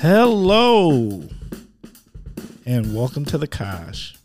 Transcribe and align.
Hello, 0.00 1.24
and 2.64 2.94
welcome 2.94 3.24
to 3.24 3.36
the 3.36 3.48
Kosh. 3.48 4.16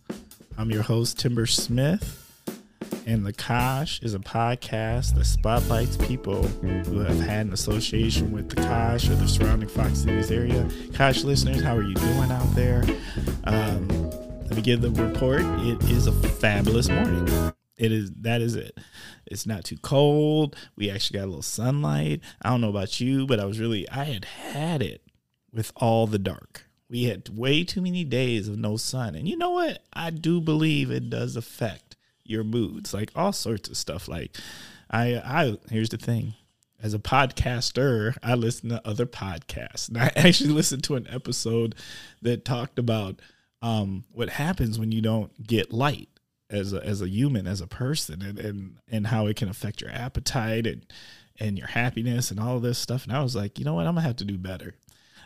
I'm 0.55 0.69
your 0.69 0.83
host, 0.83 1.17
Timber 1.17 1.47
Smith, 1.47 2.31
and 3.07 3.25
the 3.25 3.33
Kosh 3.33 3.99
is 4.03 4.13
a 4.13 4.19
podcast 4.19 5.15
that 5.15 5.25
spotlights 5.25 5.97
people 5.97 6.43
who 6.43 6.99
have 6.99 7.19
had 7.19 7.47
an 7.47 7.53
association 7.53 8.31
with 8.31 8.49
the 8.49 8.57
Kosh 8.57 9.09
or 9.09 9.15
the 9.15 9.27
surrounding 9.27 9.67
Fox 9.67 9.97
Cities 9.97 10.29
area. 10.29 10.69
Kosh 10.93 11.23
listeners, 11.23 11.63
how 11.63 11.75
are 11.75 11.81
you 11.81 11.95
doing 11.95 12.31
out 12.31 12.53
there? 12.53 12.83
Um, 13.45 13.87
let 14.41 14.55
me 14.55 14.61
give 14.61 14.81
the 14.81 14.91
report. 14.91 15.41
It 15.41 15.83
is 15.89 16.05
a 16.05 16.11
fabulous 16.11 16.87
morning. 16.87 17.51
It 17.77 17.91
is 17.91 18.11
that 18.21 18.41
is 18.41 18.55
it. 18.55 18.77
It's 19.25 19.47
not 19.47 19.63
too 19.63 19.77
cold. 19.77 20.55
We 20.75 20.91
actually 20.91 21.17
got 21.17 21.25
a 21.25 21.31
little 21.33 21.41
sunlight. 21.41 22.21
I 22.43 22.51
don't 22.51 22.61
know 22.61 22.69
about 22.69 22.99
you, 22.99 23.25
but 23.25 23.39
I 23.39 23.45
was 23.45 23.59
really 23.59 23.89
I 23.89 24.03
had 24.03 24.25
had 24.25 24.83
it 24.83 25.02
with 25.53 25.71
all 25.75 26.07
the 26.07 26.19
dark. 26.19 26.65
We 26.89 27.05
had 27.05 27.29
way 27.29 27.63
too 27.63 27.81
many 27.81 28.03
days 28.03 28.47
of 28.47 28.57
no 28.57 28.77
sun. 28.77 29.15
And 29.15 29.27
you 29.27 29.37
know 29.37 29.51
what? 29.51 29.83
I 29.93 30.09
do 30.09 30.41
believe 30.41 30.91
it 30.91 31.09
does 31.09 31.35
affect 31.35 31.95
your 32.23 32.43
moods, 32.43 32.93
like 32.93 33.11
all 33.15 33.33
sorts 33.33 33.69
of 33.69 33.77
stuff. 33.77 34.07
Like 34.07 34.35
I 34.89 35.15
I 35.15 35.57
here's 35.69 35.89
the 35.89 35.97
thing. 35.97 36.35
As 36.81 36.93
a 36.93 36.99
podcaster, 36.99 38.17
I 38.21 38.35
listen 38.35 38.69
to 38.69 38.87
other 38.87 39.05
podcasts. 39.05 39.87
And 39.87 39.97
I 39.97 40.11
actually 40.15 40.51
listened 40.51 40.83
to 40.85 40.95
an 40.95 41.07
episode 41.09 41.75
that 42.21 42.43
talked 42.43 42.77
about 42.77 43.21
um, 43.61 44.03
what 44.11 44.29
happens 44.29 44.77
when 44.77 44.91
you 44.91 45.01
don't 45.01 45.47
get 45.47 45.71
light 45.71 46.09
as 46.49 46.73
a 46.73 46.85
as 46.85 47.01
a 47.01 47.09
human, 47.09 47.47
as 47.47 47.61
a 47.61 47.67
person, 47.67 48.21
and 48.21 48.37
and 48.37 48.77
and 48.89 49.07
how 49.07 49.27
it 49.27 49.37
can 49.37 49.49
affect 49.49 49.81
your 49.81 49.91
appetite 49.91 50.67
and 50.67 50.85
and 51.39 51.57
your 51.57 51.67
happiness 51.67 52.29
and 52.29 52.39
all 52.39 52.59
this 52.59 52.77
stuff. 52.77 53.05
And 53.05 53.13
I 53.13 53.23
was 53.23 53.35
like, 53.35 53.57
you 53.57 53.65
know 53.65 53.73
what, 53.73 53.87
I'm 53.87 53.95
gonna 53.95 54.05
have 54.05 54.17
to 54.17 54.25
do 54.25 54.37
better. 54.37 54.75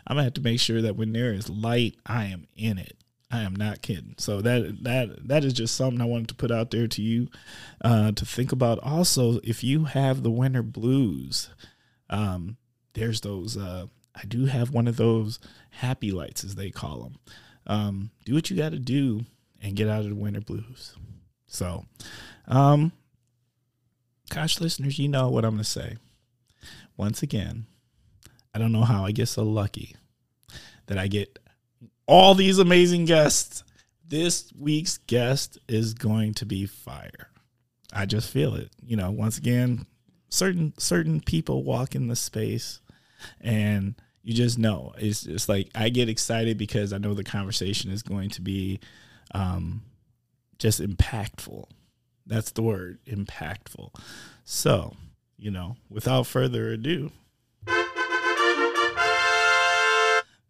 I'm 0.08 0.16
gonna 0.16 0.24
have 0.24 0.34
to 0.34 0.40
make 0.40 0.58
sure 0.58 0.80
that 0.80 0.96
when 0.96 1.12
there 1.12 1.34
is 1.34 1.50
light, 1.50 1.96
I 2.06 2.24
am 2.24 2.46
in 2.56 2.78
it. 2.78 2.96
I 3.30 3.42
am 3.42 3.54
not 3.54 3.82
kidding. 3.82 4.14
So 4.16 4.40
that 4.40 4.82
that 4.82 5.28
that 5.28 5.44
is 5.44 5.52
just 5.52 5.74
something 5.74 6.00
I 6.00 6.06
wanted 6.06 6.28
to 6.28 6.34
put 6.34 6.50
out 6.50 6.70
there 6.70 6.88
to 6.88 7.02
you 7.02 7.28
uh, 7.84 8.12
to 8.12 8.24
think 8.24 8.50
about. 8.52 8.78
Also, 8.78 9.38
if 9.44 9.62
you 9.62 9.84
have 9.84 10.22
the 10.22 10.30
winter 10.30 10.62
blues, 10.62 11.50
um, 12.08 12.56
there's 12.94 13.20
those. 13.20 13.56
Uh, 13.56 13.86
I 14.14 14.24
do 14.24 14.46
have 14.46 14.70
one 14.70 14.88
of 14.88 14.96
those 14.96 15.38
happy 15.70 16.10
lights, 16.10 16.42
as 16.42 16.54
they 16.54 16.70
call 16.70 17.02
them. 17.02 17.18
Um, 17.66 18.10
do 18.24 18.32
what 18.34 18.48
you 18.48 18.56
got 18.56 18.72
to 18.72 18.78
do 18.78 19.26
and 19.62 19.76
get 19.76 19.88
out 19.88 20.00
of 20.00 20.08
the 20.08 20.14
winter 20.14 20.40
blues. 20.40 20.96
So, 21.46 21.84
um, 22.46 22.92
gosh, 24.30 24.58
listeners, 24.58 24.98
you 24.98 25.08
know 25.08 25.28
what 25.28 25.44
I'm 25.44 25.58
to 25.58 25.64
say. 25.64 25.98
Once 26.96 27.22
again, 27.22 27.66
I 28.54 28.58
don't 28.58 28.72
know 28.72 28.84
how 28.84 29.04
I 29.04 29.12
get 29.12 29.28
so 29.28 29.44
lucky 29.44 29.94
that 30.88 30.98
I 30.98 31.06
get 31.06 31.38
all 32.06 32.34
these 32.34 32.58
amazing 32.58 33.04
guests. 33.04 33.62
This 34.06 34.50
week's 34.58 34.98
guest 34.98 35.58
is 35.68 35.94
going 35.94 36.34
to 36.34 36.46
be 36.46 36.66
fire. 36.66 37.30
I 37.92 38.06
just 38.06 38.30
feel 38.30 38.54
it. 38.54 38.70
You 38.82 38.96
know, 38.96 39.10
once 39.10 39.38
again, 39.38 39.86
certain 40.30 40.74
certain 40.78 41.20
people 41.20 41.62
walk 41.62 41.94
in 41.94 42.08
the 42.08 42.16
space 42.16 42.80
and 43.40 43.94
you 44.22 44.34
just 44.34 44.58
know. 44.58 44.94
It's 44.98 45.22
just 45.22 45.48
like 45.48 45.70
I 45.74 45.90
get 45.90 46.08
excited 46.08 46.58
because 46.58 46.92
I 46.92 46.98
know 46.98 47.14
the 47.14 47.24
conversation 47.24 47.90
is 47.90 48.02
going 48.02 48.30
to 48.30 48.42
be 48.42 48.80
um 49.34 49.82
just 50.58 50.80
impactful. 50.80 51.64
That's 52.26 52.50
the 52.50 52.62
word, 52.62 52.98
impactful. 53.06 53.94
So, 54.44 54.96
you 55.36 55.50
know, 55.50 55.76
without 55.88 56.26
further 56.26 56.70
ado, 56.70 57.10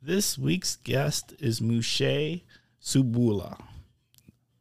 this 0.08 0.38
week's 0.38 0.76
guest 0.76 1.34
is 1.38 1.60
Mushe 1.60 2.40
Subulwa. 2.82 3.60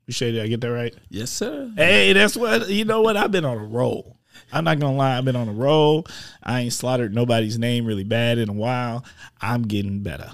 Mushe, 0.05 0.19
did 0.19 0.41
I 0.41 0.47
get 0.47 0.59
that 0.59 0.71
right? 0.71 0.93
Yes, 1.09 1.31
sir. 1.31 1.71
Hey, 1.75 2.11
that's 2.11 2.35
what 2.35 2.67
you 2.67 2.83
know. 2.83 3.01
What 3.01 3.15
I've 3.15 3.31
been 3.31 3.45
on 3.45 3.57
a 3.57 3.63
roll. 3.63 4.17
I'm 4.51 4.65
not 4.65 4.77
gonna 4.79 4.95
lie, 4.95 5.17
I've 5.17 5.25
been 5.25 5.37
on 5.37 5.47
a 5.47 5.53
roll. 5.53 6.05
I 6.43 6.61
ain't 6.61 6.73
slaughtered 6.73 7.15
nobody's 7.15 7.57
name 7.57 7.85
really 7.85 8.03
bad 8.03 8.37
in 8.37 8.49
a 8.49 8.53
while. 8.53 9.05
I'm 9.41 9.63
getting 9.63 10.03
better. 10.03 10.31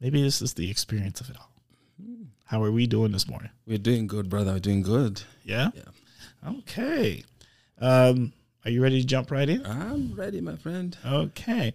Maybe 0.00 0.22
this 0.22 0.40
is 0.40 0.54
the 0.54 0.70
experience 0.70 1.20
of 1.20 1.28
it 1.28 1.36
all. 1.36 1.50
How 2.44 2.62
are 2.62 2.70
we 2.70 2.86
doing 2.86 3.12
this 3.12 3.28
morning? 3.28 3.50
We're 3.66 3.78
doing 3.78 4.06
good, 4.06 4.28
brother. 4.28 4.52
We're 4.52 4.60
doing 4.60 4.82
good. 4.82 5.22
Yeah. 5.44 5.70
Yeah. 5.74 6.50
Okay. 6.58 7.24
Um, 7.80 8.32
are 8.64 8.70
you 8.70 8.82
ready 8.82 9.00
to 9.00 9.06
jump 9.06 9.32
right 9.32 9.48
in? 9.48 9.66
I'm 9.66 10.14
ready, 10.14 10.40
my 10.40 10.56
friend. 10.56 10.96
Okay. 11.04 11.74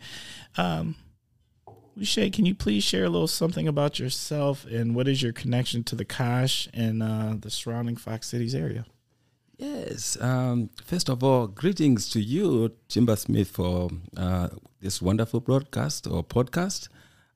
Um, 0.55 0.95
Shay, 2.01 2.29
can 2.29 2.45
you 2.45 2.53
please 2.55 2.83
share 2.83 3.05
a 3.05 3.09
little 3.09 3.27
something 3.27 3.67
about 3.67 3.99
yourself 3.99 4.65
and 4.65 4.95
what 4.95 5.07
is 5.07 5.21
your 5.21 5.33
connection 5.33 5.83
to 5.85 5.95
the 5.95 6.05
Kosh 6.05 6.67
and 6.73 7.01
uh, 7.01 7.35
the 7.39 7.49
surrounding 7.49 7.95
Fox 7.95 8.27
Cities 8.27 8.53
area? 8.53 8.85
Yes. 9.57 10.17
Um, 10.21 10.69
first 10.85 11.09
of 11.09 11.23
all, 11.23 11.47
greetings 11.47 12.09
to 12.09 12.19
you, 12.21 12.73
Timber 12.87 13.15
Smith, 13.15 13.49
for 13.49 13.89
uh, 14.15 14.49
this 14.79 15.01
wonderful 15.01 15.39
broadcast 15.39 16.05
or 16.05 16.23
podcast. 16.23 16.89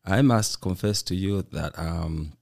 I 0.05 0.21
must 0.21 0.61
confess 0.61 1.01
to 1.03 1.15
you 1.15 1.41
that 1.51 1.77
um, 1.79 2.33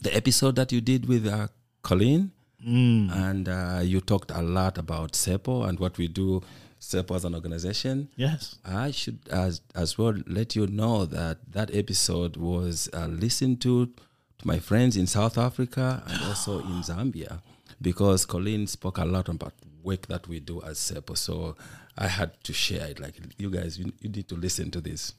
the 0.00 0.14
episode 0.16 0.56
that 0.56 0.72
you 0.72 0.80
did 0.80 1.06
with 1.06 1.26
uh, 1.26 1.48
Colleen, 1.82 2.32
Mm. 2.66 3.10
and 3.16 3.48
uh, 3.48 3.80
you 3.82 4.02
talked 4.02 4.30
a 4.30 4.42
lot 4.42 4.76
about 4.76 5.12
SEPO 5.12 5.66
and 5.66 5.80
what 5.80 5.96
we 5.96 6.08
do, 6.08 6.42
SEPO 6.80 7.14
as 7.14 7.24
an 7.24 7.34
organization. 7.34 8.08
Yes. 8.16 8.56
I 8.64 8.90
should 8.90 9.18
as 9.30 9.60
as 9.74 9.98
well 9.98 10.14
let 10.26 10.56
you 10.56 10.66
know 10.66 11.04
that 11.06 11.52
that 11.52 11.74
episode 11.74 12.36
was 12.36 12.88
uh, 12.94 13.06
listened 13.06 13.60
to 13.62 13.86
to 13.86 14.46
my 14.46 14.58
friends 14.58 14.96
in 14.96 15.06
South 15.06 15.36
Africa 15.36 16.02
and 16.06 16.22
also 16.28 16.60
in 16.60 16.82
Zambia 16.82 17.42
because 17.80 18.24
Colleen 18.24 18.66
spoke 18.66 18.98
a 18.98 19.04
lot 19.04 19.28
about 19.28 19.52
work 19.82 20.06
that 20.08 20.26
we 20.26 20.40
do 20.40 20.62
as 20.62 20.78
SEPO. 20.78 21.16
So 21.16 21.56
I 21.96 22.08
had 22.08 22.42
to 22.44 22.52
share 22.52 22.86
it. 22.86 23.00
Like 23.00 23.14
you 23.38 23.50
guys, 23.50 23.78
you, 23.78 23.92
you 24.00 24.08
need 24.08 24.28
to 24.28 24.34
listen 24.34 24.70
to 24.72 24.80
this. 24.80 25.12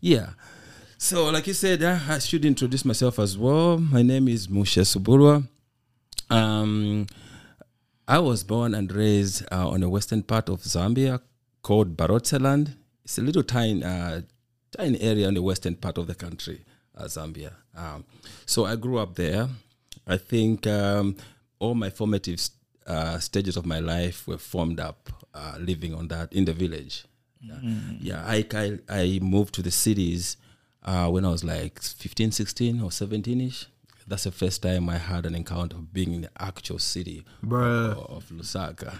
Yeah. 0.00 0.30
So 0.98 1.30
like 1.30 1.46
you 1.46 1.54
said, 1.54 1.82
uh, 1.82 1.98
I 2.08 2.18
should 2.18 2.44
introduce 2.44 2.84
myself 2.84 3.18
as 3.18 3.38
well. 3.38 3.78
My 3.78 4.02
name 4.02 4.28
is 4.28 4.48
Mushe 4.48 4.82
Subulwa. 4.82 5.46
Um, 6.30 7.06
I 8.06 8.18
was 8.18 8.44
born 8.44 8.74
and 8.74 8.92
raised 8.92 9.46
uh, 9.50 9.68
on 9.68 9.80
the 9.80 9.88
western 9.88 10.22
part 10.22 10.48
of 10.50 10.60
Zambia 10.60 11.20
called 11.62 11.96
Barotseland. 11.96 12.74
It's 13.02 13.16
a 13.18 13.22
little 13.22 13.42
tiny, 13.42 13.82
uh, 13.82 14.22
tiny 14.76 15.00
area 15.00 15.26
in 15.28 15.34
the 15.34 15.42
western 15.42 15.76
part 15.76 15.96
of 15.96 16.06
the 16.06 16.14
country, 16.14 16.64
uh, 16.96 17.04
Zambia. 17.04 17.52
Um, 17.74 18.04
so 18.44 18.66
I 18.66 18.76
grew 18.76 18.98
up 18.98 19.14
there. 19.14 19.48
I 20.06 20.18
think 20.18 20.66
um, 20.66 21.16
all 21.58 21.74
my 21.74 21.88
formative 21.88 22.40
uh, 22.86 23.18
stages 23.20 23.56
of 23.56 23.64
my 23.64 23.78
life 23.78 24.26
were 24.28 24.36
formed 24.38 24.80
up 24.80 25.08
uh, 25.32 25.56
living 25.58 25.94
on 25.94 26.08
that 26.08 26.30
in 26.34 26.44
the 26.44 26.52
village. 26.52 27.04
Yeah, 27.40 27.58
yeah 28.00 28.24
I, 28.26 28.44
I, 28.52 28.78
I 28.88 29.18
moved 29.22 29.54
to 29.54 29.62
the 29.62 29.70
cities 29.70 30.36
uh, 30.82 31.08
when 31.08 31.24
I 31.24 31.30
was 31.30 31.42
like 31.42 31.80
15, 31.80 32.32
16 32.32 32.82
or 32.82 32.92
17 32.92 33.40
ish 33.40 33.66
that's 34.06 34.24
the 34.24 34.30
first 34.32 34.62
time 34.62 34.88
I 34.88 34.98
had 34.98 35.26
an 35.26 35.34
encounter 35.34 35.76
of 35.76 35.92
being 35.92 36.12
in 36.12 36.22
the 36.22 36.30
actual 36.38 36.78
city 36.78 37.24
Bruh. 37.44 37.92
of, 37.92 37.98
of 38.10 38.24
Lusaka. 38.30 38.94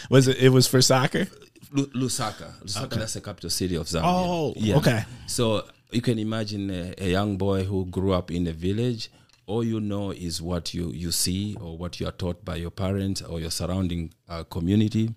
was 0.10 0.28
it? 0.28 0.38
It 0.38 0.48
was 0.50 0.66
for 0.66 0.80
soccer. 0.82 1.28
Lu- 1.72 1.86
Lusaka, 1.88 2.58
Lusaka, 2.62 2.90
that's 2.90 3.14
the 3.14 3.20
capital 3.20 3.50
city 3.50 3.74
of 3.74 3.86
Zambia. 3.86 4.02
Oh, 4.04 4.54
okay. 4.78 5.04
So 5.26 5.64
you 5.90 6.00
can 6.00 6.18
imagine 6.18 6.70
a, 6.70 6.94
a 6.98 7.10
young 7.10 7.36
boy 7.36 7.64
who 7.64 7.84
grew 7.86 8.12
up 8.12 8.30
in 8.30 8.46
a 8.46 8.52
village. 8.52 9.10
All 9.46 9.64
you 9.64 9.80
know 9.80 10.10
is 10.10 10.42
what 10.42 10.74
you 10.74 10.90
you 10.92 11.10
see 11.10 11.56
or 11.60 11.76
what 11.78 12.00
you 12.00 12.06
are 12.06 12.12
taught 12.12 12.44
by 12.44 12.56
your 12.56 12.70
parents 12.70 13.22
or 13.22 13.40
your 13.40 13.50
surrounding 13.50 14.12
uh, 14.28 14.44
community. 14.44 15.14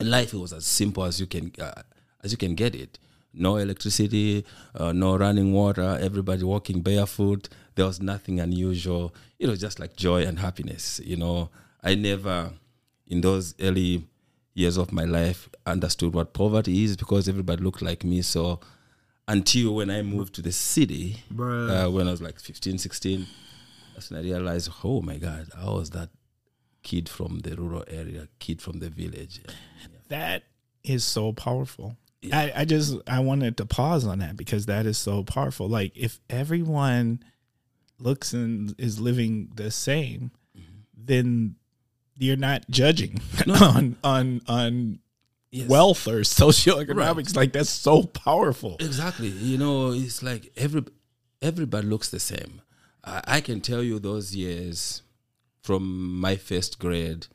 Life 0.00 0.34
was 0.34 0.52
as 0.52 0.66
simple 0.66 1.04
as 1.04 1.20
you 1.20 1.26
can 1.26 1.52
uh, 1.60 1.82
as 2.22 2.30
you 2.32 2.38
can 2.38 2.54
get 2.54 2.74
it. 2.74 2.98
No 3.32 3.56
electricity, 3.56 4.44
uh, 4.74 4.92
no 4.92 5.16
running 5.16 5.52
water. 5.52 5.98
Everybody 6.00 6.42
walking 6.44 6.80
barefoot. 6.82 7.48
There 7.76 7.86
was 7.86 8.00
nothing 8.00 8.40
unusual. 8.40 9.14
It 9.38 9.48
was 9.48 9.60
just 9.60 9.78
like 9.78 9.96
joy 9.96 10.22
and 10.24 10.38
happiness. 10.38 11.00
You 11.04 11.16
know, 11.16 11.50
I 11.82 11.94
never, 11.94 12.52
in 13.06 13.20
those 13.20 13.54
early 13.60 14.04
years 14.54 14.76
of 14.76 14.92
my 14.92 15.04
life, 15.04 15.48
understood 15.64 16.12
what 16.12 16.32
poverty 16.32 16.84
is 16.84 16.96
because 16.96 17.28
everybody 17.28 17.62
looked 17.62 17.82
like 17.82 18.02
me. 18.04 18.22
So 18.22 18.60
until 19.28 19.76
when 19.76 19.90
I 19.90 20.02
moved 20.02 20.34
to 20.34 20.42
the 20.42 20.52
city, 20.52 21.22
uh, 21.70 21.88
when 21.90 22.08
I 22.08 22.10
was 22.10 22.20
like 22.20 22.40
15, 22.40 22.78
16, 22.78 23.26
that's 23.94 24.10
when 24.10 24.18
I 24.20 24.22
realized, 24.24 24.70
oh 24.82 25.00
my 25.02 25.18
God, 25.18 25.48
I 25.56 25.66
was 25.66 25.90
that 25.90 26.10
kid 26.82 27.08
from 27.08 27.38
the 27.40 27.54
rural 27.54 27.84
area, 27.86 28.26
kid 28.40 28.60
from 28.60 28.80
the 28.80 28.90
village. 28.90 29.40
That 30.08 30.42
is 30.82 31.04
so 31.04 31.32
powerful. 31.32 31.96
I, 32.32 32.52
I 32.54 32.64
just 32.64 32.96
I 33.06 33.20
wanted 33.20 33.56
to 33.58 33.66
pause 33.66 34.06
on 34.06 34.18
that 34.18 34.36
because 34.36 34.66
that 34.66 34.86
is 34.86 34.98
so 34.98 35.22
powerful. 35.24 35.68
Like 35.68 35.96
if 35.96 36.20
everyone 36.28 37.22
looks 37.98 38.32
and 38.32 38.74
is 38.78 39.00
living 39.00 39.50
the 39.54 39.70
same, 39.70 40.30
mm-hmm. 40.56 40.80
then 40.94 41.56
you're 42.16 42.36
not 42.36 42.68
judging 42.68 43.20
on 43.60 43.96
on 44.04 44.42
on 44.46 44.98
yes. 45.50 45.68
wealth 45.68 46.06
or 46.06 46.20
socioeconomics. 46.20 47.28
Right. 47.28 47.36
Like 47.36 47.52
that's 47.52 47.70
so 47.70 48.02
powerful. 48.02 48.76
Exactly. 48.80 49.28
You 49.28 49.58
know, 49.58 49.92
it's 49.92 50.22
like 50.22 50.52
every 50.56 50.84
everybody 51.40 51.86
looks 51.86 52.10
the 52.10 52.20
same. 52.20 52.60
I, 53.04 53.22
I 53.26 53.40
can 53.40 53.60
tell 53.60 53.82
you 53.82 53.98
those 53.98 54.34
years 54.34 55.02
from 55.62 56.20
my 56.20 56.36
first 56.36 56.78
grade 56.78 57.26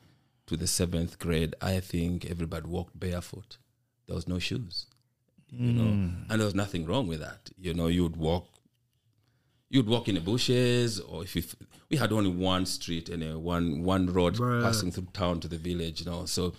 to 0.46 0.56
the 0.56 0.66
seventh 0.66 1.18
grade, 1.18 1.54
I 1.60 1.80
think 1.80 2.24
everybody 2.24 2.68
walked 2.68 2.98
barefoot. 2.98 3.58
There 4.06 4.14
was 4.14 4.28
no 4.28 4.38
shoes. 4.38 4.86
You 5.50 5.72
mm. 5.72 5.74
know, 5.76 5.90
and 6.28 6.40
there 6.40 6.46
was 6.46 6.54
nothing 6.54 6.86
wrong 6.86 7.06
with 7.06 7.20
that. 7.20 7.50
You 7.58 7.72
know, 7.74 7.86
you 7.86 8.02
would 8.02 8.16
walk 8.16 8.46
you'd 9.68 9.86
walk 9.86 10.08
in 10.08 10.14
the 10.14 10.20
bushes 10.20 11.00
or 11.00 11.22
if 11.22 11.34
you 11.34 11.42
we 11.90 11.96
had 11.96 12.12
only 12.12 12.30
one 12.30 12.66
street 12.66 13.08
and 13.08 13.22
a 13.22 13.38
one 13.38 13.82
one 13.82 14.06
road 14.12 14.34
Bruh. 14.34 14.62
passing 14.62 14.92
through 14.92 15.08
town 15.12 15.40
to 15.40 15.48
the 15.48 15.56
village 15.58 16.00
you 16.00 16.06
know 16.06 16.24
so 16.24 16.52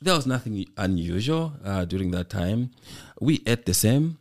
there 0.00 0.14
was 0.14 0.26
nothing 0.26 0.66
unusual 0.76 1.52
uh, 1.64 1.84
during 1.84 2.10
that 2.10 2.30
time 2.30 2.70
we 3.20 3.42
ate 3.46 3.66
the 3.66 3.74
same 3.74 4.18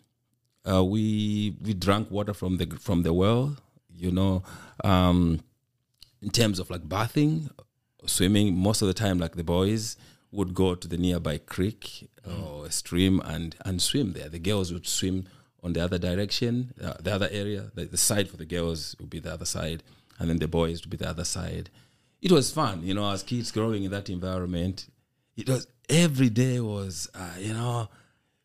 uh, 0.69 0.83
we 0.83 1.55
we 1.61 1.73
drank 1.73 2.11
water 2.11 2.33
from 2.33 2.57
the 2.57 2.65
from 2.79 3.03
the 3.03 3.13
well 3.13 3.55
you 3.89 4.11
know 4.11 4.43
um, 4.83 5.39
in 6.21 6.29
terms 6.29 6.59
of 6.59 6.69
like 6.69 6.87
bathing 6.87 7.49
swimming 8.05 8.53
most 8.53 8.81
of 8.81 8.87
the 8.87 8.93
time 8.93 9.17
like 9.17 9.35
the 9.35 9.43
boys 9.43 9.95
would 10.31 10.53
go 10.53 10.75
to 10.75 10.87
the 10.87 10.97
nearby 10.97 11.37
creek 11.37 12.09
or 12.25 12.69
stream 12.69 13.19
and 13.25 13.55
and 13.65 13.81
swim 13.81 14.13
there 14.13 14.29
the 14.29 14.39
girls 14.39 14.71
would 14.71 14.87
swim 14.87 15.27
on 15.63 15.73
the 15.73 15.83
other 15.83 15.97
direction, 15.97 16.73
uh, 16.83 16.93
the 16.99 17.13
other 17.13 17.29
area. 17.31 17.71
The, 17.75 17.85
the, 17.85 17.97
side 17.97 18.29
for 18.29 18.37
the 18.37 18.45
girls 18.45 18.95
would 18.99 19.09
be 19.09 19.19
the 19.19 19.33
other 19.33 19.45
side, 19.45 19.83
and 20.19 20.29
then 20.29 20.39
the 20.39 20.47
boys 20.47 20.81
would 20.81 20.89
be 20.89 20.97
the 20.97 21.09
other 21.09 21.23
side. 21.23 21.69
It 22.21 22.31
was 22.31 22.51
fun, 22.51 22.83
you 22.83 22.93
know, 22.93 23.09
as 23.11 23.23
kids 23.23 23.51
growing 23.51 23.83
in 23.83 23.91
that 23.91 24.09
environment. 24.09 24.87
It 25.35 25.49
was 25.49 25.67
every 25.89 26.29
day 26.29 26.59
was, 26.59 27.09
uh, 27.13 27.35
you 27.39 27.53
know, 27.53 27.89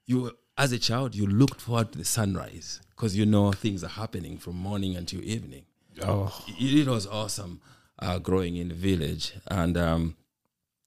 you 0.06 0.32
as 0.58 0.72
a 0.72 0.78
child 0.78 1.14
you 1.14 1.26
looked 1.26 1.60
forward 1.60 1.92
to 1.92 1.98
the 1.98 2.04
sunrise 2.04 2.80
because 2.90 3.14
you 3.16 3.26
know 3.26 3.52
things 3.52 3.84
are 3.84 3.88
happening 3.88 4.38
from 4.38 4.56
morning 4.56 4.96
until 4.96 5.22
evening. 5.22 5.64
Oh, 6.02 6.34
it, 6.48 6.86
it 6.86 6.88
was 6.88 7.06
awesome 7.06 7.60
uh, 7.98 8.18
growing 8.18 8.56
in 8.56 8.68
the 8.68 8.74
village, 8.74 9.34
and 9.48 9.76
um, 9.76 10.16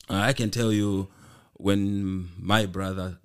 I 0.09 0.33
can 0.33 0.49
tell 0.49 0.71
you 0.71 1.07
when 1.53 2.29
my 2.39 2.65
brother 2.65 3.19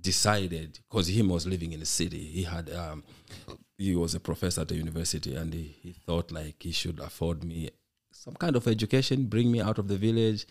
decided 0.00 0.78
because 0.88 1.08
him 1.08 1.28
was 1.28 1.46
living 1.46 1.72
in 1.72 1.80
the 1.80 1.86
city. 1.86 2.22
He 2.22 2.44
had 2.44 2.70
um, 2.70 3.02
he 3.76 3.96
was 3.96 4.14
a 4.14 4.20
professor 4.20 4.60
at 4.60 4.68
the 4.68 4.76
university, 4.76 5.34
and 5.34 5.52
he, 5.52 5.74
he 5.82 5.92
thought 5.92 6.30
like 6.30 6.62
he 6.62 6.72
should 6.72 7.00
afford 7.00 7.42
me 7.42 7.70
some 8.12 8.34
kind 8.34 8.54
of 8.56 8.68
education, 8.68 9.24
bring 9.24 9.50
me 9.50 9.60
out 9.60 9.78
of 9.78 9.88
the 9.88 9.96
village 9.96 10.46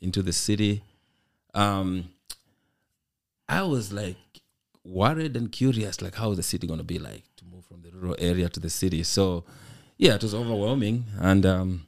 into 0.00 0.22
the 0.22 0.32
city. 0.32 0.82
Um, 1.54 2.10
I 3.48 3.62
was 3.62 3.92
like 3.92 4.16
worried 4.84 5.36
and 5.36 5.50
curious, 5.50 6.02
like 6.02 6.16
how 6.16 6.32
is 6.32 6.36
the 6.36 6.42
city 6.42 6.66
going 6.66 6.78
to 6.78 6.84
be 6.84 6.98
like 6.98 7.24
to 7.36 7.44
move 7.44 7.64
from 7.64 7.82
the 7.82 7.90
rural 7.90 8.16
area 8.18 8.48
to 8.48 8.60
the 8.60 8.70
city. 8.70 9.02
So, 9.02 9.44
yeah, 9.96 10.14
it 10.16 10.22
was 10.22 10.34
overwhelming, 10.34 11.04
and 11.20 11.46
um, 11.46 11.86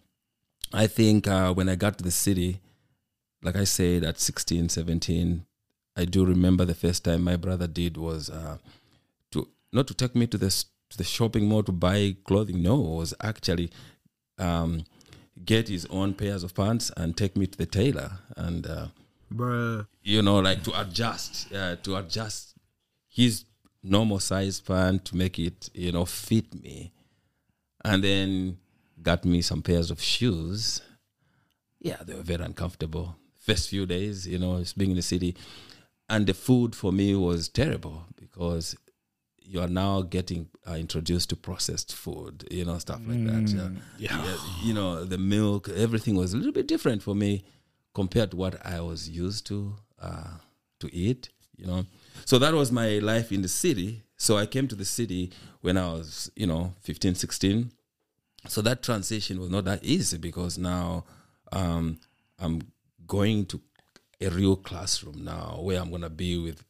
I 0.72 0.86
think 0.86 1.26
uh, 1.26 1.52
when 1.52 1.68
I 1.68 1.74
got 1.74 1.98
to 1.98 2.04
the 2.04 2.10
city, 2.10 2.60
like 3.42 3.56
I 3.56 3.64
said, 3.64 4.04
at 4.04 4.18
16, 4.18 4.68
17, 4.68 5.44
I 5.96 6.04
do 6.04 6.24
remember 6.24 6.64
the 6.64 6.74
first 6.74 7.04
time 7.04 7.22
my 7.24 7.36
brother 7.36 7.66
did 7.66 7.96
was 7.96 8.30
uh, 8.30 8.58
to 9.32 9.48
not 9.72 9.86
to 9.88 9.94
take 9.94 10.14
me 10.14 10.26
to 10.28 10.38
the 10.38 10.50
to 10.90 10.96
the 10.96 11.04
shopping 11.04 11.46
mall 11.46 11.62
to 11.64 11.72
buy 11.72 12.16
clothing. 12.24 12.62
No, 12.62 12.74
it 12.74 12.96
was 12.96 13.14
actually 13.20 13.70
um, 14.38 14.84
get 15.44 15.68
his 15.68 15.86
own 15.86 16.14
pairs 16.14 16.42
of 16.42 16.54
pants 16.54 16.90
and 16.96 17.16
take 17.16 17.36
me 17.36 17.46
to 17.46 17.58
the 17.58 17.66
tailor 17.66 18.18
and 18.36 18.66
uh, 18.66 18.86
Bruh. 19.32 19.86
you 20.02 20.22
know 20.22 20.38
like 20.38 20.62
to 20.64 20.80
adjust 20.80 21.52
uh, 21.52 21.76
to 21.76 21.96
adjust 21.96 22.54
his 23.08 23.44
normal 23.82 24.20
size 24.20 24.60
pant 24.60 25.04
to 25.04 25.16
make 25.16 25.38
it 25.38 25.68
you 25.74 25.92
know 25.92 26.04
fit 26.04 26.54
me 26.62 26.92
and 27.84 28.02
then 28.02 28.58
got 29.02 29.24
me 29.24 29.42
some 29.42 29.62
pairs 29.62 29.90
of 29.90 30.00
shoes 30.00 30.80
yeah 31.80 31.96
they 32.04 32.14
were 32.14 32.22
very 32.22 32.44
uncomfortable 32.44 33.16
first 33.48 33.68
few 33.68 33.84
days 33.86 34.26
you 34.26 34.38
know 34.38 34.56
it's 34.56 34.72
being 34.72 34.90
in 34.90 34.96
the 34.96 35.08
city 35.14 35.34
and 36.08 36.26
the 36.26 36.34
food 36.34 36.74
for 36.74 36.92
me 36.92 37.14
was 37.14 37.48
terrible 37.48 38.04
because 38.16 38.76
you 39.48 39.60
are 39.60 39.68
now 39.68 40.02
getting 40.02 40.48
uh, 40.68 40.74
introduced 40.74 41.30
to 41.30 41.36
processed 41.36 41.94
food, 41.94 42.46
you 42.50 42.66
know, 42.66 42.78
stuff 42.78 43.00
like 43.06 43.16
mm, 43.18 43.48
that. 43.50 43.58
Uh, 43.58 43.70
yeah. 43.98 44.24
yeah. 44.24 44.36
You 44.62 44.74
know, 44.74 45.04
the 45.04 45.16
milk, 45.16 45.70
everything 45.70 46.16
was 46.16 46.34
a 46.34 46.36
little 46.36 46.52
bit 46.52 46.68
different 46.68 47.02
for 47.02 47.14
me 47.14 47.44
compared 47.94 48.32
to 48.32 48.36
what 48.36 48.64
I 48.64 48.80
was 48.80 49.08
used 49.08 49.46
to 49.46 49.74
uh, 50.00 50.36
to 50.80 50.94
eat, 50.94 51.30
you 51.56 51.66
know. 51.66 51.86
So 52.26 52.38
that 52.38 52.52
was 52.52 52.70
my 52.70 52.98
life 52.98 53.32
in 53.32 53.40
the 53.40 53.48
city. 53.48 54.02
So 54.18 54.36
I 54.36 54.44
came 54.44 54.68
to 54.68 54.74
the 54.74 54.84
city 54.84 55.32
when 55.62 55.78
I 55.78 55.92
was, 55.92 56.30
you 56.36 56.46
know, 56.46 56.74
15, 56.82 57.14
16. 57.14 57.72
So 58.48 58.60
that 58.62 58.82
transition 58.82 59.40
was 59.40 59.50
not 59.50 59.64
that 59.64 59.82
easy 59.82 60.18
because 60.18 60.58
now 60.58 61.04
um, 61.52 61.98
I'm 62.38 62.60
going 63.08 63.46
to 63.46 63.60
a 64.20 64.28
real 64.30 64.56
classroom 64.56 65.24
now 65.24 65.58
where 65.62 65.80
I'm 65.80 65.90
gonna 65.90 66.10
be 66.10 66.38
with 66.38 66.62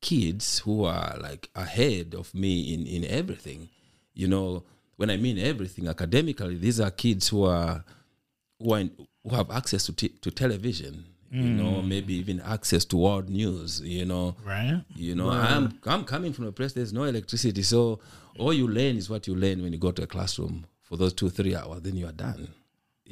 kids 0.00 0.58
who 0.60 0.84
are 0.84 1.16
like 1.20 1.48
ahead 1.54 2.14
of 2.14 2.34
me 2.34 2.74
in 2.74 2.86
in 2.86 3.04
everything. 3.04 3.68
You 4.14 4.28
know, 4.28 4.64
when 4.96 5.10
I 5.10 5.16
mean 5.16 5.38
everything 5.38 5.88
academically, 5.88 6.56
these 6.56 6.80
are 6.80 6.90
kids 6.90 7.28
who 7.28 7.44
are 7.44 7.84
who, 8.58 8.74
are 8.74 8.80
in, 8.80 8.90
who 9.22 9.34
have 9.34 9.50
access 9.50 9.84
to 9.86 9.92
t- 9.92 10.08
to 10.20 10.30
television. 10.30 11.04
Mm. 11.32 11.42
You 11.42 11.50
know, 11.50 11.72
mm. 11.80 11.88
maybe 11.88 12.14
even 12.14 12.40
access 12.42 12.84
to 12.86 12.98
world 12.98 13.30
news. 13.30 13.80
You 13.80 14.04
know, 14.04 14.36
right? 14.44 14.82
You 14.94 15.14
know, 15.14 15.30
I'm 15.30 15.78
I'm 15.86 16.04
coming 16.04 16.34
from 16.34 16.46
a 16.46 16.52
place 16.52 16.74
there's 16.74 16.92
no 16.92 17.04
electricity, 17.04 17.62
so 17.62 18.00
all 18.38 18.52
you 18.52 18.68
learn 18.68 18.96
is 18.96 19.08
what 19.08 19.26
you 19.26 19.34
learn 19.34 19.62
when 19.62 19.72
you 19.72 19.78
go 19.78 19.92
to 19.92 20.02
a 20.02 20.06
classroom 20.06 20.66
for 20.82 20.98
those 20.98 21.14
two 21.14 21.30
three 21.30 21.56
hours. 21.56 21.80
Then 21.80 21.96
you 21.96 22.06
are 22.06 22.12
done. 22.12 22.48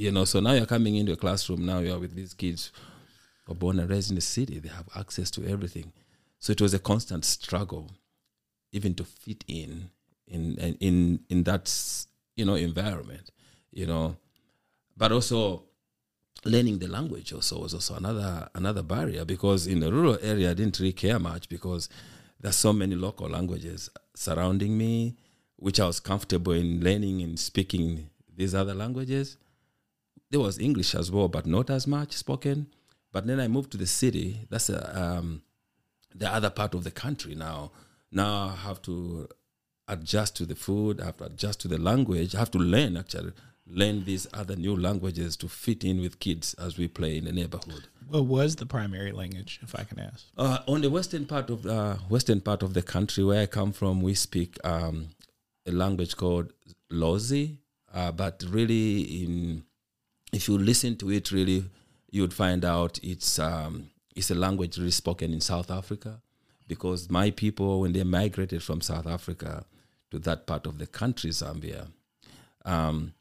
You 0.00 0.10
know, 0.10 0.24
so 0.24 0.40
now 0.40 0.52
you're 0.52 0.64
coming 0.64 0.96
into 0.96 1.12
a 1.12 1.16
classroom. 1.16 1.66
Now 1.66 1.80
you're 1.80 1.98
with 1.98 2.14
these 2.14 2.32
kids 2.32 2.72
were 3.46 3.54
born 3.54 3.78
and 3.78 3.90
raised 3.90 4.08
in 4.08 4.14
the 4.14 4.22
city. 4.22 4.58
They 4.58 4.70
have 4.70 4.88
access 4.96 5.30
to 5.32 5.46
everything. 5.46 5.92
So 6.38 6.52
it 6.52 6.60
was 6.62 6.72
a 6.72 6.78
constant 6.78 7.26
struggle, 7.26 7.90
even 8.72 8.94
to 8.94 9.04
fit 9.04 9.44
in 9.46 9.90
in 10.26 10.56
in 10.80 11.20
in 11.28 11.42
that 11.42 11.70
you 12.34 12.46
know 12.46 12.54
environment, 12.54 13.30
you 13.72 13.86
know. 13.86 14.16
But 14.96 15.12
also 15.12 15.64
learning 16.46 16.78
the 16.78 16.88
language 16.88 17.34
also 17.34 17.60
was 17.60 17.74
also 17.74 17.96
another 17.96 18.48
another 18.54 18.82
barrier 18.82 19.26
because 19.26 19.66
in 19.66 19.80
the 19.80 19.92
rural 19.92 20.16
area 20.22 20.52
I 20.52 20.54
didn't 20.54 20.78
really 20.78 20.94
care 20.94 21.18
much 21.18 21.50
because 21.50 21.90
there's 22.40 22.56
so 22.56 22.72
many 22.72 22.94
local 22.94 23.28
languages 23.28 23.90
surrounding 24.14 24.78
me, 24.78 25.18
which 25.56 25.78
I 25.78 25.86
was 25.86 26.00
comfortable 26.00 26.52
in 26.52 26.82
learning 26.82 27.20
and 27.20 27.38
speaking 27.38 28.08
these 28.34 28.54
other 28.54 28.72
languages. 28.72 29.36
There 30.30 30.40
was 30.40 30.58
English 30.58 30.94
as 30.94 31.10
well, 31.10 31.28
but 31.28 31.46
not 31.46 31.70
as 31.70 31.86
much 31.86 32.12
spoken. 32.12 32.68
But 33.12 33.26
then 33.26 33.40
I 33.40 33.48
moved 33.48 33.72
to 33.72 33.78
the 33.78 33.86
city. 33.86 34.46
That's 34.48 34.70
a, 34.70 35.00
um, 35.00 35.42
the 36.14 36.32
other 36.32 36.50
part 36.50 36.74
of 36.74 36.84
the 36.84 36.90
country 36.90 37.34
now. 37.34 37.72
Now 38.12 38.48
I 38.48 38.56
have 38.68 38.80
to 38.82 39.28
adjust 39.88 40.36
to 40.36 40.46
the 40.46 40.54
food. 40.54 41.00
I 41.00 41.06
have 41.06 41.16
to 41.18 41.24
adjust 41.24 41.60
to 41.60 41.68
the 41.68 41.78
language. 41.78 42.34
I 42.34 42.38
have 42.38 42.50
to 42.52 42.58
learn 42.58 42.96
actually 42.96 43.32
learn 43.72 44.04
these 44.04 44.26
other 44.34 44.56
new 44.56 44.76
languages 44.76 45.36
to 45.36 45.48
fit 45.48 45.84
in 45.84 46.00
with 46.00 46.18
kids 46.18 46.54
as 46.54 46.76
we 46.76 46.88
play 46.88 47.16
in 47.16 47.24
the 47.24 47.32
neighborhood. 47.32 47.86
What 48.08 48.24
was 48.24 48.56
the 48.56 48.66
primary 48.66 49.12
language, 49.12 49.60
if 49.62 49.74
I 49.74 49.84
can 49.84 50.00
ask? 50.00 50.26
Uh, 50.36 50.58
on 50.66 50.80
the 50.80 50.90
western 50.90 51.26
part 51.26 51.48
of 51.50 51.64
uh, 51.64 51.94
western 52.08 52.40
part 52.40 52.62
of 52.62 52.74
the 52.74 52.82
country 52.82 53.22
where 53.22 53.42
I 53.42 53.46
come 53.46 53.72
from, 53.72 54.02
we 54.02 54.14
speak 54.14 54.58
um, 54.64 55.10
a 55.66 55.70
language 55.70 56.16
called 56.16 56.52
Lozi. 56.90 57.58
Uh, 57.92 58.12
but 58.12 58.44
really, 58.48 59.02
in 59.22 59.64
if 60.32 60.48
you 60.48 60.58
listen 60.58 60.96
to 60.96 61.10
it, 61.10 61.30
really 61.32 61.64
you 62.10 62.22
would 62.22 62.34
find 62.34 62.64
out 62.64 62.98
it's 63.02 63.38
um, 63.38 63.90
it's 64.16 64.30
a 64.30 64.34
language 64.34 64.78
really 64.78 64.90
spoken 64.90 65.32
in 65.32 65.40
South 65.40 65.70
Africa, 65.70 66.20
because 66.66 67.10
my 67.10 67.30
people 67.30 67.80
when 67.80 67.92
they 67.92 68.04
migrated 68.04 68.62
from 68.62 68.80
South 68.80 69.06
Africa 69.06 69.64
to 70.10 70.18
that 70.18 70.46
part 70.46 70.66
of 70.66 70.78
the 70.78 70.86
country, 70.86 71.30
Zambia, 71.30 71.88
um, 72.64 73.14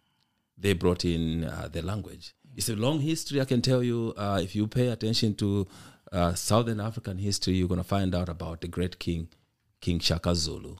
they 0.57 0.73
brought 0.73 1.05
in 1.05 1.43
uh, 1.43 1.69
the 1.71 1.81
language. 1.81 2.33
It's 2.55 2.69
a 2.69 2.75
long 2.75 2.99
history. 2.99 3.39
I 3.39 3.45
can 3.45 3.61
tell 3.61 3.83
you 3.83 4.13
uh, 4.17 4.39
if 4.41 4.55
you 4.55 4.67
pay 4.67 4.87
attention 4.87 5.35
to 5.35 5.67
uh, 6.11 6.33
Southern 6.33 6.79
African 6.79 7.17
history, 7.19 7.53
you're 7.53 7.67
going 7.67 7.79
to 7.79 7.87
find 7.87 8.15
out 8.15 8.27
about 8.27 8.61
the 8.61 8.67
great 8.67 8.99
king, 8.99 9.29
King 9.79 9.99
Shaka 9.99 10.33
Zulu. 10.35 10.75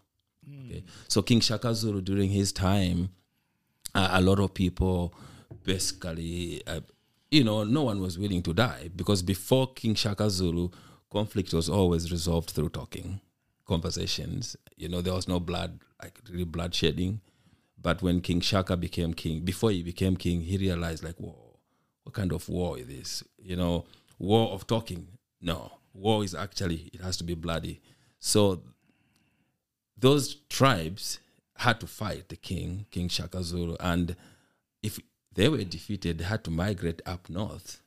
Mm. 0.50 0.66
Okay? 0.66 0.84
So 1.08 1.22
King 1.22 1.42
Shaka 1.42 1.74
Zulu 1.76 2.02
during 2.02 2.32
his 2.32 2.52
time, 2.52 3.10
uh, 3.94 4.10
a 4.12 4.22
lot 4.22 4.40
of 4.40 4.54
people 4.54 5.14
basically 5.64 6.62
uh, 6.68 6.82
you 7.32 7.44
know, 7.44 7.64
no 7.64 7.84
one 7.84 8.02
was 8.02 8.18
willing 8.18 8.42
to 8.44 8.54
die 8.54 8.90
because 8.96 9.22
before 9.22 9.72
King 9.74 9.96
Shaka 9.96 10.30
Zulu, 10.30 10.70
conflict 11.12 11.54
was 11.54 11.70
always 11.70 12.12
resolved 12.12 12.52
through 12.52 12.70
talking, 12.70 13.22
conversations. 13.68 14.56
You 14.76 14.90
know, 14.90 15.02
there 15.02 15.14
was 15.14 15.28
no 15.28 15.40
blood, 15.40 15.80
like 16.02 16.20
really 16.30 16.46
bloodshedding. 16.46 17.20
But 17.82 18.02
when 18.02 18.22
King 18.22 18.42
Shaka 18.42 18.76
became 18.76 19.14
king, 19.14 19.42
before 19.42 19.72
he 19.72 19.84
became 19.84 20.18
king, 20.18 20.42
he 20.42 20.58
realized, 20.58 21.04
like, 21.04 21.16
whoa, 21.18 21.60
what 22.04 22.14
kind 22.14 22.34
of 22.34 22.50
war 22.50 22.78
is 22.78 22.88
this? 22.88 23.24
You 23.38 23.56
know, 23.56 23.86
war 24.18 24.50
of 24.50 24.68
talking. 24.68 25.08
No, 25.42 25.72
war 25.94 26.24
is 26.24 26.36
actually 26.36 26.90
it 26.94 27.02
has 27.02 27.16
to 27.18 27.24
be 27.24 27.36
bloody. 27.36 27.80
So 28.20 28.64
those 29.98 30.36
tribes 30.50 31.20
had 31.58 31.80
to 31.80 31.88
fight 31.88 32.30
the 32.30 32.36
king, 32.36 32.86
King 32.90 33.08
Shaka 33.08 33.44
Zulu, 33.44 33.78
and 33.80 34.16
if 34.82 35.00
they 35.40 35.48
were 35.48 35.64
defeated, 35.64 36.18
they 36.18 36.26
had 36.26 36.44
to 36.44 36.52
migrate 36.52 37.02
up 37.06 37.30
north. 37.30 37.82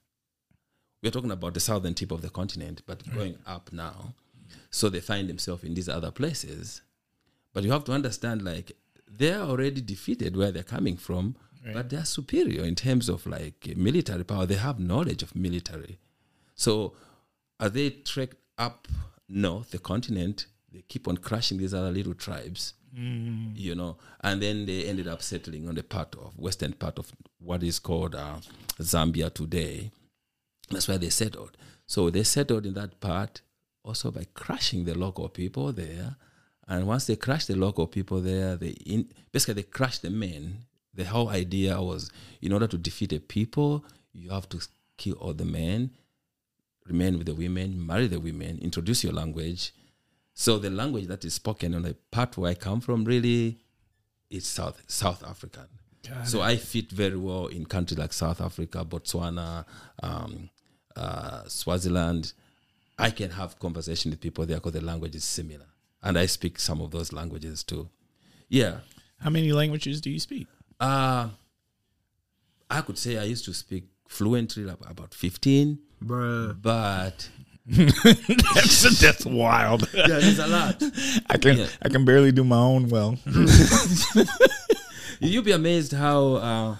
We're 1.03 1.13
talking 1.13 1.31
about 1.31 1.53
the 1.53 1.61
southern 1.61 1.93
tip 1.93 2.11
of 2.11 2.23
the 2.23 2.31
continent, 2.31 2.81
but 2.87 3.13
going 3.15 3.37
up 3.47 3.71
now. 3.71 4.15
So 4.71 4.89
they 4.89 5.01
find 5.01 5.29
themselves 5.29 5.63
in 5.63 5.75
these 5.75 5.89
other 5.89 6.11
places. 6.11 6.81
But 7.53 7.65
you 7.65 7.73
have 7.73 7.85
to 7.85 7.93
understand, 7.93 8.41
like, 8.41 8.73
they're 9.07 9.41
already 9.41 9.83
defeated 9.83 10.35
where 10.35 10.51
they're 10.51 10.63
coming 10.63 10.97
from, 10.97 11.37
but 11.75 11.91
they're 11.91 12.07
superior 12.07 12.65
in 12.65 12.75
terms 12.75 13.11
of 13.11 13.27
like 13.27 13.77
military 13.77 14.25
power. 14.25 14.47
They 14.47 14.55
have 14.55 14.81
knowledge 14.81 15.23
of 15.23 15.37
military. 15.37 15.99
So 16.55 16.95
as 17.61 17.73
they 17.73 17.91
trek 17.91 18.31
up 18.57 18.89
north, 19.29 19.73
the 19.73 19.79
continent, 19.79 20.47
they 20.73 20.85
keep 20.89 21.07
on 21.07 21.19
crushing 21.19 21.59
these 21.59 21.75
other 21.75 21.91
little 21.91 22.15
tribes, 22.15 22.73
you 22.95 23.75
know, 23.75 23.97
and 24.21 24.43
then 24.43 24.67
they 24.67 24.85
ended 24.85 25.09
up 25.09 25.23
settling 25.23 25.69
on 25.69 25.75
the 25.75 25.83
part 25.83 26.15
of 26.17 26.39
western 26.39 26.73
part 26.75 26.99
of 26.99 27.11
what 27.39 27.63
is 27.63 27.79
called 27.79 28.15
uh, 28.15 28.37
Zambia 28.81 29.33
today. 29.33 29.91
That's 30.71 30.89
where 30.89 30.99
they 30.99 31.11
settled. 31.11 31.57
So 31.87 32.11
they 32.11 32.23
settled 32.23 32.67
in 32.67 32.75
that 32.75 33.01
part 33.01 33.41
also 33.83 34.11
by 34.11 34.27
crushing 34.35 34.85
the 34.85 34.97
local 34.97 35.29
people 35.29 35.73
there. 35.73 36.17
And 36.69 36.87
once 36.87 37.07
they 37.07 37.17
crushed 37.17 37.49
the 37.49 37.57
local 37.57 37.87
people 37.87 38.21
there, 38.21 38.57
they 38.57 38.71
in, 38.87 39.09
basically 39.33 39.55
they 39.55 39.63
crushed 39.65 40.03
the 40.03 40.11
men. 40.11 40.65
The 40.95 41.05
whole 41.05 41.31
idea 41.31 41.81
was, 41.81 42.11
in 42.41 42.53
order 42.53 42.67
to 42.67 42.79
defeat 42.79 43.13
a 43.13 43.21
people, 43.21 43.85
you 44.13 44.31
have 44.31 44.49
to 44.51 44.61
kill 44.99 45.15
all 45.15 45.33
the 45.33 45.45
men, 45.45 45.91
remain 46.87 47.17
with 47.17 47.27
the 47.27 47.35
women, 47.35 47.85
marry 47.85 48.07
the 48.07 48.21
women, 48.21 48.59
introduce 48.61 49.03
your 49.03 49.15
language. 49.15 49.73
So 50.43 50.59
the 50.59 50.71
language 50.71 51.07
that 51.07 51.25
is 51.25 51.35
spoken 51.35 51.73
on 51.73 51.83
the 51.83 51.95
part 52.11 52.37
where 52.37 52.51
I 52.51 52.55
come 52.55 52.81
from 52.81 53.05
really 53.05 53.61
is 54.29 54.45
South 54.45 54.83
South 54.89 55.23
African. 55.23 55.69
so 56.25 56.41
I 56.41 56.57
fit 56.57 56.91
very 56.91 57.17
well 57.17 57.47
in 57.47 57.65
countries 57.65 57.97
like 57.97 58.13
South 58.13 58.41
Africa, 58.41 58.85
Botswana, 58.85 59.65
um, 60.03 60.51
uh, 60.97 61.45
Swaziland. 61.47 62.33
I 62.99 63.11
can 63.11 63.31
have 63.31 63.61
conversation 63.61 64.11
with 64.11 64.21
people 64.21 64.45
there 64.45 64.57
because 64.57 64.73
the 64.73 64.81
language 64.81 65.15
is 65.15 65.23
similar, 65.23 65.67
and 66.03 66.19
I 66.19 66.27
speak 66.27 66.59
some 66.59 66.81
of 66.81 66.91
those 66.91 67.13
languages 67.13 67.63
too. 67.63 67.89
Yeah, 68.49 68.79
How 69.21 69.31
many 69.31 69.53
languages 69.53 70.01
do 70.01 70.11
you 70.11 70.19
speak? 70.19 70.49
uh, 70.81 71.29
I 72.69 72.81
could 72.81 72.99
say 72.99 73.17
I 73.17 73.25
used 73.35 73.45
to 73.45 73.55
speak 73.55 73.85
fluently 74.09 74.65
about 74.69 75.15
fifteen, 75.15 75.79
Bruh. 76.05 76.61
but 76.61 77.29
that's 77.67 79.01
that's 79.01 79.25
wild. 79.25 79.89
yeah, 79.95 80.07
there's 80.09 80.39
a 80.39 80.47
lot. 80.47 80.83
I 81.31 81.37
can 81.39 81.59
Yeah. 81.59 81.67
I 81.83 81.89
can 81.89 82.05
barely 82.05 82.33
do 82.33 82.45
my 82.45 82.57
own 82.59 82.89
well. 82.89 83.17
You'll 85.21 85.45
be 85.45 85.53
amazed 85.53 85.93
how 85.93 86.35
uh, 86.35 86.77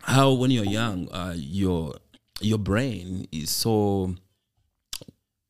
how 0.00 0.32
when 0.32 0.50
you're 0.50 0.64
young, 0.64 1.08
uh, 1.12 1.34
your 1.36 1.94
your 2.40 2.58
brain 2.58 3.26
is 3.30 3.50
so. 3.50 4.14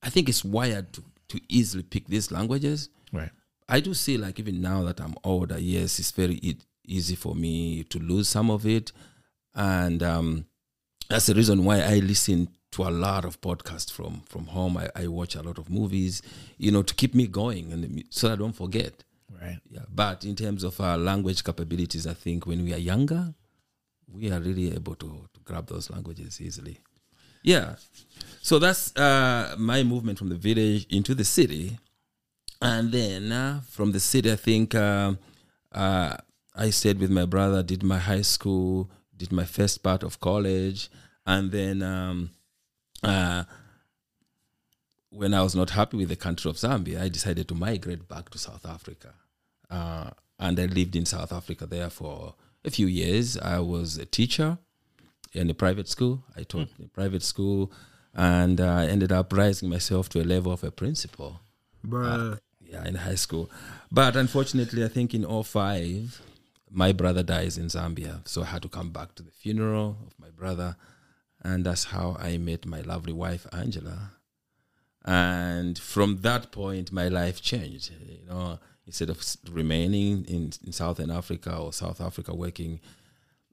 I 0.02 0.10
think 0.10 0.28
it's 0.28 0.44
wired 0.44 0.92
to 0.94 1.04
to 1.28 1.40
easily 1.48 1.82
pick 1.84 2.06
these 2.08 2.32
languages. 2.32 2.88
right. 3.12 3.30
I 3.68 3.80
do 3.80 3.92
see 3.94 4.16
like 4.16 4.38
even 4.40 4.62
now 4.62 4.82
that 4.84 4.98
I'm 5.00 5.14
older, 5.22 5.58
yes, 5.58 5.98
it's 5.98 6.10
very 6.10 6.38
e- 6.42 6.56
easy 6.86 7.14
for 7.14 7.34
me 7.34 7.84
to 7.84 7.98
lose 7.98 8.26
some 8.28 8.50
of 8.50 8.64
it, 8.66 8.92
and 9.54 10.02
um, 10.02 10.46
that's 11.10 11.26
the 11.26 11.34
reason 11.34 11.64
why 11.64 11.82
I 11.82 11.98
listen 11.98 12.48
to 12.72 12.82
a 12.84 12.90
lot 12.90 13.24
of 13.24 13.40
podcasts 13.40 13.90
from 13.90 14.22
from 14.26 14.46
home. 14.46 14.76
I, 14.76 14.88
I 14.94 15.06
watch 15.08 15.34
a 15.34 15.42
lot 15.42 15.58
of 15.58 15.70
movies, 15.70 16.22
you 16.58 16.70
know, 16.70 16.82
to 16.82 16.94
keep 16.94 17.14
me 17.14 17.26
going 17.26 17.72
and 17.72 18.04
so 18.10 18.32
I 18.32 18.36
don't 18.36 18.54
forget. 18.54 19.04
Right. 19.40 19.58
Yeah, 19.70 19.82
but 19.94 20.24
in 20.24 20.34
terms 20.36 20.64
of 20.64 20.80
our 20.80 20.96
language 20.98 21.44
capabilities, 21.44 22.06
I 22.06 22.14
think 22.14 22.46
when 22.46 22.64
we 22.64 22.72
are 22.74 22.78
younger, 22.78 23.34
we 24.10 24.30
are 24.32 24.40
really 24.40 24.74
able 24.74 24.94
to, 24.96 25.28
to 25.34 25.40
grab 25.44 25.68
those 25.68 25.90
languages 25.90 26.40
easily. 26.40 26.78
Yeah, 27.42 27.76
so 28.42 28.58
that's 28.58 28.96
uh, 28.96 29.54
my 29.58 29.82
movement 29.82 30.18
from 30.18 30.28
the 30.28 30.34
village 30.34 30.86
into 30.90 31.14
the 31.14 31.24
city, 31.24 31.78
and 32.60 32.90
then 32.90 33.30
uh, 33.30 33.60
from 33.68 33.92
the 33.92 34.00
city, 34.00 34.32
I 34.32 34.36
think 34.36 34.74
uh, 34.74 35.12
uh, 35.70 36.16
I 36.56 36.70
stayed 36.70 36.98
with 36.98 37.10
my 37.10 37.26
brother, 37.26 37.62
did 37.62 37.82
my 37.82 37.98
high 37.98 38.22
school, 38.22 38.90
did 39.16 39.30
my 39.30 39.44
first 39.44 39.82
part 39.82 40.02
of 40.02 40.18
college, 40.18 40.90
and 41.26 41.52
then 41.52 41.82
um, 41.82 42.30
uh, 43.02 43.44
when 45.10 45.34
I 45.34 45.42
was 45.42 45.54
not 45.54 45.70
happy 45.70 45.96
with 45.96 46.08
the 46.08 46.16
country 46.16 46.50
of 46.50 46.56
Zambia, 46.56 47.00
I 47.00 47.08
decided 47.08 47.48
to 47.48 47.54
migrate 47.54 48.08
back 48.08 48.30
to 48.30 48.38
South 48.38 48.66
Africa. 48.66 49.14
Uh, 49.70 50.10
and 50.38 50.58
I 50.58 50.66
lived 50.66 50.94
in 50.96 51.04
South 51.06 51.32
Africa 51.32 51.66
there 51.66 51.90
for 51.90 52.34
a 52.64 52.70
few 52.70 52.86
years. 52.86 53.36
I 53.38 53.58
was 53.60 53.96
a 53.96 54.06
teacher 54.06 54.58
in 55.32 55.50
a 55.50 55.54
private 55.54 55.88
school. 55.88 56.24
I 56.36 56.42
taught 56.42 56.68
in 56.78 56.84
a 56.86 56.88
private 56.88 57.22
school 57.22 57.72
and 58.14 58.60
I 58.60 58.86
ended 58.86 59.12
up 59.12 59.32
rising 59.32 59.68
myself 59.68 60.08
to 60.10 60.20
a 60.20 60.24
level 60.24 60.52
of 60.52 60.64
a 60.64 60.70
principal 60.70 61.40
Bruh. 61.86 62.38
yeah, 62.64 62.84
in 62.84 62.96
high 62.96 63.14
school. 63.14 63.50
But 63.90 64.16
unfortunately, 64.16 64.84
I 64.84 64.88
think 64.88 65.14
in 65.14 65.24
05, 65.24 66.20
my 66.70 66.92
brother 66.92 67.22
dies 67.22 67.58
in 67.58 67.66
Zambia. 67.66 68.26
So 68.26 68.42
I 68.42 68.46
had 68.46 68.62
to 68.62 68.68
come 68.68 68.90
back 68.90 69.14
to 69.16 69.22
the 69.22 69.30
funeral 69.30 69.96
of 70.06 70.18
my 70.18 70.30
brother. 70.30 70.76
And 71.42 71.64
that's 71.64 71.84
how 71.84 72.16
I 72.18 72.36
met 72.36 72.66
my 72.66 72.80
lovely 72.80 73.12
wife, 73.12 73.46
Angela. 73.52 74.12
And 75.04 75.78
from 75.78 76.18
that 76.18 76.50
point, 76.50 76.92
my 76.92 77.08
life 77.08 77.40
changed. 77.40 77.92
You 78.06 78.26
know, 78.28 78.58
instead 78.86 79.10
of 79.10 79.24
remaining 79.50 80.24
in, 80.24 80.52
in 80.64 80.72
Southern 80.72 81.10
Africa 81.10 81.56
or 81.56 81.72
South 81.72 82.00
Africa 82.00 82.34
working, 82.34 82.80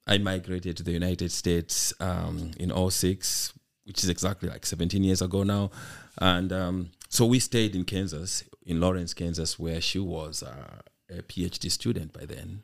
I 0.07 0.17
migrated 0.17 0.77
to 0.77 0.83
the 0.83 0.91
United 0.91 1.31
States 1.31 1.93
um, 1.99 2.51
in 2.59 2.71
06, 2.89 3.53
which 3.85 4.03
is 4.03 4.09
exactly 4.09 4.49
like 4.49 4.65
17 4.65 5.03
years 5.03 5.21
ago 5.21 5.43
now. 5.43 5.71
And 6.17 6.51
um, 6.51 6.91
so 7.09 7.25
we 7.25 7.39
stayed 7.39 7.75
in 7.75 7.85
Kansas, 7.85 8.43
in 8.65 8.79
Lawrence, 8.79 9.13
Kansas, 9.13 9.57
where 9.59 9.81
she 9.81 9.99
was 9.99 10.43
uh, 10.43 10.81
a 11.09 11.21
PhD 11.21 11.71
student 11.71 12.13
by 12.13 12.25
then. 12.25 12.63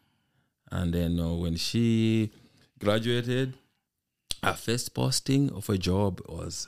And 0.71 0.93
then 0.93 1.19
uh, 1.19 1.33
when 1.33 1.55
she 1.57 2.31
graduated, 2.79 3.55
our 4.43 4.55
first 4.55 4.93
posting 4.93 5.51
of 5.51 5.69
a 5.69 5.77
job 5.77 6.21
was 6.27 6.67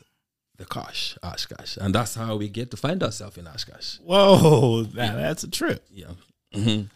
the 0.57 0.65
Kosh, 0.65 1.17
Oshkosh. 1.23 1.77
And 1.77 1.95
that's 1.95 2.15
how 2.15 2.35
we 2.35 2.47
get 2.49 2.69
to 2.71 2.77
find 2.77 3.01
ourselves 3.03 3.37
in 3.37 3.47
Oshkosh. 3.47 3.97
Whoa, 3.99 4.83
that, 4.83 5.15
that's 5.15 5.43
a 5.43 5.49
trip. 5.49 5.85
Yeah. 5.91 6.11
Mhm. 6.53 6.89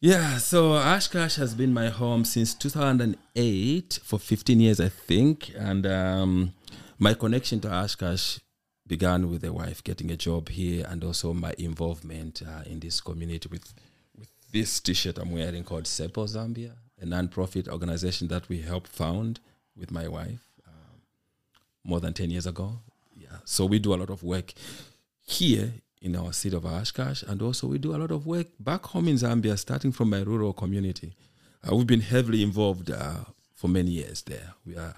Yeah, 0.00 0.38
so 0.38 0.72
Oshkosh 0.74 1.36
has 1.36 1.54
been 1.54 1.72
my 1.72 1.88
home 1.88 2.24
since 2.24 2.54
2008 2.54 4.00
for 4.02 4.18
15 4.18 4.60
years, 4.60 4.80
I 4.80 4.88
think. 4.88 5.52
And 5.56 5.86
um, 5.86 6.52
my 6.98 7.14
connection 7.14 7.60
to 7.60 7.72
Oshkosh 7.72 8.38
began 8.86 9.30
with 9.30 9.44
a 9.44 9.52
wife 9.52 9.82
getting 9.84 10.10
a 10.10 10.16
job 10.16 10.48
here 10.48 10.84
and 10.88 11.04
also 11.04 11.32
my 11.32 11.54
involvement 11.56 12.42
uh, 12.42 12.62
in 12.66 12.80
this 12.80 13.00
community 13.00 13.48
with, 13.48 13.72
with 14.18 14.28
this 14.52 14.80
t 14.80 14.92
shirt 14.92 15.18
I'm 15.18 15.30
wearing 15.30 15.62
called 15.64 15.84
Sepo 15.84 16.26
Zambia, 16.26 16.72
a 17.02 17.06
non-profit 17.06 17.68
organization 17.68 18.28
that 18.28 18.48
we 18.48 18.60
helped 18.60 18.88
found 18.88 19.40
with 19.76 19.90
my 19.90 20.06
wife 20.06 20.46
um, 20.66 21.02
more 21.84 22.00
than 22.00 22.14
10 22.14 22.30
years 22.30 22.46
ago. 22.46 22.78
Yeah, 23.16 23.38
so 23.44 23.66
we 23.66 23.78
do 23.78 23.92
a 23.92 23.96
lot 23.96 24.08
of 24.08 24.22
work 24.22 24.52
here 25.20 25.72
in 26.00 26.16
our 26.16 26.32
city 26.32 26.56
of 26.56 26.64
Oshkosh, 26.64 27.22
and 27.24 27.42
also 27.42 27.66
we 27.66 27.78
do 27.78 27.94
a 27.94 27.98
lot 27.98 28.10
of 28.10 28.26
work 28.26 28.46
back 28.58 28.86
home 28.86 29.08
in 29.08 29.16
Zambia, 29.16 29.58
starting 29.58 29.92
from 29.92 30.10
my 30.10 30.20
rural 30.20 30.52
community. 30.52 31.14
Uh, 31.66 31.76
we've 31.76 31.86
been 31.86 32.00
heavily 32.00 32.42
involved 32.42 32.90
uh, 32.90 33.24
for 33.54 33.68
many 33.68 33.90
years 33.90 34.22
there. 34.22 34.54
We 34.64 34.76
are 34.76 34.94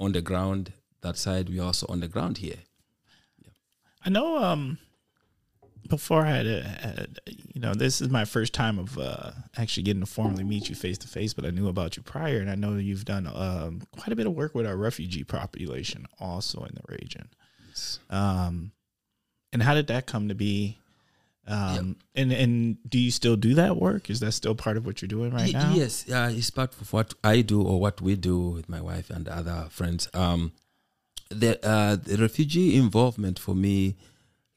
on 0.00 0.12
the 0.12 0.22
ground 0.22 0.72
that 1.02 1.16
side. 1.16 1.48
We 1.48 1.60
are 1.60 1.66
also 1.66 1.86
on 1.88 2.00
the 2.00 2.08
ground 2.08 2.38
here. 2.38 2.58
I 4.04 4.10
know. 4.10 4.42
Um, 4.42 4.78
before 5.88 6.22
I 6.24 6.30
had, 6.30 6.46
a, 6.46 6.62
had 6.62 7.20
you 7.26 7.60
know, 7.60 7.74
this 7.74 8.00
is 8.00 8.08
my 8.08 8.24
first 8.24 8.52
time 8.54 8.78
of 8.78 8.98
uh, 8.98 9.32
actually 9.56 9.82
getting 9.82 10.00
to 10.00 10.06
formally 10.06 10.44
meet 10.44 10.68
you 10.68 10.74
face 10.74 10.98
to 10.98 11.08
face, 11.08 11.34
but 11.34 11.44
I 11.44 11.50
knew 11.50 11.68
about 11.68 11.96
you 11.96 12.02
prior, 12.02 12.38
and 12.38 12.50
I 12.50 12.54
know 12.54 12.74
you've 12.76 13.04
done 13.04 13.26
um, 13.26 13.82
quite 13.96 14.12
a 14.12 14.16
bit 14.16 14.26
of 14.26 14.32
work 14.34 14.54
with 14.54 14.66
our 14.66 14.76
refugee 14.76 15.24
population 15.24 16.06
also 16.20 16.62
in 16.64 16.74
the 16.74 16.92
region. 17.00 17.28
Um, 18.10 18.72
and 19.52 19.62
how 19.62 19.74
did 19.74 19.86
that 19.88 20.06
come 20.06 20.28
to 20.28 20.34
be? 20.34 20.78
Um, 21.46 21.96
and 22.14 22.32
and 22.32 22.76
do 22.88 22.98
you 23.00 23.10
still 23.10 23.34
do 23.36 23.54
that 23.54 23.76
work? 23.76 24.08
Is 24.08 24.20
that 24.20 24.32
still 24.32 24.54
part 24.54 24.76
of 24.76 24.86
what 24.86 25.02
you're 25.02 25.08
doing 25.08 25.32
right 25.32 25.52
Y- 25.52 25.58
now? 25.60 25.74
Yes, 25.74 26.08
uh, 26.08 26.30
it's 26.32 26.50
part 26.50 26.72
of 26.80 26.92
what 26.92 27.14
I 27.24 27.40
do 27.40 27.60
or 27.62 27.80
what 27.80 28.00
we 28.00 28.14
do 28.14 28.38
with 28.38 28.68
my 28.68 28.80
wife 28.80 29.10
and 29.10 29.26
other 29.28 29.66
friends. 29.68 30.08
Um, 30.14 30.52
the, 31.30 31.58
uh, 31.66 31.96
the 31.96 32.16
refugee 32.18 32.76
involvement 32.76 33.38
for 33.38 33.54
me 33.56 33.96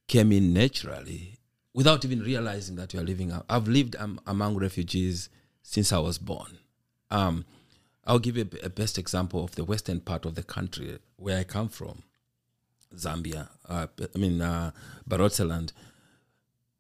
came 0.08 0.32
in 0.32 0.54
naturally 0.54 1.40
without 1.74 2.06
even 2.06 2.22
realizing 2.22 2.76
that 2.78 2.94
you 2.94 3.00
are 3.00 3.04
living. 3.04 3.34
I've 3.50 3.68
lived 3.68 3.96
um, 3.98 4.20
among 4.26 4.58
refugees 4.58 5.30
since 5.62 5.92
I 5.92 6.00
was 6.00 6.18
born. 6.18 6.60
Um, 7.12 7.46
I'll 8.06 8.20
give 8.20 8.38
you 8.38 8.48
a, 8.64 8.70
best 8.70 8.98
example 8.98 9.44
of 9.44 9.56
the 9.56 9.64
western 9.64 10.00
part 10.00 10.26
of 10.26 10.36
the 10.36 10.44
country 10.44 11.00
where 11.18 11.40
I 11.40 11.44
come 11.44 11.70
from, 11.70 12.04
Zambia. 12.96 13.50
Uh, 13.68 13.88
I 14.14 14.18
mean, 14.18 14.42
uh, 14.42 14.72
Barotseland. 15.10 15.72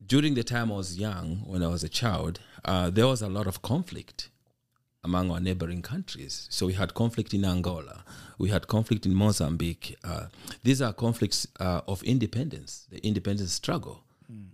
During 0.05 0.35
the 0.35 0.43
time 0.43 0.71
I 0.71 0.75
was 0.75 0.99
young, 0.99 1.37
when 1.47 1.63
I 1.63 1.67
was 1.67 1.83
a 1.83 1.89
child, 1.89 2.39
uh, 2.63 2.91
there 2.91 3.07
was 3.07 3.23
a 3.23 3.27
lot 3.29 3.47
of 3.47 3.63
conflict 3.63 4.29
among 5.05 5.31
our 5.31 5.39
neighboring 5.47 5.81
countries. 5.93 6.33
So 6.49 6.61
we 6.65 6.73
had 6.73 6.89
conflict 6.93 7.33
in 7.33 7.43
Angola, 7.45 7.97
we 8.37 8.49
had 8.49 8.63
conflict 8.67 9.05
in 9.05 9.13
Mozambique. 9.13 9.95
Uh, 10.03 10.25
these 10.63 10.81
are 10.85 10.93
conflicts 10.93 11.47
uh, 11.59 11.81
of 11.87 12.03
independence, 12.03 12.87
the 12.93 12.99
independence 13.09 13.53
struggle, 13.53 13.97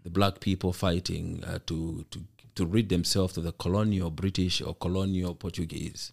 the 0.03 0.09
black 0.09 0.35
people 0.47 0.71
fighting 0.73 1.43
uh, 1.47 1.59
to, 1.69 2.05
to 2.11 2.19
to 2.55 2.65
rid 2.65 2.89
themselves 2.89 3.37
of 3.37 3.43
the 3.43 3.53
colonial 3.53 4.09
British 4.11 4.61
or 4.61 4.75
colonial 4.75 5.33
Portuguese, 5.33 6.11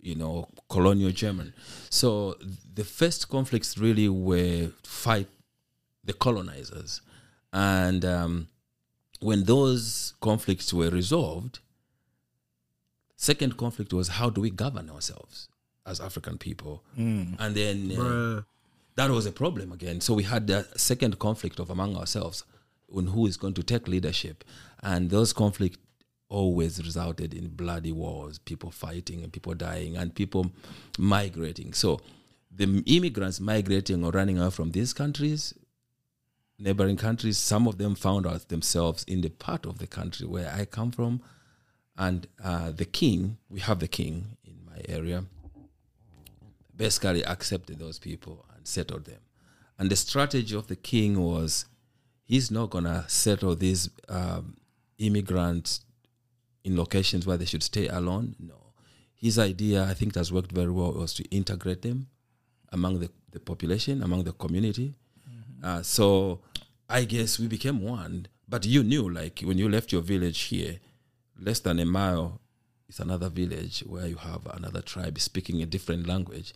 you 0.00 0.14
know, 0.14 0.48
colonial 0.70 1.12
German. 1.12 1.52
So 1.90 2.36
the 2.74 2.84
first 2.84 3.28
conflicts 3.28 3.76
really 3.78 4.08
were 4.08 4.70
fight 4.82 5.28
the 6.02 6.14
colonizers, 6.14 7.02
and 7.52 8.04
um, 8.04 8.48
when 9.20 9.44
those 9.44 10.14
conflicts 10.20 10.72
were 10.72 10.90
resolved, 10.90 11.60
second 13.16 13.56
conflict 13.56 13.92
was 13.92 14.08
how 14.08 14.30
do 14.30 14.40
we 14.40 14.50
govern 14.50 14.90
ourselves 14.90 15.48
as 15.84 16.00
African 16.00 16.38
people, 16.38 16.82
and 16.96 17.54
then 17.54 17.92
uh, 17.92 18.42
that 18.96 19.10
was 19.10 19.26
a 19.26 19.32
problem 19.32 19.72
again. 19.72 20.00
So 20.00 20.14
we 20.14 20.22
had 20.24 20.46
the 20.46 20.66
second 20.76 21.18
conflict 21.18 21.58
of 21.60 21.70
among 21.70 21.96
ourselves 21.96 22.44
on 22.94 23.06
who 23.08 23.26
is 23.26 23.36
going 23.36 23.54
to 23.54 23.62
take 23.62 23.88
leadership, 23.88 24.44
and 24.82 25.10
those 25.10 25.32
conflict 25.32 25.78
always 26.28 26.82
resulted 26.82 27.32
in 27.34 27.48
bloody 27.48 27.92
wars, 27.92 28.38
people 28.38 28.70
fighting 28.70 29.22
and 29.22 29.32
people 29.32 29.54
dying 29.54 29.96
and 29.96 30.12
people 30.14 30.50
migrating. 30.98 31.72
So 31.72 32.00
the 32.50 32.82
immigrants 32.86 33.38
migrating 33.38 34.04
or 34.04 34.10
running 34.10 34.38
out 34.38 34.54
from 34.54 34.72
these 34.72 34.92
countries, 34.92 35.54
neighboring 36.58 36.96
countries, 36.96 37.38
some 37.38 37.68
of 37.68 37.78
them 37.78 37.94
found 37.94 38.26
out 38.26 38.48
themselves 38.48 39.04
in 39.04 39.20
the 39.20 39.28
part 39.28 39.66
of 39.66 39.78
the 39.78 39.86
country 39.86 40.26
where 40.26 40.50
I 40.52 40.64
come 40.64 40.90
from, 40.90 41.22
and 41.98 42.26
uh, 42.42 42.72
the 42.72 42.84
king, 42.84 43.38
we 43.48 43.60
have 43.60 43.78
the 43.78 43.88
king 43.88 44.36
in 44.44 44.56
my 44.64 44.80
area, 44.88 45.24
basically 46.76 47.24
accepted 47.24 47.78
those 47.78 47.98
people 47.98 48.44
and 48.54 48.66
settled 48.66 49.06
them. 49.06 49.20
And 49.78 49.90
the 49.90 49.96
strategy 49.96 50.54
of 50.54 50.66
the 50.66 50.76
king 50.76 51.20
was 51.20 51.66
he's 52.24 52.50
not 52.50 52.70
going 52.70 52.84
to 52.84 53.04
settle 53.08 53.54
these 53.54 53.90
um, 54.08 54.56
immigrants 54.98 55.80
in 56.64 56.76
locations 56.76 57.26
where 57.26 57.36
they 57.36 57.44
should 57.44 57.62
stay 57.62 57.88
alone. 57.88 58.34
No. 58.38 58.72
His 59.14 59.38
idea, 59.38 59.84
I 59.84 59.94
think, 59.94 60.14
has 60.16 60.32
worked 60.32 60.52
very 60.52 60.70
well, 60.70 60.92
was 60.92 61.14
to 61.14 61.24
integrate 61.30 61.82
them 61.82 62.08
among 62.72 63.00
the, 63.00 63.10
the 63.30 63.40
population, 63.40 64.02
among 64.02 64.24
the 64.24 64.32
community. 64.32 64.94
Uh, 65.62 65.82
so 65.82 66.40
I 66.88 67.04
guess 67.04 67.38
we 67.38 67.48
became 67.48 67.80
one. 67.80 68.26
But 68.48 68.66
you 68.66 68.82
knew, 68.82 69.08
like, 69.08 69.40
when 69.40 69.58
you 69.58 69.68
left 69.68 69.92
your 69.92 70.02
village 70.02 70.42
here, 70.42 70.78
less 71.40 71.60
than 71.60 71.78
a 71.78 71.84
mile 71.84 72.40
is 72.88 73.00
another 73.00 73.28
village 73.28 73.80
where 73.80 74.06
you 74.06 74.16
have 74.16 74.46
another 74.46 74.80
tribe 74.80 75.18
speaking 75.18 75.62
a 75.62 75.66
different 75.66 76.06
language. 76.06 76.54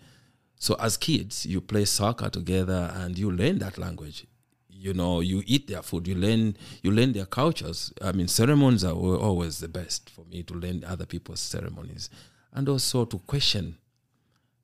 So 0.56 0.74
as 0.74 0.96
kids, 0.96 1.46
you 1.46 1.60
play 1.60 1.84
soccer 1.84 2.28
together 2.28 2.92
and 2.94 3.18
you 3.18 3.30
learn 3.30 3.58
that 3.58 3.78
language. 3.78 4.26
You 4.68 4.94
know, 4.94 5.20
you 5.20 5.42
eat 5.46 5.66
their 5.66 5.82
food, 5.82 6.06
you 6.08 6.14
learn, 6.14 6.56
you 6.82 6.90
learn 6.90 7.12
their 7.12 7.26
cultures. 7.26 7.92
I 8.00 8.12
mean, 8.12 8.28
ceremonies 8.28 8.84
are 8.84 8.94
always 8.94 9.60
the 9.60 9.68
best 9.68 10.08
for 10.08 10.24
me 10.24 10.42
to 10.44 10.54
learn 10.54 10.84
other 10.84 11.04
people's 11.04 11.40
ceremonies, 11.40 12.08
and 12.52 12.66
also 12.68 13.04
to 13.04 13.18
question 13.18 13.76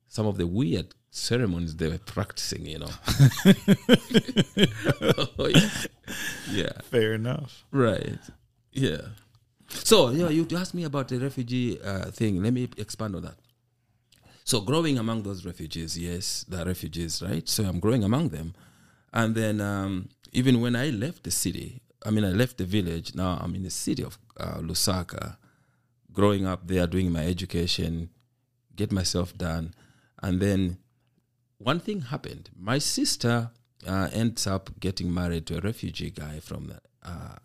some 0.07 0.25
of 0.25 0.37
the 0.37 0.47
weird 0.47 0.87
ceremonies 1.11 1.75
they 1.75 1.87
were 1.89 1.99
practicing. 1.99 2.65
You 2.65 2.79
know. 2.79 2.89
Oh, 5.39 5.47
yeah. 5.47 5.69
yeah. 6.51 6.81
Fair 6.83 7.13
enough. 7.13 7.65
Right. 7.71 8.19
Yeah. 8.71 9.01
So 9.67 10.09
yeah, 10.11 10.29
you 10.29 10.47
asked 10.55 10.73
me 10.73 10.83
about 10.83 11.07
the 11.07 11.19
refugee 11.19 11.79
uh, 11.81 12.11
thing. 12.11 12.41
Let 12.41 12.53
me 12.53 12.69
expand 12.77 13.15
on 13.15 13.21
that. 13.23 13.35
So 14.43 14.61
growing 14.61 14.97
among 14.97 15.23
those 15.23 15.45
refugees, 15.45 15.97
yes, 15.97 16.45
the 16.47 16.63
refugees, 16.65 17.21
right? 17.21 17.47
So 17.47 17.65
I'm 17.65 17.79
growing 17.79 18.03
among 18.03 18.29
them, 18.29 18.53
and 19.13 19.35
then 19.35 19.59
um, 19.59 20.09
even 20.31 20.61
when 20.61 20.75
I 20.75 20.89
left 20.89 21.23
the 21.23 21.31
city, 21.31 21.81
I 22.05 22.11
mean, 22.11 22.23
I 22.23 22.29
left 22.29 22.57
the 22.57 22.65
village. 22.65 23.13
Now 23.13 23.39
I'm 23.41 23.55
in 23.55 23.63
the 23.63 23.69
city 23.69 24.03
of 24.03 24.17
uh, 24.39 24.59
Lusaka, 24.59 25.37
growing 26.13 26.45
up 26.45 26.67
there, 26.67 26.87
doing 26.87 27.11
my 27.11 27.25
education, 27.25 28.09
get 28.75 28.91
myself 28.91 29.37
done, 29.37 29.73
and 30.21 30.41
then 30.41 30.77
one 31.57 31.79
thing 31.79 32.01
happened. 32.01 32.49
My 32.57 32.77
sister 32.77 33.51
uh, 33.85 34.09
ends 34.13 34.47
up 34.47 34.79
getting 34.79 35.13
married 35.13 35.45
to 35.47 35.57
a 35.57 35.61
refugee 35.61 36.11
guy 36.11 36.39
from 36.39 36.73
uh, 37.03 37.35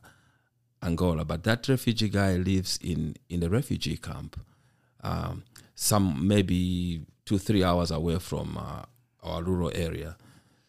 Angola, 0.83 1.25
but 1.25 1.45
that 1.45 1.69
refugee 1.69 2.09
guy 2.09 2.37
lives 2.37 2.79
in 2.83 3.17
in 3.29 3.41
the 3.41 3.51
refugee 3.51 3.97
camp, 3.97 4.41
um, 5.03 5.45
some 5.75 6.27
maybe 6.27 7.03
two 7.25 7.39
three 7.39 7.63
hours 7.65 7.91
away 7.91 8.19
from 8.19 8.59
uh, 8.59 8.85
our 9.23 9.43
rural 9.43 9.71
area. 9.75 10.17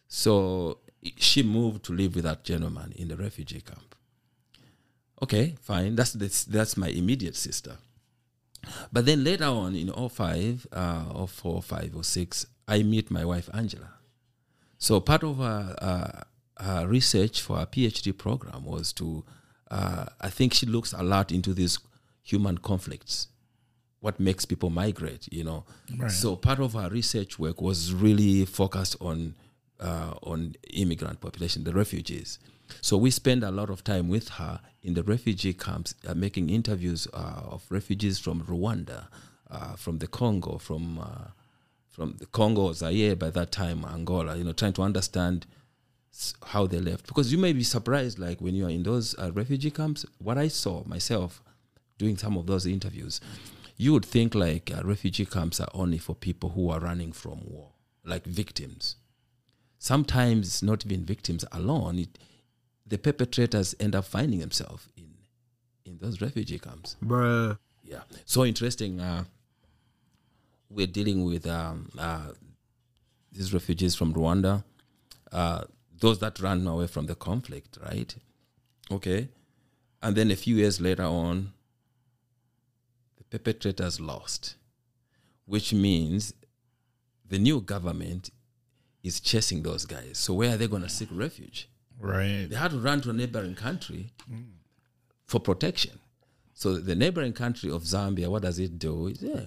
So 0.08 0.78
she 1.16 1.42
moved 1.42 1.84
to 1.84 1.92
live 1.92 2.14
with 2.14 2.24
that 2.24 2.44
gentleman 2.44 2.92
in 2.96 3.08
the 3.08 3.16
refugee 3.16 3.60
camp. 3.60 3.94
Okay, 5.22 5.54
fine. 5.60 5.96
That's 5.96 6.12
that's, 6.12 6.44
that's 6.44 6.76
my 6.76 6.88
immediate 6.88 7.36
sister. 7.36 7.78
But 8.92 9.06
then 9.06 9.24
later 9.24 9.44
on 9.44 9.74
in 9.74 9.92
05, 9.92 10.66
uh, 10.72 11.04
or 11.14 11.28
4, 11.28 11.62
5, 11.62 11.96
or 11.96 12.04
6, 12.04 12.46
I 12.66 12.82
meet 12.82 13.10
my 13.10 13.24
wife 13.24 13.50
Angela. 13.52 13.94
So 14.78 15.00
part 15.00 15.22
of 15.22 15.38
her, 15.38 15.76
uh, 15.78 16.62
her 16.62 16.86
research 16.86 17.42
for 17.42 17.58
her 17.58 17.66
PhD 17.66 18.16
program 18.16 18.64
was 18.64 18.92
to, 18.94 19.24
uh, 19.74 20.06
I 20.20 20.30
think 20.30 20.54
she 20.54 20.66
looks 20.66 20.92
a 20.92 21.02
lot 21.02 21.32
into 21.32 21.52
these 21.52 21.78
human 22.22 22.58
conflicts, 22.58 23.28
what 24.00 24.20
makes 24.20 24.44
people 24.44 24.70
migrate, 24.70 25.28
you 25.32 25.42
know. 25.42 25.64
Right. 25.98 26.10
So 26.10 26.36
part 26.36 26.60
of 26.60 26.74
her 26.74 26.88
research 26.88 27.38
work 27.40 27.60
was 27.60 27.92
really 27.92 28.44
focused 28.44 28.96
on 29.00 29.34
uh, 29.80 30.14
on 30.22 30.54
immigrant 30.72 31.20
population, 31.20 31.64
the 31.64 31.72
refugees. 31.72 32.38
So 32.80 32.96
we 32.96 33.10
spend 33.10 33.42
a 33.42 33.50
lot 33.50 33.68
of 33.68 33.82
time 33.82 34.08
with 34.08 34.28
her 34.30 34.60
in 34.82 34.94
the 34.94 35.02
refugee 35.02 35.52
camps, 35.52 35.94
uh, 36.06 36.14
making 36.14 36.50
interviews 36.50 37.08
uh, 37.12 37.42
of 37.50 37.64
refugees 37.68 38.18
from 38.20 38.42
Rwanda, 38.44 39.08
uh, 39.50 39.74
from 39.74 39.98
the 39.98 40.06
Congo, 40.06 40.58
from 40.58 41.00
uh, 41.00 41.30
from 41.88 42.16
the 42.18 42.26
Congo, 42.26 42.72
Zaire, 42.72 43.16
by 43.16 43.30
that 43.30 43.50
time 43.50 43.84
Angola. 43.84 44.36
You 44.36 44.44
know, 44.44 44.52
trying 44.52 44.72
to 44.74 44.82
understand 44.82 45.46
how 46.46 46.66
they 46.66 46.78
left 46.78 47.06
because 47.06 47.32
you 47.32 47.38
may 47.38 47.52
be 47.52 47.64
surprised, 47.64 48.18
like 48.18 48.40
when 48.40 48.54
you 48.54 48.66
are 48.66 48.70
in 48.70 48.82
those 48.82 49.16
uh, 49.18 49.30
refugee 49.32 49.70
camps. 49.70 50.06
What 50.18 50.38
I 50.38 50.48
saw 50.48 50.84
myself 50.84 51.42
doing 51.98 52.16
some 52.16 52.36
of 52.36 52.46
those 52.46 52.66
interviews, 52.66 53.20
you 53.76 53.92
would 53.92 54.04
think 54.04 54.34
like 54.34 54.70
uh, 54.76 54.82
refugee 54.84 55.26
camps 55.26 55.60
are 55.60 55.70
only 55.74 55.98
for 55.98 56.14
people 56.14 56.50
who 56.50 56.70
are 56.70 56.80
running 56.80 57.12
from 57.12 57.40
war, 57.44 57.70
like 58.04 58.24
victims 58.24 58.96
sometimes 59.84 60.62
not 60.62 60.84
even 60.86 61.04
victims 61.04 61.44
alone, 61.52 61.98
it, 61.98 62.18
the 62.86 62.96
perpetrators 62.96 63.74
end 63.78 63.94
up 63.94 64.04
finding 64.04 64.40
themselves 64.40 64.88
in 64.96 65.10
in 65.84 65.98
those 65.98 66.22
refugee 66.22 66.58
camps. 66.58 66.96
Bruh. 67.04 67.58
Yeah, 67.82 68.04
so 68.24 68.44
interesting. 68.46 69.00
Uh, 69.00 69.24
we're 70.70 70.86
dealing 70.86 71.24
with 71.24 71.46
um, 71.46 71.90
uh, 71.98 72.30
these 73.30 73.52
refugees 73.52 73.94
from 73.94 74.14
Rwanda, 74.14 74.64
uh, 75.30 75.64
those 76.00 76.18
that 76.20 76.40
ran 76.40 76.66
away 76.66 76.86
from 76.86 77.06
the 77.06 77.14
conflict, 77.14 77.78
right? 77.82 78.14
Okay, 78.90 79.28
and 80.02 80.16
then 80.16 80.30
a 80.30 80.36
few 80.36 80.56
years 80.56 80.80
later 80.80 81.04
on, 81.04 81.52
the 83.16 83.24
perpetrators 83.24 84.00
lost, 84.00 84.56
which 85.46 85.72
means 85.72 86.34
the 87.26 87.38
new 87.38 87.60
government 87.60 88.30
is 89.02 89.20
chasing 89.20 89.62
those 89.62 89.86
guys. 89.86 90.18
So 90.18 90.34
where 90.34 90.54
are 90.54 90.56
they 90.56 90.68
going 90.68 90.82
to 90.82 90.88
seek 90.88 91.08
refuge? 91.10 91.68
Right. 91.98 92.46
They 92.48 92.56
had 92.56 92.72
to 92.72 92.78
run 92.78 93.00
to 93.02 93.10
a 93.10 93.12
neighboring 93.12 93.54
country 93.54 94.10
mm. 94.30 94.44
for 95.26 95.40
protection. 95.40 95.98
So 96.54 96.74
the 96.74 96.94
neighboring 96.94 97.32
country 97.32 97.70
of 97.70 97.82
Zambia, 97.82 98.28
what 98.28 98.42
does 98.42 98.58
it 98.58 98.78
do? 98.78 99.12
Yeah, 99.20 99.40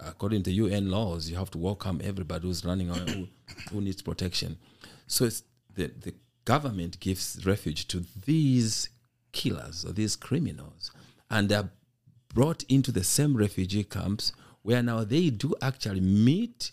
according 0.00 0.42
to 0.44 0.52
UN 0.52 0.90
laws, 0.90 1.30
you 1.30 1.36
have 1.36 1.50
to 1.52 1.58
welcome 1.58 2.00
everybody 2.04 2.46
who's 2.46 2.64
running 2.64 2.90
away, 2.90 3.04
who, 3.06 3.28
who 3.70 3.80
needs 3.80 4.02
protection. 4.02 4.58
So 5.06 5.24
it's 5.24 5.42
the, 5.78 5.86
the 6.06 6.14
government 6.44 7.00
gives 7.00 7.44
refuge 7.46 7.86
to 7.88 8.04
these 8.26 8.88
killers 9.32 9.84
or 9.84 9.92
these 9.92 10.16
criminals, 10.16 10.90
and 11.30 11.48
they're 11.48 11.70
brought 12.34 12.62
into 12.68 12.90
the 12.92 13.04
same 13.04 13.36
refugee 13.36 13.84
camps 13.84 14.32
where 14.62 14.82
now 14.82 15.04
they 15.04 15.30
do 15.30 15.54
actually 15.62 16.00
meet 16.00 16.72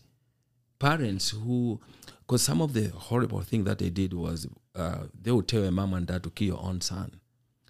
parents 0.80 1.30
who, 1.30 1.80
because 2.20 2.44
some 2.44 2.62
of 2.62 2.74
the 2.74 2.89
horrible 2.89 3.41
thing 3.41 3.63
that 3.63 3.80
they 3.80 3.89
did 3.89 4.13
was 4.13 4.48
uh, 4.76 5.04
they 5.24 5.32
would 5.32 5.48
tell 5.48 5.63
a 5.63 5.72
mom 5.72 5.94
and 5.94 6.08
dad 6.08 6.22
to 6.24 6.30
kill 6.30 6.48
your 6.48 6.63
own 6.63 6.82
son. 6.82 7.10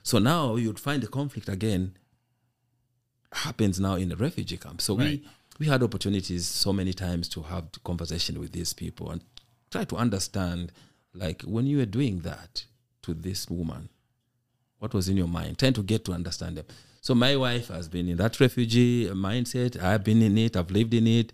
So 0.04 0.17
now 0.19 0.56
you'd 0.56 0.80
find 0.80 1.04
the 1.04 1.08
conflict 1.08 1.50
again 1.50 1.95
happens 3.32 3.80
now 3.80 3.95
in 3.95 4.10
the 4.10 4.15
refugee 4.15 4.58
camp. 4.58 4.82
So 4.82 4.95
Right. 4.95 5.21
we 5.24 5.30
we 5.60 5.65
had 5.67 5.82
opportunities 5.84 6.45
so 6.48 6.74
many 6.74 6.93
times 6.93 7.30
to 7.30 7.41
have 7.43 7.63
conversation 7.84 8.39
with 8.39 8.52
these 8.52 8.74
people 8.74 9.10
and 9.12 9.21
try 9.71 9.86
to 9.86 9.95
understand, 9.95 10.71
like 11.15 11.41
when 11.43 11.65
you 11.65 11.78
were 11.78 11.86
doing 11.86 12.19
that 12.19 12.65
to 13.04 13.13
this 13.13 13.49
woman, 13.49 13.89
what 14.80 14.93
was 14.93 15.10
in 15.10 15.17
your 15.17 15.28
mind? 15.28 15.58
Trying 15.58 15.73
to 15.73 15.84
get 15.84 16.06
to 16.06 16.12
understand 16.13 16.58
them. 16.58 16.65
So 17.01 17.15
my 17.15 17.36
wife 17.36 17.67
has 17.69 17.88
been 17.88 18.10
in 18.10 18.17
that 18.17 18.39
refugee 18.39 19.08
mindset. 19.10 19.82
I've 19.82 20.04
been 20.04 20.21
in 20.21 20.38
it. 20.38 20.58
I've 20.58 20.71
lived 20.71 20.93
in 20.93 21.08
it, 21.08 21.32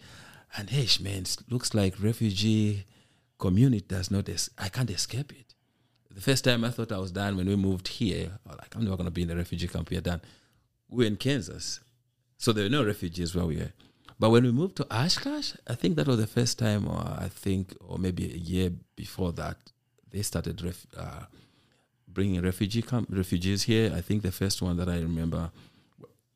and 0.58 0.70
hey, 0.70 0.88
man, 1.02 1.22
it 1.24 1.38
looks 1.50 1.74
like 1.74 1.96
refugee 2.02 2.86
community 3.40 3.86
does 3.88 4.12
not. 4.12 4.30
Es- 4.30 4.50
I 4.58 4.70
can't 4.70 4.90
escape 4.90 5.32
it. 5.32 5.56
The 6.14 6.22
first 6.22 6.44
time 6.44 6.66
I 6.66 6.72
thought 6.72 6.92
I 6.92 6.98
was 6.98 7.12
done 7.12 7.38
when 7.38 7.48
we 7.48 7.56
moved 7.56 7.88
here, 7.88 8.40
I 8.46 8.56
like 8.56 8.76
I'm 8.76 8.86
going 8.86 9.06
to 9.06 9.12
be 9.12 9.22
in 9.22 9.32
a 9.32 9.36
refugee 9.36 9.70
camp. 9.70 9.90
We're 9.90 10.02
done. 10.02 10.22
We're 10.90 11.08
in 11.08 11.16
Kansas, 11.16 11.80
so 12.38 12.52
there 12.52 12.66
were 12.66 12.70
no 12.70 12.84
refugees 12.84 13.34
where 13.34 13.46
we 13.46 13.56
were. 13.58 13.72
But 14.20 14.30
when 14.30 14.44
we 14.44 14.52
moved 14.52 14.76
to 14.78 14.88
Oshkosh, 14.94 15.54
I 15.68 15.76
think 15.76 15.96
that 15.96 16.08
was 16.08 16.18
the 16.18 16.28
first 16.28 16.60
time, 16.60 16.88
or 16.88 17.00
I 17.00 17.30
think, 17.30 17.76
or 17.80 17.98
maybe 17.98 18.26
a 18.26 18.38
year 18.38 18.72
before 19.06 19.32
that, 19.42 19.58
they 20.12 20.22
started 20.32 20.56
ref, 20.68 20.80
uh, 21.04 21.24
bringing 22.16 22.42
refugee 22.52 22.84
camp, 22.92 23.06
refugees 23.22 23.62
here. 23.72 23.88
I 24.00 24.02
think 24.08 24.18
the 24.30 24.32
first 24.42 24.58
one 24.68 24.76
that 24.80 24.90
I 24.96 24.98
remember 25.10 25.44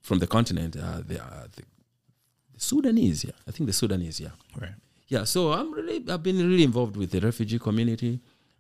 from 0.08 0.17
the 0.23 0.28
continent, 0.38 0.73
uh, 0.88 1.01
the, 1.10 1.17
uh, 1.23 1.47
the, 1.56 1.63
the 2.54 2.60
Sudanese. 2.71 3.19
Yeah, 3.30 3.38
I 3.47 3.51
think 3.51 3.65
the 3.71 3.78
Sudanese. 3.82 4.17
Yeah, 4.25 4.34
Right. 4.62 4.75
yeah. 5.13 5.23
So 5.34 5.39
I'm 5.58 5.69
really, 5.80 5.97
I've 6.12 6.23
been 6.30 6.38
really 6.51 6.63
involved 6.71 6.95
with 7.01 7.10
the 7.12 7.19
refugee 7.30 7.60
community, 7.60 8.13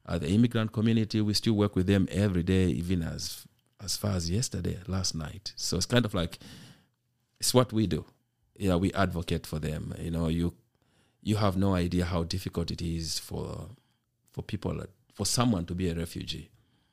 uh, 0.09 0.17
the 0.23 0.29
immigrant 0.37 0.69
community. 0.77 1.19
We 1.21 1.33
still 1.33 1.53
work 1.63 1.73
with 1.75 1.87
them 1.87 2.03
every 2.25 2.43
day, 2.43 2.65
even 2.81 3.01
as 3.15 3.21
as 3.85 3.97
far 4.01 4.13
as 4.19 4.29
yesterday, 4.29 4.77
last 4.87 5.13
night. 5.15 5.45
So 5.55 5.71
it's 5.77 5.85
kind 5.93 6.05
of 6.05 6.13
like 6.21 6.33
it's 7.41 7.53
what 7.53 7.69
we 7.77 7.83
do. 7.87 8.01
Yeah, 8.65 8.75
we 8.83 8.89
advocate 8.93 9.45
for 9.51 9.59
them. 9.67 9.81
You 10.05 10.11
know, 10.15 10.27
you 10.39 10.47
you 11.29 11.35
have 11.45 11.55
no 11.57 11.69
idea 11.85 12.05
how 12.13 12.21
difficult 12.35 12.67
it 12.71 12.81
is 12.81 13.19
for 13.27 13.45
for 14.35 14.41
people 14.41 14.83
for 15.13 15.25
someone 15.25 15.65
to 15.65 15.73
be 15.73 15.89
a 15.89 15.95
refugee. 15.95 16.49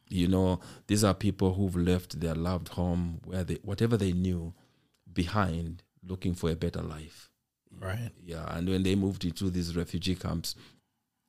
You 0.08 0.28
know, 0.28 0.60
these 0.86 1.02
are 1.02 1.12
people 1.12 1.54
who've 1.54 1.74
left 1.74 2.20
their 2.20 2.36
loved 2.36 2.68
home 2.68 3.20
where 3.24 3.42
they 3.42 3.58
whatever 3.62 3.96
they 3.96 4.12
knew 4.12 4.54
behind 5.12 5.82
looking 6.06 6.34
for 6.34 6.50
a 6.50 6.54
better 6.54 6.82
life. 6.82 7.30
Right. 7.80 8.12
Yeah, 8.24 8.44
and 8.56 8.68
when 8.68 8.84
they 8.84 8.94
moved 8.94 9.24
into 9.24 9.50
these 9.50 9.74
refugee 9.74 10.14
camps, 10.14 10.54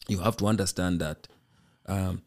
you 0.07 0.19
have 0.19 0.37
to 0.37 0.45
understand 0.45 1.01
that 1.01 1.27
um, 1.87 2.21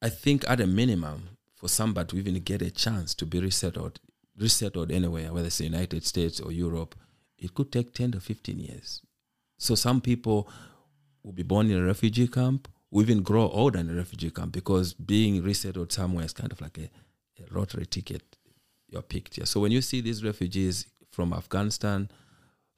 I 0.00 0.08
think 0.08 0.48
at 0.48 0.60
a 0.60 0.66
minimum, 0.66 1.36
for 1.54 1.68
somebody 1.68 2.08
to 2.08 2.18
even 2.18 2.42
get 2.42 2.62
a 2.62 2.70
chance 2.70 3.14
to 3.16 3.26
be 3.26 3.38
resettled, 3.40 4.00
resettled 4.38 4.90
anywhere, 4.90 5.30
whether 5.32 5.48
it's 5.48 5.58
the 5.58 5.64
United 5.64 6.06
States 6.06 6.40
or 6.40 6.52
Europe, 6.52 6.94
it 7.36 7.52
could 7.52 7.70
take 7.70 7.92
10 7.92 8.12
to 8.12 8.20
15 8.20 8.58
years. 8.58 9.02
So 9.58 9.74
some 9.74 10.00
people 10.00 10.48
will 11.22 11.32
be 11.32 11.42
born 11.42 11.70
in 11.70 11.76
a 11.76 11.84
refugee 11.84 12.28
camp, 12.28 12.68
will 12.90 13.02
even 13.02 13.22
grow 13.22 13.48
older 13.50 13.78
in 13.78 13.90
a 13.90 13.94
refugee 13.94 14.30
camp 14.30 14.52
because 14.52 14.94
being 14.94 15.42
resettled 15.42 15.92
somewhere 15.92 16.24
is 16.24 16.32
kind 16.32 16.52
of 16.52 16.60
like 16.60 16.78
a, 16.78 16.90
a 17.42 17.58
lottery 17.58 17.86
ticket 17.86 18.22
you're 18.88 19.02
picked. 19.02 19.38
Yeah. 19.38 19.44
So 19.44 19.60
when 19.60 19.72
you 19.72 19.82
see 19.82 20.00
these 20.00 20.24
refugees 20.24 20.86
from 21.10 21.32
Afghanistan, 21.32 22.10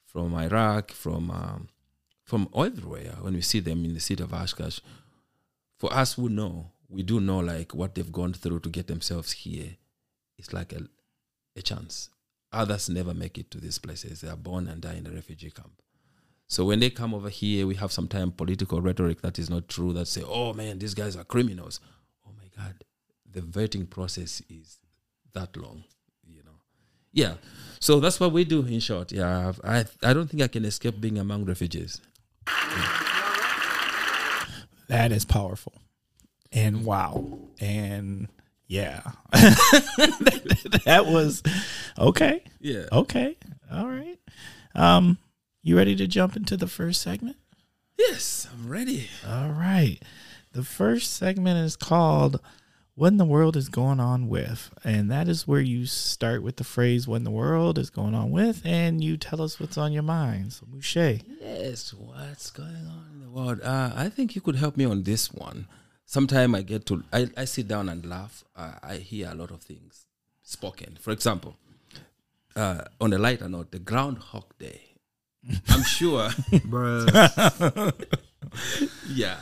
from 0.05 0.33
Iraq, 0.35 0.91
from 0.91 1.31
um, 1.31 1.69
from 2.23 2.49
everywhere, 2.55 3.15
when 3.21 3.33
we 3.33 3.41
see 3.41 3.59
them 3.59 3.83
in 3.85 3.93
the 3.93 3.99
city 3.99 4.23
of 4.23 4.33
Oshkosh, 4.33 4.79
for 5.77 5.91
us 5.93 6.13
who 6.13 6.29
know, 6.29 6.71
we 6.89 7.03
do 7.03 7.19
know 7.19 7.39
like 7.39 7.73
what 7.73 7.95
they've 7.95 8.11
gone 8.11 8.33
through 8.33 8.59
to 8.61 8.69
get 8.69 8.87
themselves 8.87 9.31
here. 9.31 9.77
It's 10.37 10.53
like 10.53 10.73
a, 10.73 10.81
a 11.55 11.61
chance. 11.61 12.09
Others 12.53 12.89
never 12.89 13.13
make 13.13 13.37
it 13.37 13.49
to 13.51 13.59
these 13.59 13.79
places. 13.79 14.21
They 14.21 14.29
are 14.29 14.35
born 14.35 14.67
and 14.67 14.81
die 14.81 14.95
in 14.95 15.07
a 15.07 15.11
refugee 15.11 15.51
camp. 15.51 15.81
So 16.51 16.65
when 16.65 16.81
they 16.81 16.89
come 16.89 17.13
over 17.13 17.29
here, 17.29 17.65
we 17.65 17.75
have 17.75 17.93
sometimes 17.93 18.33
political 18.35 18.81
rhetoric 18.81 19.21
that 19.21 19.39
is 19.39 19.49
not 19.49 19.69
true 19.69 19.93
that 19.93 20.09
say, 20.09 20.21
oh 20.27 20.51
man, 20.51 20.79
these 20.79 20.93
guys 20.93 21.15
are 21.15 21.23
criminals. 21.23 21.79
Oh 22.27 22.31
my 22.37 22.43
God. 22.61 22.75
The 23.31 23.39
vetting 23.39 23.89
process 23.89 24.41
is 24.49 24.79
that 25.31 25.55
long, 25.55 25.85
you 26.27 26.43
know. 26.43 26.59
Yeah. 27.13 27.35
So 27.79 28.01
that's 28.01 28.19
what 28.19 28.33
we 28.33 28.43
do 28.43 28.65
in 28.65 28.81
short. 28.81 29.13
Yeah. 29.13 29.53
I, 29.63 29.85
I 30.03 30.11
don't 30.11 30.29
think 30.29 30.43
I 30.43 30.49
can 30.49 30.65
escape 30.65 30.99
being 30.99 31.17
among 31.17 31.45
refugees. 31.45 32.01
That 34.89 35.13
is 35.13 35.23
powerful. 35.23 35.71
And 36.51 36.83
wow. 36.83 37.39
And 37.61 38.27
yeah. 38.67 39.03
that, 39.31 40.81
that 40.85 41.05
was 41.05 41.43
okay. 41.97 42.43
Yeah. 42.59 42.87
Okay. 42.91 43.37
All 43.71 43.87
right. 43.87 44.19
Um, 44.75 45.17
you 45.63 45.77
ready 45.77 45.95
to 45.95 46.07
jump 46.07 46.35
into 46.35 46.57
the 46.57 46.67
first 46.67 47.01
segment? 47.01 47.37
Yes, 47.97 48.47
I'm 48.51 48.69
ready. 48.69 49.09
All 49.27 49.49
right. 49.49 49.99
The 50.53 50.63
first 50.63 51.13
segment 51.13 51.59
is 51.59 51.75
called 51.75 52.41
What 52.95 53.09
in 53.09 53.17
the 53.17 53.25
World 53.25 53.55
is 53.55 53.69
Going 53.69 53.99
On 53.99 54.27
With? 54.27 54.71
And 54.83 55.09
that 55.11 55.27
is 55.27 55.47
where 55.47 55.61
you 55.61 55.85
start 55.85 56.41
with 56.41 56.57
the 56.57 56.63
phrase 56.63 57.07
What 57.07 57.17
in 57.17 57.23
the 57.23 57.31
World 57.31 57.77
is 57.77 57.89
Going 57.89 58.15
On 58.15 58.31
With? 58.31 58.61
And 58.65 59.03
you 59.03 59.17
tell 59.17 59.41
us 59.41 59.59
what's 59.59 59.77
on 59.77 59.91
your 59.91 60.03
mind. 60.03 60.53
So, 60.53 60.65
Mushe. 60.65 61.21
Yes, 61.39 61.93
what's 61.93 62.49
going 62.49 62.87
on 62.87 63.11
in 63.13 63.21
the 63.21 63.29
world? 63.29 63.61
Uh, 63.61 63.91
I 63.95 64.09
think 64.09 64.35
you 64.35 64.41
could 64.41 64.55
help 64.55 64.77
me 64.77 64.85
on 64.85 65.03
this 65.03 65.31
one. 65.31 65.67
Sometime 66.05 66.55
I 66.55 66.63
get 66.63 66.85
to, 66.87 67.03
I, 67.13 67.29
I 67.37 67.45
sit 67.45 67.67
down 67.67 67.87
and 67.87 68.05
laugh. 68.05 68.43
Uh, 68.55 68.73
I 68.83 68.95
hear 68.95 69.29
a 69.31 69.35
lot 69.35 69.51
of 69.51 69.61
things 69.61 70.05
spoken. 70.41 70.97
For 70.99 71.11
example, 71.11 71.55
uh, 72.55 72.83
on 72.99 73.13
a 73.13 73.17
lighter 73.17 73.47
note, 73.47 73.71
the 73.71 73.79
Groundhog 73.79 74.57
Day. 74.59 74.90
I'm 75.69 75.83
sure, 75.83 76.29
yeah. 79.09 79.37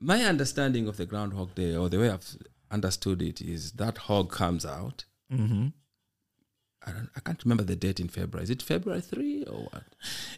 My 0.00 0.22
understanding 0.24 0.86
of 0.86 0.96
the 0.96 1.06
Groundhog 1.06 1.54
Day, 1.54 1.74
or 1.74 1.88
the 1.88 1.98
way 1.98 2.10
I've 2.10 2.36
understood 2.70 3.22
it, 3.22 3.40
is 3.40 3.72
that 3.72 3.98
hog 3.98 4.30
comes 4.30 4.64
out. 4.64 5.04
Mm-hmm. 5.32 5.68
I, 6.86 6.90
don't, 6.92 7.08
I 7.16 7.20
can't 7.20 7.42
remember 7.44 7.64
the 7.64 7.74
date 7.76 7.98
in 8.00 8.08
February. 8.08 8.44
Is 8.44 8.50
it 8.50 8.62
February 8.62 9.00
3 9.00 9.44
or 9.44 9.68
what? 9.72 9.82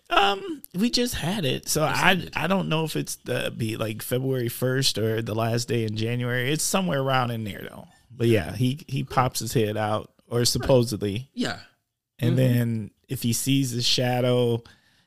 Um, 0.09 0.63
we 0.75 0.89
just 0.91 1.15
had 1.17 1.45
it, 1.45 1.69
so 1.69 1.83
I 1.85 2.27
I 2.35 2.47
don't 2.47 2.69
know 2.69 2.85
if 2.85 2.97
it's 2.97 3.17
the 3.17 3.53
be 3.57 3.77
like 3.77 4.03
February 4.03 4.49
first 4.49 4.99
or 4.99 5.21
the 5.23 5.35
last 5.35 5.69
day 5.69 5.85
in 5.85 5.97
January. 5.97 6.51
It's 6.51 6.65
somewhere 6.65 7.01
around 7.03 7.31
in 7.31 7.45
there 7.45 7.67
though. 7.71 7.87
But 8.11 8.29
yeah, 8.29 8.55
he 8.57 8.81
he 8.89 9.05
pops 9.05 9.41
his 9.41 9.53
head 9.53 9.77
out, 9.77 10.11
or 10.29 10.45
supposedly, 10.45 11.29
Yeah. 11.35 11.59
and 12.19 12.37
then 12.37 12.91
if 13.11 13.23
he 13.23 13.33
sees 13.33 13.75
the 13.75 13.83
shadow, 13.83 14.63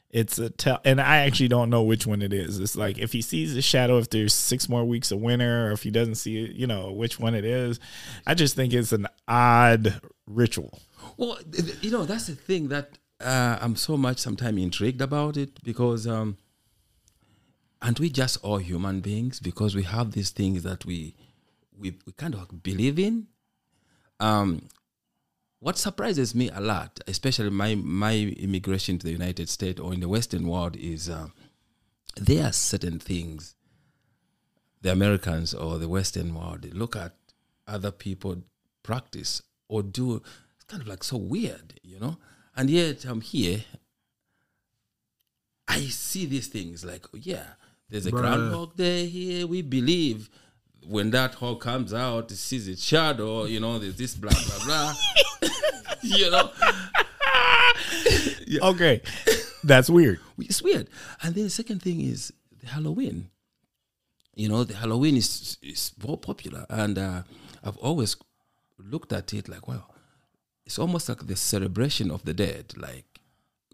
it's 0.10 0.38
a 0.38 0.50
tell. 0.50 0.80
And 0.86 1.02
I 1.02 1.20
actually 1.20 1.48
don't 1.48 1.70
know 1.70 1.82
which 1.82 2.06
one 2.06 2.22
it 2.22 2.34
is. 2.34 2.60
It's 2.60 2.76
like 2.76 3.00
if 3.00 3.14
he 3.14 3.22
sees 3.22 3.56
the 3.56 3.62
shadow, 3.62 3.98
if 3.98 4.10
there's 4.10 4.34
six 4.34 4.70
more 4.70 4.86
weeks 4.86 5.12
of 5.12 5.20
winter, 5.20 5.70
or 5.70 5.72
if 5.72 5.84
he 5.84 5.90
doesn't 5.90 6.16
see 6.16 6.44
it, 6.44 6.52
you 6.52 6.68
know 6.68 6.92
which 6.92 7.20
one 7.20 7.34
it 7.34 7.46
is. 7.46 7.80
I 8.28 8.36
just 8.36 8.56
think 8.56 8.74
it's 8.74 8.92
an 8.92 9.08
odd 9.28 10.00
ritual. 10.28 10.80
Well, 11.18 11.40
you 11.82 11.90
know, 11.90 12.06
that's 12.06 12.28
the 12.28 12.36
thing 12.36 12.68
that 12.68 12.98
uh, 13.20 13.58
I'm 13.62 13.76
so 13.76 13.98
much 13.98 14.20
sometimes 14.20 14.62
intrigued 14.62 15.02
about 15.02 15.38
it 15.38 15.64
because, 15.64 16.06
um, 16.06 16.38
aren't 17.82 18.00
we 18.00 18.10
just 18.10 18.38
all 18.44 18.58
human 18.58 19.00
beings? 19.00 19.40
Because 19.40 19.76
we 19.76 19.84
have 19.84 20.12
these 20.12 20.30
things 20.30 20.64
that 20.64 20.86
we 20.86 21.16
we, 21.80 21.98
we 22.06 22.14
kind 22.14 22.36
of 22.36 22.62
believe 22.62 23.00
in. 23.00 23.28
Um, 24.20 24.68
what 25.64 25.78
surprises 25.78 26.36
me 26.36 26.50
a 26.50 26.60
lot, 26.60 27.00
especially 27.08 27.50
my 27.50 27.74
my 27.76 28.16
immigration 28.16 29.00
to 29.00 29.06
the 29.06 29.14
United 29.14 29.48
States 29.48 29.80
or 29.80 29.94
in 29.94 30.02
the 30.02 30.10
Western 30.10 30.46
world, 30.46 30.76
is 30.76 31.10
uh, 31.10 31.28
there 32.18 32.48
are 32.48 32.52
certain 32.52 33.00
things 33.00 33.56
the 34.82 34.92
Americans 34.92 35.54
or 35.54 35.78
the 35.78 35.88
Western 35.88 36.36
world 36.36 36.66
look 36.74 36.98
at 36.98 37.14
other 37.66 37.92
people 37.92 38.44
practice 38.84 39.42
or 39.70 39.82
do. 39.82 40.22
It's 40.56 40.66
kind 40.68 40.82
of 40.82 40.88
like 40.90 41.02
so 41.02 41.16
weird, 41.16 41.80
you 41.82 41.98
know. 41.98 42.18
And 42.58 42.70
yet 42.70 43.06
I'm 43.06 43.22
here. 43.22 43.64
I 45.66 45.80
see 45.84 46.26
these 46.26 46.48
things 46.48 46.84
like, 46.84 47.06
oh, 47.14 47.20
yeah, 47.22 47.54
there's 47.90 48.06
a 48.06 48.12
Bruh. 48.12 48.20
groundhog 48.20 48.76
day 48.76 49.06
here. 49.06 49.48
We 49.48 49.62
believe 49.62 50.30
when 50.86 51.12
that 51.12 51.36
hog 51.36 51.62
comes 51.62 51.94
out, 51.94 52.32
it 52.32 52.36
sees 52.36 52.68
its 52.68 52.84
shadow. 52.84 53.46
You 53.46 53.62
know, 53.62 53.80
there's 53.80 53.96
this 53.96 54.16
blah 54.16 54.32
blah 54.32 54.66
blah. 54.66 54.94
you 56.02 56.32
know, 56.32 56.50
Okay, 58.62 59.02
that's 59.64 59.90
weird. 59.90 60.20
it's 60.40 60.62
weird. 60.62 60.88
And 61.22 61.36
then 61.36 61.46
the 61.46 61.50
second 61.50 61.82
thing 61.82 62.02
is 62.02 62.32
the 62.62 62.68
Halloween. 62.68 63.30
You 64.36 64.50
know, 64.50 64.64
the 64.64 64.76
Halloween 64.76 65.18
is 65.18 65.58
is 65.62 65.92
more 66.06 66.18
popular, 66.18 66.66
and 66.70 66.98
uh, 66.98 67.24
I've 67.64 67.78
always 67.78 68.16
looked 68.80 69.14
at 69.14 69.34
it 69.34 69.48
like, 69.48 69.68
well, 69.68 69.94
it's 70.66 70.80
almost 70.80 71.08
like 71.10 71.28
the 71.28 71.36
celebration 71.36 72.10
of 72.12 72.26
the 72.26 72.34
dead, 72.34 72.74
like 72.78 73.20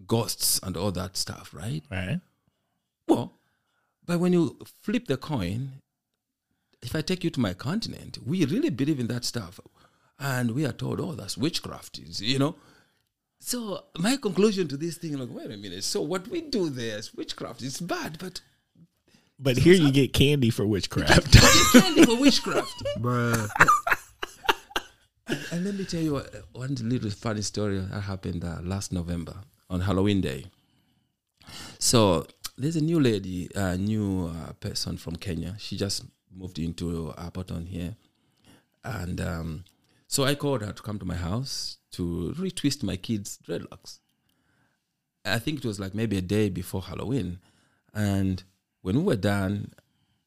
ghosts 0.06 0.60
and 0.64 0.76
all 0.76 0.92
that 0.92 1.16
stuff, 1.18 1.54
right? 1.54 1.84
Right. 1.90 2.20
Well, 3.08 3.34
but 4.06 4.20
when 4.20 4.34
you 4.34 4.58
flip 4.82 5.08
the 5.08 5.18
coin, 5.18 5.82
if 6.82 6.96
I 6.96 7.02
take 7.02 7.24
you 7.24 7.30
to 7.32 7.40
my 7.40 7.54
continent, 7.54 8.18
we 8.26 8.46
really 8.46 8.70
believe 8.70 9.00
in 9.00 9.08
that 9.08 9.26
stuff. 9.26 9.60
And 10.20 10.52
we 10.52 10.66
are 10.66 10.74
told, 10.74 11.00
oh, 11.00 11.14
that's 11.14 11.38
witchcraft, 11.38 12.00
is- 12.00 12.22
you 12.22 12.40
know. 12.40 12.56
So 13.40 13.86
my 13.98 14.18
conclusion 14.18 14.68
to 14.68 14.76
this 14.78 14.98
thing, 14.98 15.18
like, 15.18 15.30
wait 15.32 15.46
a 15.50 15.56
minute. 15.58 15.84
So 15.86 16.02
what 16.02 16.28
we 16.28 16.42
do 16.42 16.70
there 16.70 16.98
is 16.98 17.14
witchcraft. 17.16 17.62
It's 17.62 17.80
bad, 17.80 18.18
but 18.20 18.42
But 19.40 19.58
here 19.58 19.74
you 19.84 19.92
get 19.92 20.12
candy 20.12 20.50
for 20.50 20.66
witchcraft. 20.68 21.32
candy 21.72 22.04
for 22.06 22.20
witchcraft. 22.20 22.84
Bruh. 23.00 23.48
And 25.52 25.64
let 25.64 25.76
me 25.76 25.86
tell 25.86 26.02
you 26.02 26.18
uh, 26.18 26.24
one 26.54 26.76
little 26.82 27.12
funny 27.12 27.44
story 27.44 27.80
that 27.80 28.02
happened 28.02 28.44
uh, 28.44 28.58
last 28.64 28.92
November 28.92 29.36
on 29.70 29.82
Halloween 29.82 30.22
Day. 30.22 30.46
So 31.78 32.26
there's 32.58 32.76
a 32.76 32.82
new 32.82 33.00
lady, 33.00 33.48
a 33.56 33.78
new 33.78 34.28
uh, 34.36 34.54
person 34.54 34.98
from 34.98 35.16
Kenya. 35.18 35.56
She 35.60 35.78
just 35.78 36.04
moved 36.36 36.58
into 36.60 37.14
Appleton 37.18 37.68
here, 37.68 37.96
and 38.84 39.22
um, 39.22 39.64
so 40.10 40.24
I 40.24 40.34
called 40.34 40.64
her 40.64 40.74
to 40.74 40.82
come 40.82 40.98
to 40.98 41.06
my 41.06 41.16
house 41.16 41.78
to 41.92 42.34
retwist 42.36 42.82
my 42.82 42.96
kids' 42.98 43.38
dreadlocks. 43.48 44.00
I 45.24 45.38
think 45.38 45.60
it 45.60 45.68
was 45.68 45.80
like 45.80 45.94
maybe 45.94 46.18
a 46.18 46.22
day 46.22 46.50
before 46.50 46.82
Halloween, 46.82 47.38
and 47.94 48.42
when 48.82 48.96
we 48.98 49.04
were 49.04 49.16
done, 49.16 49.74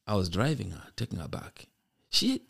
I 0.06 0.14
was 0.14 0.28
driving 0.28 0.70
her, 0.70 0.84
taking 0.94 1.18
her 1.18 1.26
back. 1.26 1.66
She, 2.10 2.42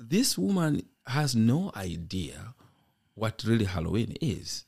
this 0.00 0.38
woman 0.38 0.82
has 1.06 1.36
no 1.36 1.70
idea 1.76 2.54
what 3.14 3.44
really 3.44 3.66
Halloween 3.66 4.16
is. 4.22 4.64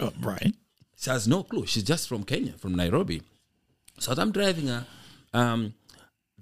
oh, 0.00 0.12
right. 0.22 0.54
She 0.96 1.10
has 1.10 1.28
no 1.28 1.42
clue. 1.42 1.66
She's 1.66 1.82
just 1.82 2.08
from 2.08 2.24
Kenya, 2.24 2.52
from 2.52 2.74
Nairobi. 2.74 3.22
So 3.98 4.12
as 4.12 4.18
I'm 4.18 4.32
driving 4.32 4.68
her, 4.68 4.86
um, 5.34 5.74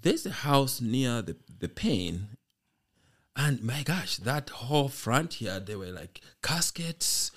there's 0.01 0.25
a 0.25 0.31
house 0.31 0.81
near 0.81 1.21
the, 1.23 1.37
the 1.59 1.69
pain. 1.69 2.29
And 3.37 3.63
my 3.63 3.83
gosh, 3.83 4.17
that 4.17 4.49
whole 4.49 4.89
front 4.89 5.35
here, 5.35 5.61
they 5.61 5.77
were 5.77 5.87
like 5.87 6.23
caskets, 6.43 7.31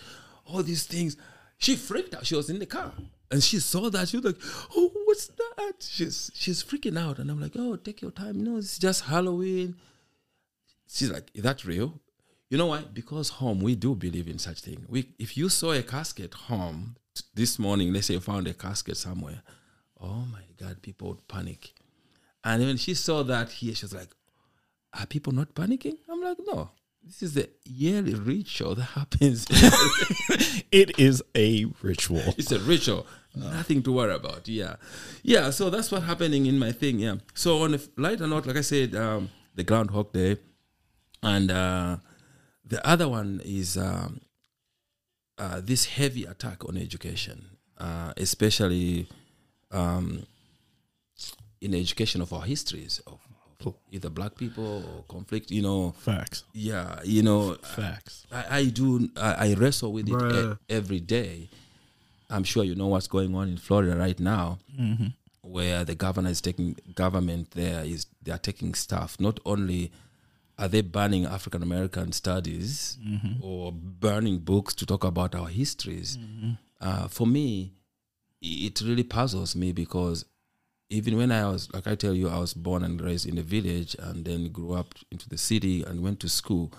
all 0.46 0.64
these 0.64 0.86
things. 0.86 1.18
She 1.58 1.76
freaked 1.76 2.16
out. 2.16 2.26
She 2.26 2.36
was 2.36 2.50
in 2.50 2.60
the 2.60 2.66
car. 2.66 2.94
And 3.30 3.44
she 3.44 3.60
saw 3.60 3.90
that. 3.90 4.08
She 4.08 4.18
was 4.18 4.26
like, 4.26 4.42
Oh, 4.76 4.92
what's 5.06 5.28
that? 5.28 5.74
She's 5.82 6.32
she's 6.34 6.64
freaking 6.64 6.98
out. 6.98 7.20
And 7.20 7.30
I'm 7.30 7.42
like, 7.42 7.52
Oh, 7.58 7.76
take 7.76 8.02
your 8.02 8.12
time. 8.12 8.44
Know, 8.44 8.58
it's 8.58 8.80
just 8.80 9.06
Halloween. 9.06 9.76
She's 10.88 11.12
like, 11.12 11.30
Is 11.34 11.44
that 11.44 11.66
real? 11.66 12.00
You 12.50 12.58
know 12.58 12.68
why? 12.68 12.82
Because 12.82 13.30
home, 13.30 13.60
we 13.60 13.76
do 13.76 13.94
believe 13.94 14.28
in 14.28 14.40
such 14.40 14.62
thing. 14.62 14.86
We, 14.88 15.10
if 15.20 15.38
you 15.38 15.50
saw 15.50 15.72
a 15.74 15.84
casket 15.84 16.34
home 16.34 16.96
t- 17.14 17.24
this 17.36 17.60
morning, 17.60 17.94
let's 17.94 18.08
say 18.08 18.16
you 18.16 18.20
found 18.22 18.48
a 18.48 18.56
casket 18.56 18.98
somewhere, 18.98 19.44
oh 20.02 20.26
my 20.32 20.42
God, 20.58 20.82
people 20.82 21.10
would 21.10 21.28
panic. 21.28 21.74
And 22.44 22.64
when 22.64 22.78
she 22.78 22.96
saw 22.96 23.22
that 23.22 23.52
here, 23.52 23.76
she 23.76 23.86
was 23.86 23.94
like, 23.94 24.10
Are 24.94 25.06
people 25.06 25.34
not 25.34 25.54
panicking? 25.54 25.98
I'm 26.10 26.22
like, 26.22 26.38
No, 26.48 26.72
this 27.04 27.22
is 27.24 27.38
a 27.38 27.48
yearly 27.66 28.16
ritual 28.16 28.76
that 28.76 28.84
happens. 28.84 29.48
It 30.72 31.00
is 31.00 31.24
a 31.36 31.66
ritual. 31.82 32.22
it's 32.38 32.52
a 32.52 32.60
ritual. 32.60 33.08
Nothing 33.36 33.82
to 33.84 33.92
worry 33.92 34.14
about. 34.14 34.48
Yeah. 34.48 34.76
Yeah. 35.24 35.50
So 35.52 35.70
that's 35.70 35.92
what's 35.92 36.06
happening 36.06 36.46
in 36.46 36.60
my 36.60 36.72
thing. 36.72 37.00
Yeah. 37.00 37.16
So 37.34 37.64
on 37.64 37.74
a 37.74 37.80
lighter 37.98 38.28
note, 38.28 38.46
like 38.46 38.58
I 38.58 38.62
said, 38.62 38.96
um, 38.96 39.30
the 39.56 39.64
Groundhog 39.64 40.14
Day. 40.14 40.38
And 41.24 41.50
uh, 41.52 41.98
the 42.64 42.86
other 42.88 43.08
one 43.10 43.42
is 43.44 43.78
um, 43.78 44.22
uh, 45.38 45.62
this 45.64 45.86
heavy 45.86 46.26
attack 46.26 46.64
on 46.66 46.78
education, 46.78 47.58
uh, 47.78 48.14
especially 48.18 49.08
um, 49.72 50.26
in 51.62 51.72
the 51.72 51.80
education 51.80 52.22
of 52.22 52.32
our 52.32 52.44
histories 52.44 53.02
of 53.08 53.20
either 53.92 54.10
black 54.10 54.36
people 54.36 54.84
or 54.84 55.04
conflict. 55.08 55.52
You 55.52 55.62
know, 55.62 55.92
Facts. 56.00 56.44
yeah, 56.54 57.00
you 57.04 57.24
know, 57.24 57.56
Facts. 57.56 58.26
I, 58.32 58.60
I 58.60 58.66
do. 58.66 59.10
I, 59.18 59.50
I 59.50 59.54
wrestle 59.56 59.94
with 59.94 60.10
it 60.10 60.36
e- 60.36 60.74
every 60.74 61.00
day. 61.00 61.50
I'm 62.30 62.44
sure 62.44 62.64
you 62.64 62.76
know 62.76 62.88
what's 62.88 63.08
going 63.08 63.34
on 63.36 63.50
in 63.50 63.58
Florida 63.58 63.96
right 63.96 64.20
now, 64.20 64.60
mm-hmm. 64.80 65.08
where 65.42 65.84
the 65.84 65.96
governor 65.96 66.30
is 66.30 66.42
taking 66.42 66.78
government 66.96 67.52
there 67.52 67.84
is 67.84 68.06
they 68.22 68.32
are 68.32 68.38
taking 68.38 68.74
staff. 68.76 69.20
Not 69.20 69.40
only 69.46 69.92
are 70.60 70.68
they 70.68 70.82
banning 70.82 71.26
African 71.26 71.64
American 71.64 72.12
studies 72.12 72.98
mm-hmm. 73.06 73.44
or 73.44 73.72
burning 73.72 74.40
books 74.40 74.76
to 74.76 74.86
talk 74.86 75.04
about 75.04 75.34
our 75.34 75.48
histories. 75.48 76.18
Mm-hmm. 76.18 76.52
Uh, 76.82 77.08
for 77.08 77.26
me, 77.26 77.74
it 78.42 78.82
really 78.82 79.04
puzzles 79.04 79.56
me 79.56 79.72
because 79.72 80.26
even 80.90 81.18
when 81.18 81.32
I 81.32 81.48
was, 81.50 81.72
like 81.72 81.88
I 81.88 81.96
tell 81.96 82.14
you, 82.14 82.30
I 82.30 82.40
was 82.40 82.54
born 82.54 82.84
and 82.84 83.00
raised 83.00 83.28
in 83.28 83.38
a 83.38 83.44
village 83.44 83.96
and 84.00 84.26
then 84.26 84.52
grew 84.52 84.74
up 84.74 84.96
into 85.12 85.30
the 85.30 85.38
city 85.38 85.84
and 85.84 86.02
went 86.02 86.20
to 86.22 86.30
school. 86.30 86.74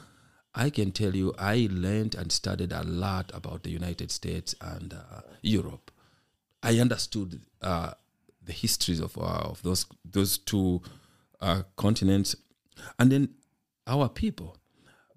I 0.54 0.70
can 0.70 0.90
tell 0.90 1.14
you, 1.14 1.32
I 1.38 1.68
learned 1.70 2.16
and 2.16 2.32
studied 2.32 2.72
a 2.72 2.82
lot 2.82 3.30
about 3.32 3.62
the 3.62 3.70
United 3.70 4.10
States 4.10 4.54
and 4.60 4.92
uh, 4.92 5.20
Europe. 5.42 5.92
I 6.62 6.80
understood 6.80 7.40
uh, 7.62 7.92
the 8.44 8.52
histories 8.52 9.00
of 9.00 9.16
uh, 9.16 9.20
of 9.20 9.62
those 9.62 9.86
those 10.04 10.38
two 10.38 10.82
uh, 11.40 11.62
continents, 11.76 12.34
and 12.98 13.12
then 13.12 13.28
our 13.86 14.08
people. 14.08 14.56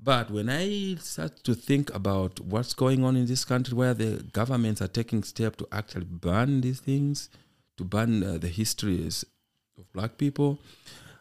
But 0.02 0.30
when 0.30 0.50
I 0.50 0.96
start 1.00 1.44
to 1.46 1.56
think 1.56 1.94
about 1.96 2.40
what's 2.42 2.74
going 2.74 3.04
on 3.04 3.16
in 3.16 3.26
this 3.26 3.46
country, 3.46 3.74
where 3.74 3.94
the 3.94 4.24
governments 4.34 4.82
are 4.82 4.88
taking 4.88 5.24
steps 5.24 5.58
to 5.58 5.68
actually 5.72 6.06
ban 6.06 6.62
these 6.62 6.82
things, 6.82 7.30
to 7.90 8.24
uh, 8.24 8.38
the 8.38 8.48
histories 8.48 9.26
of 9.78 9.92
black 9.94 10.18
people, 10.18 10.60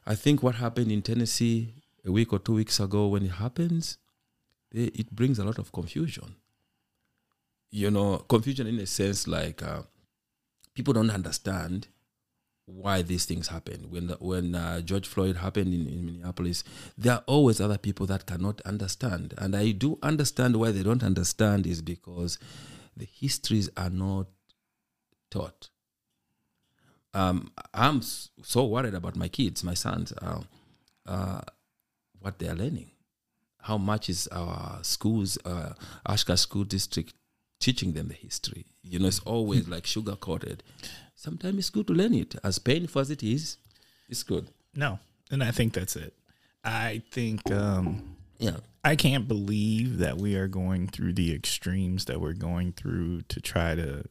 I 0.07 0.14
think 0.14 0.42
what 0.42 0.57
happened 0.57 0.90
in 0.90 1.03
Tennessee 1.03 1.75
a 2.05 2.11
week 2.11 2.33
or 2.33 2.38
two 2.38 2.55
weeks 2.55 2.81
ago, 2.81 3.07
when 3.07 3.25
it 3.25 3.33
happens, 3.33 3.98
eh, 4.75 4.90
it 4.94 5.11
brings 5.11 5.38
a 5.38 5.44
lot 5.44 5.59
of 5.59 5.72
confusion. 5.72 6.37
You 7.70 7.90
know, 7.90 8.18
confusion 8.18 8.66
in 8.66 8.79
a 8.79 8.87
sense 8.87 9.27
like 9.27 9.62
uh, 9.62 9.83
people 10.75 10.92
don't 10.92 11.11
understand 11.11 11.88
why 12.66 13.03
these 13.03 13.25
things 13.25 13.48
happen. 13.48 13.90
When 13.90 14.09
the, 14.09 14.16
when 14.16 14.55
uh, 14.55 14.81
George 14.81 15.07
Floyd 15.07 15.37
happened 15.37 15.72
in, 15.72 15.87
in 15.87 16.05
Minneapolis, 16.05 16.64
there 16.96 17.14
are 17.14 17.25
always 17.27 17.61
other 17.61 17.79
people 17.79 18.07
that 18.07 18.27
cannot 18.27 18.61
understand, 18.62 19.35
and 19.38 19.57
I 19.57 19.72
do 19.72 19.98
understand 20.03 20.57
why 20.57 20.70
they 20.70 20.83
don't 20.83 21.03
understand 21.03 21.66
is 21.66 21.83
because 21.83 22.38
the 22.96 23.07
histories 23.07 23.70
are 23.77 23.90
not 23.90 24.27
taught. 25.31 25.70
Um, 27.14 27.53
I'm 27.75 28.01
so 28.03 28.64
worried 28.66 28.94
about 28.94 29.16
my 29.16 29.29
kids, 29.29 29.62
my 29.62 29.75
sons, 29.75 30.12
uh, 30.22 30.40
uh, 31.07 31.40
what 32.20 32.38
they 32.38 32.48
are 32.48 32.55
learning. 32.55 32.90
How 33.61 33.79
much 33.79 34.09
is 34.09 34.29
our 34.29 34.79
schools, 34.83 35.38
uh, 35.44 35.75
Oshkosh 36.07 36.40
School 36.40 36.64
District, 36.64 37.12
teaching 37.61 37.92
them 37.92 38.09
the 38.09 38.14
history? 38.14 38.66
You 38.83 38.98
know, 38.98 39.09
it's 39.09 39.20
always 39.20 39.68
like 39.68 39.87
sugar 39.87 40.16
coated. 40.16 40.62
Sometimes 41.14 41.59
it's 41.59 41.70
good 41.70 41.87
to 41.87 41.92
learn 41.92 42.14
it. 42.14 42.35
As 42.42 42.59
painful 42.59 43.01
as 43.01 43.11
it 43.11 43.22
is, 43.22 43.59
it's 44.09 44.22
good. 44.25 44.48
No. 44.75 44.98
And 45.31 45.44
I 45.44 45.51
think 45.53 45.75
that's 45.75 45.96
it. 45.96 46.14
I 46.64 47.03
think 47.11 47.51
um 47.53 48.16
Yeah. 48.38 48.57
I 48.85 48.96
can't 48.96 49.29
believe 49.29 49.98
that 49.98 50.16
we 50.18 50.35
are 50.35 50.48
going 50.48 50.88
through 50.88 51.12
the 51.12 51.33
extremes 51.33 52.07
that 52.07 52.20
we're 52.20 52.33
going 52.33 52.72
through 52.72 53.22
to 53.22 53.40
try 53.40 53.77
to 53.77 54.05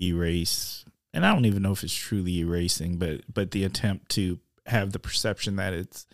erase 0.00 0.86
and 1.12 1.24
I 1.26 1.32
don't 1.32 1.44
even 1.46 1.62
know 1.62 1.72
if 1.72 1.82
it's 1.84 1.94
truly 1.94 2.38
erasing, 2.40 2.96
but 2.98 3.22
but 3.32 3.50
the 3.50 3.64
attempt 3.64 4.10
to 4.12 4.38
have 4.66 4.92
the 4.92 4.98
perception 4.98 5.56
that 5.56 5.72
it's 5.72 6.06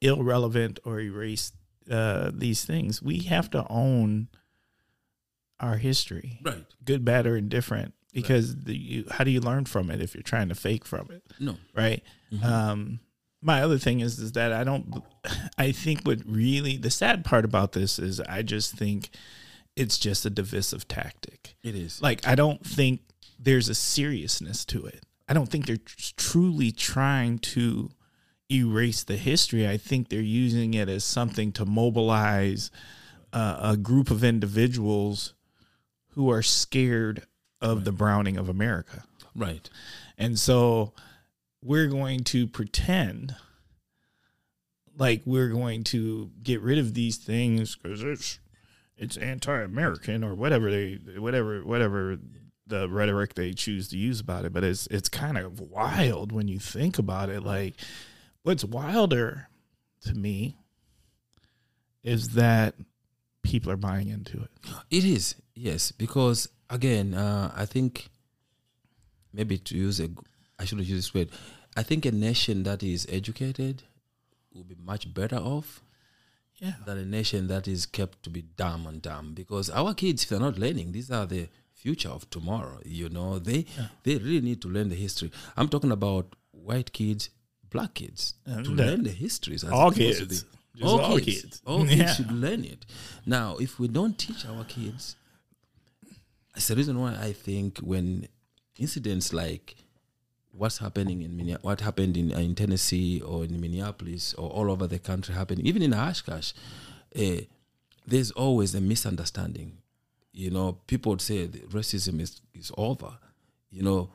irrelevant 0.00 0.78
or 0.84 1.00
erase 1.00 1.52
uh, 1.90 2.30
these 2.32 2.64
things. 2.64 3.02
We 3.02 3.20
have 3.20 3.50
to 3.50 3.66
own 3.68 4.28
our 5.60 5.76
history, 5.76 6.40
Right. 6.42 6.64
good, 6.84 7.04
bad, 7.04 7.26
or 7.26 7.36
indifferent. 7.36 7.94
Because 8.12 8.54
the, 8.64 8.76
you, 8.76 9.04
how 9.10 9.24
do 9.24 9.30
you 9.32 9.40
learn 9.40 9.64
from 9.64 9.90
it 9.90 10.00
if 10.00 10.14
you're 10.14 10.22
trying 10.22 10.48
to 10.48 10.54
fake 10.54 10.84
from 10.84 11.08
it? 11.10 11.22
No. 11.40 11.56
right? 11.74 12.00
Um, 12.44 13.00
my 13.42 13.60
other 13.62 13.76
thing 13.78 14.00
is 14.00 14.18
is 14.18 14.32
that 14.32 14.52
I 14.52 14.62
don't. 14.64 15.02
I 15.58 15.72
think 15.72 16.02
what 16.02 16.20
really 16.26 16.76
the 16.76 16.90
sad 16.90 17.24
part 17.24 17.44
about 17.44 17.72
this 17.72 17.98
is 17.98 18.20
I 18.20 18.42
just 18.42 18.74
think 18.76 19.10
it's 19.76 19.98
just 19.98 20.24
a 20.24 20.30
divisive 20.30 20.86
tactic. 20.88 21.56
It 21.62 21.74
is. 21.74 22.00
Like 22.00 22.26
I 22.26 22.34
don't 22.36 22.64
think 22.64 23.00
there's 23.44 23.68
a 23.68 23.74
seriousness 23.74 24.64
to 24.66 24.84
it. 24.86 25.04
I 25.28 25.34
don't 25.34 25.48
think 25.48 25.66
they're 25.66 25.76
tr- 25.76 26.12
truly 26.16 26.72
trying 26.72 27.38
to 27.40 27.90
erase 28.50 29.04
the 29.04 29.16
history. 29.16 29.68
I 29.68 29.76
think 29.76 30.08
they're 30.08 30.20
using 30.20 30.74
it 30.74 30.88
as 30.88 31.04
something 31.04 31.52
to 31.52 31.64
mobilize 31.64 32.70
uh, 33.32 33.58
a 33.60 33.76
group 33.76 34.10
of 34.10 34.22
individuals 34.22 35.34
who 36.10 36.30
are 36.30 36.42
scared 36.42 37.26
of 37.60 37.84
the 37.84 37.92
browning 37.92 38.36
of 38.36 38.48
America. 38.48 39.04
right. 39.34 39.68
And 40.16 40.38
so 40.38 40.92
we're 41.62 41.88
going 41.88 42.22
to 42.24 42.46
pretend 42.46 43.34
like 44.96 45.22
we're 45.24 45.48
going 45.48 45.82
to 45.84 46.30
get 46.42 46.60
rid 46.60 46.78
of 46.78 46.94
these 46.94 47.16
things 47.16 47.74
because 47.74 48.02
it's 48.02 48.38
it's 48.96 49.16
anti-American 49.16 50.22
or 50.22 50.34
whatever 50.34 50.70
they 50.70 51.00
whatever 51.16 51.64
whatever 51.64 52.16
the 52.74 52.88
rhetoric 52.88 53.34
they 53.34 53.52
choose 53.52 53.88
to 53.88 53.96
use 53.98 54.20
about 54.20 54.44
it. 54.44 54.52
But 54.52 54.64
it's 54.64 54.86
it's 54.88 55.08
kind 55.08 55.38
of 55.38 55.60
wild 55.60 56.32
when 56.32 56.48
you 56.48 56.58
think 56.58 56.98
about 56.98 57.28
it. 57.28 57.42
Like 57.42 57.74
what's 58.42 58.64
wilder 58.64 59.48
to 60.02 60.14
me 60.14 60.56
is 62.02 62.30
that 62.30 62.74
people 63.42 63.70
are 63.70 63.76
buying 63.76 64.08
into 64.08 64.42
it. 64.42 64.50
It 64.90 65.04
is, 65.04 65.36
yes, 65.54 65.92
because 65.92 66.48
again, 66.70 67.14
uh, 67.14 67.52
I 67.56 67.64
think 67.66 68.08
maybe 69.32 69.58
to 69.58 69.76
use 69.76 70.00
a 70.00 70.08
I 70.58 70.64
should 70.64 70.78
use 70.78 70.88
this 71.04 71.14
word. 71.14 71.30
I 71.76 71.82
think 71.82 72.06
a 72.06 72.12
nation 72.12 72.62
that 72.64 72.82
is 72.82 73.06
educated 73.10 73.82
will 74.54 74.62
be 74.64 74.76
much 74.92 75.12
better 75.12 75.36
off 75.36 75.82
Yeah. 76.60 76.74
than 76.86 76.98
a 76.98 77.04
nation 77.04 77.48
that 77.48 77.66
is 77.66 77.84
kept 77.86 78.22
to 78.22 78.30
be 78.30 78.42
dumb 78.42 78.86
and 78.86 79.02
dumb. 79.02 79.34
Because 79.34 79.68
our 79.70 79.92
kids, 79.94 80.22
if 80.22 80.28
they're 80.28 80.38
not 80.38 80.56
learning, 80.58 80.92
these 80.92 81.10
are 81.10 81.26
the 81.26 81.48
future 81.84 82.08
of 82.08 82.28
tomorrow. 82.30 82.78
You 83.00 83.08
know, 83.10 83.38
they 83.38 83.66
they 84.04 84.16
really 84.16 84.40
need 84.40 84.60
to 84.62 84.68
learn 84.68 84.88
the 84.88 84.96
history. 85.06 85.30
I'm 85.56 85.68
talking 85.68 85.92
about 85.92 86.26
white 86.50 86.90
kids, 86.92 87.28
black 87.70 87.92
kids 87.94 88.34
And 88.46 88.64
to 88.64 88.70
learn 88.70 89.02
the 89.04 89.10
histories. 89.10 89.62
As 89.64 89.70
All 89.70 89.92
kids. 89.92 90.18
Just 90.20 90.46
all, 90.82 91.00
all 91.00 91.18
kids. 91.18 91.42
kids. 91.42 91.62
All 91.66 91.84
kids 91.86 92.16
should 92.16 92.32
learn 92.32 92.64
it. 92.64 92.86
Now, 93.26 93.56
if 93.66 93.78
we 93.78 93.86
don't 93.86 94.18
teach 94.18 94.44
our 94.46 94.64
kids, 94.64 95.14
it's 96.56 96.68
the 96.68 96.74
reason 96.74 96.98
why 96.98 97.12
I 97.28 97.32
think 97.32 97.78
when 97.78 98.28
incidents 98.78 99.32
like 99.32 99.76
what's 100.52 100.78
happening 100.78 101.22
in 101.22 101.58
what 101.62 101.80
happened 101.80 102.16
in, 102.16 102.30
in 102.32 102.54
Tennessee 102.54 103.20
or 103.20 103.44
in 103.44 103.60
Minneapolis 103.60 104.34
or 104.34 104.48
all 104.50 104.70
over 104.70 104.86
the 104.86 104.98
country 104.98 105.34
happening, 105.34 105.66
even 105.66 105.82
in 105.82 105.92
Oshkosh, 105.92 106.52
uh, 107.16 107.42
there's 108.06 108.30
always 108.32 108.74
a 108.74 108.80
misunderstanding. 108.80 109.78
You 110.34 110.50
know, 110.50 110.78
people 110.88 111.10
would 111.10 111.20
say 111.20 111.46
racism 111.46 112.20
is, 112.20 112.40
is 112.54 112.72
over. 112.76 113.12
You 113.70 113.82
know, 113.82 114.10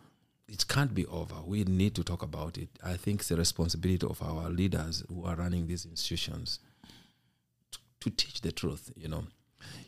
it 0.49 0.67
can't 0.67 0.93
be 0.93 1.05
over. 1.05 1.35
We 1.45 1.63
need 1.63 1.95
to 1.95 2.03
talk 2.03 2.21
about 2.23 2.57
it. 2.57 2.67
I 2.83 2.97
think 2.97 3.21
it's 3.21 3.29
the 3.29 3.37
responsibility 3.37 4.05
of 4.05 4.21
our 4.21 4.49
leaders 4.49 5.03
who 5.07 5.23
are 5.25 5.35
running 5.35 5.67
these 5.67 5.85
institutions 5.85 6.59
to, 7.71 7.79
to 8.01 8.09
teach 8.09 8.41
the 8.41 8.51
truth, 8.51 8.91
you 8.97 9.07
know. 9.07 9.23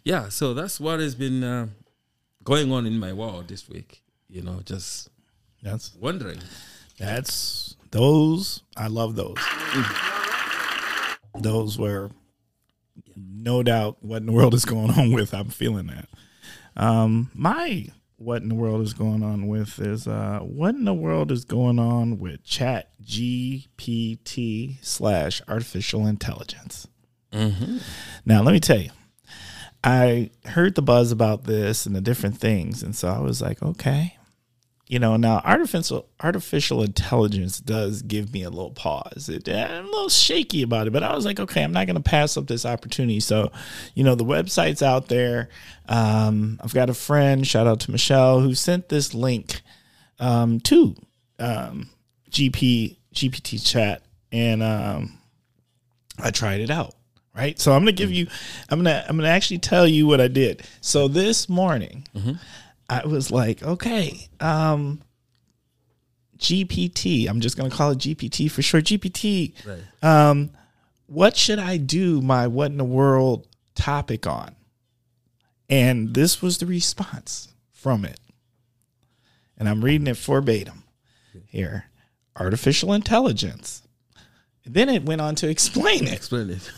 Yeah, 0.05 0.29
so 0.29 0.53
that's 0.53 0.79
what 0.79 0.99
has 1.01 1.15
been 1.15 1.43
uh, 1.43 1.67
going 2.43 2.71
on 2.71 2.85
in 2.85 2.97
my 2.97 3.11
world 3.11 3.49
this 3.49 3.67
week. 3.67 4.01
You 4.29 4.41
know, 4.41 4.61
just 4.63 5.09
That's 5.61 5.93
wondering. 5.99 6.39
that's 6.97 7.75
those. 7.91 8.61
I 8.77 8.87
love 8.87 9.15
those. 9.15 9.37
Those 11.39 11.77
were 11.77 12.11
no 13.15 13.63
doubt 13.63 13.97
what 14.01 14.17
in 14.17 14.25
the 14.25 14.31
world 14.31 14.53
is 14.53 14.65
going 14.65 14.91
on 14.91 15.11
with. 15.11 15.33
I'm 15.33 15.49
feeling 15.49 15.87
that. 15.87 16.09
Um, 16.75 17.31
my 17.33 17.87
what 18.17 18.43
in 18.43 18.49
the 18.49 18.55
world 18.55 18.81
is 18.81 18.93
going 18.93 19.23
on 19.23 19.47
with 19.47 19.79
is 19.79 20.07
uh, 20.07 20.39
what 20.41 20.75
in 20.75 20.85
the 20.85 20.93
world 20.93 21.31
is 21.31 21.43
going 21.43 21.79
on 21.79 22.19
with 22.19 22.43
Chat 22.43 22.91
GPT 23.03 24.77
slash 24.81 25.41
artificial 25.47 26.05
intelligence. 26.05 26.87
Mm-hmm. 27.33 27.77
Now, 28.25 28.43
let 28.43 28.51
me 28.51 28.59
tell 28.59 28.79
you, 28.79 28.91
I 29.83 30.29
heard 30.45 30.75
the 30.75 30.83
buzz 30.83 31.11
about 31.11 31.45
this 31.45 31.87
and 31.87 31.95
the 31.95 32.01
different 32.01 32.37
things, 32.37 32.83
and 32.83 32.95
so 32.95 33.07
I 33.07 33.19
was 33.19 33.41
like, 33.41 33.63
okay, 33.63 34.17
you 34.91 34.99
know. 34.99 35.15
Now, 35.15 35.41
artificial 35.45 36.05
artificial 36.19 36.83
intelligence 36.83 37.59
does 37.59 38.01
give 38.01 38.33
me 38.33 38.43
a 38.43 38.49
little 38.49 38.71
pause. 38.71 39.29
It, 39.29 39.47
I'm 39.47 39.85
a 39.85 39.89
little 39.89 40.09
shaky 40.09 40.61
about 40.61 40.85
it, 40.85 40.91
but 40.91 41.01
I 41.01 41.15
was 41.15 41.25
like, 41.25 41.39
okay, 41.39 41.63
I'm 41.63 41.71
not 41.71 41.87
going 41.87 41.95
to 41.95 42.03
pass 42.03 42.35
up 42.35 42.45
this 42.47 42.65
opportunity. 42.65 43.21
So, 43.21 43.51
you 43.95 44.03
know, 44.03 44.15
the 44.15 44.25
website's 44.25 44.83
out 44.83 45.07
there. 45.07 45.47
Um, 45.87 46.59
I've 46.61 46.73
got 46.73 46.89
a 46.89 46.93
friend, 46.93 47.47
shout 47.47 47.67
out 47.67 47.79
to 47.81 47.91
Michelle, 47.91 48.41
who 48.41 48.53
sent 48.53 48.89
this 48.89 49.13
link 49.13 49.61
um, 50.19 50.59
to 50.61 50.95
um, 51.39 51.89
GP 52.29 52.97
GPT 53.15 53.65
chat, 53.65 54.03
and 54.33 54.61
um, 54.61 55.17
I 56.19 56.31
tried 56.31 56.59
it 56.59 56.69
out. 56.69 56.93
Right. 57.33 57.57
So 57.57 57.71
I'm 57.71 57.79
gonna 57.79 57.93
give 57.93 58.11
you 58.11 58.27
I'm 58.69 58.79
gonna 58.79 59.05
I'm 59.07 59.15
gonna 59.15 59.29
actually 59.29 59.59
tell 59.59 59.87
you 59.87 60.05
what 60.05 60.19
I 60.19 60.27
did. 60.27 60.63
So 60.81 61.07
this 61.07 61.47
morning 61.47 62.05
I 62.91 63.07
was 63.07 63.31
like, 63.31 63.63
okay, 63.63 64.27
um 64.39 65.01
GPT, 66.37 67.29
I'm 67.29 67.39
just 67.39 67.55
gonna 67.55 67.69
call 67.69 67.91
it 67.91 67.99
GPT 67.99 68.49
for 68.49 68.61
short. 68.61 68.85
GPT. 68.85 69.53
Right. 69.65 70.29
Um, 70.29 70.49
what 71.05 71.37
should 71.37 71.59
I 71.59 71.77
do 71.77 72.21
my 72.21 72.47
what 72.47 72.71
in 72.71 72.77
the 72.77 72.83
world 72.83 73.47
topic 73.75 74.25
on? 74.27 74.55
And 75.69 76.13
this 76.13 76.41
was 76.41 76.57
the 76.57 76.65
response 76.65 77.53
from 77.71 78.03
it. 78.03 78.19
And 79.57 79.69
I'm 79.69 79.85
reading 79.85 80.07
it 80.07 80.17
verbatim 80.17 80.83
here. 81.47 81.85
Artificial 82.35 82.93
intelligence. 82.93 83.83
Then 84.65 84.89
it 84.89 85.03
went 85.03 85.21
on 85.21 85.35
to 85.35 85.47
explain 85.49 86.07
it. 86.07 86.13
Explain 86.13 86.49
it. 86.49 86.71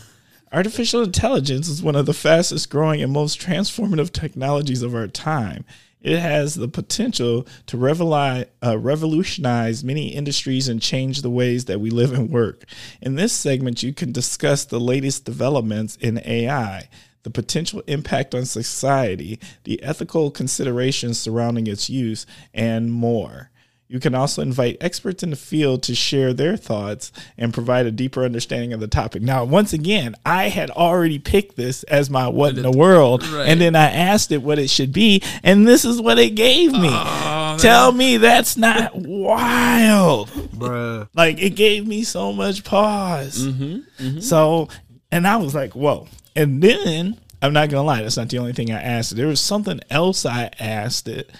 Artificial 0.52 1.02
intelligence 1.02 1.68
is 1.68 1.82
one 1.82 1.96
of 1.96 2.06
the 2.06 2.14
fastest 2.14 2.70
growing 2.70 3.02
and 3.02 3.12
most 3.12 3.40
transformative 3.40 4.12
technologies 4.12 4.82
of 4.82 4.94
our 4.94 5.08
time. 5.08 5.64
It 6.04 6.18
has 6.18 6.54
the 6.54 6.68
potential 6.68 7.46
to 7.66 8.44
uh, 8.62 8.78
revolutionize 8.78 9.82
many 9.82 10.08
industries 10.08 10.68
and 10.68 10.80
change 10.80 11.22
the 11.22 11.30
ways 11.30 11.64
that 11.64 11.80
we 11.80 11.88
live 11.88 12.12
and 12.12 12.28
work. 12.28 12.64
In 13.00 13.14
this 13.14 13.32
segment, 13.32 13.82
you 13.82 13.94
can 13.94 14.12
discuss 14.12 14.66
the 14.66 14.78
latest 14.78 15.24
developments 15.24 15.96
in 15.96 16.20
AI, 16.26 16.90
the 17.22 17.30
potential 17.30 17.82
impact 17.86 18.34
on 18.34 18.44
society, 18.44 19.40
the 19.64 19.82
ethical 19.82 20.30
considerations 20.30 21.18
surrounding 21.18 21.66
its 21.66 21.88
use, 21.88 22.26
and 22.52 22.92
more. 22.92 23.50
You 23.86 24.00
can 24.00 24.14
also 24.14 24.40
invite 24.40 24.78
experts 24.80 25.22
in 25.22 25.28
the 25.30 25.36
field 25.36 25.82
to 25.84 25.94
share 25.94 26.32
their 26.32 26.56
thoughts 26.56 27.12
and 27.36 27.52
provide 27.52 27.84
a 27.86 27.90
deeper 27.92 28.24
understanding 28.24 28.72
of 28.72 28.80
the 28.80 28.88
topic. 28.88 29.20
Now, 29.22 29.44
once 29.44 29.72
again, 29.74 30.16
I 30.24 30.48
had 30.48 30.70
already 30.70 31.18
picked 31.18 31.56
this 31.56 31.82
as 31.84 32.08
my 32.08 32.26
what 32.28 32.56
in 32.56 32.62
the 32.62 32.70
world, 32.70 33.22
Right. 33.26 33.46
and 33.46 33.60
then 33.60 33.76
I 33.76 33.90
asked 33.90 34.32
it 34.32 34.42
what 34.42 34.58
it 34.58 34.70
should 34.70 34.92
be, 34.92 35.22
and 35.42 35.68
this 35.68 35.84
is 35.84 36.00
what 36.00 36.18
it 36.18 36.30
gave 36.34 36.72
me. 36.72 36.88
Oh, 36.90 37.56
Tell 37.60 37.92
me 37.92 38.16
that's 38.16 38.56
not 38.56 38.96
wild. 38.96 40.28
Bruh. 40.30 41.06
Like 41.14 41.40
it 41.40 41.50
gave 41.50 41.86
me 41.86 42.04
so 42.04 42.32
much 42.32 42.64
pause. 42.64 43.46
Mm-hmm, 43.46 44.04
mm-hmm. 44.04 44.20
So, 44.20 44.68
and 45.12 45.26
I 45.26 45.36
was 45.36 45.54
like, 45.54 45.74
whoa. 45.74 46.08
And 46.34 46.62
then 46.62 47.20
I'm 47.42 47.52
not 47.52 47.68
gonna 47.68 47.84
lie, 47.86 48.02
that's 48.02 48.16
not 48.16 48.30
the 48.30 48.38
only 48.38 48.54
thing 48.54 48.70
I 48.72 48.80
asked. 48.80 49.12
it. 49.12 49.16
There 49.16 49.26
was 49.28 49.40
something 49.40 49.80
else 49.90 50.24
I 50.24 50.50
asked 50.58 51.06
it, 51.06 51.30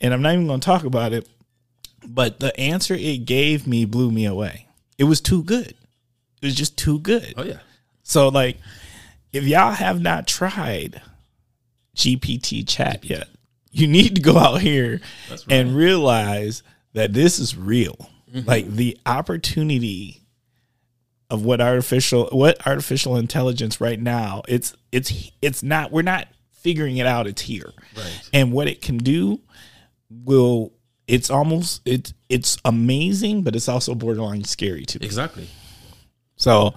and 0.00 0.14
I'm 0.14 0.22
not 0.22 0.32
even 0.32 0.46
gonna 0.46 0.60
talk 0.60 0.84
about 0.84 1.12
it. 1.12 1.28
But 2.06 2.40
the 2.40 2.58
answer 2.58 2.94
it 2.94 3.24
gave 3.24 3.66
me 3.66 3.84
blew 3.84 4.10
me 4.10 4.24
away. 4.24 4.66
It 4.98 5.04
was 5.04 5.20
too 5.20 5.42
good. 5.42 5.74
It 6.42 6.46
was 6.46 6.54
just 6.54 6.76
too 6.76 6.98
good. 6.98 7.34
Oh 7.36 7.44
yeah. 7.44 7.60
So 8.02 8.28
like, 8.28 8.58
if 9.32 9.44
y'all 9.44 9.72
have 9.72 10.00
not 10.00 10.26
tried 10.26 11.00
GPT 11.94 12.66
chat 12.66 13.04
yet, 13.04 13.28
you 13.70 13.86
need 13.86 14.16
to 14.16 14.22
go 14.22 14.36
out 14.36 14.60
here 14.60 15.00
and 15.48 15.76
realize 15.76 16.62
that 16.94 17.12
this 17.12 17.38
is 17.38 17.56
real. 17.56 18.10
Like 18.32 18.68
the 18.68 18.96
opportunity 19.06 20.22
of 21.30 21.44
what 21.44 21.60
artificial 21.60 22.28
what 22.32 22.64
artificial 22.66 23.16
intelligence 23.16 23.80
right 23.80 24.00
now, 24.00 24.42
it's 24.48 24.74
it's 24.92 25.30
it's 25.42 25.62
not 25.62 25.90
we're 25.90 26.02
not 26.02 26.28
figuring 26.50 26.98
it 26.98 27.06
out, 27.06 27.26
it's 27.26 27.42
here. 27.42 27.72
Right. 27.96 28.30
And 28.32 28.52
what 28.52 28.68
it 28.68 28.82
can 28.82 28.98
do 28.98 29.40
will 30.10 30.72
it's 31.10 31.30
almost 31.30 31.82
it's 31.84 32.12
it's 32.28 32.56
amazing, 32.64 33.42
but 33.42 33.54
it's 33.56 33.68
also 33.68 33.94
borderline 33.94 34.44
scary 34.44 34.84
to 34.86 34.98
me. 35.00 35.06
Exactly. 35.06 35.48
So 36.36 36.74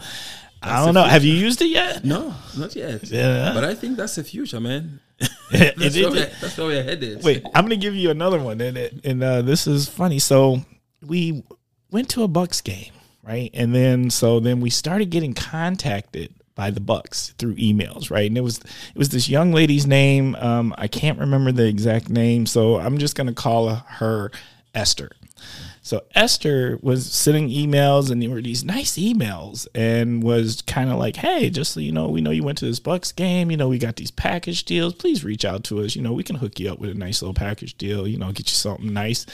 I 0.61 0.83
don't 0.85 0.93
know. 0.93 1.03
Have 1.03 1.23
you 1.23 1.33
used 1.33 1.61
it 1.61 1.67
yet? 1.69 2.03
No, 2.05 2.33
not 2.57 2.75
yet. 2.75 3.03
Yeah. 3.09 3.51
But 3.53 3.63
I 3.63 3.75
think 3.75 3.97
that's 3.97 4.15
the 4.15 4.23
future, 4.23 4.59
man. 4.59 4.99
That's, 5.51 5.95
it- 5.95 6.09
where, 6.09 6.31
that's 6.41 6.57
where 6.57 6.67
we're 6.67 6.83
headed. 6.83 7.23
Wait, 7.23 7.45
I'm 7.53 7.63
gonna 7.65 7.75
give 7.77 7.95
you 7.95 8.09
another 8.09 8.39
one, 8.39 8.59
and 8.61 8.77
it- 8.77 9.05
and 9.05 9.23
uh, 9.23 9.41
this 9.43 9.67
is 9.67 9.87
funny. 9.87 10.19
So 10.19 10.61
we 11.05 11.43
went 11.91 12.09
to 12.09 12.23
a 12.23 12.27
Bucks 12.27 12.61
game, 12.61 12.91
right? 13.21 13.51
And 13.53 13.73
then 13.75 14.09
so 14.09 14.39
then 14.39 14.59
we 14.59 14.69
started 14.71 15.09
getting 15.11 15.33
contacted 15.33 16.33
by 16.55 16.69
the 16.69 16.79
Bucks 16.79 17.33
through 17.37 17.55
emails, 17.55 18.11
right? 18.11 18.27
And 18.27 18.37
it 18.37 18.41
was 18.41 18.59
it 18.59 18.97
was 18.97 19.09
this 19.09 19.29
young 19.29 19.51
lady's 19.51 19.87
name. 19.87 20.35
Um, 20.35 20.73
I 20.77 20.87
can't 20.87 21.19
remember 21.19 21.51
the 21.51 21.67
exact 21.67 22.09
name, 22.09 22.45
so 22.45 22.79
I'm 22.79 22.97
just 22.97 23.15
gonna 23.15 23.33
call 23.33 23.69
her 23.69 24.31
Esther. 24.73 25.11
So 25.85 26.05
Esther 26.15 26.79
was 26.81 27.11
sending 27.11 27.49
emails, 27.49 28.09
and 28.09 28.21
there 28.21 28.29
were 28.29 28.41
these 28.41 28.63
nice 28.63 28.93
emails, 28.93 29.67
and 29.75 30.23
was 30.23 30.61
kind 30.61 30.89
of 30.89 30.97
like, 30.97 31.17
"Hey, 31.17 31.49
just 31.49 31.73
so 31.73 31.81
you 31.81 31.91
know, 31.91 32.07
we 32.07 32.21
know 32.21 32.31
you 32.31 32.41
went 32.41 32.57
to 32.59 32.65
this 32.65 32.79
Bucks 32.79 33.11
game. 33.11 33.51
You 33.51 33.57
know, 33.57 33.67
we 33.67 33.77
got 33.77 33.97
these 33.97 34.09
package 34.09 34.63
deals. 34.63 34.93
Please 34.93 35.25
reach 35.25 35.43
out 35.43 35.65
to 35.65 35.81
us. 35.81 35.93
You 35.93 36.01
know, 36.01 36.13
we 36.13 36.23
can 36.23 36.37
hook 36.37 36.57
you 36.57 36.71
up 36.71 36.79
with 36.79 36.89
a 36.89 36.93
nice 36.93 37.21
little 37.21 37.33
package 37.33 37.77
deal. 37.77 38.07
You 38.07 38.17
know, 38.17 38.31
get 38.31 38.47
you 38.47 38.55
something 38.55 38.93
nice. 38.93 39.25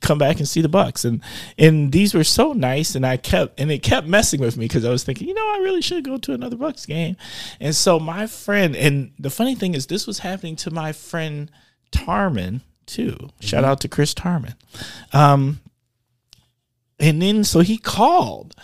Come 0.00 0.18
back 0.18 0.38
and 0.38 0.48
see 0.48 0.60
the 0.60 0.68
Bucks." 0.68 1.04
And 1.04 1.20
and 1.58 1.90
these 1.90 2.14
were 2.14 2.22
so 2.24 2.52
nice, 2.52 2.94
and 2.94 3.04
I 3.04 3.16
kept 3.16 3.58
and 3.58 3.72
it 3.72 3.82
kept 3.82 4.06
messing 4.06 4.40
with 4.40 4.56
me 4.56 4.66
because 4.66 4.84
I 4.84 4.90
was 4.90 5.02
thinking, 5.02 5.26
you 5.26 5.34
know, 5.34 5.54
I 5.54 5.58
really 5.58 5.82
should 5.82 6.04
go 6.04 6.18
to 6.18 6.32
another 6.32 6.56
Bucks 6.56 6.86
game. 6.86 7.16
And 7.58 7.74
so 7.74 7.98
my 7.98 8.28
friend, 8.28 8.76
and 8.76 9.10
the 9.18 9.30
funny 9.30 9.56
thing 9.56 9.74
is, 9.74 9.88
this 9.88 10.06
was 10.06 10.20
happening 10.20 10.54
to 10.56 10.70
my 10.70 10.92
friend 10.92 11.50
Tarman 11.90 12.60
too. 12.86 13.30
Shout 13.40 13.64
out 13.64 13.80
to 13.80 13.88
Chris 13.88 14.14
Tarman. 14.14 14.54
Um, 15.12 15.60
and 16.98 17.20
then 17.20 17.44
so 17.44 17.60
he 17.60 17.78
called 17.78 18.54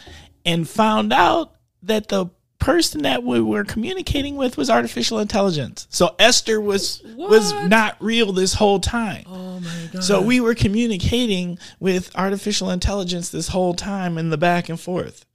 and 0.45 0.69
found 0.69 1.13
out 1.13 1.55
that 1.83 2.09
the 2.09 2.27
person 2.59 3.03
that 3.03 3.25
we 3.25 3.41
were 3.41 3.65
communicating 3.65 4.37
with 4.37 4.57
was 4.57 4.71
artificial 4.71 5.19
intelligence. 5.19 5.89
So 5.91 6.15
Esther 6.19 6.61
was 6.61 7.03
was 7.17 7.53
not 7.65 7.97
real 8.01 8.33
this 8.33 8.55
whole 8.55 8.79
time. 8.79 9.25
Oh 9.27 9.59
my 9.59 9.89
god. 9.93 10.05
So 10.05 10.23
we 10.23 10.39
were 10.41 10.55
communicating 10.55 11.59
with 11.81 12.15
artificial 12.15 12.71
intelligence 12.71 13.31
this 13.31 13.49
whole 13.49 13.75
time 13.75 14.17
in 14.17 14.31
the 14.31 14.39
back 14.39 14.69
and 14.69 14.79
forth. 14.79 15.27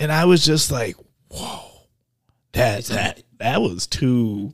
And 0.00 0.10
I 0.10 0.24
was 0.24 0.44
just 0.44 0.72
like, 0.72 0.96
whoa. 1.28 1.60
That 2.52 2.84
that 2.86 3.22
that 3.38 3.60
was 3.62 3.86
too 3.86 4.52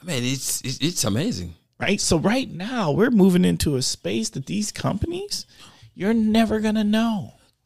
I 0.00 0.04
mean, 0.06 0.24
it's 0.24 0.62
it's, 0.62 0.78
it's 0.78 1.04
amazing. 1.04 1.54
right. 1.78 2.00
So 2.00 2.16
right 2.18 2.50
now 2.50 2.90
we're 2.90 3.10
moving 3.10 3.44
into 3.44 3.76
a 3.76 3.82
space 3.82 4.30
that 4.30 4.46
these 4.46 4.72
companies 4.72 5.44
you're 5.98 6.14
never 6.38 6.56
gonna 6.60 6.84
know. 6.98 7.14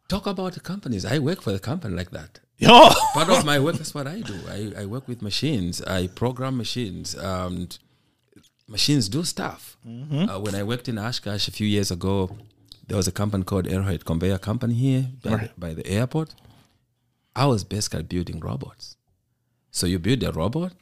Talk 0.08 0.26
about 0.26 0.52
the 0.54 0.60
companies. 0.72 1.04
I 1.04 1.18
work 1.28 1.40
for 1.42 1.52
a 1.54 1.58
company 1.70 1.94
like 2.00 2.10
that. 2.18 2.32
Yo, 2.58 2.68
Part 3.14 3.28
of 3.28 3.44
my 3.44 3.58
work 3.66 3.78
is 3.80 3.94
what 3.96 4.06
I 4.06 4.18
do. 4.32 4.36
I, 4.56 4.82
I 4.82 4.84
work 4.94 5.06
with 5.10 5.20
machines. 5.30 5.82
I 5.98 6.00
program 6.22 6.54
machines. 6.64 7.06
Um, 7.30 7.68
machines 8.68 9.08
do 9.16 9.22
stuff. 9.24 9.76
Uh, 9.86 10.38
when 10.44 10.54
I 10.54 10.62
worked 10.62 10.88
in 10.88 10.96
Oshkosh 10.98 11.48
a 11.48 11.50
few 11.58 11.66
years 11.66 11.90
ago, 11.90 12.16
there 12.86 12.96
was 12.96 13.08
a 13.08 13.12
company 13.12 13.44
called 13.44 13.66
Arrowhead 13.66 14.04
Conveyor 14.04 14.38
Company 14.38 14.74
here 14.74 15.04
by, 15.24 15.30
Right. 15.34 15.50
by 15.64 15.74
the 15.74 15.86
airport. 15.86 16.34
I 17.34 17.46
was 17.46 17.64
basically 17.64 18.02
building 18.14 18.38
robots. 18.40 18.96
So 19.70 19.86
you 19.86 19.98
build 19.98 20.22
a 20.22 20.32
robot, 20.32 20.76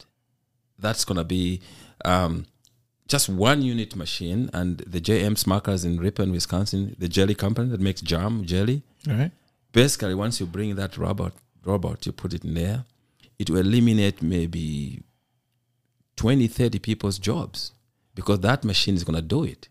that's 0.79 1.05
gonna 1.05 1.25
be 1.25 1.61
um, 2.05 2.47
just 3.11 3.29
one 3.29 3.61
unit 3.61 3.97
machine, 3.97 4.49
and 4.53 4.79
the 4.79 5.01
JM 5.01 5.35
Smuckers 5.45 5.85
in 5.85 5.99
Ripon, 5.99 6.31
Wisconsin, 6.33 6.95
the 6.99 7.09
jelly 7.09 7.35
company 7.35 7.69
that 7.71 7.81
makes 7.81 8.01
jam 8.01 8.45
jelly. 8.45 8.83
All 9.09 9.17
right. 9.17 9.33
basically 9.73 10.15
once 10.15 10.41
you 10.41 10.47
bring 10.47 10.75
that 10.77 10.99
robot 10.99 11.33
robot 11.65 12.05
you 12.05 12.13
put 12.13 12.35
it 12.35 12.45
in 12.45 12.53
there 12.55 12.85
it 13.39 13.49
will 13.49 13.61
eliminate 13.61 14.21
maybe 14.21 15.03
20 16.17 16.47
30 16.47 16.79
people's 16.79 17.19
jobs 17.19 17.73
because 18.15 18.41
that 18.41 18.65
machine 18.65 18.95
is 18.95 19.05
going 19.05 19.17
to 19.17 19.23
do 19.23 19.45
it. 19.45 19.69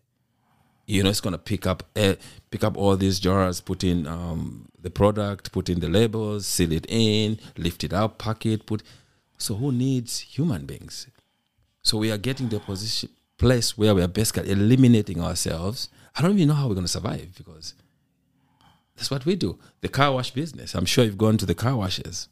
You 0.88 1.04
know 1.04 1.12
it's 1.12 1.22
going 1.22 1.34
to 1.34 1.38
pick 1.52 1.68
up 1.68 1.84
uh, 1.96 2.16
pick 2.50 2.64
up 2.64 2.76
all 2.76 2.98
these 2.98 3.20
jars 3.20 3.62
put 3.62 3.84
in 3.84 4.08
um, 4.08 4.70
the 4.82 4.90
product 4.90 5.52
put 5.52 5.70
in 5.70 5.80
the 5.80 5.88
labels 5.88 6.48
seal 6.48 6.72
it 6.72 6.88
in 6.90 7.38
lift 7.58 7.84
it 7.84 7.94
up 7.94 8.18
pack 8.18 8.48
it 8.48 8.66
put 8.66 8.82
so 9.38 9.54
who 9.56 9.72
needs 9.72 10.20
human 10.20 10.66
beings? 10.66 11.08
So 11.84 12.00
we 12.00 12.12
are 12.12 12.18
getting 12.18 12.50
the 12.50 12.60
position 12.60 13.10
place 13.40 13.78
where 13.78 13.94
we 13.96 14.02
are 14.06 14.08
basically 14.22 14.50
eliminating 14.52 15.20
ourselves 15.28 15.90
i 16.16 16.22
don't 16.22 16.36
even 16.36 16.48
know 16.50 16.54
how 16.60 16.68
we're 16.68 16.80
going 16.82 16.86
to 16.92 16.98
survive 17.00 17.28
because 17.38 17.74
that's 18.96 19.10
what 19.12 19.26
we 19.26 19.36
do. 19.38 19.58
The 19.80 19.88
car 19.88 20.12
wash 20.12 20.32
business. 20.32 20.76
I'm 20.76 20.84
sure 20.86 21.06
you've 21.06 21.18
gone 21.18 21.38
to 21.38 21.46
the 21.46 21.56
car 21.56 21.74
washes. 21.78 22.28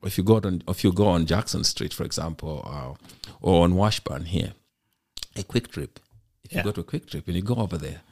Or 0.00 0.06
if 0.06 0.16
you 0.16 0.22
go 0.22 0.36
on, 0.36 0.62
if 0.68 0.84
you 0.84 0.92
go 0.92 1.08
on 1.08 1.26
Jackson 1.26 1.64
Street, 1.64 1.92
for 1.92 2.04
example, 2.04 2.62
uh, 2.64 2.94
or 3.40 3.64
on 3.64 3.74
Washburn 3.74 4.26
here, 4.26 4.52
a 5.34 5.42
Kwik 5.42 5.66
Trip. 5.72 5.98
If 6.44 6.52
Yeah. 6.52 6.58
you 6.58 6.64
go 6.66 6.70
to 6.70 6.82
a 6.82 6.84
Kwik 6.84 7.06
Trip 7.10 7.26
and 7.26 7.34
you 7.34 7.42
go 7.42 7.56
over 7.56 7.76
there, 7.76 8.02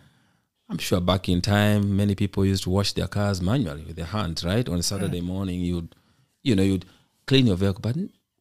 I'm 0.68 0.78
sure 0.78 1.01
back 1.01 1.28
in 1.28 1.40
time, 1.43 1.95
many 1.97 2.16
people 2.16 2.45
used 2.45 2.64
to 2.64 2.70
wash 2.70 2.93
their 2.93 3.07
cars 3.07 3.40
manually 3.40 3.84
with 3.84 3.95
their 3.95 4.07
hands, 4.07 4.43
right? 4.43 4.68
On 4.68 4.78
a 4.80 4.82
Saturday 4.82 5.20
morning, 5.20 5.61
you'd, 5.61 5.95
you 6.43 6.57
know, 6.57 6.64
you'd 6.64 6.86
clean 7.28 7.47
your 7.47 7.57
vehicle. 7.57 7.82
But 7.82 7.97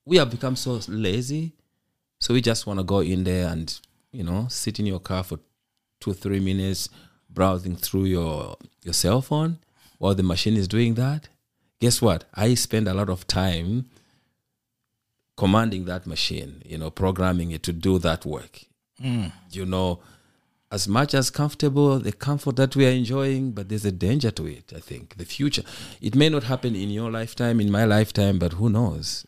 we 0.05 0.17
have 0.17 0.31
become 0.31 0.55
so 0.55 0.79
lazy, 0.87 1.53
so 2.19 2.33
we 2.33 2.41
just 2.41 2.65
want 2.65 2.79
to 2.79 2.83
go 2.83 3.01
in 3.01 3.25
there 3.25 3.47
and, 3.49 3.67
you 4.11 4.23
know, 4.23 4.47
sit 4.49 4.79
in 4.79 4.85
your 4.85 4.99
car 4.99 5.23
for 5.23 5.39
two 5.99 6.13
three 6.13 6.39
minutes 6.39 6.89
browsing 7.29 7.75
through 7.75 8.05
your 8.05 8.57
your 8.83 8.93
cell 8.93 9.21
phone 9.21 9.59
while 9.97 10.15
the 10.15 10.23
machine 10.23 10.57
is 10.57 10.67
doing 10.67 10.95
that. 10.95 11.29
Guess 11.79 12.01
what? 12.01 12.25
I 12.33 12.53
spend 12.55 12.87
a 12.87 12.93
lot 12.93 13.09
of 13.09 13.25
time 13.27 13.89
commanding 15.37 15.85
that 15.85 16.05
machine 16.05 16.61
you 16.65 16.77
know 16.77 16.91
programming 16.91 17.51
it 17.51 17.63
to 17.63 17.73
do 17.73 17.97
that 17.99 18.25
work. 18.25 18.61
Mm. 19.01 19.31
You 19.51 19.65
know 19.65 19.99
as 20.71 20.87
much 20.87 21.13
as 21.13 21.29
comfortable 21.29 21.99
the 21.99 22.11
comfort 22.13 22.55
that 22.55 22.75
we 22.75 22.85
are 22.85 22.91
enjoying 22.91 23.51
but 23.51 23.67
there's 23.67 23.83
a 23.83 23.91
danger 23.91 24.31
to 24.31 24.45
it 24.47 24.71
i 24.75 24.79
think. 24.79 25.17
The 25.17 25.25
future 25.25 25.63
it 26.01 26.15
may 26.15 26.29
not 26.29 26.43
happen 26.43 26.75
in 26.75 26.89
your 26.89 27.11
lifetime 27.11 27.59
in 27.59 27.71
my 27.71 27.85
lifetime 27.85 28.39
but 28.39 28.53
who 28.53 28.69
knows 28.69 29.25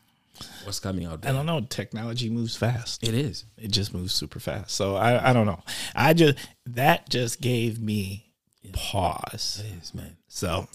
what's 0.64 0.80
coming 0.80 1.06
out 1.06 1.26
I 1.26 1.32
don't 1.32 1.46
know. 1.46 1.62
Technology 1.62 2.30
moves 2.30 2.56
fast. 2.56 3.08
it 3.08 3.14
is 3.14 3.46
It 3.58 3.72
just 3.72 3.94
moves 3.94 4.14
super 4.14 4.40
fast. 4.40 4.72
So 4.72 4.96
I, 4.96 5.30
I 5.30 5.34
don't 5.34 5.46
know. 5.46 5.62
I 5.96 6.14
just 6.14 6.38
that 6.66 7.10
just 7.10 7.42
gave 7.42 7.82
me 7.82 8.32
pause. 8.72 9.64
it 9.66 9.82
is 9.82 9.94
man 9.94 10.18
So, 10.28 10.68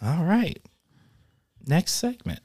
all 0.00 0.24
right. 0.24 0.60
Next 1.66 1.94
segment. 1.94 2.40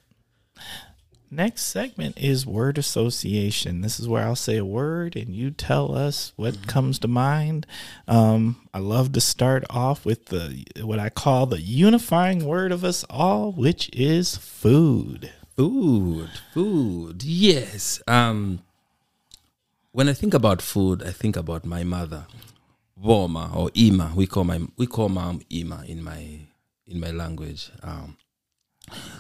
Next 1.32 1.64
segment 1.64 2.20
is 2.20 2.46
word 2.46 2.78
association. 2.78 3.82
This 3.82 4.00
is 4.00 4.08
where 4.08 4.24
I'll 4.24 4.36
say 4.36 4.58
a 4.58 4.66
word 4.66 5.16
and 5.16 5.34
you 5.34 5.50
tell 5.50 5.96
us 5.96 6.32
what 6.36 6.68
comes 6.68 7.00
to 7.00 7.08
mind. 7.08 7.66
Um, 8.08 8.68
I 8.72 8.78
love 8.78 9.14
to 9.14 9.22
start 9.22 9.64
off 9.70 10.06
with 10.06 10.28
the 10.28 10.64
what 10.82 11.00
I 11.00 11.10
call 11.10 11.48
the 11.48 11.60
unifying 11.60 12.46
word 12.46 12.72
of 12.72 12.84
us 12.84 13.04
all, 13.10 13.52
which 13.52 13.90
is 13.94 14.38
food. 14.38 15.32
Food, 15.56 16.32
food, 16.52 17.24
yes. 17.24 18.02
Um, 18.08 18.64
when 19.92 20.10
I 20.10 20.14
think 20.14 20.34
about 20.34 20.64
food, 20.64 21.04
I 21.04 21.12
think 21.12 21.36
about 21.36 21.64
my 21.64 21.84
mother, 21.84 22.26
Voma 23.00 23.56
or 23.56 23.70
Ima. 23.76 24.14
We 24.16 24.26
call 24.26 24.46
my 24.46 24.62
we 24.78 24.88
call 24.88 25.10
mom 25.10 25.42
Ima 25.52 25.84
in 25.88 26.04
my 26.04 26.40
in 26.88 27.00
my 27.00 27.12
language. 27.12 27.70
Um, 27.84 28.18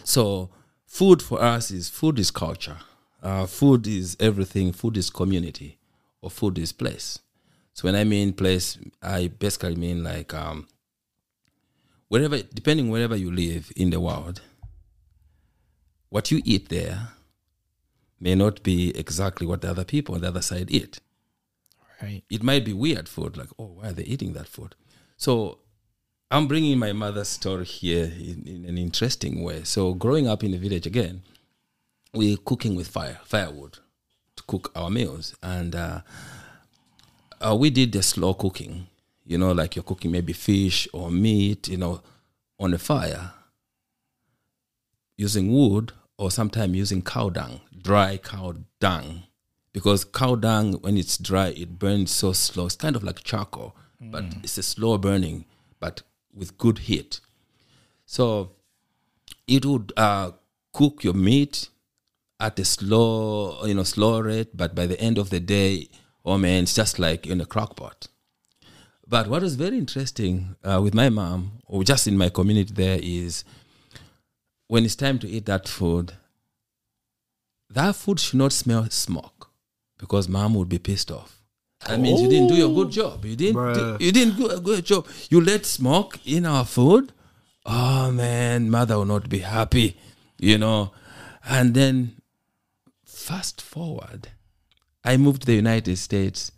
so 0.04 0.50
food 0.88 1.22
for 1.22 1.40
us 1.40 1.70
is 1.70 1.90
food 1.90 2.18
is 2.18 2.32
culture. 2.32 2.78
Uh, 3.22 3.46
food 3.46 3.86
is 3.86 4.18
everything. 4.20 4.74
Food 4.74 4.98
is 4.98 5.12
community, 5.12 5.78
or 6.20 6.32
food 6.32 6.58
is 6.58 6.72
place. 6.72 7.20
So 7.74 7.88
when 7.88 7.96
I 7.96 8.06
mean 8.06 8.34
place, 8.34 8.80
I 9.04 9.28
basically 9.28 9.76
mean 9.76 10.04
like 10.04 10.34
um, 10.34 10.68
wherever, 12.08 12.42
depending 12.42 12.90
wherever 12.90 13.16
you 13.16 13.32
live 13.32 13.72
in 13.76 13.92
the 13.92 14.00
world 14.00 14.42
what 16.14 16.30
you 16.30 16.43
eat 16.45 16.70
there 16.70 17.07
may 18.20 18.36
not 18.36 18.61
be 18.61 18.95
exactly 18.95 19.47
what 19.47 19.61
the 19.61 19.70
other 19.72 19.84
people 19.84 20.14
on 20.14 20.22
the 20.22 20.28
other 20.28 20.43
side 20.43 20.70
eat. 20.70 20.99
Right. 21.99 22.24
It 22.30 22.43
might 22.43 22.64
be 22.64 22.72
weird 22.72 23.09
food, 23.09 23.36
like, 23.36 23.49
oh, 23.57 23.78
why 23.78 23.88
are 23.88 23.93
they 23.93 24.03
eating 24.03 24.34
that 24.34 24.47
food? 24.47 24.76
So 25.18 25.57
I'm 26.30 26.47
bringing 26.47 26.78
my 26.78 26.93
mother's 26.93 27.30
story 27.30 27.66
here 27.66 28.03
in, 28.03 28.43
in 28.45 28.66
an 28.66 28.78
interesting 28.78 29.41
way. 29.41 29.64
So 29.64 29.95
growing 29.95 30.28
up 30.28 30.43
in 30.43 30.51
the 30.51 30.59
village 30.59 30.86
again, 30.86 31.24
we're 32.14 32.38
cooking 32.38 32.76
with 32.76 32.89
fire, 32.89 33.18
firewood 33.26 33.80
to 34.36 34.43
cook 34.43 34.72
our 34.76 34.91
meals. 34.91 35.36
And 35.41 35.74
uh, 35.74 36.01
uh, 37.41 37.55
we 37.55 37.72
did 37.72 37.91
the 37.91 38.03
slow 38.03 38.36
cooking, 38.36 38.86
you 39.26 39.39
know, 39.39 39.51
like 39.51 39.76
you're 39.76 39.82
cooking 39.82 40.11
maybe 40.11 40.34
fish 40.34 40.88
or 40.93 41.09
meat, 41.09 41.70
you 41.70 41.78
know, 41.78 42.03
on 42.59 42.72
a 42.76 42.78
fire 42.78 43.32
using 45.18 45.51
wood 45.51 45.91
or 46.24 46.32
sometimes 46.32 46.74
using 46.74 47.02
cow 47.02 47.30
dung, 47.30 47.60
dry 47.82 48.16
cow 48.16 48.56
dung. 48.80 49.24
Because 49.74 50.06
cow 50.06 50.36
dung, 50.36 50.74
when 50.82 50.96
it's 50.98 51.18
dry, 51.18 51.48
it 51.50 51.78
burns 51.78 52.12
so 52.12 52.32
slow. 52.32 52.68
It's 52.68 52.78
kind 52.78 52.96
of 52.96 53.04
like 53.04 53.24
charcoal, 53.24 53.76
but 54.00 54.24
it's 54.42 54.58
a 54.58 54.64
slow 54.64 54.98
burning, 54.98 55.46
but 55.82 56.04
with 56.34 56.58
good 56.58 56.80
heat. 56.80 57.20
So 58.06 58.52
it 59.48 59.66
would 59.66 59.92
uh, 59.98 60.32
cook 60.72 61.04
your 61.04 61.14
meat 61.14 61.70
at 62.40 62.58
a 62.58 62.64
slow, 62.64 63.66
you 63.66 63.74
know, 63.74 63.84
slow 63.84 64.20
rate, 64.22 64.56
but 64.56 64.74
by 64.76 64.86
the 64.86 65.00
end 65.02 65.18
of 65.18 65.30
the 65.30 65.42
day, 65.42 65.90
oh 66.24 66.38
man, 66.38 66.64
it's 66.64 66.76
just 66.76 67.00
like 67.00 67.28
in 67.28 67.42
a 67.42 67.46
crock 67.46 67.76
pot. 67.76 68.08
But 69.06 69.28
what 69.28 69.42
was 69.42 69.56
very 69.56 69.78
interesting 69.78 70.56
uh, 70.64 70.80
with 70.82 70.94
my 70.94 71.10
mom, 71.10 71.60
or 71.66 71.84
just 71.84 72.08
in 72.08 72.18
my 72.18 72.30
community 72.30 72.74
there, 72.74 73.00
is 73.02 73.44
when 74.68 74.86
it's 74.86 74.95
time 74.95 75.20
to 75.20 75.28
eat 75.28 75.45
that 75.45 75.68
food, 75.68 76.14
that 77.70 77.95
food 77.95 78.20
should 78.20 78.38
not 78.39 78.51
smell 78.51 78.89
smoke 78.89 79.49
because 79.97 80.28
mom 80.30 80.53
would 80.55 80.70
be 80.70 80.80
pissed 80.80 81.11
off. 81.11 81.41
That 81.88 81.99
means 81.99 82.22
you 82.22 82.30
didn't 82.30 82.47
do 82.47 82.55
your 82.55 82.74
good 82.74 82.91
job. 82.91 83.26
You 83.26 83.36
didn't. 83.36 83.74
Do, 83.74 83.97
you 83.99 84.11
didn't 84.11 84.38
do 84.38 84.47
a 84.47 84.59
good 84.59 84.86
job. 84.86 85.07
You 85.30 85.41
let 85.41 85.66
smoke 85.66 86.20
in 86.26 86.45
our 86.45 86.66
food. 86.66 87.11
Oh 87.66 88.11
man, 88.11 88.70
mother 88.70 88.97
will 88.97 89.05
not 89.05 89.30
be 89.30 89.39
happy. 89.39 89.97
You 90.39 90.57
know, 90.57 90.91
and 91.47 91.74
then 91.74 92.16
fast 93.05 93.61
forward, 93.61 94.30
I 95.03 95.18
moved 95.18 95.41
to 95.41 95.45
the 95.47 95.55
United 95.55 95.97
States, 95.97 96.51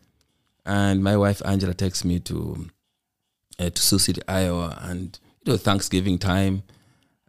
and 0.65 1.03
my 1.03 1.17
wife 1.17 1.41
Angela 1.45 1.73
takes 1.73 2.03
me 2.03 2.19
to 2.21 2.69
uh, 3.59 3.69
to 3.69 3.81
Sioux 3.81 3.99
City, 3.99 4.21
Iowa, 4.27 4.77
and 4.81 5.19
you 5.43 5.53
know 5.53 5.57
Thanksgiving 5.57 6.17
time, 6.17 6.63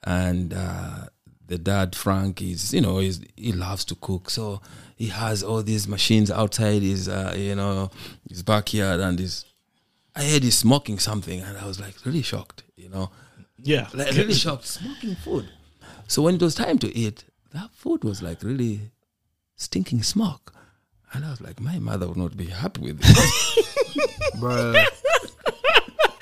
and 0.07 0.55
uh, 0.55 1.07
the 1.47 1.59
dad 1.59 1.95
Frank 1.95 2.41
is 2.41 2.73
you 2.73 2.81
know 2.81 2.99
he's, 3.01 3.21
he 3.37 3.53
loves 3.53 3.85
to 3.87 3.95
cook, 3.97 4.31
so 4.31 4.63
he 4.97 5.09
has 5.09 5.43
all 5.43 5.63
these 5.63 5.87
machines 5.87 6.31
outside 6.31 6.81
his 6.83 7.09
uh, 7.09 7.35
you 7.37 7.55
know 7.55 7.91
his 8.29 8.43
backyard, 8.43 9.01
and 9.01 9.19
he's 9.19 9.45
I 10.15 10.25
heard 10.25 10.43
he's 10.45 10.57
smoking 10.57 10.99
something, 10.99 11.41
and 11.41 11.59
I 11.59 11.67
was 11.67 11.79
like 11.79 11.95
really 12.07 12.23
shocked, 12.23 12.63
you 12.77 12.89
know, 12.89 13.11
Yeah. 13.63 13.89
like 13.93 14.13
really 14.17 14.33
shocked, 14.33 14.65
smoking 14.67 15.15
food. 15.17 15.47
So 16.09 16.23
when 16.23 16.37
it 16.37 16.41
was 16.43 16.55
time 16.55 16.79
to 16.79 16.97
eat, 16.97 17.25
that 17.53 17.71
food 17.73 18.03
was 18.05 18.23
like 18.23 18.43
really 18.43 18.93
stinking 19.57 20.03
smoke. 20.05 20.55
And 21.13 21.25
I 21.25 21.31
was 21.31 21.41
like, 21.41 21.61
my 21.61 21.79
mother 21.79 22.09
would 22.09 22.17
not 22.17 22.37
be 22.37 22.47
happy 22.47 22.81
with 22.81 23.01
this. 23.01 23.19
Bruh. 24.37 24.87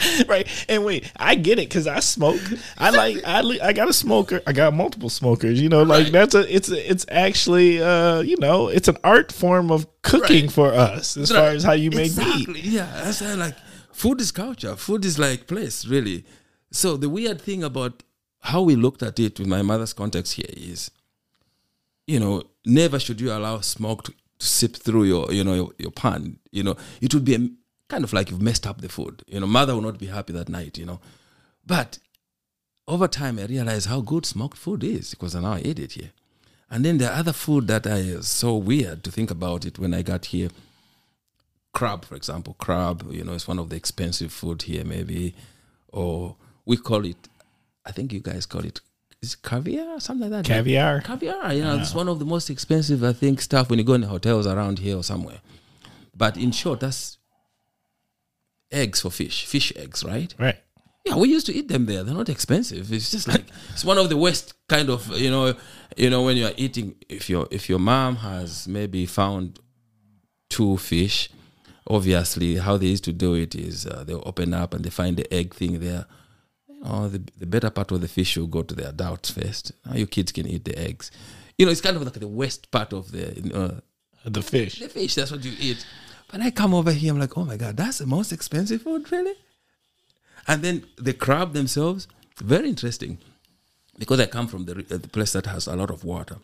right. 0.28 0.46
And 0.68 0.84
wait, 0.84 1.11
I 1.16 1.34
get 1.34 1.59
it 1.59 1.68
because 1.68 1.86
I 1.86 2.00
smoke. 2.00 2.40
I 2.78 2.90
like 2.90 3.18
I 3.26 3.40
I 3.62 3.72
got 3.72 3.88
a 3.88 3.92
smoker. 3.92 4.40
I 4.46 4.52
got 4.52 4.74
multiple 4.74 5.09
smokers. 5.11 5.61
You 5.61 5.68
know, 5.68 5.82
like 5.82 6.05
Right. 6.05 6.12
that's 6.12 6.34
a 6.34 6.55
it's 6.55 6.70
a, 6.70 6.90
it's 6.90 7.07
actually 7.11 7.82
uh 7.82 8.20
you 8.20 8.36
know 8.38 8.68
it's 8.68 8.88
an 8.88 8.96
art 9.05 9.32
form 9.32 9.70
of 9.70 9.86
cooking 10.02 10.44
Right. 10.46 10.52
for 10.52 10.72
us 10.72 11.16
as 11.16 11.30
far 11.30 11.48
as 11.48 11.62
how 11.64 11.72
you 11.72 11.90
make 11.90 12.07
exactly. 12.07 12.55
meat. 12.55 12.64
Yeah, 12.64 12.90
that's 13.05 13.20
like 13.22 13.57
food 13.92 14.20
is 14.20 14.30
culture. 14.32 14.76
Food 14.76 15.05
is 15.05 15.18
like 15.18 15.46
place, 15.46 15.86
really. 15.86 16.24
So 16.70 16.96
the 16.96 17.09
weird 17.09 17.40
thing 17.40 17.62
about 17.62 18.02
how 18.40 18.62
we 18.62 18.74
looked 18.76 19.02
at 19.02 19.18
it 19.20 19.38
with 19.38 19.48
my 19.48 19.62
mother's 19.62 19.92
context 19.92 20.34
here 20.34 20.50
is, 20.50 20.90
you 22.07 22.18
know, 22.20 22.42
never 22.66 22.98
should 22.98 23.20
you 23.20 23.32
allow 23.32 23.61
smoke 23.61 24.02
to, 24.05 24.12
to 24.38 24.46
sip 24.46 24.76
through 24.76 25.05
your, 25.05 25.32
you 25.32 25.44
know, 25.44 25.55
your, 25.55 25.70
your 25.78 25.90
pan. 25.90 26.38
You 26.50 26.64
know, 26.64 26.76
it 27.00 27.14
would 27.14 27.24
be 27.24 27.34
a, 27.36 27.48
kind 27.89 28.05
of 28.05 28.12
like 28.12 28.30
you've 28.30 28.43
messed 28.43 28.66
up 28.66 28.80
the 28.80 28.89
food. 28.89 29.22
You 29.26 29.41
know, 29.41 29.47
mother 29.47 29.74
will 29.74 29.82
not 29.82 29.99
be 29.99 30.07
happy 30.07 30.32
that 30.32 30.49
night. 30.49 30.78
You 30.78 30.87
know, 30.87 31.01
but 31.66 31.99
over 32.87 33.09
time 33.09 33.39
I 33.39 33.47
realized 33.47 33.89
how 33.89 34.01
good 34.01 34.26
smoked 34.26 34.59
food 34.59 34.85
is 34.85 35.11
because 35.11 35.35
I 35.35 35.41
now 35.41 35.57
ate 35.57 35.78
it 35.78 35.93
here. 35.93 36.11
And 36.70 36.85
then 36.85 36.99
the 36.99 37.11
other 37.11 37.32
food 37.32 37.68
that 37.68 37.87
I 37.87 38.20
so 38.20 38.57
weird 38.57 39.05
to 39.05 39.11
think 39.11 39.30
about 39.30 39.64
it 39.64 39.78
when 39.78 39.95
I 39.95 40.03
got 40.03 40.26
here 40.26 40.49
crab, 41.74 42.05
for 42.05 42.14
example. 42.14 42.55
Crab, 42.59 43.07
you 43.11 43.22
know, 43.24 43.32
is 43.32 43.47
one 43.47 43.59
of 43.59 43.68
the 43.68 43.76
expensive 43.76 44.32
food 44.32 44.62
here, 44.62 44.85
maybe, 44.85 45.35
or 45.89 46.37
we 46.64 46.76
call 46.78 47.05
it. 47.05 47.28
I 47.85 47.93
think 47.93 48.12
you 48.12 48.20
guys 48.20 48.47
call 48.47 48.64
it 48.64 48.80
is 49.20 49.35
it 49.35 49.43
caviar, 49.43 49.97
or 49.97 50.01
something 50.01 50.30
like 50.30 50.45
that. 50.45 50.49
Caviar. 50.49 51.01
Caviar, 51.01 51.53
you 51.53 51.62
know, 51.64 51.78
it's 51.78 51.95
one 51.95 52.09
of 52.09 52.18
the 52.18 52.24
most 52.24 52.51
expensive, 52.51 53.03
I 53.03 53.12
think, 53.12 53.41
stuff 53.41 53.68
when 53.68 53.78
you 53.78 53.85
go 53.85 53.95
in 53.95 54.03
hotels 54.03 54.47
around 54.47 54.78
here 54.78 54.97
or 54.97 55.03
somewhere. 55.03 55.41
But 56.16 56.37
in 56.37 56.53
short, 56.53 56.80
that's 56.80 57.18
eggs 58.75 59.01
for 59.01 59.11
fish, 59.11 59.47
fish 59.47 59.72
eggs, 59.77 60.05
right? 60.05 60.35
Right. 60.39 60.59
Yeah, 61.07 61.16
we 61.16 61.29
used 61.29 61.47
to 61.47 61.55
eat 61.55 61.68
them 61.68 61.85
there. 61.87 62.03
They're 62.03 62.14
not 62.14 62.29
expensive. 62.31 62.91
It's 62.93 63.11
just 63.11 63.29
like 63.29 63.45
it's 63.72 63.85
one 63.85 63.99
of 63.99 64.09
the 64.09 64.16
worst 64.16 64.55
kind 64.68 64.89
of 64.89 65.07
you 65.18 65.31
know, 65.31 65.55
you 65.97 66.09
know 66.11 66.22
when 66.22 66.37
you 66.37 66.47
are 66.47 66.55
eating. 66.57 66.95
If 67.09 67.29
your 67.29 67.47
if 67.51 67.68
your 67.68 67.79
mom 67.79 68.16
has 68.16 68.66
maybe 68.66 69.05
found 69.07 69.59
two 70.49 70.77
fish, 70.79 71.29
obviously 71.87 72.57
how 72.57 72.77
they 72.79 72.87
used 72.87 73.05
to 73.05 73.12
do 73.12 73.35
it 73.35 73.55
is 73.55 73.87
uh, 73.87 74.05
they'll 74.07 74.22
open 74.25 74.55
up 74.55 74.72
and 74.75 74.83
they 74.85 74.91
find 74.91 75.16
the 75.16 75.33
egg 75.33 75.55
thing 75.55 75.81
there. 75.81 76.07
You 76.68 76.81
know, 76.83 77.09
the 77.09 77.22
the 77.39 77.47
better 77.47 77.70
part 77.70 77.93
of 77.93 78.01
the 78.01 78.09
fish 78.09 78.37
will 78.39 78.47
go 78.47 78.62
to 78.62 78.75
the 78.75 78.89
adults 78.89 79.31
first. 79.31 79.72
Now 79.85 79.95
your 79.97 80.07
kids 80.07 80.33
can 80.33 80.47
eat 80.47 80.64
the 80.64 80.79
eggs. 80.79 81.11
You 81.59 81.66
know, 81.66 81.72
it's 81.72 81.81
kind 81.83 81.97
of 81.97 82.03
like 82.03 82.14
the 82.14 82.29
worst 82.29 82.70
part 82.70 82.93
of 82.95 83.12
the 83.12 83.41
know, 83.43 83.81
The 84.25 84.43
fish. 84.43 84.79
the 84.81 84.89
fish. 84.89 85.14
That's 85.16 85.31
what 85.31 85.45
you 85.45 85.53
eat. 85.61 85.85
But 86.35 86.43
I 86.43 86.51
come 86.51 86.74
over 86.74 86.91
here, 86.91 87.12
I'm 87.12 87.20
like, 87.20 87.39
oh 87.39 87.45
my 87.45 87.57
god, 87.57 87.76
that's 87.76 87.99
the 87.99 88.07
most 88.07 88.32
expensive 88.32 88.82
food, 88.82 89.12
really. 89.12 89.35
And 90.49 90.62
then 90.64 90.85
the 90.97 91.12
crab 91.12 91.53
themselves, 91.53 92.09
very 92.39 92.68
interesting, 92.68 93.18
because 93.97 94.18
I 94.18 94.26
come 94.26 94.49
from 94.49 94.64
the, 94.64 94.72
uh, 94.72 94.97
the 94.99 95.09
place 95.09 95.32
that 95.35 95.47
has 95.47 95.68
a 95.68 95.76
lot 95.76 95.91
of 95.91 96.03
water. 96.03 96.39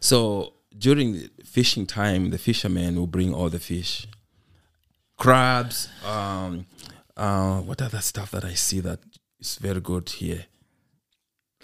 So 0.00 0.54
during 0.78 1.12
the 1.12 1.30
fishing 1.44 1.84
time, 1.84 2.30
the 2.30 2.38
fishermen 2.38 2.96
will 2.96 3.06
bring 3.06 3.34
all 3.34 3.50
the 3.50 3.58
fish, 3.58 4.06
crabs. 5.18 5.90
Um, 6.02 6.64
uh, 7.14 7.60
what 7.60 7.82
other 7.82 8.00
stuff 8.00 8.30
that 8.30 8.46
I 8.46 8.54
see 8.54 8.80
that 8.80 9.00
is 9.38 9.56
very 9.56 9.80
good 9.82 10.08
here? 10.08 10.46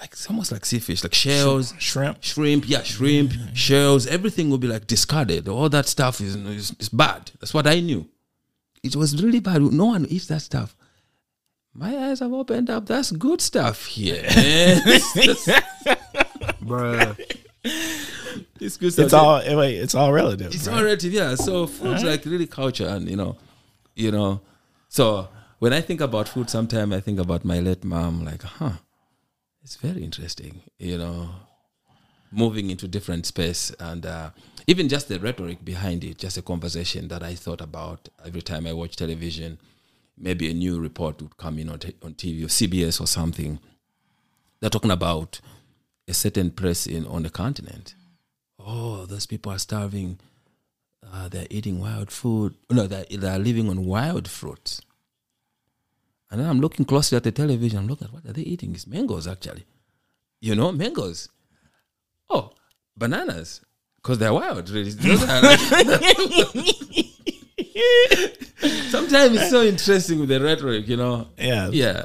Like 0.03 0.15
it's 0.15 0.29
almost 0.29 0.51
like 0.51 0.65
sea 0.67 0.81
fish, 0.81 1.05
like 1.05 1.15
shells 1.15 1.75
Shrimp. 1.79 2.25
shrimp, 2.25 2.69
yeah, 2.69 2.83
shrimp, 2.83 3.35
shells, 3.55 4.09
everything 4.09 4.51
will 4.51 4.59
be 4.59 4.67
like 4.67 4.89
discarded. 4.89 5.49
All 5.49 5.69
that 5.69 5.87
stuff 5.87 6.21
is, 6.21 6.35
is, 6.35 6.75
is 6.81 6.89
bad. 6.89 7.31
That's 7.39 7.55
what 7.55 7.69
I 7.69 7.79
knew. 7.79 8.09
It 8.83 8.97
was 8.97 9.23
really 9.23 9.39
bad. 9.39 9.63
No 9.63 9.85
one 9.85 10.07
eats 10.07 10.27
that 10.27 10.43
stuff. 10.43 10.75
My 11.73 11.97
eyes 11.97 12.19
have 12.19 12.33
opened 12.33 12.69
up. 12.69 12.87
That's 12.87 13.13
good 13.13 13.41
stuff 13.41 13.87
here. 13.87 14.25
Bruh. 16.65 17.17
It's 18.61 18.77
good 18.79 18.93
stuff. 18.93 19.05
It's 19.05 19.15
all 19.15 19.37
eh, 19.37 19.55
wait, 19.55 19.77
it's 19.77 19.95
all 19.95 20.13
relative. 20.13 20.53
It's 20.53 20.67
right? 20.67 20.79
all 20.79 20.83
relative, 20.83 21.13
yeah. 21.13 21.37
So 21.37 21.69
food's 21.69 22.03
like 22.03 22.25
really 22.25 22.49
culture, 22.49 22.89
and 22.89 23.09
you 23.09 23.15
know, 23.15 23.37
you 23.95 24.11
know. 24.11 24.41
So 24.89 25.29
when 25.61 25.73
I 25.73 25.81
think 25.81 26.01
about 26.01 26.29
food, 26.29 26.51
sometimes 26.51 26.93
I 26.93 26.99
think 26.99 27.21
about 27.21 27.45
my 27.45 27.61
late 27.61 27.85
mom. 27.85 28.25
Like, 28.25 28.43
huh, 28.43 28.73
it's 29.63 29.77
very 29.77 30.03
interesting, 30.03 30.63
you 30.79 30.99
know, 30.99 31.31
moving 32.31 32.71
into 32.71 32.89
different 32.89 33.27
space, 33.27 33.71
and 33.79 34.07
uh, 34.07 34.31
even 34.67 34.89
just 34.89 35.09
the 35.09 35.19
rhetoric 35.19 35.65
behind 35.65 36.05
it, 36.05 36.19
just 36.19 36.37
a 36.37 36.43
conversation 36.43 37.09
that 37.09 37.23
I 37.23 37.35
thought 37.35 37.61
about 37.61 38.09
every 38.25 38.43
time 38.43 38.67
I 38.67 38.73
watch 38.73 38.97
television. 38.97 39.59
Maybe 40.19 40.51
a 40.51 40.55
new 40.55 40.79
report 40.79 41.21
would 41.23 41.37
come 41.37 41.59
in 41.59 41.69
on, 41.69 41.79
t- 41.79 41.97
on 42.03 42.15
TV 42.15 42.45
or 42.45 42.49
CBS 42.49 43.01
or 43.01 43.07
something. 43.07 43.59
They're 44.61 44.71
talking 44.71 44.91
about 44.91 45.41
a 46.07 46.15
certain 46.15 46.51
place 46.51 46.87
in 46.87 47.07
on 47.07 47.23
the 47.23 47.31
continent 47.31 47.95
oh, 48.67 49.07
those 49.07 49.27
people 49.27 49.53
are 49.53 49.59
starving. 49.59 50.19
Uh, 51.13 51.29
they're 51.29 51.47
eating 51.51 51.81
wild 51.81 52.11
food. 52.11 52.55
No, 52.71 52.87
they're, 52.87 53.05
they're 53.11 53.39
living 53.39 53.69
on 53.69 53.85
wild 53.85 54.29
fruits. 54.29 54.81
And 56.33 56.41
then 56.41 56.49
I'm 56.49 56.61
looking 56.61 56.87
closely 56.87 57.15
at 57.17 57.25
the 57.25 57.31
television. 57.31 57.81
I'm 57.81 57.87
looking 57.89 58.09
at 58.09 58.15
what 58.15 58.25
are 58.25 58.33
they 58.33 58.41
eating? 58.41 58.75
It's 58.75 58.87
mangoes, 58.87 59.29
actually. 59.29 59.67
You 60.41 60.55
know, 60.55 60.73
mangoes. 60.73 61.29
Oh, 62.31 62.53
bananas. 62.97 63.61
Because 63.97 64.17
they're 64.17 64.33
wild, 64.33 64.71
really. 64.71 64.93
Like- 64.93 65.61
Sometimes 68.89 69.37
it's 69.37 69.51
so 69.51 69.63
interesting 69.63 70.21
with 70.21 70.31
the 70.31 70.41
rhetoric, 70.41 70.89
you 70.89 70.97
know. 70.97 71.29
Yeah. 71.37 71.69
Yeah. 71.71 72.05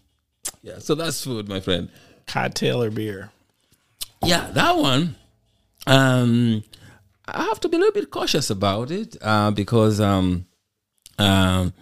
yeah. 0.62 0.80
So 0.80 0.96
that's 0.96 1.22
food, 1.22 1.48
my 1.48 1.60
friend. 1.60 1.88
Cocktail 2.26 2.82
or 2.82 2.90
beer. 2.90 3.30
Yeah, 4.24 4.50
that 4.50 4.76
one. 4.76 5.14
Um, 5.86 6.64
I 7.28 7.44
have 7.44 7.60
to 7.60 7.68
be 7.68 7.76
a 7.76 7.80
little 7.80 7.94
bit 7.94 8.10
cautious 8.10 8.50
about 8.50 8.90
it 8.90 9.16
uh, 9.22 9.52
because 9.52 10.00
um, 10.00 10.46
um, 11.18 11.72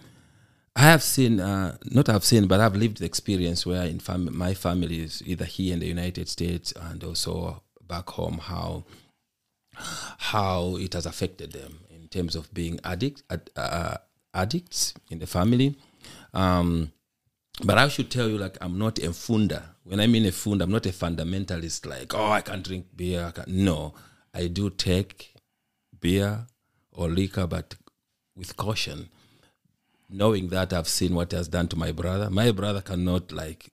I 0.75 0.81
have 0.81 1.03
seen, 1.03 1.39
uh, 1.39 1.77
not 1.85 2.07
I've 2.09 2.23
seen, 2.23 2.47
but 2.47 2.59
I've 2.59 2.75
lived 2.75 2.99
the 2.99 3.05
experience 3.05 3.65
where 3.65 3.83
in 3.83 3.99
fam- 3.99 4.35
my 4.35 4.53
family 4.53 5.01
is 5.01 5.21
either 5.25 5.45
here 5.45 5.73
in 5.73 5.79
the 5.79 5.87
United 5.87 6.29
States 6.29 6.71
and 6.79 7.03
also 7.03 7.61
back 7.87 8.09
home 8.11 8.37
how 8.37 8.85
how 9.73 10.77
it 10.77 10.93
has 10.93 11.05
affected 11.05 11.51
them 11.53 11.79
in 11.89 12.07
terms 12.07 12.35
of 12.35 12.53
being 12.53 12.79
addict 12.83 13.23
ad, 13.29 13.49
uh, 13.55 13.97
addicts 14.33 14.93
in 15.09 15.19
the 15.19 15.27
family. 15.27 15.75
Um, 16.33 16.91
but 17.63 17.77
I 17.77 17.87
should 17.87 18.09
tell 18.09 18.29
you, 18.29 18.37
like, 18.37 18.57
I'm 18.61 18.77
not 18.77 18.99
a 18.99 19.13
funda. 19.13 19.75
When 19.83 19.99
I 19.99 20.07
mean 20.07 20.25
a 20.25 20.31
funda, 20.31 20.63
I'm 20.63 20.71
not 20.71 20.85
a 20.85 20.89
fundamentalist. 20.89 21.85
Like, 21.85 22.13
oh, 22.15 22.31
I 22.31 22.41
can't 22.41 22.63
drink 22.63 22.87
beer. 22.95 23.25
I 23.25 23.31
can't. 23.31 23.47
No, 23.47 23.93
I 24.33 24.47
do 24.47 24.69
take 24.69 25.35
beer 25.99 26.47
or 26.91 27.09
liquor, 27.09 27.47
but 27.47 27.75
with 28.35 28.55
caution, 28.55 29.09
knowing 30.11 30.49
that 30.49 30.73
I've 30.73 30.87
seen 30.87 31.15
what 31.15 31.31
has 31.31 31.47
done 31.47 31.67
to 31.69 31.75
my 31.75 31.91
brother. 31.91 32.29
My 32.29 32.51
brother 32.51 32.81
cannot 32.81 33.31
like, 33.31 33.71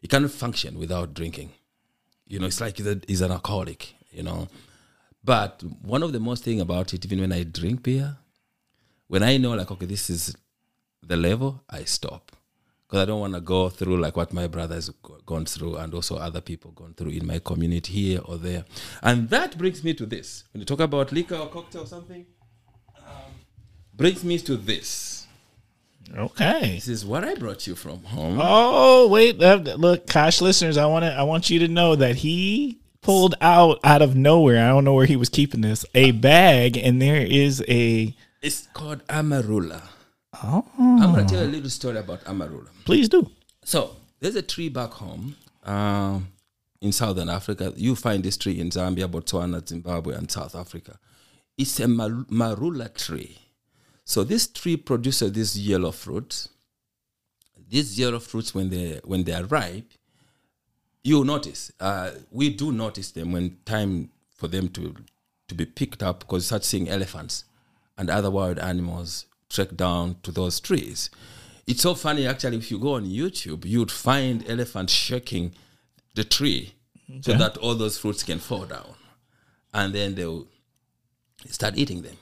he 0.00 0.08
cannot 0.08 0.30
function 0.30 0.78
without 0.78 1.14
drinking. 1.14 1.50
You 2.26 2.38
know, 2.38 2.46
it's 2.46 2.60
like 2.60 2.78
he's, 2.78 2.86
a, 2.86 3.00
he's 3.06 3.20
an 3.20 3.32
alcoholic. 3.32 3.94
You 4.10 4.22
know, 4.22 4.48
but 5.24 5.62
one 5.82 6.02
of 6.02 6.12
the 6.12 6.20
most 6.20 6.44
thing 6.44 6.60
about 6.60 6.92
it, 6.92 7.04
even 7.04 7.20
when 7.20 7.32
I 7.32 7.44
drink 7.44 7.82
beer, 7.82 8.16
when 9.08 9.22
I 9.22 9.36
know 9.38 9.52
like, 9.52 9.70
okay, 9.70 9.86
this 9.86 10.10
is 10.10 10.36
the 11.02 11.16
level, 11.16 11.62
I 11.68 11.84
stop 11.84 12.32
because 12.92 13.04
I 13.04 13.06
don't 13.06 13.20
want 13.20 13.32
to 13.32 13.40
go 13.40 13.70
through 13.70 13.96
like 13.96 14.18
what 14.18 14.34
my 14.34 14.46
brother 14.46 14.74
has 14.74 14.90
gone 15.24 15.46
through 15.46 15.76
and 15.76 15.94
also 15.94 16.16
other 16.16 16.42
people 16.42 16.72
gone 16.72 16.92
through 16.92 17.12
in 17.12 17.26
my 17.26 17.38
community 17.38 17.90
here 17.90 18.20
or 18.22 18.36
there. 18.36 18.66
And 19.02 19.30
that 19.30 19.56
brings 19.56 19.82
me 19.82 19.94
to 19.94 20.04
this. 20.04 20.44
When 20.52 20.60
you 20.60 20.66
talk 20.66 20.80
about 20.80 21.10
liquor 21.10 21.36
or 21.36 21.48
cocktail 21.48 21.84
or 21.84 21.86
something, 21.86 22.26
brings 24.02 24.24
me 24.24 24.38
to 24.38 24.56
this. 24.56 25.26
Okay. 26.16 26.74
This 26.74 26.88
is 26.88 27.06
what 27.06 27.24
I 27.24 27.34
brought 27.34 27.66
you 27.66 27.74
from 27.74 28.02
home. 28.04 28.38
Oh 28.42 29.08
wait, 29.08 29.40
uh, 29.42 29.54
look, 29.76 30.06
Kosh 30.06 30.40
listeners, 30.40 30.76
I 30.76 30.86
want 30.86 31.04
to 31.04 31.12
I 31.12 31.22
want 31.22 31.48
you 31.48 31.60
to 31.60 31.68
know 31.68 31.94
that 31.96 32.16
he 32.16 32.78
pulled 33.00 33.34
out 33.40 33.78
out 33.84 34.02
of 34.02 34.14
nowhere. 34.16 34.62
I 34.64 34.68
don't 34.68 34.84
know 34.84 34.94
where 34.94 35.06
he 35.06 35.16
was 35.16 35.28
keeping 35.28 35.60
this 35.60 35.86
a 35.94 36.10
bag, 36.10 36.76
and 36.76 37.00
there 37.00 37.24
is 37.24 37.64
a. 37.68 38.14
It's 38.42 38.68
called 38.74 39.06
Amarula. 39.06 39.82
Oh, 40.42 40.66
I'm 40.76 41.12
going 41.12 41.26
to 41.26 41.32
tell 41.34 41.44
you 41.44 41.50
a 41.50 41.52
little 41.52 41.70
story 41.70 41.98
about 41.98 42.24
Amarula. 42.24 42.68
please 42.84 43.08
do. 43.08 43.30
So 43.64 43.96
there's 44.18 44.34
a 44.34 44.42
tree 44.42 44.68
back 44.68 44.90
home 44.90 45.36
um, 45.64 46.26
in 46.80 46.90
southern 46.90 47.28
Africa. 47.28 47.72
You 47.76 47.94
find 47.94 48.24
this 48.24 48.36
tree 48.36 48.58
in 48.58 48.70
Zambia, 48.70 49.08
Botswana, 49.08 49.66
Zimbabwe, 49.66 50.16
and 50.16 50.28
South 50.28 50.56
Africa. 50.56 50.98
It's 51.56 51.78
a 51.78 51.86
mar- 51.86 52.26
marula 52.28 52.92
tree. 52.92 53.38
So 54.04 54.24
this 54.24 54.46
tree 54.46 54.76
produces 54.76 55.32
these 55.32 55.58
yellow 55.58 55.92
fruits. 55.92 56.48
These 57.68 57.98
yellow 57.98 58.18
fruits, 58.18 58.54
when 58.54 58.70
they 58.70 59.00
when 59.04 59.24
they 59.24 59.32
are 59.32 59.44
ripe, 59.44 59.92
you 61.02 61.24
notice. 61.24 61.72
Uh, 61.80 62.10
we 62.30 62.50
do 62.50 62.72
notice 62.72 63.12
them 63.12 63.32
when 63.32 63.58
time 63.64 64.10
for 64.36 64.48
them 64.48 64.68
to 64.70 64.94
to 65.48 65.54
be 65.54 65.64
picked 65.64 66.02
up 66.02 66.20
because 66.20 66.42
you 66.42 66.46
start 66.46 66.64
seeing 66.64 66.88
elephants 66.88 67.44
and 67.96 68.10
other 68.10 68.30
wild 68.30 68.58
animals 68.58 69.26
trek 69.48 69.74
down 69.76 70.16
to 70.22 70.32
those 70.32 70.60
trees. 70.60 71.10
It's 71.66 71.82
so 71.82 71.94
funny 71.94 72.26
actually. 72.26 72.56
If 72.58 72.70
you 72.70 72.78
go 72.78 72.94
on 72.94 73.06
YouTube, 73.06 73.64
you'd 73.64 73.90
find 73.90 74.48
elephants 74.48 74.92
shaking 74.92 75.54
the 76.14 76.24
tree 76.24 76.74
so 77.20 77.34
that 77.34 77.56
all 77.58 77.74
those 77.74 77.98
fruits 77.98 78.22
can 78.22 78.38
fall 78.38 78.64
down, 78.64 78.94
and 79.74 79.94
then 79.94 80.14
they'll 80.14 80.46
start 81.48 81.76
eating 81.76 82.02
them. 82.02 82.16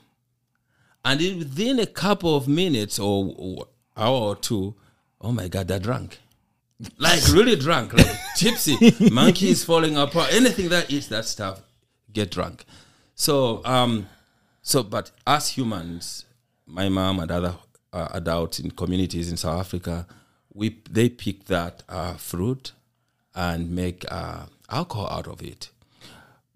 And 1.05 1.21
in, 1.21 1.39
within 1.39 1.79
a 1.79 1.87
couple 1.87 2.37
of 2.37 2.47
minutes 2.49 2.99
or, 2.99 3.35
or 3.37 3.67
hour 3.97 4.17
or 4.17 4.37
two, 4.37 4.75
oh 5.21 5.33
my 5.33 5.49
God, 5.49 5.69
they're 5.69 5.79
drunk. 5.79 6.19
Like 6.97 7.21
really 7.29 7.57
drunk, 7.57 7.93
like 7.93 8.07
gypsy, 8.39 9.11
monkeys 9.13 9.63
falling 9.63 9.99
apart, 9.99 10.33
anything 10.33 10.71
that 10.71 10.91
eats 10.91 11.09
that 11.09 11.27
stuff, 11.27 11.61
get 12.11 12.31
drunk. 12.31 12.65
So, 13.15 13.61
um, 13.67 14.07
so, 14.63 14.83
but 14.83 15.11
as 15.27 15.51
humans, 15.51 16.25
my 16.67 16.89
mom 16.89 17.21
and 17.21 17.31
other 17.31 17.55
uh, 17.93 18.09
adults 18.13 18.61
in 18.61 18.71
communities 18.71 19.31
in 19.31 19.37
South 19.37 19.61
Africa, 19.61 20.07
we 20.55 20.81
they 20.91 21.11
pick 21.11 21.45
that 21.47 21.83
uh, 21.87 22.15
fruit 22.15 22.73
and 23.35 23.71
make 23.71 24.05
uh, 24.11 24.47
alcohol 24.71 25.09
out 25.11 25.27
of 25.27 25.43
it. 25.43 25.69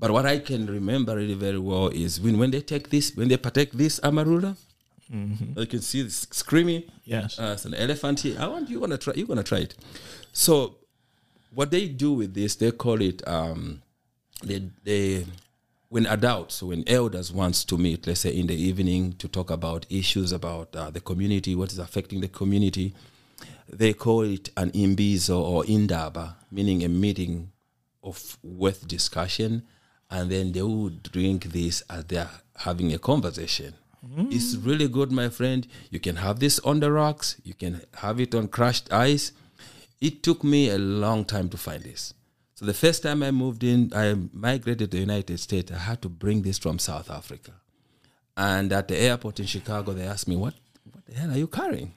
But 0.04 0.12
what 0.12 0.26
I 0.26 0.38
can 0.38 0.66
remember 0.66 1.16
really 1.16 1.32
very 1.32 1.58
well 1.58 1.88
is 1.88 2.20
when, 2.20 2.38
when 2.38 2.50
they 2.50 2.60
take 2.60 2.90
this, 2.90 3.16
when 3.16 3.28
they 3.28 3.38
partake 3.38 3.72
this 3.72 4.00
amarula, 4.00 4.54
you 5.08 5.64
can 5.64 5.80
see 5.80 6.02
this 6.02 6.26
screaming. 6.30 6.82
Yes. 7.06 7.38
Uh, 7.38 7.52
it's 7.54 7.64
an 7.64 7.72
elephant 7.72 8.20
here. 8.20 8.36
I 8.38 8.46
want 8.48 8.68
you 8.68 8.80
gonna 8.80 8.98
try. 8.98 9.14
You're 9.16 9.26
gonna 9.26 9.42
try 9.42 9.60
it. 9.60 9.74
So, 10.30 10.76
what 11.54 11.70
they 11.70 11.88
do 11.88 12.12
with 12.12 12.34
this, 12.34 12.54
they 12.56 12.70
call 12.70 13.00
it. 13.00 13.26
Um, 13.26 13.80
they 14.42 14.68
they 14.84 15.24
when 15.88 16.04
adults, 16.04 16.62
when 16.62 16.86
elders 16.86 17.32
wants 17.32 17.64
to 17.64 17.78
meet, 17.78 18.06
let's 18.06 18.20
say 18.20 18.36
in 18.36 18.46
the 18.46 18.56
evening 18.56 19.14
to 19.14 19.26
talk 19.26 19.50
about 19.50 19.86
issues 19.88 20.32
about 20.32 20.76
uh, 20.76 20.90
the 20.90 21.00
community, 21.00 21.54
what 21.54 21.72
is 21.72 21.78
affecting 21.78 22.20
the 22.20 22.28
community, 22.28 22.94
they 23.66 23.94
call 23.94 24.20
it 24.20 24.50
an 24.58 24.70
imbizo 24.72 25.40
or 25.40 25.64
indaba, 25.64 26.36
meaning 26.50 26.84
a 26.84 26.90
meeting 26.90 27.52
of 28.02 28.36
worth 28.42 28.86
discussion, 28.86 29.62
and 30.10 30.30
then 30.30 30.52
they 30.52 30.62
would 30.62 31.02
drink 31.02 31.44
this 31.52 31.82
as 31.90 32.04
they're 32.06 32.30
having 32.56 32.92
a 32.92 32.98
conversation. 32.98 33.74
It's 34.30 34.54
really 34.56 34.86
good, 34.88 35.10
my 35.10 35.30
friend. 35.30 35.66
You 35.90 35.98
can 35.98 36.16
have 36.16 36.38
this 36.38 36.58
on 36.60 36.80
the 36.80 36.92
rocks. 36.92 37.36
You 37.42 37.54
can 37.54 37.80
have 37.94 38.20
it 38.20 38.34
on 38.34 38.48
crushed 38.48 38.92
ice. 38.92 39.32
It 40.00 40.22
took 40.22 40.44
me 40.44 40.68
a 40.68 40.76
long 40.78 41.24
time 41.24 41.48
to 41.48 41.56
find 41.56 41.82
this. 41.82 42.12
So 42.54 42.66
the 42.66 42.74
first 42.74 43.02
time 43.02 43.22
I 43.22 43.30
moved 43.30 43.64
in, 43.64 43.92
I 43.94 44.14
migrated 44.32 44.90
to 44.90 44.96
the 44.96 45.00
United 45.00 45.40
States. 45.40 45.72
I 45.72 45.78
had 45.78 46.02
to 46.02 46.08
bring 46.10 46.42
this 46.42 46.58
from 46.58 46.78
South 46.78 47.10
Africa. 47.10 47.52
And 48.36 48.72
at 48.72 48.88
the 48.88 48.96
airport 48.98 49.40
in 49.40 49.46
Chicago, 49.46 49.92
they 49.94 50.02
asked 50.04 50.28
me, 50.28 50.36
"What, 50.36 50.54
what 50.92 51.06
the 51.06 51.14
hell 51.14 51.30
are 51.30 51.38
you 51.38 51.46
carrying?" 51.48 51.94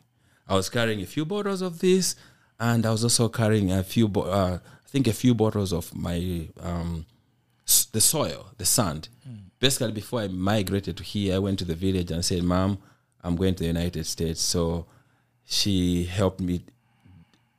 I 0.47 0.55
was 0.55 0.69
carrying 0.69 1.01
a 1.01 1.05
few 1.05 1.25
bottles 1.25 1.61
of 1.61 1.79
this, 1.79 2.15
and 2.57 2.85
I 2.85 2.91
was 2.91 3.03
also 3.03 3.27
carrying 3.27 3.71
a 3.71 3.83
few, 3.83 4.07
bo- 4.07 4.21
uh, 4.21 4.59
I 4.63 4.87
think, 4.89 5.07
a 5.07 5.13
few 5.13 5.35
bottles 5.35 5.73
of 5.73 5.93
my 5.93 6.47
um, 6.61 7.05
the 7.91 8.01
soil, 8.01 8.51
the 8.57 8.65
sand. 8.65 9.09
Basically, 9.59 9.91
before 9.91 10.21
I 10.21 10.27
migrated 10.27 10.97
to 10.97 11.03
here, 11.03 11.35
I 11.35 11.39
went 11.39 11.59
to 11.59 11.65
the 11.65 11.75
village 11.75 12.11
and 12.11 12.23
said, 12.23 12.43
"Mom, 12.43 12.77
I'm 13.23 13.35
going 13.35 13.55
to 13.55 13.63
the 13.63 13.67
United 13.67 14.05
States." 14.05 14.41
So 14.41 14.85
she 15.45 16.05
helped 16.05 16.39
me. 16.39 16.63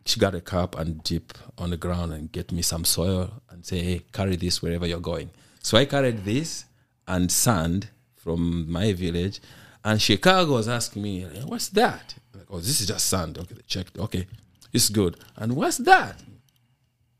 She 0.04 0.20
got 0.20 0.34
a 0.34 0.40
cup 0.40 0.78
and 0.78 1.02
dip 1.02 1.36
on 1.58 1.70
the 1.70 1.76
ground 1.76 2.12
and 2.12 2.32
get 2.32 2.52
me 2.52 2.62
some 2.62 2.84
soil 2.84 3.42
and 3.50 3.66
say, 3.66 3.82
"Hey, 3.82 4.04
carry 4.12 4.36
this 4.36 4.62
wherever 4.62 4.86
you're 4.86 5.00
going." 5.00 5.30
So 5.60 5.76
I 5.76 5.84
carried 5.84 6.24
this 6.24 6.64
and 7.06 7.30
sand 7.30 7.88
from 8.16 8.70
my 8.70 8.92
village, 8.92 9.40
and 9.84 10.00
Chicago 10.00 10.52
was 10.52 10.68
asking 10.68 11.02
me, 11.02 11.24
"What's 11.44 11.68
that?" 11.70 12.14
Like, 12.34 12.46
"Oh, 12.48 12.60
this 12.60 12.80
is 12.80 12.86
just 12.86 13.06
sand." 13.06 13.38
Okay, 13.38 13.54
they 13.54 13.62
checked. 13.66 13.98
Okay, 13.98 14.26
it's 14.72 14.88
good. 14.88 15.16
And 15.36 15.56
what's 15.56 15.78
that? 15.78 16.22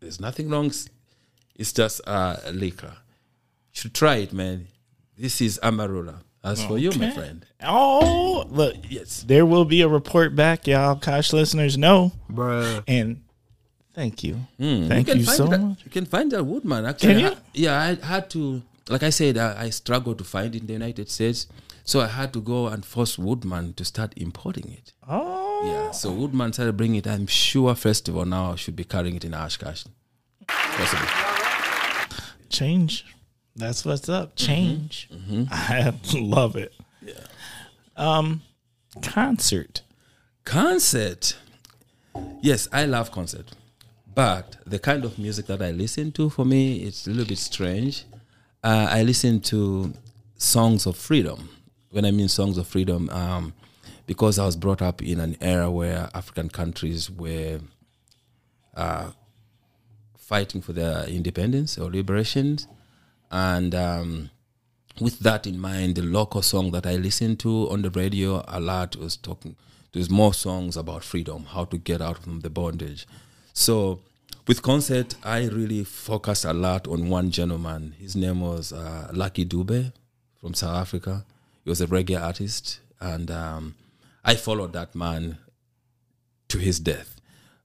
There's 0.01 0.21
nothing 0.21 0.49
wrong. 0.49 0.73
It's 1.59 1.73
just 1.73 2.01
uh, 2.07 2.37
liquor. 2.53 2.95
You 2.95 3.81
should 3.83 3.95
try 3.95 4.17
it, 4.17 4.33
man. 4.33 4.69
This 5.17 5.41
is 5.41 5.59
Amarula. 5.63 6.21
As 6.45 6.65
for 6.65 6.79
you, 6.79 6.91
my 6.93 7.11
friend. 7.11 7.45
Oh, 7.65 8.47
look, 8.49 8.77
Yes. 8.89 9.25
there 9.27 9.45
will 9.45 9.65
be 9.65 9.83
a 9.83 9.89
report 9.89 10.37
back, 10.37 10.67
y'all. 10.69 10.95
Kosh 10.97 11.33
listeners 11.33 11.77
know. 11.77 12.13
Bruh. 12.31 12.85
And 12.87 13.23
thank 13.93 14.23
you. 14.23 14.37
Mm, 14.61 14.87
Thank 14.89 15.09
can 15.09 15.19
you 15.19 15.25
so 15.25 15.47
that, 15.49 15.59
much. 15.61 15.85
You 15.85 15.91
can 15.91 16.07
find 16.07 16.31
that 16.31 16.45
woodman. 16.45 16.87
Actually, 16.87 17.15
Can 17.15 17.19
you? 17.21 17.27
I- 17.31 17.37
yeah, 17.55 17.81
I 18.01 18.07
had 18.07 18.31
to. 18.31 18.63
Like 18.89 19.03
I 19.03 19.11
said, 19.11 19.37
I, 19.37 19.65
I 19.65 19.71
struggled 19.71 20.19
to 20.19 20.25
find 20.25 20.55
it 20.55 20.61
in 20.61 20.67
the 20.69 20.73
United 20.75 21.11
States, 21.11 21.49
so 21.85 22.01
I 22.01 22.07
had 22.07 22.33
to 22.35 22.41
go 22.41 22.69
and 22.69 22.87
force 22.87 23.19
Woodman 23.19 23.75
to 23.75 23.85
start 23.85 24.15
importing 24.17 24.71
it. 24.73 24.93
Oh, 25.07 25.61
Yeah, 25.67 25.91
so 25.91 26.13
Woodman 26.13 26.53
started 26.55 26.77
bringing 26.77 26.97
it. 27.01 27.07
I'm 27.09 27.27
sure 27.27 27.75
Festival 27.75 28.25
now 28.25 28.55
should 28.55 28.77
be 28.77 28.85
carrying 28.85 29.17
it 29.17 29.25
in 29.25 29.35
Oshkosh. 29.35 29.85
Possibly. 30.47 31.09
Change. 32.49 33.05
That's 33.57 33.85
what's 33.85 34.09
up. 34.09 34.37
Change. 34.37 35.09
I 35.51 35.93
love 36.15 36.57
it. 36.57 36.73
Yeah. 37.03 37.15
Um, 37.97 38.43
concert. 39.03 39.83
Concert. 40.45 41.37
Yes, 42.41 42.69
I 42.73 42.85
love 42.85 43.11
concert. 43.11 43.51
But 44.15 44.57
the 44.67 44.79
kind 44.79 45.05
of 45.05 45.19
music 45.19 45.47
that 45.47 45.63
I 45.63 45.71
listen 45.71 46.13
to, 46.13 46.31
for 46.31 46.45
me, 46.45 46.79
it's 46.79 47.07
a 47.07 47.11
little 47.11 47.27
bit 47.27 47.39
strange. 47.39 48.05
Uh, 48.63 48.89
I 48.91 49.03
listen 49.03 49.41
to 49.43 49.93
songs 50.37 50.87
of 50.87 50.97
freedom. 50.97 51.49
When 51.91 52.05
I 52.05 52.11
mean 52.11 52.29
songs 52.29 52.59
of 52.59 52.67
freedom, 52.67 53.09
um, 53.11 53.55
because 54.07 54.39
I 54.39 54.45
was 54.47 54.57
brought 54.57 54.83
up 54.83 55.03
in 55.03 55.21
an 55.21 55.37
era 55.41 55.71
where 55.71 56.11
African 56.15 56.49
countries 56.49 57.11
were 57.11 57.61
uh, 58.75 59.11
fighting 60.29 60.61
for 60.61 60.75
their 60.75 61.05
independence 61.05 61.79
or 61.79 61.91
liberation. 61.91 62.59
And 63.31 63.75
um, 63.75 64.31
with 65.01 65.21
that 65.21 65.47
in 65.47 65.59
mind, 65.59 65.95
the 65.95 66.03
local 66.03 66.43
song 66.43 66.71
that 66.73 66.87
I 66.87 66.97
listened 66.97 67.41
to 67.41 67.71
on 67.71 67.81
the 67.81 67.91
radio 67.91 68.45
a 68.47 68.61
lot 68.61 68.95
was 68.97 69.17
talking. 69.17 69.57
There's 69.93 70.11
more 70.11 70.35
songs 70.35 70.77
about 70.77 71.03
freedom, 71.03 71.47
how 71.47 71.65
to 71.65 71.79
get 71.79 72.03
out 72.03 72.19
from 72.19 72.41
the 72.41 72.51
bondage. 72.51 73.07
So, 73.55 74.01
with 74.47 74.61
concert, 74.61 75.15
I 75.25 75.47
really 75.47 75.83
focused 75.85 76.45
a 76.45 76.53
lot 76.53 76.87
on 76.87 77.09
one 77.09 77.31
gentleman. 77.31 77.95
His 77.99 78.15
name 78.15 78.43
was 78.43 78.71
uh, 78.71 79.11
Lucky 79.15 79.47
Dube 79.47 79.95
from 80.39 80.53
South 80.53 80.77
Africa. 80.77 81.25
He 81.65 81.71
was 81.71 81.81
a 81.81 81.87
reggae 81.87 82.21
artist, 82.21 82.81
and 83.01 83.31
um, 83.31 83.77
I 84.23 84.35
followed 84.35 84.75
that 84.75 84.95
man 84.95 85.39
to 86.49 86.59
his 86.59 86.79
death. 86.79 87.18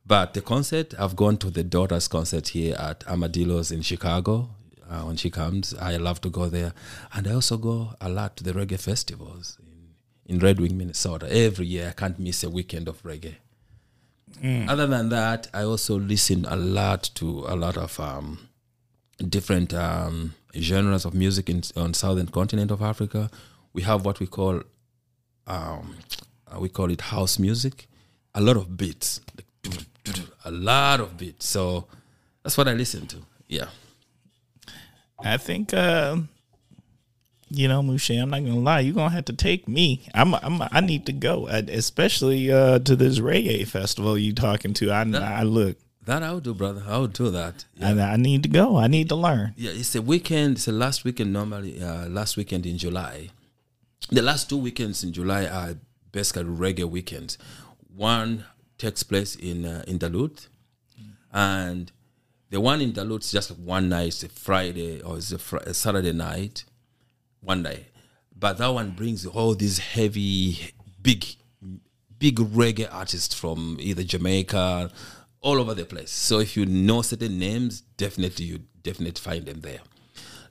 But 0.05 0.33
the 0.33 0.41
concert, 0.41 0.93
I've 0.99 1.15
gone 1.15 1.37
to 1.37 1.49
the 1.49 1.63
daughter's 1.63 2.07
concert 2.07 2.49
here 2.49 2.75
at 2.75 3.07
Armadillo's 3.07 3.71
in 3.71 3.81
Chicago. 3.81 4.49
Uh, 4.89 5.01
when 5.03 5.15
she 5.15 5.29
comes, 5.29 5.73
I 5.75 5.95
love 5.97 6.19
to 6.21 6.29
go 6.29 6.49
there, 6.49 6.73
and 7.13 7.27
I 7.27 7.33
also 7.33 7.57
go 7.57 7.93
a 8.01 8.09
lot 8.09 8.35
to 8.37 8.43
the 8.43 8.51
reggae 8.51 8.79
festivals 8.79 9.57
in, 9.61 10.35
in 10.35 10.39
Red 10.39 10.59
Wing, 10.59 10.77
Minnesota. 10.77 11.25
Every 11.33 11.65
year, 11.65 11.87
I 11.89 11.93
can't 11.93 12.19
miss 12.19 12.43
a 12.43 12.49
weekend 12.49 12.87
of 12.87 13.01
reggae. 13.01 13.35
Other 14.69 14.85
than 14.87 15.09
that, 15.09 15.47
I 15.53 15.63
also 15.63 15.97
listen 15.97 16.45
a 16.45 16.55
lot 16.57 17.09
to 17.15 17.45
a 17.47 17.55
lot 17.55 17.77
of 17.77 17.97
um, 17.99 18.49
different 19.29 19.73
um, 19.73 20.33
genres 20.55 21.05
of 21.05 21.13
music 21.13 21.49
in 21.49 21.63
on 21.77 21.93
southern 21.93 22.27
continent 22.27 22.69
of 22.71 22.81
Africa. 22.81 23.29
We 23.71 23.83
have 23.83 24.05
what 24.05 24.19
we 24.19 24.27
call 24.27 24.61
um, 25.47 25.95
we 26.59 26.69
call 26.69 26.91
it 26.91 27.01
house 27.01 27.39
music. 27.39 27.87
A 28.35 28.41
lot 28.41 28.57
of 28.57 28.75
beats, 28.75 29.21
like, 29.37 29.85
a 30.45 30.51
lot 30.51 30.99
of 30.99 31.17
beats. 31.17 31.47
So 31.47 31.85
that's 32.43 32.57
what 32.57 32.67
I 32.67 32.73
listen 32.73 33.07
to. 33.07 33.17
Yeah. 33.47 33.67
I 35.19 35.37
think, 35.37 35.73
uh, 35.73 36.17
you 37.49 37.67
know, 37.67 37.81
Mushe, 37.81 38.09
I'm 38.21 38.29
not 38.31 38.39
gonna 38.43 38.59
lie. 38.59 38.81
You're 38.81 38.95
gonna 38.95 39.13
have 39.13 39.25
to 39.25 39.33
take 39.33 39.67
me. 39.67 40.07
I'm, 40.13 40.33
I'm 40.35 40.61
I 40.71 40.81
need 40.81 41.05
to 41.05 41.13
go, 41.13 41.47
uh, 41.47 41.61
especially 41.69 42.51
uh, 42.51 42.79
to 42.79 42.95
this 42.95 43.19
reggae 43.19 43.65
festival 43.67 44.17
you 44.17 44.33
talking 44.33 44.73
to. 44.75 44.91
I, 44.91 45.01
I 45.03 45.43
look, 45.43 45.77
That 46.05 46.23
I 46.23 46.33
would 46.33 46.43
do, 46.43 46.53
brother. 46.53 46.83
I 46.87 46.97
would 46.97 47.13
do 47.13 47.29
that. 47.31 47.63
Yeah. 47.75 47.89
and 47.89 48.01
I 48.01 48.15
need 48.17 48.43
to 48.43 48.49
go. 48.49 48.75
I 48.77 48.87
need 48.87 49.07
to 49.09 49.15
learn. 49.15 49.53
Yeah, 49.55 49.71
it's 49.71 49.95
a 49.95 50.01
weekend. 50.01 50.57
It's 50.57 50.67
a 50.67 50.71
last 50.73 51.05
weekend 51.05 51.31
normally. 51.31 51.81
Uh, 51.81 52.09
last 52.09 52.35
weekend 52.35 52.65
in 52.65 52.77
July. 52.77 53.29
The 54.11 54.21
last 54.21 54.49
two 54.49 54.57
weekends 54.57 55.03
in 55.03 55.13
July 55.13 55.45
are 55.45 55.75
basically 56.11 56.43
reggae 56.43 56.89
weekends. 56.89 57.37
One 57.95 58.43
takes 58.77 59.03
place 59.03 59.35
in 59.35 59.65
uh, 59.65 59.83
in 59.87 59.97
Duluth, 59.97 60.47
and 61.31 61.91
the 62.53 62.61
one 62.61 62.81
in 62.81 62.91
Duluth 62.91 63.23
is 63.23 63.31
just 63.31 63.51
one 63.57 63.89
night. 63.89 64.09
It's 64.09 64.23
a 64.23 64.29
Friday 64.29 65.01
or 65.01 65.17
it's 65.17 65.31
a, 65.31 65.39
fr- 65.39 65.57
a 65.57 65.73
Saturday 65.73 66.13
night, 66.13 66.65
one 67.41 67.63
day. 67.63 67.87
But 68.37 68.59
that 68.59 68.67
one 68.67 68.91
brings 68.91 69.25
all 69.25 69.55
these 69.55 69.79
heavy, 69.79 70.59
big, 71.01 71.25
big 72.19 72.35
reggae 72.35 72.87
artists 72.91 73.33
from 73.33 73.77
either 73.79 74.03
Jamaica 74.03 74.91
all 75.41 75.59
over 75.59 75.73
the 75.73 75.85
place. 75.85 76.11
So 76.11 76.39
if 76.39 76.55
you 76.55 76.67
know 76.67 77.01
certain 77.01 77.39
names, 77.39 77.81
definitely 77.97 78.45
you 78.45 78.59
definitely 78.83 79.19
find 79.19 79.45
them 79.45 79.61
there. 79.61 79.79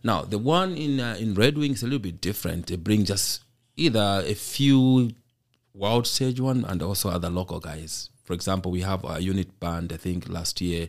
Now 0.02 0.22
the 0.22 0.38
one 0.38 0.74
in 0.74 0.98
uh, 0.98 1.16
in 1.20 1.34
Red 1.34 1.56
Wing 1.56 1.72
is 1.72 1.82
a 1.82 1.86
little 1.86 2.00
bit 2.00 2.20
different. 2.20 2.66
They 2.66 2.76
bring 2.76 3.04
just 3.04 3.42
either 3.76 4.22
a 4.26 4.34
few 4.34 5.12
wild 5.72 6.06
stage 6.06 6.40
one 6.40 6.64
and 6.64 6.82
also 6.82 7.10
other 7.10 7.30
local 7.30 7.60
guys. 7.60 8.10
For 8.32 8.36
example, 8.36 8.72
we 8.72 8.80
have 8.80 9.04
a 9.04 9.20
unit 9.20 9.60
band. 9.60 9.92
I 9.92 9.98
think 9.98 10.26
last 10.26 10.58
year 10.62 10.88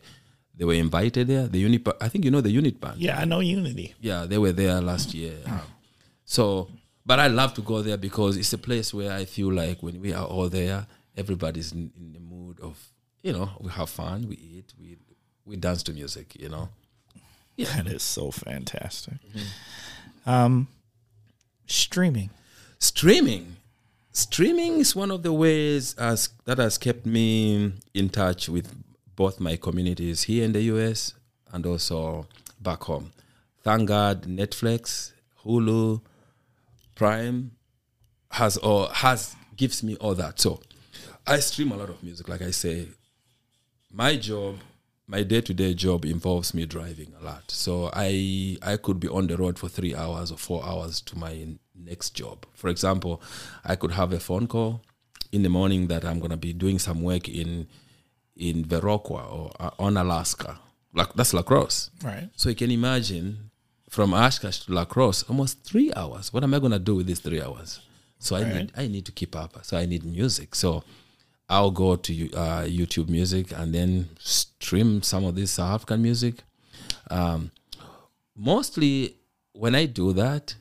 they 0.56 0.64
were 0.64 0.76
invited 0.76 1.28
there. 1.28 1.46
The 1.46 1.60
unit, 1.60 1.86
I 2.00 2.08
think 2.08 2.24
you 2.24 2.32
know 2.32 2.40
the 2.40 2.50
unit 2.50 2.80
band. 2.80 3.02
Yeah, 3.02 3.20
I 3.20 3.26
know 3.26 3.42
Unity. 3.42 3.94
Yeah, 4.00 4.26
they 4.26 4.38
were 4.38 4.54
there 4.54 4.80
last 4.80 5.14
year. 5.14 5.34
Um, 5.46 5.60
so, 6.24 6.70
but 7.06 7.20
I 7.20 7.28
love 7.28 7.54
to 7.56 7.62
go 7.62 7.82
there 7.82 7.98
because 7.98 8.38
it's 8.38 8.54
a 8.54 8.58
place 8.58 8.94
where 8.94 9.12
I 9.12 9.26
feel 9.26 9.52
like 9.52 9.84
when 9.84 10.00
we 10.00 10.14
are 10.14 10.26
all 10.26 10.48
there, 10.48 10.88
everybody's 11.18 11.74
in, 11.74 11.92
in 11.98 12.14
the 12.14 12.22
mood 12.22 12.62
of 12.62 12.82
you 13.22 13.34
know 13.34 13.50
we 13.60 13.70
have 13.72 13.90
fun, 13.90 14.30
we 14.30 14.38
eat, 14.38 14.74
we 14.80 14.96
we 15.44 15.58
dance 15.58 15.84
to 15.84 15.92
music. 15.92 16.38
You 16.40 16.48
know. 16.48 16.70
Yeah. 17.58 17.76
That 17.76 17.88
is 17.88 18.04
so 18.04 18.32
fantastic. 18.32 19.16
Um, 20.26 20.70
streaming. 21.68 22.30
streaming 22.80 23.58
streaming 24.14 24.80
is 24.80 24.96
one 24.96 25.12
of 25.12 25.24
the 25.24 25.34
ways 25.34 25.96
as 25.96 26.30
that 26.46 26.60
has 26.60 26.78
kept 26.78 27.06
me 27.06 27.74
in 27.94 28.10
touch 28.10 28.48
with 28.48 28.74
both 29.16 29.40
my 29.40 29.56
communities 29.58 30.24
here 30.24 30.46
in 30.46 30.54
the 30.54 30.62
US 30.62 31.14
and 31.52 31.66
also 31.66 32.28
back 32.62 32.84
home. 32.84 33.12
Thank 33.64 33.90
God 33.90 34.24
Netflix, 34.24 35.12
Hulu, 35.44 36.02
Prime 36.96 37.52
has 38.32 38.58
or 38.58 38.88
has 38.90 39.36
gives 39.56 39.84
me 39.84 39.96
all 39.98 40.16
that. 40.16 40.40
So 40.40 40.62
I 41.26 41.40
stream 41.40 41.72
a 41.72 41.78
lot 41.78 41.90
of 41.90 42.02
music, 42.04 42.30
like 42.30 42.42
I 42.42 42.52
say. 42.52 42.88
My 43.92 44.16
job, 44.16 44.58
my 45.08 45.24
day-to-day 45.24 45.76
job 45.76 46.06
involves 46.06 46.54
me 46.54 46.66
driving 46.66 47.14
a 47.20 47.24
lot. 47.24 47.50
So 47.52 47.90
I 47.94 48.58
I 48.62 48.78
could 48.78 49.00
be 49.00 49.08
on 49.08 49.28
the 49.28 49.38
road 49.38 49.60
for 49.60 49.70
three 49.70 49.96
hours 49.96 50.32
or 50.32 50.38
four 50.38 50.66
hours 50.66 51.02
to 51.02 51.18
my 51.18 51.48
next 51.76 52.12
job. 52.12 52.46
For 52.54 52.70
example, 52.70 53.22
I 53.64 53.76
could 53.76 53.92
have 53.92 54.14
a 54.14 54.20
phone 54.20 54.48
call 54.48 54.82
in 55.32 55.44
the 55.44 55.50
morning 55.50 55.88
that 55.88 56.06
I'm 56.06 56.20
gonna 56.20 56.38
be 56.38 56.54
doing 56.54 56.80
some 56.80 57.02
work 57.02 57.28
in 57.28 57.68
in 58.36 58.64
Viroqua 58.66 59.32
or 59.32 59.52
uh, 59.60 59.72
Onalaska. 59.80 60.58
Like 60.94 61.14
that's 61.14 61.34
La 61.34 61.42
Crosse. 61.42 61.90
Right. 62.04 62.30
So 62.36 62.50
you 62.50 62.56
can 62.56 62.72
imagine 62.72 63.50
from 63.90 64.14
Oshkosh 64.14 64.66
to 64.66 64.74
La 64.74 64.86
Crosse, 64.86 65.24
almost 65.24 65.64
three 65.64 65.94
hours. 65.96 66.34
What 66.34 66.44
am 66.44 66.54
I 66.54 66.60
gonna 66.60 66.80
do 66.80 66.96
with 66.96 67.08
these 67.08 67.20
three 67.20 67.42
hours? 67.42 67.80
So 68.20 68.36
I 68.36 68.44
need 68.44 68.72
I 68.76 68.88
need 68.88 69.06
to 69.06 69.12
keep 69.12 69.36
up. 69.36 69.60
So 69.64 69.78
I 69.78 69.86
need 69.86 70.06
music. 70.06 70.56
So 70.56 70.84
I'll 71.50 71.72
go 71.72 71.96
to 71.96 72.32
uh, 72.34 72.64
YouTube 72.64 73.10
Music 73.10 73.52
and 73.52 73.76
then 73.76 74.10
stream 74.18 75.02
some 75.04 75.26
of 75.26 75.36
this 75.36 75.52
South 75.52 75.76
African 75.76 76.02
music. 76.02 76.36
Um, 77.12 77.52
mostly 78.36 79.18
when 79.52 79.76
I 79.76 79.86
do 79.86 80.14
that, 80.14 80.56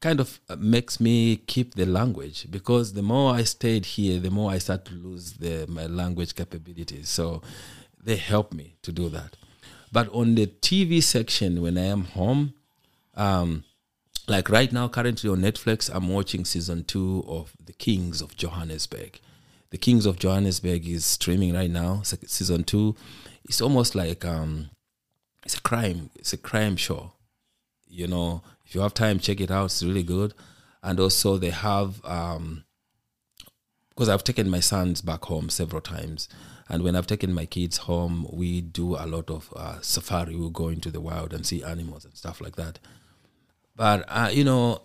kind 0.00 0.18
of 0.18 0.40
uh, 0.48 0.56
makes 0.56 0.98
me 0.98 1.36
keep 1.36 1.74
the 1.74 1.86
language 1.86 2.46
because 2.50 2.94
the 2.94 3.02
more 3.02 3.34
I 3.34 3.44
stayed 3.44 3.84
here, 3.84 4.18
the 4.18 4.30
more 4.30 4.50
I 4.50 4.58
start 4.58 4.84
to 4.86 4.94
lose 4.94 5.34
the 5.34 5.66
my 5.68 5.86
language 5.86 6.34
capabilities. 6.34 7.08
So 7.08 7.42
they 8.02 8.16
help 8.16 8.52
me 8.52 8.76
to 8.82 8.92
do 8.92 9.08
that. 9.10 9.36
But 9.92 10.08
on 10.14 10.34
the 10.34 10.46
TV 10.46 11.02
section, 11.02 11.60
when 11.60 11.76
I 11.76 11.86
am 11.86 12.04
home, 12.04 12.54
um, 13.14 13.64
like 14.28 14.48
right 14.48 14.72
now, 14.72 14.88
currently 14.88 15.28
on 15.28 15.40
Netflix, 15.40 15.90
I'm 15.92 16.08
watching 16.08 16.44
season 16.44 16.84
two 16.84 17.24
of 17.26 17.52
The 17.62 17.72
Kings 17.72 18.22
of 18.22 18.36
Johannesburg. 18.36 19.18
The 19.70 19.78
Kings 19.78 20.06
of 20.06 20.18
Johannesburg 20.18 20.86
is 20.86 21.04
streaming 21.04 21.54
right 21.54 21.70
now. 21.70 22.02
Season 22.02 22.64
two, 22.64 22.96
it's 23.44 23.60
almost 23.60 23.94
like 23.94 24.24
um, 24.24 24.70
it's 25.44 25.56
a 25.56 25.60
crime. 25.60 26.10
It's 26.14 26.32
a 26.32 26.38
crime 26.38 26.76
show. 26.76 27.12
You 27.88 28.06
know, 28.06 28.42
if 28.70 28.76
you 28.76 28.82
have 28.82 28.94
time, 28.94 29.18
check 29.18 29.40
it 29.40 29.50
out. 29.50 29.64
It's 29.64 29.82
really 29.82 30.04
good. 30.04 30.32
And 30.80 31.00
also, 31.00 31.36
they 31.38 31.50
have 31.50 32.00
um, 32.04 32.62
because 33.88 34.08
I've 34.08 34.22
taken 34.22 34.48
my 34.48 34.60
sons 34.60 35.00
back 35.00 35.24
home 35.24 35.50
several 35.50 35.80
times, 35.80 36.28
and 36.68 36.84
when 36.84 36.94
I've 36.94 37.08
taken 37.08 37.34
my 37.34 37.46
kids 37.46 37.78
home, 37.78 38.28
we 38.32 38.60
do 38.60 38.94
a 38.94 39.06
lot 39.06 39.28
of 39.28 39.52
uh, 39.56 39.80
safari. 39.80 40.36
We 40.36 40.48
go 40.50 40.68
into 40.68 40.92
the 40.92 41.00
wild 41.00 41.34
and 41.34 41.44
see 41.44 41.64
animals 41.64 42.04
and 42.04 42.16
stuff 42.16 42.40
like 42.40 42.54
that. 42.54 42.78
But 43.74 44.04
uh, 44.06 44.30
you 44.32 44.44
know, 44.44 44.82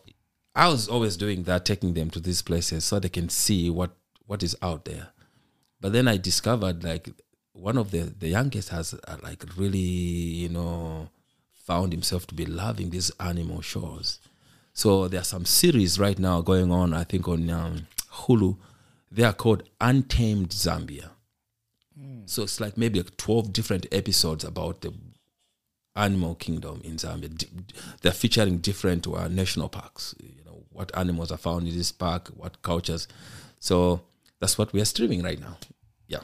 I 0.55 0.67
was 0.67 0.87
always 0.87 1.15
doing 1.15 1.43
that, 1.43 1.63
taking 1.63 1.93
them 1.93 2.09
to 2.09 2.19
these 2.19 2.41
places 2.41 2.85
so 2.85 2.97
they 2.97 3.07
can 3.09 3.29
see 3.29 3.69
what 3.69 3.91
what 4.25 4.41
is 4.41 4.57
out 4.63 4.85
there. 4.85 5.09
But 5.79 5.93
then 5.93 6.07
I 6.07 6.17
discovered 6.17 6.83
like 6.83 7.07
one 7.53 7.77
of 7.77 7.91
the 7.91 7.99
the 8.17 8.29
youngest 8.29 8.69
has 8.69 8.95
uh, 8.95 9.17
like 9.21 9.43
really 9.55 9.77
you 9.77 10.49
know 10.49 11.09
found 11.65 11.91
himself 11.91 12.27
to 12.27 12.35
be 12.35 12.45
loving 12.45 12.89
these 12.91 13.11
animal 13.19 13.61
shows. 13.61 14.19
So 14.73 15.07
there 15.07 15.21
are 15.21 15.25
some 15.35 15.45
series 15.45 15.99
right 15.99 16.19
now 16.19 16.41
going 16.41 16.71
on. 16.71 16.93
I 16.93 17.03
think 17.03 17.27
on 17.27 17.49
um, 17.49 17.87
Hulu. 18.11 18.57
They 19.11 19.23
are 19.23 19.33
called 19.33 19.63
Untamed 19.79 20.49
Zambia. 20.49 21.09
So 22.25 22.43
it's 22.43 22.59
like 22.59 22.75
maybe 22.75 22.99
like 22.99 23.15
twelve 23.17 23.53
different 23.53 23.85
episodes 23.91 24.43
about 24.43 24.81
the 24.81 24.93
animal 25.95 26.35
kingdom 26.35 26.81
in 26.83 26.97
Zambia. 26.97 27.31
They're 28.01 28.11
featuring 28.11 28.57
different 28.57 29.07
uh, 29.07 29.27
national 29.27 29.69
parks. 29.69 30.15
You 30.19 30.43
know 30.45 30.63
what 30.71 30.91
animals 30.97 31.31
are 31.31 31.37
found 31.37 31.67
in 31.67 31.77
this 31.77 31.91
park, 31.91 32.29
what 32.35 32.61
cultures. 32.61 33.07
So 33.59 34.01
that's 34.39 34.57
what 34.57 34.73
we 34.73 34.81
are 34.81 34.85
streaming 34.85 35.23
right 35.23 35.39
now. 35.39 35.57
Yeah. 36.07 36.23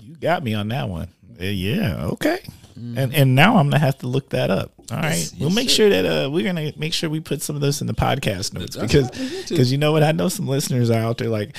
You 0.00 0.16
got 0.16 0.42
me 0.42 0.54
on 0.54 0.68
that 0.68 0.88
one. 0.88 1.08
Yeah, 1.38 2.06
okay. 2.12 2.38
And 2.76 3.14
and 3.14 3.34
now 3.34 3.56
I'm 3.56 3.68
gonna 3.70 3.78
have 3.78 3.98
to 3.98 4.06
look 4.06 4.30
that 4.30 4.50
up. 4.50 4.72
All 4.90 4.98
right, 4.98 5.16
Yes, 5.16 5.34
we'll 5.38 5.50
make 5.50 5.68
sir. 5.70 5.76
sure 5.76 5.90
that 5.90 6.04
uh, 6.26 6.30
we're 6.30 6.44
gonna 6.44 6.72
make 6.76 6.92
sure 6.92 7.08
we 7.10 7.20
put 7.20 7.42
some 7.42 7.56
of 7.56 7.62
this 7.62 7.80
in 7.80 7.86
the 7.86 7.94
podcast 7.94 8.52
notes 8.54 8.76
because 8.76 9.04
what 9.06 9.18
we 9.18 9.24
need 9.30 9.46
to. 9.46 9.54
because 9.54 9.72
you 9.72 9.78
know 9.78 9.92
what 9.92 10.02
I 10.02 10.12
know 10.12 10.28
some 10.28 10.46
listeners 10.46 10.90
are 10.90 11.00
out 11.00 11.18
there 11.18 11.28
like 11.28 11.56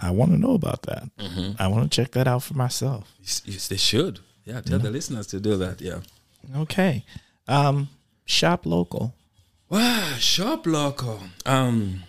I 0.00 0.10
want 0.10 0.32
to 0.32 0.38
know 0.38 0.54
about 0.54 0.82
that. 0.82 1.04
Mm-hmm. 1.18 1.52
I 1.62 1.68
want 1.68 1.90
to 1.90 1.96
check 2.02 2.12
that 2.12 2.28
out 2.28 2.42
for 2.42 2.54
myself. 2.54 3.12
Yes, 3.20 3.42
yes, 3.46 3.68
they 3.68 3.76
should. 3.76 4.20
Yeah, 4.44 4.60
tell 4.60 4.78
the 4.78 4.90
listeners 4.90 5.26
to 5.28 5.40
do 5.40 5.56
that. 5.56 5.80
Yeah. 5.80 6.00
Okay, 6.56 7.04
um, 7.46 7.88
shop 8.24 8.66
local. 8.66 9.14
Wow, 9.70 10.14
shop 10.18 10.66
local. 10.66 11.20
Um, 11.46 12.02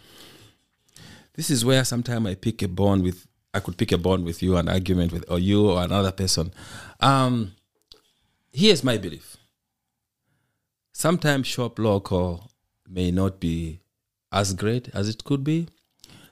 this 1.36 1.50
is 1.50 1.64
where 1.66 1.84
sometimes 1.84 2.26
I 2.28 2.36
pick 2.36 2.62
a 2.62 2.68
bond 2.68 3.04
with. 3.04 3.26
I 3.54 3.60
could 3.60 3.78
pick 3.78 3.92
a 3.92 3.98
bond 3.98 4.26
with 4.26 4.44
you, 4.44 4.58
an 4.58 4.70
argument 4.70 5.12
with, 5.12 5.26
or 5.30 5.40
you 5.40 5.70
or 5.70 5.84
another 5.84 6.12
person. 6.12 6.54
Um, 7.00 7.56
here's 8.52 8.84
my 8.84 8.98
belief. 8.98 9.38
Sometimes 10.92 11.48
shop 11.48 11.80
local 11.80 12.52
may 12.88 13.12
not 13.12 13.40
be 13.40 13.80
as 14.32 14.54
great 14.54 14.90
as 14.94 15.10
it 15.10 15.24
could 15.24 15.44
be. 15.44 15.68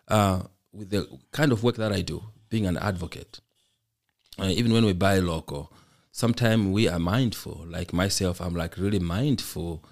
Uh, 0.08 0.44
with 0.72 0.90
the 0.92 1.08
kind 1.32 1.52
of 1.52 1.64
work 1.64 1.76
that 1.78 1.92
I 1.92 2.02
do, 2.02 2.24
being 2.50 2.66
an 2.66 2.78
advocate, 2.78 3.40
uh, 4.40 4.46
even 4.46 4.72
when 4.72 4.86
we 4.86 4.94
buy 4.94 5.20
local, 5.20 5.72
sometimes 6.12 6.68
we 6.68 6.88
are 6.88 7.00
mindful. 7.00 7.66
Like 7.68 7.94
myself, 7.94 8.40
I'm 8.40 8.56
like 8.56 8.78
really 8.78 9.00
mindful 9.00 9.84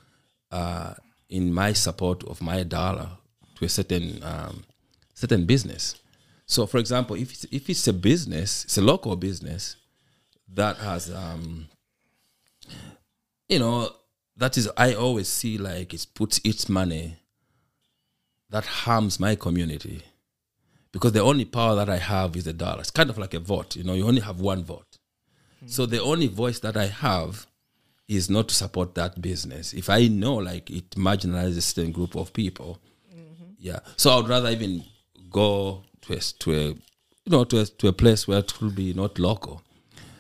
uh, 0.52 0.94
in 1.30 1.54
my 1.54 1.74
support 1.74 2.24
of 2.26 2.42
my 2.42 2.64
dollar 2.64 3.10
to 3.56 3.66
a 3.66 3.70
certain 3.70 4.22
um, 4.24 4.64
certain 5.14 5.46
business. 5.46 5.96
So, 6.46 6.66
for 6.66 6.78
example, 6.78 7.16
if 7.16 7.32
it's, 7.32 7.44
if 7.46 7.70
it's 7.70 7.88
a 7.88 7.94
business, 7.94 8.66
it's 8.66 8.78
a 8.78 8.82
local 8.82 9.16
business 9.16 9.76
that 10.54 10.78
has, 10.78 11.12
um, 11.12 11.68
you 13.50 13.60
know, 13.60 13.90
that 14.38 14.58
is 14.58 14.70
I 14.78 14.94
always 14.94 15.28
see 15.28 15.58
like 15.58 15.94
it 15.94 16.06
puts 16.14 16.40
its 16.44 16.70
money 16.70 17.18
that 18.50 18.66
harms 18.66 19.20
my 19.20 19.36
community 19.36 20.04
because 20.92 21.14
the 21.14 21.22
only 21.22 21.46
power 21.46 21.76
that 21.76 21.90
I 21.90 21.98
have 21.98 22.36
is 22.36 22.46
the 22.46 22.54
dollar. 22.54 22.82
It's 22.82 22.92
kind 22.92 23.10
of 23.10 23.18
like 23.18 23.34
a 23.34 23.40
vote. 23.40 23.76
You 23.76 23.84
know, 23.84 23.94
you 23.94 24.06
only 24.06 24.22
have 24.22 24.40
one 24.40 24.64
vote. 24.64 24.98
So 25.68 25.86
the 25.86 26.02
only 26.02 26.28
voice 26.28 26.60
that 26.60 26.78
I 26.78 26.86
have 26.88 27.48
is 28.08 28.30
not 28.30 28.50
to 28.50 28.56
support 28.56 28.94
that 28.96 29.20
business. 29.22 29.74
If 29.74 29.90
I 29.90 30.08
know 30.08 30.36
like 30.36 30.70
it 30.70 30.92
marginalizes 30.92 31.58
a 31.58 31.62
certain 31.62 31.92
group 31.92 32.16
of 32.16 32.34
people, 32.34 32.80
yeah. 33.58 33.80
So 33.98 34.12
I 34.12 34.18
would 34.18 34.28
rather 34.28 34.50
even 34.50 34.84
go 35.32 35.84
to 36.06 36.14
a, 36.14 36.20
to 36.20 36.52
a 36.54 36.64
you 36.64 36.80
know 37.28 37.44
to 37.44 37.62
a, 37.62 37.66
to 37.66 37.88
a 37.88 37.94
place 37.94 38.28
where 38.28 38.40
it 38.40 38.62
will 38.62 38.72
be 38.72 38.94
not 38.94 39.20
local. 39.20 39.62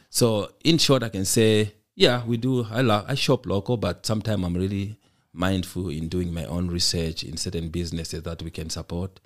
So 0.10 0.52
in 0.64 0.78
short, 0.78 1.04
I 1.04 1.10
can 1.10 1.26
say 1.26 1.74
yeah, 1.96 2.26
we 2.26 2.38
do. 2.38 2.66
I 2.70 2.82
love 2.82 3.06
I 3.08 3.16
shop 3.16 3.46
local, 3.46 3.78
but 3.78 4.06
sometimes 4.06 4.44
I'm 4.44 4.56
really 4.56 4.98
mindful 5.34 5.90
in 5.90 6.08
doing 6.08 6.34
my 6.34 6.46
own 6.46 6.68
research 6.68 7.24
in 7.24 7.38
certain 7.38 7.70
businesses 7.70 8.24
that 8.24 8.42
we 8.42 8.50
can 8.52 8.70
support 8.70 9.20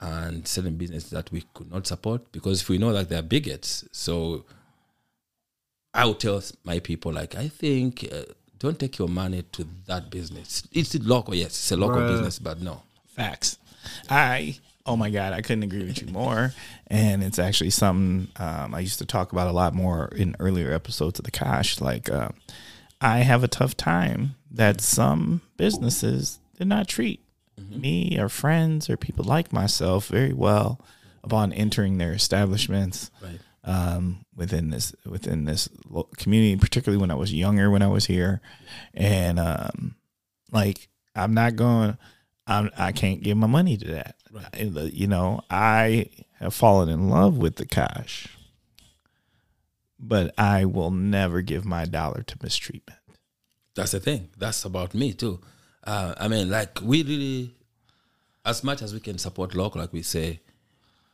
and 0.00 0.46
certain 0.46 0.76
businesses 0.76 1.10
that 1.10 1.30
we 1.32 1.44
could 1.54 1.70
not 1.70 1.86
support 1.86 2.30
because 2.32 2.62
if 2.62 2.68
we 2.68 2.78
know 2.78 2.92
that 2.92 3.08
they're 3.08 3.22
bigots, 3.22 3.84
so 3.92 4.44
I 5.92 6.04
will 6.04 6.14
tell 6.14 6.42
my 6.64 6.78
people 6.78 7.12
like 7.12 7.34
I 7.34 7.48
think 7.48 8.08
uh, 8.10 8.22
don't 8.58 8.78
take 8.78 8.98
your 8.98 9.08
money 9.08 9.42
to 9.52 9.66
that 9.86 10.10
business. 10.10 10.66
It's 10.72 10.94
local, 10.94 11.34
yes, 11.34 11.48
it's 11.48 11.72
a 11.72 11.76
local 11.76 12.06
business, 12.06 12.38
but 12.38 12.60
no. 12.60 12.82
Facts. 13.08 13.58
I 14.08 14.58
Oh 14.86 14.96
my 14.96 15.10
God, 15.10 15.32
I 15.32 15.42
couldn't 15.42 15.62
agree 15.62 15.84
with 15.84 16.00
you 16.00 16.08
more. 16.08 16.52
And 16.86 17.22
it's 17.22 17.38
actually 17.38 17.70
something 17.70 18.28
um, 18.36 18.74
I 18.74 18.80
used 18.80 18.98
to 18.98 19.06
talk 19.06 19.32
about 19.32 19.48
a 19.48 19.52
lot 19.52 19.74
more 19.74 20.08
in 20.16 20.34
earlier 20.40 20.72
episodes 20.72 21.18
of 21.18 21.24
the 21.24 21.30
Kosh 21.30 21.80
Like, 21.80 22.10
uh, 22.10 22.30
I 23.00 23.18
have 23.18 23.44
a 23.44 23.48
tough 23.48 23.76
time 23.76 24.34
that 24.50 24.80
some 24.80 25.42
businesses 25.56 26.38
did 26.58 26.66
not 26.66 26.88
treat 26.88 27.20
me 27.70 28.18
or 28.18 28.28
friends 28.30 28.88
or 28.88 28.96
people 28.96 29.24
like 29.24 29.52
myself 29.52 30.08
very 30.08 30.32
well 30.32 30.80
upon 31.22 31.52
entering 31.52 31.98
their 31.98 32.12
establishments 32.12 33.10
Right. 33.22 33.38
um, 33.64 34.24
within 34.34 34.70
this 34.70 34.94
within 35.04 35.44
this 35.44 35.68
community, 36.16 36.56
particularly 36.56 36.98
when 37.00 37.10
I 37.10 37.14
was 37.16 37.32
younger, 37.34 37.70
when 37.70 37.82
I 37.82 37.86
was 37.86 38.06
here, 38.06 38.40
and 38.94 39.38
um, 39.38 39.94
like 40.50 40.88
I'm 41.14 41.34
not 41.34 41.54
going, 41.56 41.98
I'm 42.46 42.70
I 42.78 42.92
can't 42.92 43.22
give 43.22 43.36
my 43.36 43.46
money 43.46 43.76
to 43.76 43.88
that. 43.92 44.16
Right. 44.32 44.92
You 44.92 45.06
know, 45.06 45.42
I 45.50 46.06
have 46.38 46.54
fallen 46.54 46.88
in 46.88 47.08
love 47.08 47.36
with 47.36 47.56
the 47.56 47.66
Kosh, 47.66 48.28
but 49.98 50.32
I 50.38 50.64
will 50.64 50.90
never 50.90 51.42
give 51.42 51.64
my 51.64 51.84
dollar 51.84 52.22
to 52.22 52.36
mistreatment. 52.42 53.00
That's 53.74 53.92
the 53.92 54.00
thing. 54.00 54.28
That's 54.36 54.64
about 54.64 54.94
me 54.94 55.12
too. 55.12 55.40
Uh, 55.84 56.14
I 56.16 56.28
mean, 56.28 56.50
like 56.50 56.80
we 56.82 57.02
really, 57.02 57.54
as 58.44 58.62
much 58.62 58.82
as 58.82 58.92
we 58.94 59.00
can 59.00 59.18
support 59.18 59.54
local, 59.54 59.80
like 59.80 59.92
we 59.92 60.02
say, 60.02 60.40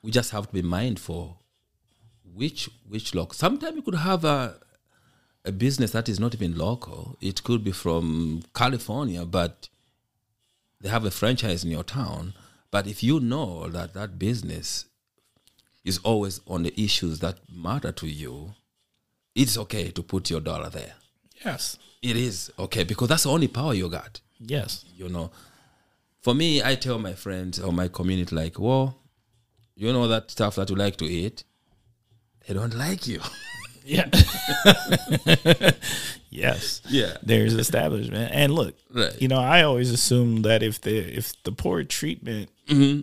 we 0.03 0.11
just 0.11 0.31
have 0.31 0.49
to 0.49 0.53
be 0.53 0.63
mindful 0.63 1.43
which 2.35 2.69
which 2.87 3.15
local. 3.15 3.35
Sometimes 3.35 3.77
you 3.77 3.83
could 3.83 3.95
have 3.95 4.25
a 4.25 4.59
a 5.45 5.53
business 5.53 5.93
that 5.93 6.09
is 6.09 6.21
not 6.21 6.35
even 6.35 6.57
local. 6.57 7.17
It 7.21 7.45
could 7.45 7.63
be 7.65 7.73
from 7.73 8.43
California, 8.55 9.25
but 9.25 9.69
they 10.81 10.89
have 10.89 11.05
a 11.05 11.11
franchise 11.11 11.65
in 11.65 11.71
your 11.71 11.85
town. 11.85 12.35
But 12.77 12.87
if 12.87 13.03
you 13.03 13.21
know 13.21 13.69
that 13.71 13.95
that 13.95 14.19
business 14.19 14.85
is 15.83 15.97
always 16.05 16.41
on 16.47 16.63
the 16.63 16.79
issues 16.79 17.21
that 17.21 17.39
matter 17.51 17.91
to 17.91 18.07
you, 18.07 18.53
it's 19.35 19.57
okay 19.57 19.91
to 19.93 20.03
put 20.03 20.29
your 20.29 20.43
dollar 20.43 20.69
there. 20.69 20.93
Yes. 21.43 21.79
It 22.03 22.19
is 22.19 22.53
okay 22.59 22.85
because 22.85 23.09
that's 23.09 23.23
the 23.23 23.31
only 23.31 23.49
power 23.49 23.73
you 23.73 23.89
got. 23.89 24.21
Yes. 24.39 24.85
You 24.95 25.09
know, 25.09 25.31
for 26.21 26.35
me, 26.35 26.63
I 26.63 26.75
tell 26.75 26.99
my 26.99 27.15
friends 27.15 27.59
or 27.59 27.73
my 27.73 27.89
community, 27.89 28.37
like, 28.37 28.59
well, 28.59 28.99
you 29.75 29.91
know 29.91 30.07
that 30.09 30.31
stuff 30.31 30.57
that 30.57 30.69
you 30.69 30.77
like 30.77 30.97
to 30.99 31.07
eat, 31.07 31.45
they 32.47 32.53
don't 32.53 32.75
like 32.77 33.07
you. 33.07 33.21
Yeah. 33.89 34.11
yes. 36.31 36.83
Yeah. 36.89 37.17
There's 37.23 37.55
establishment, 37.55 38.33
and 38.35 38.53
look, 38.53 38.75
Right. 38.93 39.15
you 39.23 39.29
know, 39.29 39.39
I 39.39 39.63
always 39.63 39.93
assume 39.93 40.43
that 40.43 40.65
if 40.65 40.81
the 40.81 40.97
if 41.17 41.41
the 41.45 41.53
poor 41.53 41.85
treatment, 41.85 42.51
Mm-hmm. 42.69 43.01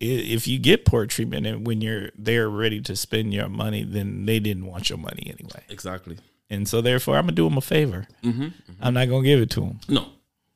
if 0.00 0.46
you 0.46 0.58
get 0.58 0.84
poor 0.84 1.06
treatment, 1.06 1.46
and 1.46 1.66
when 1.66 1.80
you're 1.80 2.10
there 2.16 2.48
ready 2.48 2.80
to 2.82 2.94
spend 2.96 3.32
your 3.34 3.48
money, 3.48 3.82
then 3.84 4.26
they 4.26 4.38
didn't 4.38 4.66
want 4.66 4.88
your 4.88 4.98
money 4.98 5.24
anyway, 5.26 5.62
Exactly. 5.68 6.18
and 6.50 6.68
so 6.68 6.80
therefore, 6.80 7.16
I'm 7.16 7.24
gonna 7.24 7.32
do 7.32 7.48
them 7.48 7.58
a 7.58 7.60
favor. 7.62 8.06
Mm-hmm. 8.22 8.48
I'm 8.80 8.94
not 8.94 9.08
gonna 9.08 9.24
give 9.24 9.40
it 9.40 9.50
to 9.50 9.60
them. 9.60 9.80
No. 9.88 10.06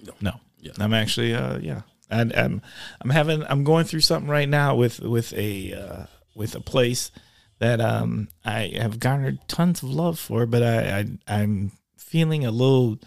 No. 0.00 0.12
No. 0.20 0.32
Yeah. 0.60 0.72
I'm 0.78 0.94
actually 0.94 1.34
uh 1.34 1.58
yeah. 1.58 1.82
I, 2.10 2.20
I'm 2.20 2.62
I'm 3.00 3.10
having 3.10 3.42
I'm 3.44 3.64
going 3.64 3.84
through 3.84 4.00
something 4.00 4.30
right 4.30 4.48
now 4.48 4.74
with 4.76 5.00
with 5.00 5.32
a 5.34 5.72
uh, 5.74 6.04
with 6.36 6.54
a 6.54 6.60
place 6.60 7.10
that 7.58 7.80
um 7.80 8.28
I 8.44 8.72
have 8.76 9.00
garnered 9.00 9.38
tons 9.48 9.82
of 9.82 9.90
love 9.90 10.18
for, 10.18 10.46
but 10.46 10.62
I, 10.62 10.98
I 11.00 11.06
I'm 11.40 11.72
feeling 11.96 12.44
a 12.44 12.50
little 12.50 12.98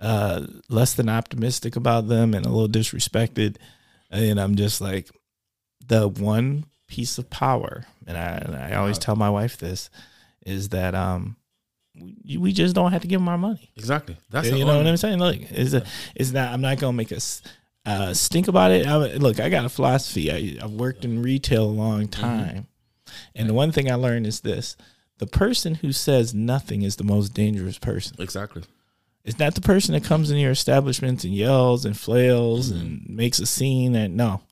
uh 0.00 0.46
less 0.68 0.94
than 0.94 1.08
optimistic 1.08 1.74
about 1.76 2.08
them 2.08 2.34
and 2.34 2.44
a 2.46 2.48
little 2.50 2.68
disrespected, 2.68 3.56
and 4.14 4.40
I'm 4.40 4.54
just 4.56 4.80
like 4.80 5.10
the 5.86 6.08
one 6.08 6.66
piece 6.88 7.18
of 7.18 7.30
power, 7.30 7.84
and 8.06 8.16
I 8.16 8.42
and 8.44 8.56
I 8.56 8.74
always 8.74 8.98
tell 8.98 9.16
my 9.16 9.30
wife 9.30 9.56
this 9.58 9.90
is 10.46 10.70
that 10.70 10.94
um 10.94 11.36
we, 11.98 12.36
we 12.36 12.52
just 12.52 12.74
don't 12.74 12.92
have 12.92 13.02
to 13.02 13.08
give 13.08 13.20
them 13.20 13.28
our 13.28 13.38
money. 13.38 13.70
Exactly. 13.76 14.16
That's 14.30 14.48
You 14.50 14.64
know 14.64 14.76
what 14.76 14.86
I'm 14.86 14.96
saying? 14.96 15.18
Look, 15.18 15.36
it's, 15.50 15.74
a, 15.74 15.84
it's 16.14 16.32
not. 16.32 16.52
I'm 16.52 16.60
not 16.60 16.78
gonna 16.78 16.92
make 16.92 17.12
us 17.12 17.42
uh, 17.86 18.14
stink 18.14 18.48
about 18.48 18.70
it. 18.72 18.86
I, 18.86 18.96
look, 18.96 19.40
I 19.40 19.48
got 19.48 19.64
a 19.64 19.68
philosophy. 19.68 20.30
I, 20.30 20.64
I've 20.64 20.72
worked 20.72 21.04
in 21.04 21.22
retail 21.22 21.64
a 21.64 21.66
long 21.66 22.08
time, 22.08 22.66
and 23.34 23.48
the 23.48 23.54
one 23.54 23.72
thing 23.72 23.90
I 23.90 23.94
learned 23.94 24.26
is 24.26 24.40
this: 24.40 24.76
the 25.18 25.26
person 25.26 25.76
who 25.76 25.92
says 25.92 26.34
nothing 26.34 26.82
is 26.82 26.96
the 26.96 27.04
most 27.04 27.34
dangerous 27.34 27.78
person. 27.78 28.16
Exactly. 28.18 28.62
It's 29.24 29.38
not 29.38 29.54
the 29.54 29.60
person 29.60 29.94
that 29.94 30.04
comes 30.04 30.30
in 30.30 30.36
your 30.36 30.50
establishment 30.50 31.24
and 31.24 31.34
yells 31.34 31.84
and 31.84 31.98
flails 31.98 32.70
and 32.70 33.00
mm-hmm. 33.00 33.16
makes 33.16 33.38
a 33.38 33.46
scene. 33.46 33.96
And 33.96 34.16
no, 34.16 34.42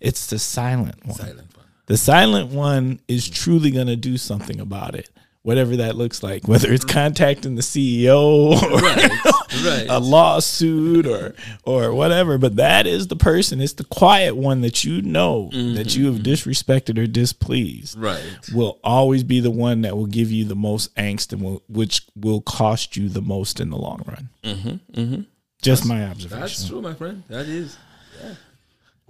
it's 0.00 0.26
the 0.26 0.38
silent 0.38 1.04
one. 1.04 1.16
Silent 1.16 1.56
one. 1.56 1.66
The 1.86 1.96
silent 1.96 2.52
one 2.52 3.00
is 3.08 3.28
truly 3.28 3.72
gonna 3.72 3.96
do 3.96 4.16
something 4.16 4.60
about 4.60 4.94
it. 4.94 5.10
Whatever 5.42 5.76
that 5.76 5.96
looks 5.96 6.22
like, 6.22 6.46
whether 6.46 6.70
it's 6.70 6.84
contacting 6.84 7.54
the 7.54 7.62
CEO 7.62 8.60
or 8.60 9.30
Right. 9.64 9.86
a 9.90 9.98
lawsuit 9.98 11.06
or 11.06 11.34
or 11.64 11.92
whatever 11.92 12.38
but 12.38 12.56
that 12.56 12.86
is 12.86 13.08
the 13.08 13.16
person 13.16 13.60
it's 13.60 13.72
the 13.72 13.84
quiet 13.84 14.36
one 14.36 14.60
that 14.60 14.84
you 14.84 15.02
know 15.02 15.50
that 15.74 15.96
you 15.96 16.06
have 16.06 16.22
disrespected 16.22 16.96
or 16.98 17.06
displeased 17.08 17.98
right. 17.98 18.22
will 18.54 18.78
always 18.84 19.24
be 19.24 19.40
the 19.40 19.50
one 19.50 19.82
that 19.82 19.96
will 19.96 20.06
give 20.06 20.30
you 20.30 20.44
the 20.44 20.54
most 20.54 20.94
angst 20.94 21.32
and 21.32 21.42
will, 21.42 21.62
which 21.68 22.02
will 22.14 22.40
cost 22.40 22.96
you 22.96 23.08
the 23.08 23.20
most 23.20 23.58
in 23.60 23.70
the 23.70 23.76
long 23.76 24.02
run 24.06 24.28
Mm-hmm. 24.44 25.00
Mm-hmm. 25.00 25.20
just 25.62 25.84
my 25.84 26.04
observation. 26.06 26.40
That's 26.40 26.68
true, 26.68 26.80
my 26.80 26.94
friend. 26.94 27.24
That 27.28 27.46
is. 27.46 27.76
Yeah. 28.22 28.34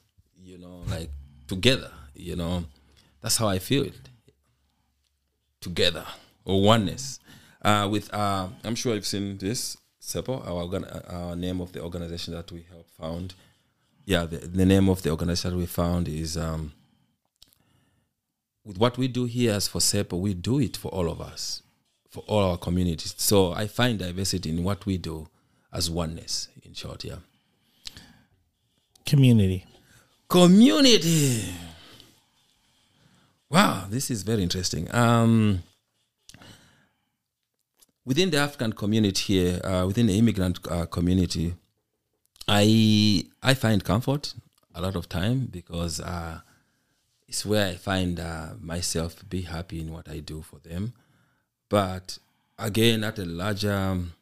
like 0.88 1.10
together 1.46 1.90
you 2.14 2.36
know? 2.36 2.64
That's 3.20 3.36
how 3.36 3.48
i 3.48 3.58
feel. 3.58 3.84
It 3.84 3.94
together 5.60 6.04
or 6.44 6.60
oneness. 6.62 7.18
Uh, 7.62 7.88
with 7.90 8.12
uh, 8.12 8.48
i'm 8.64 8.74
sure 8.74 8.94
you've 8.94 9.06
seen 9.06 9.38
this 9.38 9.78
SEPO 10.00 10.46
our, 10.46 10.62
organ- 10.64 10.84
our 10.84 11.34
name 11.34 11.62
of 11.62 11.72
the 11.72 11.80
organization 11.80 12.34
that 12.34 12.52
we 12.52 12.66
helped 12.70 12.90
found. 12.90 13.34
Yeah 14.04 14.26
the, 14.26 14.36
the 14.38 14.66
name 14.66 14.88
of 14.88 15.02
the 15.02 15.10
organization 15.10 15.56
we 15.56 15.66
found 15.66 16.08
is 16.08 16.36
um, 16.36 16.72
with 18.64 18.76
what 18.78 18.98
we 18.98 19.08
do 19.08 19.24
here 19.24 19.52
as 19.54 19.68
for 19.68 19.78
SEPO 19.78 20.20
we 20.20 20.34
do 20.34 20.60
it 20.60 20.76
for 20.76 20.88
all 20.88 21.10
of 21.10 21.20
us 21.20 21.62
for 22.10 22.22
all 22.28 22.44
our 22.48 22.56
communities. 22.56 23.12
So 23.16 23.52
I 23.52 23.66
find 23.66 23.98
diversity 23.98 24.48
in 24.48 24.62
what 24.62 24.86
we 24.86 24.98
do 24.98 25.26
as 25.72 25.90
oneness, 25.90 26.46
in 26.62 26.72
short, 26.72 27.02
yeah. 27.04 27.16
community 29.04 29.66
Community. 30.34 31.44
Wow, 33.48 33.86
this 33.88 34.10
is 34.10 34.24
very 34.24 34.42
interesting. 34.42 34.92
Um, 34.92 35.62
within 38.04 38.30
the 38.30 38.38
African 38.38 38.72
community 38.72 39.22
here, 39.34 39.60
uh, 39.62 39.86
within 39.86 40.08
the 40.08 40.18
immigrant 40.18 40.58
uh, 40.68 40.86
community, 40.86 41.54
I 42.48 43.26
I 43.44 43.54
find 43.54 43.84
comfort 43.84 44.34
a 44.74 44.82
lot 44.82 44.96
of 44.96 45.08
time 45.08 45.46
because 45.52 46.00
uh, 46.00 46.40
it's 47.28 47.46
where 47.46 47.68
I 47.68 47.76
find 47.76 48.18
uh, 48.18 48.54
myself 48.60 49.22
be 49.30 49.42
happy 49.42 49.78
in 49.78 49.92
what 49.92 50.08
I 50.08 50.18
do 50.18 50.42
for 50.42 50.58
them. 50.58 50.94
But 51.68 52.18
again, 52.58 53.04
at 53.04 53.20
a 53.20 53.24
larger, 53.24 53.72
um, 53.72 54.14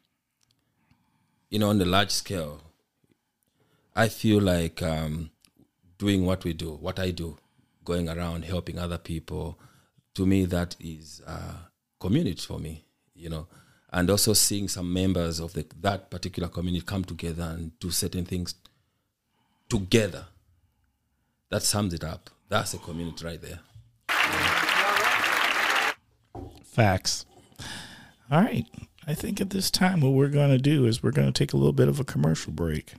you 1.49 1.57
know, 1.57 1.71
on 1.71 1.79
the 1.79 1.85
large 1.85 2.11
scale, 2.11 2.61
I 3.95 4.09
feel 4.09 4.39
like 4.39 4.83
um, 4.83 5.31
doing 5.97 6.25
what 6.25 6.43
we 6.43 6.53
do, 6.53 6.71
what 6.73 6.99
I 6.99 7.11
do, 7.11 7.37
going 7.83 8.09
around 8.09 8.45
helping 8.45 8.79
other 8.79 8.97
people, 8.97 9.59
to 10.15 10.25
me 10.25 10.45
that 10.45 10.75
is 10.79 11.21
uh, 11.25 11.55
community 11.99 12.41
for 12.41 12.59
me, 12.59 12.85
you 13.15 13.29
know, 13.29 13.47
and 13.91 14.09
also 14.09 14.33
seeing 14.33 14.67
some 14.67 14.91
members 14.91 15.39
of 15.39 15.53
the, 15.53 15.65
that 15.81 16.09
particular 16.09 16.49
community 16.49 16.85
come 16.85 17.03
together 17.03 17.43
and 17.43 17.77
do 17.79 17.91
certain 17.91 18.25
things 18.25 18.55
together. 19.69 20.25
That 21.49 21.63
sums 21.63 21.93
it 21.93 22.03
up. 22.03 22.29
That's 22.49 22.73
a 22.73 22.77
community 22.77 23.25
right 23.25 23.41
there. 23.41 23.59
facts 26.73 27.25
all 28.31 28.41
right 28.41 28.65
i 29.05 29.13
think 29.13 29.39
at 29.39 29.51
this 29.51 29.69
time 29.69 30.01
what 30.01 30.13
we're 30.13 30.27
going 30.27 30.49
to 30.49 30.57
do 30.57 30.87
is 30.87 31.03
we're 31.03 31.11
going 31.11 31.31
to 31.31 31.31
take 31.31 31.53
a 31.53 31.57
little 31.57 31.71
bit 31.71 31.87
of 31.87 31.99
a 31.99 32.03
commercial 32.03 32.51
break 32.51 32.93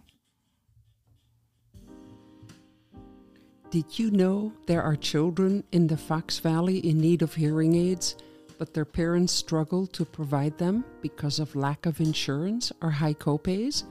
Did 3.74 3.98
you 3.98 4.12
know 4.12 4.52
there 4.66 4.84
are 4.84 4.94
children 4.94 5.64
in 5.72 5.88
the 5.88 5.96
Fox 5.96 6.38
Valley 6.38 6.78
in 6.88 6.96
need 6.96 7.22
of 7.22 7.34
hearing 7.34 7.74
aids, 7.74 8.14
but 8.56 8.72
their 8.72 8.84
parents 8.84 9.32
struggle 9.32 9.88
to 9.88 10.04
provide 10.04 10.56
them 10.58 10.84
because 11.02 11.40
of 11.40 11.56
lack 11.56 11.84
of 11.84 11.98
insurance 11.98 12.70
or 12.80 12.90
high 12.92 13.14
copays? 13.14 13.82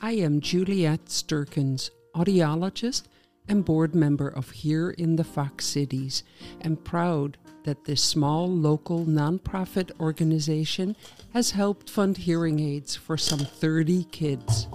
I 0.00 0.14
am 0.14 0.40
Juliette 0.40 1.04
Sturkins, 1.04 1.90
audiologist 2.16 3.04
and 3.46 3.64
board 3.64 3.94
member 3.94 4.26
of 4.26 4.50
Here 4.50 4.90
in 4.90 5.14
the 5.14 5.22
Fox 5.22 5.66
Cities, 5.66 6.24
and 6.60 6.82
proud 6.82 7.38
that 7.62 7.84
this 7.84 8.02
small 8.02 8.50
local 8.50 9.04
nonprofit 9.04 9.92
organization 10.00 10.96
has 11.32 11.52
helped 11.52 11.88
fund 11.88 12.16
hearing 12.16 12.58
aids 12.58 12.96
for 12.96 13.16
some 13.16 13.38
30 13.38 14.02
kids. 14.10 14.66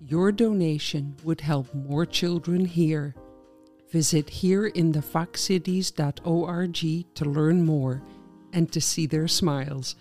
Your 0.00 0.32
donation 0.32 1.14
would 1.22 1.42
help 1.42 1.72
more 1.72 2.04
children 2.04 2.64
hear. 2.64 3.14
Visit 3.94 4.26
heareinthefoxcities.org 4.26 7.14
to 7.14 7.24
learn 7.24 7.64
more 7.64 8.02
and 8.52 8.70
to 8.72 8.80
see 8.80 9.06
their 9.06 9.28
smiles. 9.28 9.94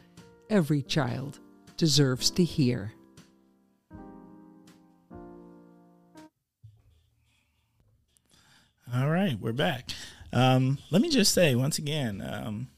Every 0.49 0.81
child 0.81 1.37
deserves 1.77 2.31
to 2.31 2.43
hear. 2.43 2.93
All 8.95 9.11
right, 9.11 9.39
we're 9.39 9.51
back. 9.51 9.91
Um, 10.31 10.79
let 10.89 11.03
me 11.03 11.11
just 11.11 11.31
say 11.31 11.53
once 11.53 11.77
again, 11.77 12.27
um, 12.27 12.69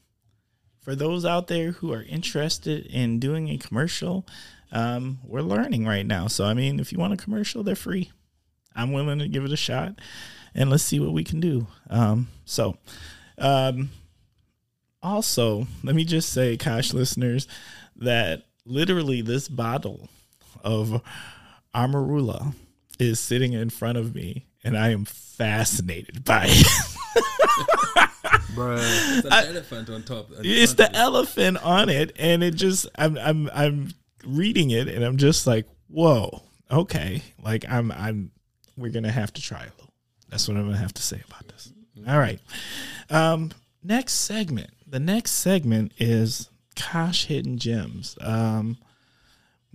for 0.82 0.94
those 0.94 1.24
out 1.24 1.46
there 1.46 1.70
who 1.70 1.94
are 1.94 2.02
interested 2.02 2.84
in 2.84 3.20
doing 3.20 3.48
a 3.48 3.56
commercial, 3.56 4.26
um, 4.70 5.20
we're 5.24 5.40
learning 5.40 5.86
right 5.86 6.04
now. 6.04 6.26
So, 6.26 6.44
I 6.44 6.52
mean, 6.52 6.78
if 6.78 6.92
you 6.92 6.98
want 6.98 7.14
a 7.14 7.16
commercial, 7.16 7.62
they're 7.62 7.74
free. 7.74 8.10
I'm 8.74 8.92
willing 8.92 9.20
to 9.20 9.28
give 9.28 9.46
it 9.46 9.52
a 9.52 9.56
shot, 9.56 9.98
and 10.56 10.70
let's 10.70 10.82
see 10.82 10.98
what 10.98 11.12
we 11.12 11.22
can 11.22 11.38
do. 11.38 11.66
Um, 11.88 12.28
so, 12.44 12.76
um, 13.38 13.90
also, 15.02 15.66
let 15.84 15.94
me 15.94 16.04
just 16.04 16.32
say, 16.32 16.56
Kosh 16.56 16.92
listeners, 16.92 17.46
that 17.96 18.42
literally 18.64 19.22
this 19.22 19.48
bottle 19.48 20.08
of 20.64 21.02
Amarula 21.74 22.54
is 22.98 23.20
sitting 23.20 23.52
in 23.52 23.70
front 23.70 23.98
of 23.98 24.14
me, 24.14 24.46
and 24.64 24.76
I 24.76 24.88
am 24.88 25.04
fascinated 25.04 26.24
by 26.24 26.46
it. 26.48 26.66
Bruh. 28.56 28.78
It's 29.18 29.26
an 29.26 29.32
elephant 29.32 29.90
on 29.90 30.02
top. 30.02 30.28
it's 30.38 30.74
the 30.74 30.84
it. 30.84 30.94
elephant 30.94 31.62
on 31.62 31.90
it, 31.90 32.16
and 32.18 32.42
it 32.42 32.54
just 32.54 32.86
I'm 32.96 33.18
I'm 33.18 33.50
I'm 33.52 33.90
reading 34.24 34.70
it, 34.70 34.88
and 34.88 35.04
I'm 35.04 35.18
just 35.18 35.46
like, 35.46 35.66
whoa, 35.88 36.42
okay, 36.70 37.22
like 37.42 37.64
I'm 37.68 37.92
I'm 37.92 38.32
we're 38.76 38.90
gonna 38.90 39.12
have 39.12 39.32
to 39.34 39.42
try 39.42 39.60
a 39.60 39.70
little. 39.78 39.85
That's 40.28 40.48
what 40.48 40.56
I'm 40.56 40.64
gonna 40.64 40.76
have 40.78 40.94
to 40.94 41.02
say 41.02 41.20
about 41.28 41.48
this. 41.48 41.72
All 42.06 42.18
right, 42.18 42.40
um, 43.10 43.52
next 43.82 44.12
segment. 44.12 44.70
The 44.86 45.00
next 45.00 45.32
segment 45.32 45.92
is 45.98 46.50
Kosh 46.76 47.26
Hidden 47.26 47.58
Gems. 47.58 48.16
Um, 48.20 48.78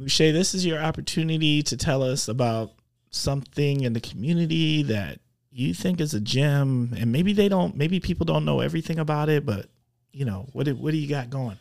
Shay, 0.07 0.31
this 0.31 0.53
is 0.53 0.65
your 0.65 0.79
opportunity 0.79 1.61
to 1.63 1.77
tell 1.77 2.01
us 2.01 2.27
about 2.27 2.71
something 3.11 3.81
in 3.81 3.93
the 3.93 3.99
community 3.99 4.83
that 4.83 5.19
you 5.51 5.73
think 5.73 5.99
is 5.99 6.13
a 6.13 6.19
gem, 6.19 6.93
and 6.97 7.11
maybe 7.11 7.33
they 7.33 7.49
don't, 7.49 7.75
maybe 7.75 7.99
people 7.99 8.25
don't 8.25 8.45
know 8.45 8.61
everything 8.61 8.99
about 8.99 9.29
it, 9.29 9.45
but 9.45 9.67
you 10.13 10.25
know, 10.25 10.47
what 10.53 10.67
what 10.69 10.91
do 10.91 10.97
you 10.97 11.07
got 11.07 11.29
going? 11.29 11.57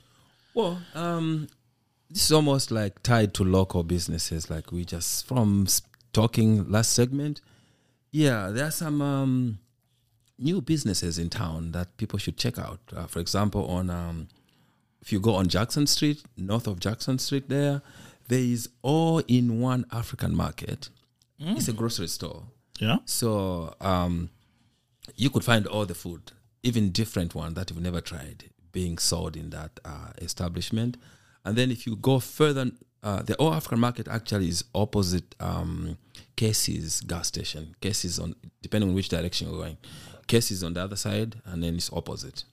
Well, 0.54 0.80
um, 0.94 1.48
this 2.08 2.24
is 2.24 2.32
almost 2.32 2.70
like 2.70 3.02
tied 3.02 3.34
to 3.34 3.44
local 3.44 3.82
businesses, 3.82 4.50
like 4.50 4.72
we 4.72 4.84
just 4.84 5.26
from 5.26 5.66
talking 6.12 6.70
last 6.70 6.92
segment. 6.92 7.40
Yeah, 8.10 8.50
there 8.50 8.66
are 8.66 8.72
some 8.72 9.00
um, 9.00 9.58
new 10.38 10.60
businesses 10.60 11.18
in 11.18 11.30
town 11.30 11.72
that 11.72 11.96
people 11.96 12.18
should 12.18 12.36
check 12.36 12.58
out. 12.58 12.80
Uh, 12.94 13.06
for 13.06 13.20
example, 13.20 13.66
on 13.66 13.90
um, 13.90 14.28
if 15.00 15.12
you 15.12 15.20
go 15.20 15.34
on 15.34 15.48
Jackson 15.48 15.86
Street, 15.86 16.22
north 16.36 16.66
of 16.66 16.80
Jackson 16.80 17.18
Street, 17.18 17.48
there 17.48 17.82
there 18.28 18.38
is 18.40 18.68
all 18.82 19.18
in 19.26 19.60
one 19.60 19.84
African 19.92 20.34
market. 20.34 20.88
It's 21.42 21.68
a 21.68 21.72
grocery 21.72 22.08
store. 22.08 22.44
Yeah. 22.78 22.98
So 23.06 23.74
um, 23.80 24.28
you 25.16 25.30
could 25.30 25.44
find 25.44 25.66
all 25.66 25.86
the 25.86 25.94
food, 25.94 26.32
even 26.62 26.90
different 26.90 27.34
one 27.34 27.54
that 27.54 27.70
you've 27.70 27.80
never 27.80 28.00
tried, 28.00 28.50
being 28.72 28.98
sold 28.98 29.36
in 29.36 29.50
that 29.50 29.80
uh, 29.84 30.12
establishment. 30.18 30.96
And 31.44 31.56
then 31.56 31.70
if 31.70 31.86
you 31.86 31.96
go 31.96 32.20
further, 32.20 32.70
uh, 33.02 33.22
the 33.22 33.34
All 33.36 33.54
African 33.54 33.80
Market 33.80 34.08
actually 34.08 34.48
is 34.48 34.64
opposite 34.74 35.34
um, 35.40 35.96
Casey's 36.36 37.00
gas 37.00 37.28
station. 37.28 37.74
Casey's 37.80 38.18
on, 38.18 38.34
depending 38.62 38.90
on 38.90 38.94
which 38.94 39.08
direction 39.08 39.48
you're 39.48 39.58
going. 39.58 39.78
Casey's 40.26 40.62
on 40.62 40.74
the 40.74 40.82
other 40.82 40.96
side, 40.96 41.40
and 41.44 41.62
then 41.62 41.76
it's 41.76 41.92
opposite. 41.92 42.44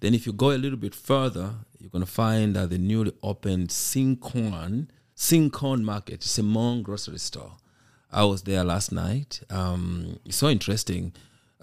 Then 0.00 0.14
if 0.14 0.26
you 0.26 0.32
go 0.32 0.50
a 0.50 0.58
little 0.58 0.78
bit 0.78 0.94
further, 0.94 1.54
you're 1.78 1.90
going 1.90 2.04
to 2.04 2.10
find 2.10 2.56
uh, 2.56 2.66
the 2.66 2.78
newly 2.78 3.12
opened 3.22 3.68
XiangKhouang, 3.68 4.88
XiangKhouang 5.16 5.82
Market. 5.82 6.14
It's 6.14 6.38
a 6.38 6.42
Hmong 6.42 6.82
grocery 6.82 7.18
store. 7.18 7.52
I 8.10 8.24
was 8.24 8.42
there 8.42 8.64
last 8.64 8.92
night. 8.92 9.40
Um, 9.50 10.18
it's 10.24 10.36
so 10.36 10.48
interesting. 10.48 11.12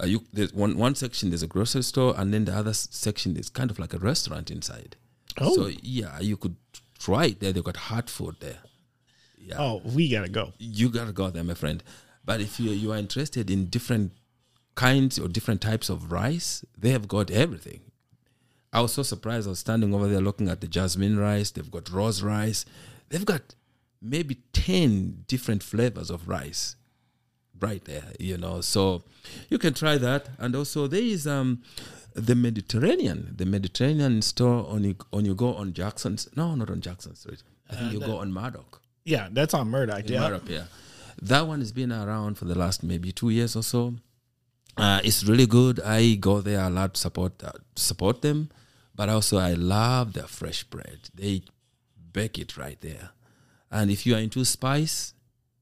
Uh, 0.02 0.06
you 0.06 0.24
there's 0.34 0.54
one 0.54 0.78
one 0.78 0.94
section 0.94 1.30
there's 1.30 1.44
a 1.44 1.48
grocery 1.48 1.84
store, 1.84 2.14
and 2.18 2.34
then 2.34 2.46
the 2.46 2.54
other 2.54 2.74
section 2.74 3.38
is 3.38 3.50
kind 3.50 3.72
of 3.72 3.80
like 3.80 3.94
a 3.94 3.98
restaurant 3.98 4.52
inside. 4.52 4.98
Oh. 5.40 5.56
So 5.56 5.72
yeah, 5.82 6.20
you 6.20 6.38
could 6.38 6.58
it 7.10 7.40
there. 7.40 7.54
They've 7.54 7.64
got 7.64 7.78
hot 7.78 8.10
food 8.10 8.36
there. 8.40 8.60
Yeah, 9.38 9.56
Oh, 9.60 9.82
we 9.86 10.10
gotta 10.10 10.30
go. 10.30 10.54
you 10.60 10.90
gotta 10.90 11.12
go 11.12 11.30
there, 11.30 11.44
my 11.44 11.54
friend. 11.54 11.84
But 12.24 12.42
if 12.42 12.60
you 12.60 12.72
you 12.72 12.92
are 12.92 12.98
interested 12.98 13.50
in 13.52 13.68
different 13.68 14.12
kinds 14.76 15.20
or 15.20 15.28
different 15.28 15.62
types 15.62 15.90
of 15.90 16.12
rice, 16.12 16.66
they 16.78 16.90
have 16.90 17.08
got 17.08 17.30
everything. 17.32 17.82
I 18.74 18.82
was 18.82 18.94
so 18.94 19.04
surprised. 19.04 19.48
I 19.48 19.52
was 19.52 19.60
standing 19.60 19.94
over 19.94 20.08
there 20.08 20.20
looking 20.20 20.50
at 20.50 20.60
the 20.62 20.68
jasmine 20.68 21.18
rice. 21.18 21.52
They've 21.52 21.70
got 21.72 21.90
rose 21.92 22.22
rice. 22.24 22.66
They've 23.10 23.24
got 23.26 23.56
maybe 24.02 24.40
10 24.54 25.24
different 25.28 25.64
flavors 25.64 26.10
of 26.10 26.28
rice 26.28 26.76
right 27.60 27.84
there, 27.86 28.12
you 28.20 28.38
know. 28.38 28.60
So 28.62 29.04
you 29.50 29.58
can 29.60 29.74
try 29.74 29.98
that. 29.98 30.28
And 30.40 30.56
also 30.56 30.88
there 30.88 31.02
is 31.02 31.26
um 31.28 31.62
the 32.16 32.34
Mediterranean, 32.34 33.34
the 33.36 33.46
Mediterranean 33.46 34.22
store 34.22 34.66
on 34.70 34.84
you 34.84 34.96
on 35.12 35.26
you 35.26 35.36
go 35.36 35.54
on 35.54 35.74
Jackson's 35.74 36.28
no, 36.36 36.56
not 36.56 36.70
on 36.70 36.82
Jackson 36.82 37.16
Street. 37.16 37.44
I 37.70 37.76
think 37.76 37.94
you 37.94 38.00
go 38.00 38.18
on 38.18 38.32
Murdoch. 38.32 38.82
Yeah, 39.04 39.28
that's 39.32 39.54
on 39.54 39.70
Murdoch. 39.70 40.10
Yeah. 40.10 40.22
Murdoch, 40.22 40.48
yeah. 40.48 40.64
That 41.22 41.48
one 41.48 41.60
has 41.60 41.72
been 41.72 41.92
around 41.92 42.38
for 42.38 42.46
the 42.46 42.56
last 42.58 42.84
maybe 42.84 43.12
two 43.12 43.30
years 43.30 43.56
or 43.56 43.64
so. 43.64 43.96
Uh, 44.78 45.00
it's 45.04 45.24
really 45.24 45.46
good. 45.46 45.80
I 45.82 46.16
go 46.16 46.42
there 46.42 46.62
a 46.62 46.70
lot 46.70 46.96
to 46.96 47.00
support 47.02 47.44
uh, 47.44 47.52
support 47.76 48.22
them, 48.22 48.50
but 48.96 49.10
also 49.10 49.38
I 49.38 49.54
love 49.54 50.14
their 50.14 50.28
fresh 50.28 50.64
bread. 50.64 51.10
They 51.14 51.44
bake 52.14 52.40
it 52.40 52.58
right 52.58 52.80
there, 52.82 53.12
and 53.70 53.92
if 53.92 54.06
you 54.06 54.16
are 54.16 54.20
into 54.20 54.44
spice, 54.46 55.14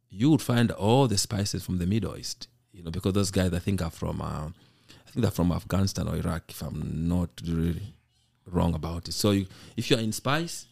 you 0.10 0.30
would 0.30 0.42
find 0.42 0.72
all 0.72 1.08
the 1.08 1.18
spices 1.18 1.64
from 1.64 1.80
the 1.80 1.88
Middle 1.88 2.16
East. 2.16 2.48
You 2.72 2.84
know, 2.84 2.92
because 2.92 3.14
those 3.14 3.32
guys 3.32 3.54
I 3.54 3.60
think 3.60 3.82
are 3.84 3.92
from, 3.92 4.20
uh, 4.20 4.50
think 5.14 5.22
they're 5.22 5.32
from 5.32 5.52
Afghanistan 5.52 6.08
or 6.08 6.16
Iraq, 6.16 6.44
if 6.50 6.62
I'm 6.62 7.08
not 7.08 7.30
really 7.48 7.94
wrong 8.48 8.74
about 8.74 9.08
it. 9.08 9.14
So 9.14 9.32
you, 9.32 9.46
if 9.78 9.90
you 9.90 9.98
are 9.98 10.00
in 10.02 10.12
spice, 10.12 10.66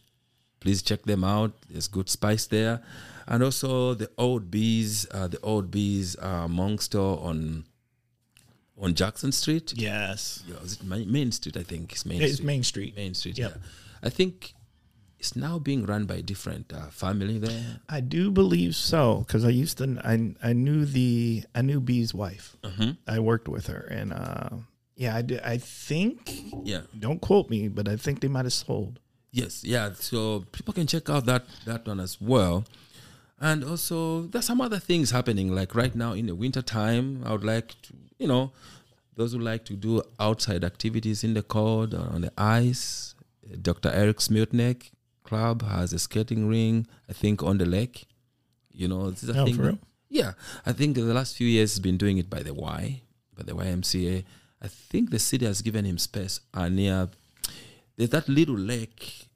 please 0.60 0.82
check 0.82 1.02
them 1.04 1.24
out. 1.24 1.52
There's 1.70 1.88
good 1.88 2.08
spice 2.08 2.46
there, 2.46 2.82
and 3.26 3.42
also 3.42 3.94
the 3.94 4.10
Old 4.18 4.50
Bees, 4.50 5.06
uh, 5.12 5.28
the 5.28 5.40
Old 5.40 5.70
Bees 5.70 6.16
uh, 6.20 6.46
Hmong 6.48 6.80
store 6.80 7.20
on 7.24 7.64
on 8.78 8.94
Jackson 8.94 9.30
Street. 9.30 9.74
Yes. 9.76 10.42
Yeah, 10.48 10.56
is 10.64 10.74
it 10.74 10.82
Main, 10.84 11.10
Main 11.10 11.30
Street? 11.30 11.56
I 11.56 11.62
think 11.62 11.92
it's 11.92 12.04
Main 12.04 12.20
It's 12.20 12.34
Street. 12.34 12.46
Main 12.46 12.62
Street. 12.64 12.96
Main 12.96 13.14
Street. 13.14 13.38
Yep. 13.38 13.52
Yeah, 13.54 13.62
I 14.02 14.10
think 14.10 14.54
it's 15.22 15.36
now 15.36 15.56
being 15.56 15.86
run 15.86 16.04
by 16.04 16.16
a 16.16 16.22
different 16.22 16.72
uh, 16.72 16.90
family 16.90 17.38
there. 17.38 17.78
I 17.88 18.00
do 18.00 18.28
believe 18.28 18.74
so 18.74 19.22
because 19.24 19.44
I 19.44 19.50
used 19.50 19.78
to. 19.78 19.84
I 20.02 20.34
I 20.42 20.52
knew 20.52 20.84
the 20.84 21.44
I 21.54 21.62
knew 21.62 21.80
B's 21.80 22.12
wife. 22.12 22.56
Mhm. 22.64 22.96
I 23.06 23.20
worked 23.20 23.46
with 23.46 23.68
her, 23.68 23.86
and 23.98 24.12
uh, 24.12 24.50
yeah, 24.96 25.14
I 25.14 25.22
did. 25.22 25.40
I 25.54 25.58
think. 25.58 26.18
Yeah. 26.64 26.82
Don't 26.98 27.20
quote 27.20 27.48
me, 27.50 27.68
but 27.68 27.86
I 27.86 27.94
think 27.94 28.18
they 28.20 28.26
might 28.26 28.46
have 28.50 28.52
sold. 28.52 28.98
Yes, 29.30 29.62
yeah. 29.62 29.92
So 29.94 30.44
people 30.50 30.74
can 30.74 30.88
check 30.88 31.08
out 31.08 31.24
that 31.26 31.44
that 31.66 31.86
one 31.86 32.00
as 32.00 32.20
well. 32.20 32.64
And 33.38 33.62
also 33.62 34.26
there's 34.26 34.44
some 34.46 34.60
other 34.60 34.80
things 34.80 35.12
happening. 35.12 35.54
Like 35.54 35.74
right 35.74 35.94
now 35.94 36.12
in 36.14 36.26
the 36.26 36.34
winter 36.34 36.62
time, 36.62 37.22
I 37.24 37.30
would 37.30 37.44
like 37.44 37.68
to 37.86 37.94
you 38.18 38.26
know, 38.26 38.50
those 39.16 39.32
who 39.34 39.38
like 39.38 39.64
to 39.66 39.74
do 39.74 40.02
outside 40.18 40.64
activities 40.64 41.22
in 41.22 41.34
the 41.34 41.42
cold 41.42 41.94
or 41.94 42.06
on 42.10 42.22
the 42.22 42.32
ice. 42.36 43.14
Dr. 43.60 43.90
Eric 43.90 44.18
Smutnik 44.18 44.90
Club 45.32 45.62
has 45.62 45.94
a 45.94 45.98
skating 45.98 46.46
ring, 46.46 46.86
I 47.08 47.14
think 47.14 47.42
on 47.42 47.56
the 47.56 47.64
lake. 47.64 48.04
You 48.70 48.86
know, 48.86 49.10
this 49.10 49.22
is 49.22 49.30
a 49.30 49.40
Oh, 49.40 49.44
thing 49.46 49.54
for 49.56 49.62
that- 49.62 49.68
real? 49.68 49.78
yeah, 50.10 50.32
I 50.66 50.72
think 50.72 50.94
the 50.96 51.02
last 51.14 51.36
few 51.36 51.46
years 51.48 51.72
he's 51.72 51.80
been 51.80 51.96
doing 51.96 52.18
it 52.18 52.28
by 52.28 52.42
the 52.42 52.52
Y, 52.52 53.00
by 53.34 53.42
the 53.44 53.54
YMCA. 53.54 54.24
I 54.60 54.68
think 54.68 55.08
the 55.10 55.18
city 55.18 55.46
has 55.46 55.62
given 55.62 55.86
him 55.86 55.96
space 55.96 56.40
uh, 56.52 56.68
near 56.68 57.08
there's 57.96 58.10
that 58.10 58.28
little 58.28 58.58
lake, 58.58 59.26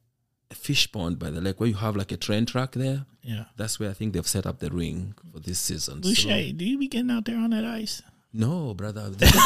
a 0.50 0.54
fish 0.54 0.90
pond 0.92 1.18
by 1.18 1.30
the 1.30 1.40
lake 1.40 1.58
where 1.60 1.68
you 1.70 1.76
have 1.76 1.96
like 1.96 2.12
a 2.12 2.16
train 2.18 2.44
track 2.44 2.72
there. 2.72 3.06
Yeah. 3.22 3.44
That's 3.56 3.80
where 3.80 3.88
I 3.90 3.94
think 3.94 4.12
they've 4.12 4.26
set 4.36 4.44
up 4.46 4.58
the 4.58 4.68
ring 4.70 5.14
for 5.32 5.40
this 5.40 5.58
season. 5.58 6.02
So- 6.02 6.10
Mushe, 6.10 6.56
do 6.58 6.64
you 6.66 6.76
be 6.78 6.88
getting 6.88 7.10
out 7.10 7.24
there 7.24 7.38
on 7.38 7.50
that 7.50 7.64
ice? 7.64 8.02
no, 8.34 8.74
brother. 8.74 9.08
That's 9.16 9.36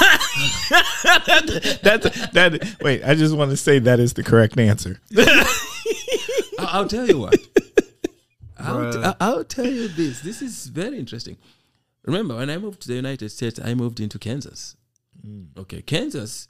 that. 2.33 2.77
Wait, 2.83 3.05
I 3.05 3.15
just 3.15 3.37
want 3.37 3.51
to 3.53 3.57
say 3.57 3.79
that 3.79 4.01
is 4.01 4.15
the 4.15 4.25
correct 4.25 4.59
answer. 4.59 4.99
I- 6.59 6.65
I'll 6.73 6.89
tell 6.89 7.07
you 7.07 7.19
what. 7.19 7.37
I'll, 8.59 8.93
t- 8.93 9.17
I'll 9.21 9.45
tell 9.45 9.67
you 9.67 9.89
this. 9.89 10.21
This 10.21 10.43
is 10.43 10.67
very 10.67 10.99
interesting. 10.99 11.39
Remember, 12.05 12.37
when 12.37 12.51
I 12.51 12.59
moved 12.59 12.83
to 12.83 12.89
the 12.89 12.95
United 12.95 13.31
States, 13.31 13.59
I 13.63 13.75
moved 13.75 14.01
into 14.01 14.19
Kansas. 14.19 14.77
Mm. 15.27 15.57
Okay, 15.59 15.81
Kansas 15.83 16.49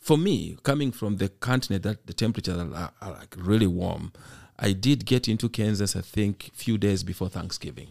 for 0.00 0.16
me, 0.16 0.56
coming 0.62 0.92
from 0.92 1.16
the 1.16 1.28
continent 1.28 1.82
that 1.82 2.06
the 2.06 2.12
temperatures 2.14 2.56
are, 2.56 2.92
are 3.00 3.10
like 3.12 3.34
really 3.36 3.66
warm, 3.66 4.12
I 4.58 4.72
did 4.72 5.04
get 5.04 5.28
into 5.28 5.48
Kansas. 5.48 5.96
I 5.96 6.00
think 6.00 6.50
few 6.54 6.78
days 6.78 7.02
before 7.02 7.28
Thanksgiving. 7.28 7.88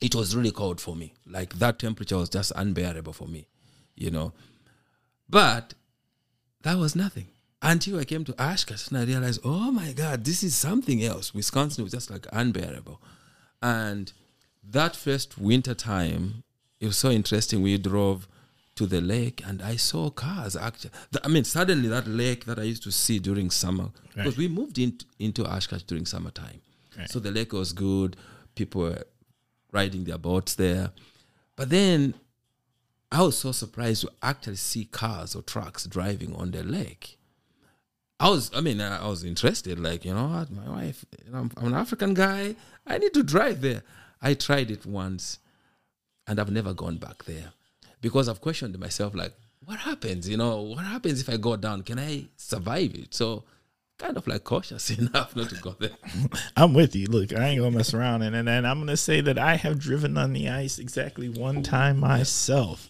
It 0.00 0.14
was 0.14 0.34
really 0.34 0.50
cold 0.50 0.80
for 0.80 0.96
me. 0.96 1.14
Like 1.26 1.54
that 1.54 1.78
temperature 1.78 2.16
was 2.16 2.28
just 2.28 2.52
unbearable 2.56 3.12
for 3.12 3.28
me, 3.28 3.46
you 3.94 4.10
know. 4.10 4.32
But 5.28 5.74
that 6.62 6.76
was 6.76 6.94
nothing 6.96 7.28
until 7.62 7.98
I 7.98 8.04
came 8.04 8.24
to 8.24 8.42
Oshkosh 8.42 8.88
and 8.88 8.98
I 8.98 9.04
realized, 9.04 9.40
oh 9.44 9.70
my 9.70 9.92
God, 9.92 10.24
this 10.24 10.42
is 10.42 10.54
something 10.54 11.02
else. 11.02 11.32
Wisconsin 11.32 11.84
was 11.84 11.92
just 11.92 12.10
like 12.10 12.26
unbearable. 12.32 13.00
And 13.62 14.12
that 14.68 14.96
first 14.96 15.38
winter 15.38 15.74
time, 15.74 16.42
it 16.80 16.86
was 16.86 16.96
so 16.96 17.10
interesting. 17.10 17.62
We 17.62 17.78
drove 17.78 18.26
to 18.74 18.86
the 18.86 19.00
lake 19.00 19.42
and 19.46 19.62
I 19.62 19.76
saw 19.76 20.10
cars 20.10 20.56
actually. 20.56 20.90
I 21.22 21.28
mean, 21.28 21.44
suddenly 21.44 21.88
that 21.88 22.08
lake 22.08 22.46
that 22.46 22.58
I 22.58 22.62
used 22.62 22.82
to 22.82 22.90
see 22.90 23.18
during 23.18 23.50
summer, 23.50 23.90
because 24.14 24.36
we 24.36 24.48
moved 24.48 24.78
in, 24.78 24.98
into 25.18 25.44
Oshkosh 25.46 25.82
during 25.82 26.06
summertime. 26.06 26.60
Right. 26.98 27.08
So 27.08 27.20
the 27.20 27.30
lake 27.30 27.52
was 27.52 27.72
good. 27.72 28.16
People 28.54 28.82
were 28.82 29.04
riding 29.70 30.04
their 30.04 30.18
boats 30.18 30.54
there. 30.54 30.90
But 31.54 31.70
then 31.70 32.14
I 33.10 33.22
was 33.22 33.38
so 33.38 33.52
surprised 33.52 34.02
to 34.02 34.10
actually 34.22 34.56
see 34.56 34.86
cars 34.86 35.34
or 35.36 35.42
trucks 35.42 35.84
driving 35.84 36.34
on 36.34 36.50
the 36.50 36.62
lake. 36.62 37.18
I 38.22 38.30
was, 38.30 38.52
I 38.54 38.60
mean, 38.60 38.80
I 38.80 39.08
was 39.08 39.24
interested. 39.24 39.80
Like, 39.80 40.04
you 40.04 40.14
know 40.14 40.28
what, 40.28 40.48
my 40.48 40.70
wife, 40.70 41.04
you 41.26 41.32
know, 41.32 41.38
I'm, 41.40 41.50
I'm 41.56 41.66
an 41.66 41.74
African 41.74 42.14
guy. 42.14 42.54
I 42.86 42.98
need 42.98 43.12
to 43.14 43.24
drive 43.24 43.60
there. 43.62 43.82
I 44.20 44.34
tried 44.34 44.70
it 44.70 44.86
once, 44.86 45.40
and 46.28 46.38
I've 46.38 46.52
never 46.52 46.72
gone 46.72 46.98
back 46.98 47.24
there 47.24 47.52
because 48.00 48.28
I've 48.28 48.40
questioned 48.40 48.78
myself. 48.78 49.16
Like, 49.16 49.32
what 49.64 49.80
happens? 49.80 50.28
You 50.28 50.36
know, 50.36 50.60
what 50.60 50.84
happens 50.84 51.20
if 51.20 51.28
I 51.28 51.36
go 51.36 51.56
down? 51.56 51.82
Can 51.82 51.98
I 51.98 52.26
survive 52.36 52.94
it? 52.94 53.12
So, 53.12 53.42
kind 54.02 54.16
of 54.16 54.26
like 54.26 54.44
cautious 54.44 54.90
enough 54.98 55.34
not 55.36 55.48
to 55.50 55.56
go 55.56 55.76
there. 55.78 55.90
I'm 56.56 56.74
with 56.74 56.94
you. 56.94 57.06
Look, 57.06 57.32
I 57.32 57.48
ain't 57.48 57.60
gonna 57.60 57.76
mess 57.76 57.94
around, 57.94 58.22
and 58.22 58.34
and, 58.34 58.48
and 58.48 58.66
I'm 58.66 58.80
gonna 58.80 58.96
say 58.96 59.20
that 59.20 59.38
I 59.38 59.56
have 59.56 59.78
driven 59.78 60.16
on 60.16 60.32
the 60.32 60.48
ice 60.48 60.78
exactly 60.78 61.28
one 61.28 61.62
time 61.62 62.00
myself, 62.00 62.88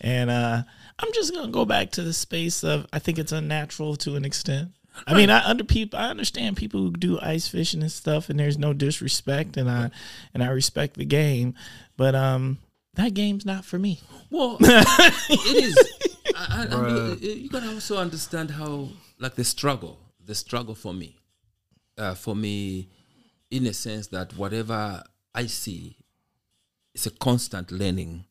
and 0.00 0.30
uh, 0.30 0.62
I'm 0.98 1.12
just 1.12 1.34
gonna 1.34 1.52
go 1.52 1.64
back 1.64 1.90
to 1.92 2.02
the 2.02 2.12
space 2.12 2.64
of 2.64 2.86
I 2.92 2.98
think 2.98 3.18
it's 3.18 3.32
unnatural 3.32 3.96
to 3.96 4.16
an 4.16 4.24
extent. 4.24 4.70
I 5.06 5.12
mean, 5.12 5.28
I 5.28 5.44
under 5.44 5.62
people, 5.62 5.98
I 5.98 6.08
understand 6.08 6.56
people 6.56 6.80
who 6.80 6.90
do 6.92 7.20
ice 7.20 7.46
fishing 7.48 7.82
and 7.82 7.92
stuff, 7.92 8.30
and 8.30 8.40
there's 8.40 8.56
no 8.56 8.72
disrespect, 8.72 9.58
and 9.58 9.70
I 9.70 9.90
and 10.32 10.42
I 10.42 10.48
respect 10.48 10.94
the 10.94 11.04
game, 11.04 11.54
but 11.98 12.14
um, 12.14 12.58
that 12.94 13.12
game's 13.12 13.44
not 13.44 13.66
for 13.66 13.78
me. 13.78 14.00
Well, 14.30 14.56
it 14.60 15.64
is. 15.64 15.76
I, 16.34 16.66
I, 16.70 16.74
I 16.74 16.90
mean, 16.90 17.18
you 17.20 17.48
gotta 17.50 17.68
also 17.68 17.98
understand 17.98 18.52
how, 18.52 18.88
like, 19.18 19.34
the 19.34 19.44
struggle, 19.44 19.98
the 20.26 20.34
struggle 20.34 20.74
for 20.74 20.92
me, 20.92 21.16
uh, 21.96 22.14
for 22.14 22.36
me, 22.36 22.88
in 23.50 23.66
a 23.66 23.72
sense 23.72 24.08
that 24.08 24.36
whatever 24.36 25.02
I 25.34 25.46
see, 25.46 25.96
it's 26.94 27.06
a 27.06 27.10
constant 27.10 27.70
learning 27.70 28.24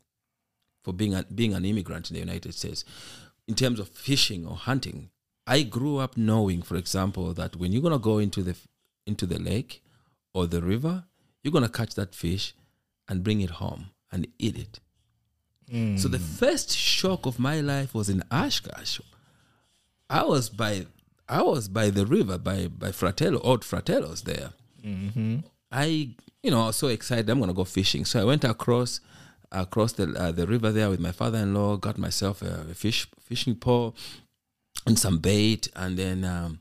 for 0.83 0.93
being 0.93 1.15
a, 1.15 1.23
being 1.23 1.53
an 1.53 1.65
immigrant 1.65 2.09
in 2.09 2.15
the 2.15 2.19
United 2.19 2.53
States. 2.53 2.83
In 3.47 3.55
terms 3.55 3.79
of 3.79 3.89
fishing 3.89 4.45
or 4.45 4.55
hunting, 4.55 5.09
I 5.47 5.61
grew 5.63 5.97
up 5.97 6.17
knowing, 6.17 6.61
for 6.61 6.75
example, 6.75 7.33
that 7.33 7.55
when 7.55 7.71
you're 7.71 7.81
gonna 7.81 7.99
go 7.99 8.17
into 8.17 8.43
the 8.43 8.55
into 9.05 9.25
the 9.25 9.39
lake 9.39 9.83
or 10.33 10.47
the 10.47 10.61
river, 10.61 11.05
you're 11.43 11.51
gonna 11.53 11.69
catch 11.69 11.93
that 11.95 12.13
fish 12.15 12.53
and 13.07 13.23
bring 13.23 13.41
it 13.41 13.51
home 13.51 13.91
and 14.11 14.27
eat 14.39 14.57
it. 14.57 14.79
So 15.97 16.07
the 16.07 16.19
first 16.19 16.75
shock 16.75 17.25
of 17.25 17.39
my 17.39 17.59
life 17.61 17.93
was 17.95 18.09
in 18.09 18.23
Oshkosh. 18.31 18.99
I 20.09 20.23
was 20.23 20.49
by 20.49 20.85
I 21.27 21.41
was 21.41 21.67
by 21.67 21.89
the 21.89 22.05
river 22.05 22.37
by 22.37 22.67
by 22.67 22.91
Fratello, 22.91 23.39
old 23.39 23.63
Fratello's 23.63 24.23
there. 24.23 24.51
I 25.71 26.15
you 26.43 26.51
know 26.51 26.61
I 26.63 26.67
was 26.67 26.75
so 26.75 26.87
excited. 26.87 27.29
I'm 27.29 27.39
gonna 27.39 27.53
go 27.53 27.63
fishing. 27.63 28.05
So 28.05 28.21
I 28.21 28.23
went 28.23 28.43
across 28.43 28.99
across 29.51 29.93
the 29.93 30.13
uh, 30.13 30.31
the 30.31 30.45
river 30.47 30.71
there 30.71 30.89
with 30.89 30.99
my 30.99 31.11
father-in-law. 31.11 31.77
Got 31.77 31.97
myself 31.97 32.41
a, 32.41 32.67
a 32.71 32.73
fish 32.73 33.07
fishing 33.19 33.55
pole 33.55 33.95
and 34.85 34.99
some 34.99 35.17
bait, 35.17 35.67
and 35.75 35.97
then 35.97 36.23
um, 36.23 36.59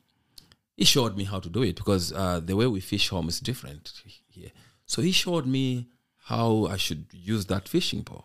he 0.77 0.85
showed 0.85 1.17
me 1.17 1.25
how 1.25 1.41
to 1.41 1.49
do 1.49 1.63
it 1.63 1.77
because 1.77 2.13
uh, 2.13 2.41
the 2.41 2.57
way 2.57 2.67
we 2.67 2.81
fish 2.81 3.09
home 3.11 3.29
is 3.29 3.41
different 3.41 3.93
here. 4.29 4.51
So 4.87 5.03
he 5.03 5.13
showed 5.13 5.47
me 5.47 5.89
how 6.27 6.67
I 6.67 6.79
should 6.79 7.07
use 7.13 7.47
that 7.47 7.69
fishing 7.69 8.03
pole. 8.03 8.25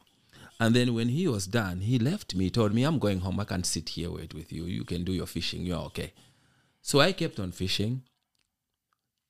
And 0.61 0.75
then 0.75 0.93
when 0.93 1.09
he 1.09 1.27
was 1.27 1.47
done, 1.47 1.81
he 1.81 1.99
left 1.99 2.35
me. 2.35 2.49
Told 2.49 2.73
me, 2.73 2.83
I'm 2.83 2.99
going 2.99 3.19
home. 3.21 3.39
I 3.39 3.45
can't 3.45 3.65
sit 3.65 3.89
here 3.89 4.11
wait 4.11 4.33
with 4.33 4.51
you. 4.51 4.65
You 4.65 4.83
can 4.83 5.05
do 5.05 5.13
your 5.13 5.25
fishing. 5.25 5.65
You're 5.65 5.85
okay. 5.85 6.11
So 6.89 6.99
I 6.99 7.11
kept 7.11 7.39
on 7.39 7.51
fishing, 7.51 8.01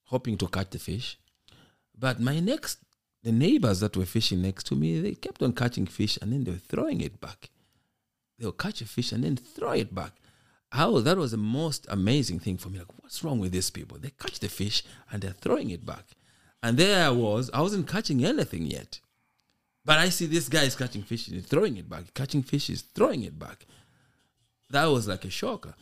hoping 0.05 0.38
to 0.38 0.47
catch 0.47 0.70
the 0.70 0.80
fish. 0.80 1.20
But 1.93 2.18
my 2.22 2.39
next, 2.39 2.78
the 3.22 3.34
neighbors 3.34 3.82
that 3.82 3.97
were 3.97 4.05
fishing 4.05 4.41
next 4.41 4.64
to 4.68 4.76
me, 4.76 5.01
they 5.01 5.16
kept 5.16 5.43
on 5.43 5.51
catching 5.51 5.86
fish 5.86 6.18
and 6.22 6.32
then 6.32 6.45
they 6.45 6.51
were 6.51 6.57
throwing 6.72 7.01
it 7.01 7.20
back. 7.20 7.49
They'll 8.38 8.53
catch 8.53 8.80
a 8.80 8.86
fish 8.86 9.12
and 9.12 9.26
then 9.26 9.36
throw 9.36 9.74
it 9.74 9.93
back. 9.93 10.14
How 10.72 11.01
that 11.01 11.18
was 11.18 11.32
the 11.32 11.38
most 11.38 11.86
amazing 11.89 12.39
thing 12.39 12.55
for 12.55 12.70
me. 12.70 12.80
Like, 12.80 12.93
what's 13.01 13.26
wrong 13.26 13.39
with 13.39 13.51
these 13.51 13.70
people? 13.70 13.97
They 13.97 14.12
catch 14.12 14.39
the 14.39 14.47
fish 14.47 14.82
and 15.12 15.22
they're 15.22 15.32
throwing 15.34 15.70
it 15.70 15.86
back. 15.86 16.05
And 16.64 16.78
there 16.78 17.07
I 17.07 17.10
was, 17.10 17.51
I 17.53 17.60
wasn't 17.60 17.89
catching 17.89 18.24
anything 18.24 18.68
yet. 18.68 19.01
But 19.84 19.97
I 19.97 20.07
see 20.07 20.28
this 20.28 20.47
guy 20.47 20.64
is 20.64 20.78
catching 20.78 21.03
fish 21.03 21.28
and 21.28 21.45
throwing 21.45 21.76
it 21.76 21.89
back. 21.89 22.14
Catching 22.14 22.41
fish 22.41 22.70
is 22.70 22.84
throwing 22.84 23.24
it 23.24 23.38
back. 23.38 23.66
That 24.70 24.86
was 24.86 25.10
like 25.10 25.26
a 25.26 25.30
shocker. 25.30 25.74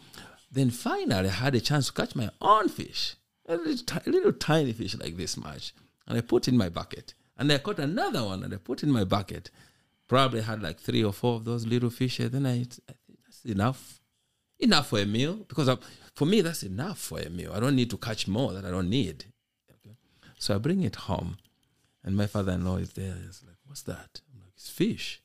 Then 0.52 0.70
finally, 0.70 1.30
I 1.30 1.32
had 1.32 1.56
a 1.56 1.62
chance 1.62 1.88
to 1.88 1.94
catch 1.94 2.16
my 2.16 2.30
own 2.42 2.70
fish, 2.70 3.16
a 3.48 3.56
little, 3.58 3.98
a 4.06 4.10
little 4.10 4.34
tiny 4.34 4.74
fish 4.74 4.96
like 4.96 5.18
this 5.18 5.38
much, 5.38 5.74
and 6.08 6.18
I 6.18 6.22
put 6.22 6.48
in 6.48 6.58
my 6.58 6.70
bucket. 6.70 7.14
And 7.38 7.52
I 7.52 7.60
caught 7.60 7.80
another 7.80 8.24
one 8.24 8.44
and 8.44 8.54
I 8.54 8.58
put 8.58 8.84
in 8.84 8.92
my 8.92 9.04
bucket. 9.04 9.52
Probably 10.08 10.42
had 10.42 10.62
like 10.62 10.80
three 10.80 11.04
or 11.04 11.14
four 11.14 11.36
of 11.36 11.46
those 11.46 11.66
little 11.66 11.90
fish. 11.90 12.20
And 12.20 12.32
then 12.32 12.46
I, 12.46 12.66
that's 13.26 13.46
enough, 13.46 14.02
enough 14.60 14.88
for 14.88 15.00
a 15.00 15.06
meal. 15.06 15.36
Because 15.48 15.70
I, 15.70 15.78
for 16.16 16.26
me, 16.26 16.42
that's 16.42 16.64
enough 16.64 16.98
for 16.98 17.20
a 17.20 17.30
meal. 17.30 17.52
I 17.54 17.60
don't 17.60 17.76
need 17.76 17.92
to 17.92 17.98
catch 17.98 18.28
more 18.28 18.54
that 18.54 18.66
I 18.66 18.72
don't 18.72 18.90
need. 18.90 19.26
Okay? 19.72 19.96
So 20.40 20.56
I 20.56 20.58
bring 20.58 20.84
it 20.84 20.96
home, 20.96 21.38
and 22.04 22.16
my 22.16 22.26
father-in-law 22.26 22.78
is 22.78 22.94
there. 22.94 23.16
He's 23.24 23.44
like, 23.46 23.58
"What's 23.66 23.84
that?" 23.84 24.22
I'm 24.34 24.40
like, 24.40 24.54
"It's 24.56 24.70
fish." 24.70 25.22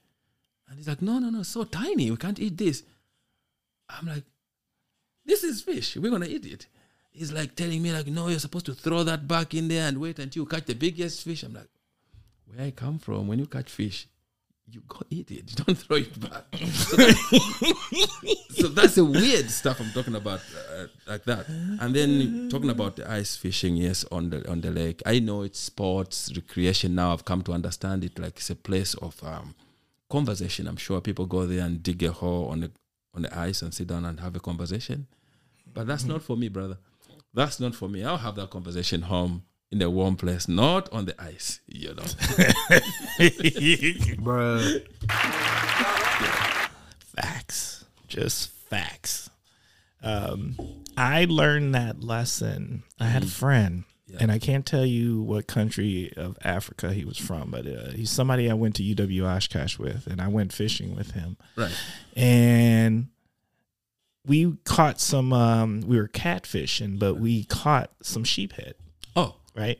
And 0.68 0.77
he's 0.77 0.89
like, 0.89 1.01
"No, 1.01 1.18
no, 1.18 1.31
no, 1.31 1.43
so 1.43 1.64
tiny. 1.64 2.11
We 2.11 2.16
can't 2.16 2.41
eat 2.41 2.59
this." 2.59 2.83
I'm 3.89 4.07
like, 4.07 4.25
"This 5.25 5.45
is 5.45 5.62
fish. 5.62 5.97
We're 5.97 6.11
gonna 6.11 6.27
eat 6.27 6.47
it." 6.47 6.66
He's 7.11 7.33
like 7.33 7.55
telling 7.55 7.83
me 7.83 7.93
like, 7.93 8.07
"No, 8.07 8.29
you're 8.29 8.39
supposed 8.39 8.66
to 8.66 8.75
throw 8.75 9.03
that 9.05 9.29
back 9.29 9.55
in 9.55 9.68
there 9.68 9.87
and 9.89 9.99
wait 9.99 10.18
until 10.18 10.43
you 10.43 10.47
catch 10.47 10.64
the 10.66 10.75
biggest 10.75 11.23
fish." 11.25 11.43
I'm 11.43 11.53
like, 11.55 11.68
"Where 12.47 12.66
I 12.66 12.70
come 12.70 12.99
from, 12.99 13.29
when 13.29 13.39
you 13.39 13.47
catch 13.47 13.70
fish, 13.70 14.07
you 14.70 14.83
go 14.88 15.01
eat 15.11 15.30
it. 15.30 15.51
You 15.51 15.57
don't 15.64 15.76
throw 15.76 15.96
it 15.99 16.18
back." 16.18 16.45
so, 16.57 16.96
that- 16.96 18.46
so 18.51 18.68
that's 18.68 18.95
the 18.95 19.05
weird 19.05 19.51
stuff 19.51 19.80
I'm 19.80 19.91
talking 19.92 20.14
about, 20.14 20.41
uh, 20.75 20.87
like 21.07 21.25
that. 21.25 21.49
And 21.49 21.95
then 21.95 22.49
talking 22.49 22.71
about 22.71 22.96
the 22.96 23.11
ice 23.11 23.37
fishing, 23.37 23.76
yes, 23.76 24.05
on 24.11 24.30
the 24.30 24.49
on 24.51 24.61
the 24.61 24.71
lake. 24.71 25.03
I 25.07 25.18
know 25.18 25.42
it's 25.42 25.59
sports 25.59 26.33
recreation 26.34 26.95
now. 26.95 27.13
I've 27.13 27.25
come 27.25 27.42
to 27.42 27.53
understand 27.53 28.05
it 28.05 28.18
like 28.18 28.37
it's 28.38 28.51
a 28.51 28.57
place 28.57 28.95
of 28.95 29.22
um, 29.22 29.55
conversation. 30.11 30.67
I'm 30.67 30.76
sure 30.76 31.01
people 31.01 31.26
go 31.26 31.46
there 31.46 31.64
and 31.64 31.83
dig 31.83 32.03
a 32.03 32.13
hole 32.13 32.49
on 32.49 32.61
the 32.61 32.71
on 33.14 33.22
the 33.22 33.38
ice 33.38 33.61
and 33.63 33.75
sit 33.75 33.88
down 33.88 34.05
and 34.07 34.21
have 34.21 34.34
a 34.37 34.41
conversation. 34.41 35.07
But 35.74 35.86
that's 35.86 36.04
not 36.04 36.22
for 36.22 36.36
me, 36.36 36.49
brother. 36.49 36.78
That's 37.34 37.58
not 37.61 37.74
for 37.74 37.88
me. 37.88 38.04
I'll 38.04 38.18
have 38.18 38.34
that 38.36 38.50
conversation 38.50 39.03
home 39.03 39.44
in 39.70 39.80
a 39.80 39.88
warm 39.88 40.16
place, 40.16 40.49
not 40.49 40.92
on 40.92 41.07
the 41.07 41.20
ice. 41.20 41.61
You 41.66 41.94
know. 41.94 42.03
Bruh. 44.22 44.86
facts, 47.16 47.84
just 48.07 48.50
facts. 48.50 49.30
Um, 50.03 50.57
I 50.96 51.26
learned 51.28 51.74
that 51.74 52.03
lesson. 52.03 52.82
I 53.00 53.07
had 53.07 53.22
a 53.22 53.26
friend, 53.26 53.84
and 54.20 54.30
I 54.30 54.38
can't 54.38 54.66
tell 54.66 54.84
you 54.84 55.22
what 55.22 55.46
country 55.46 56.12
of 56.16 56.36
Africa 56.44 56.92
he 56.92 57.04
was 57.04 57.16
from, 57.16 57.50
but 57.50 57.66
uh, 57.66 57.92
he's 57.92 58.11
somebody 58.11 58.50
I 58.50 58.54
went 58.54 58.76
to 58.76 58.82
UW 58.82 59.24
Oshkosh 59.24 59.78
with, 59.78 60.07
and 60.07 60.20
I 60.20 60.28
went 60.28 60.53
fishing 60.53 60.94
with 60.94 61.12
him, 61.12 61.38
right. 61.57 61.72
and 62.14 63.08
we 64.26 64.57
caught 64.64 65.00
some. 65.00 65.32
Um, 65.32 65.80
we 65.86 65.96
were 65.99 66.08
catfishing, 66.08 66.99
but 66.99 67.14
we 67.16 67.44
caught 67.44 67.90
some 68.03 68.24
sheephead. 68.24 68.74
Oh. 69.14 69.36
right? 69.54 69.78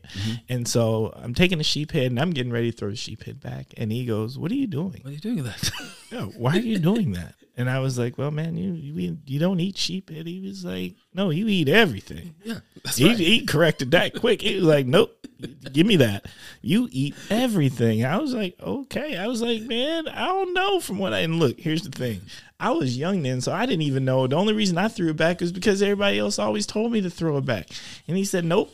And 0.48 0.69
so 0.69 1.12
I'm 1.16 1.32
taking 1.35 1.59
the 1.59 1.64
sheep 1.64 1.93
head 1.93 2.10
and 2.10 2.20
I'm 2.20 2.31
getting 2.32 2.52
ready 2.52 2.70
to 2.70 2.77
throw 2.77 2.90
the 2.90 2.97
sheep 2.97 3.23
head 3.24 3.40
back. 3.40 3.73
And 3.77 3.90
he 3.90 4.05
goes, 4.05 4.39
"What 4.39 4.51
are 4.52 4.56
you 4.56 4.66
doing? 4.66 5.01
What 5.02 5.06
are 5.06 5.12
you 5.12 5.19
doing 5.19 5.43
that? 5.44 5.70
Yeah, 6.12 6.24
why 6.36 6.56
are 6.56 6.60
you 6.60 6.78
doing 6.78 7.12
that?" 7.12 7.36
And 7.56 7.70
I 7.70 7.78
was 7.81 7.98
like, 7.98 8.19
"Well, 8.19 8.31
man, 8.31 8.56
you 8.59 8.73
you, 8.74 9.16
you 9.27 9.39
don't 9.39 9.60
eat 9.60 9.78
sheep 9.78 10.10
head." 10.10 10.27
He 10.27 10.40
was 10.47 10.62
like, 10.62 10.97
"No, 11.14 11.31
you 11.31 11.48
eat 11.48 11.70
everything." 11.70 12.35
yeah, 12.44 12.59
that's 12.85 12.98
He, 12.98 13.09
right. 13.09 13.16
he 13.19 13.47
corrected 13.47 13.93
that 13.93 14.14
quick. 14.20 14.43
He 14.43 14.56
was 14.56 14.64
like, 14.64 14.85
"Nope, 14.86 15.27
give 15.73 15.86
me 15.86 15.97
that. 15.97 16.27
You 16.60 16.89
eat 16.93 17.14
everything." 17.31 18.05
I 18.05 18.19
was 18.19 18.35
like, 18.35 18.56
"Okay." 18.60 19.16
I 19.16 19.27
was 19.27 19.40
like, 19.40 19.62
"Man, 19.62 20.06
I 20.09 20.27
don't 20.27 20.52
know." 20.52 20.81
From 20.81 20.98
what 20.98 21.14
I 21.14 21.20
and 21.20 21.39
look, 21.39 21.59
here's 21.59 21.82
the 21.82 21.90
thing: 21.90 22.20
I 22.63 22.71
was 22.71 22.97
young 22.97 23.23
then, 23.23 23.41
so 23.41 23.53
I 23.53 23.67
didn't 23.67 23.83
even 23.83 24.05
know. 24.05 24.27
The 24.27 24.37
only 24.37 24.55
reason 24.55 24.79
I 24.79 24.89
threw 24.89 25.11
it 25.11 25.17
back 25.17 25.43
is 25.43 25.53
because 25.53 25.83
everybody 25.83 26.19
else 26.19 26.39
always 26.39 26.67
told 26.67 26.93
me 26.93 27.01
to 27.01 27.11
throw 27.11 27.37
it 27.37 27.45
back, 27.45 27.69
and 28.09 28.17
he 28.17 28.25
said, 28.25 28.45
"Nope." 28.45 28.71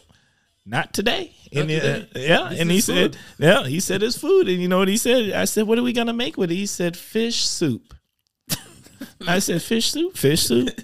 Not 0.66 0.92
today. 0.92 1.34
Not 1.50 1.62
and 1.62 1.70
uh, 1.70 1.74
yeah, 2.14 2.48
This 2.50 2.60
and 2.60 2.70
he 2.70 2.76
is 2.76 2.84
said, 2.84 3.16
yeah, 3.38 3.64
he 3.64 3.80
said 3.80 4.02
it's 4.02 4.18
food. 4.18 4.48
And 4.48 4.60
you 4.60 4.68
know 4.68 4.76
what 4.76 4.88
he 4.88 4.98
said? 4.98 5.32
I 5.32 5.46
said, 5.46 5.66
what 5.66 5.78
are 5.78 5.82
we 5.82 5.94
gonna 5.94 6.12
make 6.12 6.36
with 6.36 6.50
it? 6.50 6.56
He 6.56 6.66
said, 6.66 6.94
fish 6.94 7.46
soup. 7.46 7.94
I 9.26 9.38
said, 9.38 9.62
fish 9.62 9.90
soup, 9.90 10.16
fish 10.16 10.42
soup. 10.42 10.68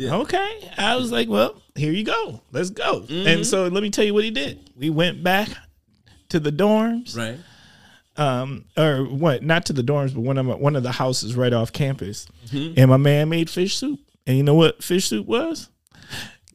Okay. 0.00 0.72
I 0.76 0.96
was 0.96 1.12
like, 1.12 1.28
well, 1.28 1.62
here 1.76 1.92
you 1.92 2.02
go. 2.04 2.40
Let's 2.50 2.70
go. 2.70 3.02
Mm-hmm. 3.02 3.28
And 3.28 3.46
so 3.46 3.68
let 3.68 3.82
me 3.82 3.90
tell 3.90 4.04
you 4.04 4.12
what 4.12 4.24
he 4.24 4.30
did. 4.30 4.70
We 4.76 4.90
went 4.90 5.22
back 5.22 5.48
to 6.30 6.40
the 6.40 6.50
dorms, 6.50 7.16
right. 7.16 7.38
Um, 8.16 8.64
or 8.76 9.04
what? 9.04 9.42
Not 9.42 9.66
to 9.66 9.72
the 9.72 9.82
dorms, 9.82 10.14
but 10.14 10.20
one 10.20 10.38
of 10.38 10.46
my, 10.46 10.54
one 10.54 10.76
of 10.76 10.82
the 10.82 10.92
houses 10.92 11.34
right 11.34 11.52
off 11.52 11.72
campus. 11.72 12.26
Mm-hmm. 12.48 12.74
And 12.78 12.90
my 12.90 12.96
man 12.96 13.28
made 13.28 13.50
fish 13.50 13.76
soup. 13.76 14.00
And 14.26 14.36
you 14.36 14.42
know 14.42 14.54
what 14.54 14.82
fish 14.82 15.08
soup 15.08 15.26
was? 15.26 15.68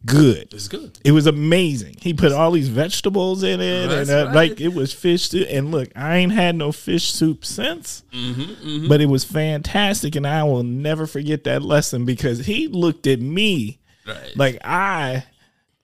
Good. 0.05 0.53
It's 0.53 0.69
good. 0.69 0.97
It 1.03 1.11
was 1.11 1.27
amazing. 1.27 1.97
He 1.99 2.13
put 2.13 2.31
all 2.31 2.51
these 2.51 2.69
vegetables 2.69 3.43
in 3.43 3.59
it, 3.59 3.87
That's 3.87 4.09
and 4.09 4.17
uh, 4.19 4.25
right. 4.27 4.35
like 4.49 4.61
it 4.61 4.69
was 4.73 4.93
fish 4.93 5.29
soup. 5.29 5.45
And 5.49 5.71
look, 5.71 5.89
I 5.93 6.15
ain't 6.17 6.31
had 6.31 6.55
no 6.55 6.71
fish 6.71 7.11
soup 7.11 7.43
since, 7.43 8.03
Mm-hmm, 8.13 8.87
but 8.87 9.01
it 9.01 9.07
was 9.07 9.25
fantastic, 9.25 10.15
and 10.15 10.25
I 10.25 10.43
will 10.45 10.63
never 10.63 11.05
forget 11.05 11.43
that 11.43 11.63
lesson 11.63 12.05
because 12.05 12.45
he 12.45 12.67
looked 12.69 13.07
at 13.07 13.19
me 13.19 13.79
Right. 14.07 14.37
like 14.37 14.57
I, 14.63 15.25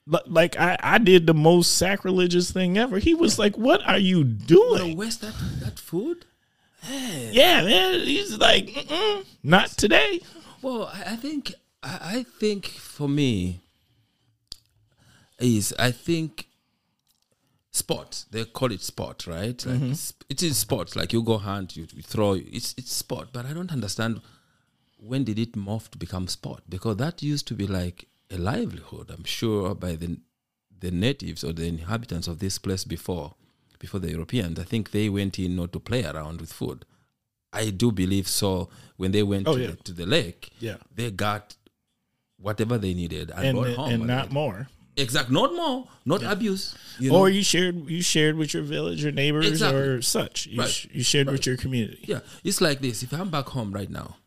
like 0.08 0.58
I, 0.60 0.78
I 0.82 0.98
did 0.98 1.28
the 1.28 1.34
most 1.34 1.78
sacrilegious 1.78 2.52
thing 2.52 2.78
ever. 2.78 3.00
He 3.00 3.14
was 3.14 3.40
like, 3.40 3.58
"What 3.58 3.86
are 3.88 3.98
you 3.98 4.24
doing?" 4.24 4.96
waste 4.98 5.22
that 5.22 5.34
that 5.62 5.80
food? 5.80 6.26
Yeah, 6.88 7.64
man. 7.64 8.00
He's 8.02 8.38
like, 8.38 8.88
"Not 9.44 9.70
today." 9.70 10.22
Well, 10.62 10.92
I, 10.94 11.16
think 11.16 11.54
I, 11.84 12.26
think 12.40 12.66
for 12.66 13.08
me 13.08 13.62
is 15.40 15.74
I 15.78 15.92
think 15.92 16.48
sport. 17.72 18.26
They 18.32 18.46
call 18.46 18.72
it 18.72 18.82
sport, 18.82 19.28
right? 19.28 19.64
Like 19.66 19.76
mm-hmm. 19.76 19.92
it's, 19.92 20.14
it 20.30 20.42
is 20.42 20.58
sport. 20.58 20.96
Like 20.96 21.14
you 21.14 21.22
go 21.22 21.38
hunt, 21.38 21.78
you, 21.78 21.88
you 21.94 22.02
throw. 22.02 22.34
It's 22.34 22.74
it's 22.78 22.94
sport. 22.94 23.30
But 23.32 23.46
I 23.46 23.54
don't 23.54 23.72
understand 23.72 24.22
when 24.98 25.24
did 25.24 25.38
it 25.38 25.54
morph 25.54 25.90
to 25.90 25.98
become 25.98 26.28
sport? 26.28 26.64
Because 26.68 26.98
that 26.98 27.22
used 27.22 27.48
to 27.48 27.54
be 27.54 27.68
like 27.68 28.08
a 28.32 28.38
livelihood. 28.38 29.10
I'm 29.12 29.24
sure 29.24 29.76
by 29.76 29.96
the 29.96 30.18
the 30.78 30.92
natives 30.92 31.44
or 31.44 31.54
the 31.54 31.66
inhabitants 31.66 32.28
of 32.28 32.40
this 32.40 32.58
place 32.58 32.84
before 32.84 33.36
before 33.80 34.00
the 34.00 34.12
Europeans. 34.12 34.60
I 34.60 34.64
think 34.64 34.92
they 34.92 35.10
went 35.10 35.40
in 35.40 35.56
not 35.56 35.72
to 35.74 35.80
play 35.80 36.04
around 36.06 36.42
with 36.42 36.52
food. 36.54 36.86
I 37.54 37.70
do 37.70 37.92
believe 37.92 38.28
so. 38.28 38.70
When 38.98 39.12
they 39.12 39.24
went 39.24 39.48
Oh, 39.48 39.56
to, 39.56 39.62
yeah. 39.62 39.68
the, 39.72 39.76
to 39.78 39.92
the 39.94 40.06
lake, 40.06 40.50
Yeah, 40.60 40.78
they 40.94 41.12
got 41.12 41.56
whatever 42.38 42.78
they 42.78 42.94
needed 42.94 43.32
and, 43.32 43.46
and 43.48 43.58
brought 43.58 43.76
home. 43.76 43.92
and 43.92 44.08
not 44.08 44.32
more. 44.32 44.68
exact, 44.98 45.30
not 45.32 45.54
more, 45.54 45.88
not 46.06 46.24
abuse. 46.24 46.76
You 47.00 47.12
know? 47.12 47.18
Or 47.20 47.30
you 47.30 47.44
shared 47.44 47.90
you 47.90 48.02
shared 48.02 48.36
with 48.38 48.54
your 48.54 48.64
village 48.64 49.04
or 49.06 49.12
neighbors 49.12 49.48
Exactly. 49.48 49.82
or 49.82 50.02
such. 50.02 50.48
You, 50.48 50.60
Right. 50.62 50.70
sh- 50.70 50.88
you 50.92 51.04
shared 51.04 51.28
with 51.30 51.46
your 51.46 51.58
community. 51.58 52.04
Yeah, 52.08 52.20
it's 52.44 52.60
like 52.62 52.80
this. 52.82 53.04
If 53.04 53.14
I'm 53.14 53.30
back 53.30 53.48
home 53.50 53.72
right 53.74 53.90
now, 53.90 54.18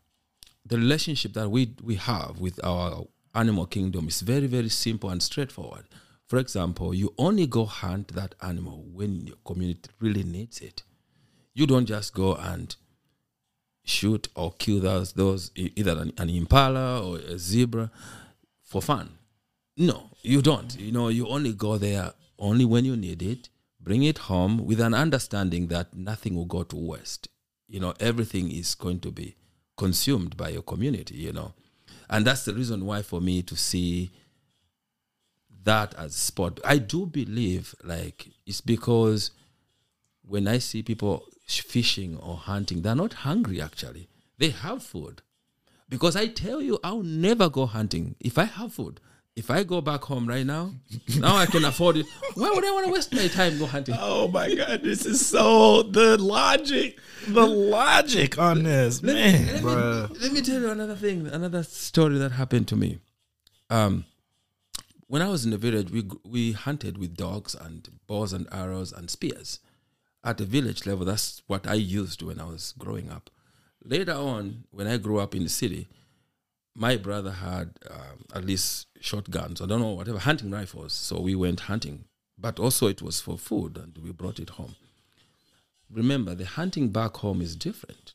the 0.65 0.77
relationship 0.77 1.33
that 1.33 1.49
we 1.49 1.73
we 1.83 1.95
have 1.95 2.39
with 2.39 2.59
our 2.63 3.05
animal 3.35 3.65
kingdom 3.65 4.07
is 4.07 4.21
very 4.21 4.47
very 4.47 4.69
simple 4.69 5.09
and 5.09 5.21
straightforward. 5.21 5.85
For 6.25 6.37
example, 6.37 6.93
you 6.93 7.13
only 7.17 7.47
go 7.47 7.65
hunt 7.65 8.09
that 8.09 8.35
animal 8.41 8.85
when 8.93 9.25
your 9.25 9.37
community 9.45 9.89
really 9.99 10.23
needs 10.23 10.61
it. 10.61 10.83
You 11.55 11.65
don't 11.65 11.87
just 11.87 12.13
go 12.13 12.35
and 12.35 12.75
shoot 13.83 14.27
or 14.35 14.53
kill 14.59 14.79
those 14.79 15.13
those 15.13 15.51
either 15.55 15.97
an, 15.99 16.13
an 16.17 16.29
impala 16.29 17.03
or 17.03 17.17
a 17.17 17.37
zebra 17.39 17.89
for 18.63 18.81
fun. 18.81 19.17
No, 19.75 20.11
you 20.21 20.41
don't. 20.41 20.79
You 20.79 20.91
know, 20.91 21.07
you 21.07 21.27
only 21.27 21.53
go 21.53 21.77
there 21.77 22.13
only 22.37 22.65
when 22.65 22.85
you 22.85 22.95
need 22.95 23.23
it. 23.23 23.49
Bring 23.81 24.03
it 24.03 24.19
home 24.19 24.65
with 24.65 24.79
an 24.81 24.93
understanding 24.93 25.67
that 25.67 25.95
nothing 25.95 26.35
will 26.35 26.45
go 26.45 26.63
to 26.63 26.75
waste. 26.75 27.29
You 27.67 27.79
know, 27.79 27.93
everything 27.99 28.51
is 28.51 28.75
going 28.75 28.99
to 28.99 29.11
be 29.11 29.35
consumed 29.77 30.35
by 30.37 30.49
your 30.49 30.61
community. 30.61 31.15
You 31.15 31.33
know, 31.33 31.53
and 32.09 32.25
that's 32.25 32.45
the 32.45 32.53
reason 32.53 32.85
why 32.85 33.01
for 33.01 33.21
me 33.21 33.41
to 33.43 33.55
see 33.55 34.11
that 35.63 35.93
as 35.95 36.15
sport. 36.15 36.59
I 36.65 36.77
do 36.77 37.05
believe 37.05 37.75
like 37.83 38.29
it's 38.45 38.61
because 38.61 39.31
when 40.25 40.47
I 40.47 40.57
see 40.57 40.81
people 40.83 41.25
fishing 41.45 42.17
or 42.17 42.37
hunting, 42.37 42.81
they're 42.81 42.95
not 42.95 43.13
hungry 43.13 43.61
actually. 43.61 44.07
They 44.37 44.49
have 44.49 44.83
food. 44.83 45.21
Because 45.87 46.15
I 46.15 46.27
tell 46.27 46.61
you, 46.61 46.79
I'll 46.83 47.01
never 47.03 47.49
go 47.49 47.65
hunting 47.65 48.15
if 48.19 48.37
I 48.37 48.43
have 48.43 48.73
food. 48.73 49.01
If 49.39 49.49
I 49.49 49.63
go 49.63 49.79
back 49.79 50.03
home 50.03 50.27
right 50.27 50.45
now, 50.45 50.73
now 51.17 51.37
I 51.37 51.45
can 51.45 51.63
afford 51.63 51.95
it. 51.95 52.05
Why 52.33 52.51
would 52.51 52.65
I 52.65 52.71
want 52.71 52.87
to 52.87 52.91
waste 52.91 53.13
my 53.15 53.29
time 53.29 53.57
go 53.57 53.67
hunting? 53.67 53.95
Oh 53.97 54.27
my 54.27 54.53
god, 54.53 54.83
this 54.83 55.05
is 55.05 55.25
so 55.25 55.81
the 55.81 56.17
logic, 56.17 56.99
the 57.25 57.47
logic 57.47 58.37
on 58.37 58.63
this, 58.63 59.01
man. 59.01 59.63
Let 59.63 60.09
me, 60.09 60.17
let 60.19 60.33
me 60.33 60.41
tell 60.41 60.59
you 60.59 60.69
another 60.69 60.97
thing, 60.97 61.25
another 61.27 61.63
story 61.63 62.17
that 62.17 62.33
happened 62.33 62.67
to 62.67 62.75
me. 62.75 62.99
Um, 63.69 64.03
when 65.07 65.21
I 65.21 65.29
was 65.29 65.45
in 65.45 65.51
the 65.51 65.57
village, 65.57 65.89
we 65.89 66.03
we 66.25 66.51
hunted 66.51 66.97
with 66.97 67.15
dogs 67.15 67.55
and 67.55 67.87
bows 68.07 68.33
and 68.33 68.45
arrows 68.51 68.91
and 68.91 69.09
spears. 69.09 69.61
At 70.21 70.37
the 70.37 70.45
village 70.45 70.85
level, 70.85 71.05
that's 71.05 71.43
what 71.47 71.65
I 71.65 71.75
used 71.75 72.21
when 72.21 72.41
I 72.41 72.43
was 72.43 72.73
growing 72.77 73.09
up. 73.09 73.29
Later 73.85 74.11
on, 74.11 74.65
when 74.71 74.85
I 74.85 74.97
grew 74.97 75.19
up 75.19 75.33
in 75.33 75.43
the 75.43 75.49
city, 75.49 75.87
my 76.79 76.97
brother 76.97 77.31
had 77.31 77.71
um, 77.89 78.25
at 78.33 78.45
least 78.45 78.87
shotguns. 78.99 79.61
I 79.61 79.65
don't 79.65 79.81
know 79.81 79.91
whatever 79.91 80.19
hunting 80.19 80.49
rifles. 80.51 80.93
So 80.93 81.19
we 81.19 81.35
went 81.35 81.61
hunting, 81.61 82.05
but 82.37 82.59
also 82.59 82.87
it 82.87 83.01
was 83.01 83.19
for 83.19 83.37
food, 83.37 83.77
and 83.77 83.97
we 84.03 84.11
brought 84.11 84.39
it 84.39 84.51
home. 84.51 84.75
Remember, 85.91 86.33
the 86.35 86.45
hunting 86.45 86.89
back 86.89 87.17
home 87.17 87.41
is 87.41 87.55
different 87.55 88.13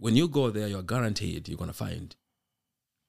when 0.00 0.16
you 0.16 0.26
go 0.26 0.50
there, 0.50 0.66
you're 0.66 0.82
guaranteed 0.82 1.46
you're 1.46 1.58
gonna 1.58 1.72
find 1.74 2.16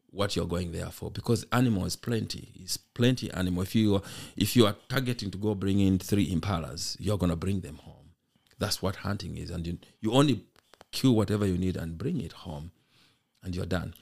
what 0.07 0.35
you're 0.35 0.45
going 0.45 0.73
there 0.73 0.87
for 0.87 1.09
because 1.09 1.45
animal 1.53 1.85
is 1.85 1.95
plenty. 1.95 2.51
It's 2.59 2.75
plenty 2.75 3.31
animal. 3.31 3.63
If 3.63 3.73
you 3.73 4.01
if 4.35 4.57
you 4.57 4.65
are 4.67 4.75
targeting 4.89 5.31
to 5.31 5.37
go 5.37 5.55
bring 5.55 5.79
in 5.79 5.97
three 5.99 6.29
impalas, 6.29 6.97
you're 6.99 7.17
gonna 7.17 7.37
bring 7.37 7.61
them 7.61 7.77
home. 7.77 8.11
That's 8.59 8.81
what 8.81 8.97
hunting 8.97 9.37
is, 9.37 9.49
and 9.49 9.65
you, 9.65 9.79
you 10.01 10.11
only 10.11 10.43
kill 10.91 11.15
whatever 11.15 11.45
you 11.47 11.57
need 11.57 11.77
and 11.77 11.97
bring 11.97 12.19
it 12.19 12.33
home, 12.33 12.71
and 13.41 13.55
you're 13.55 13.65
done. 13.65 13.95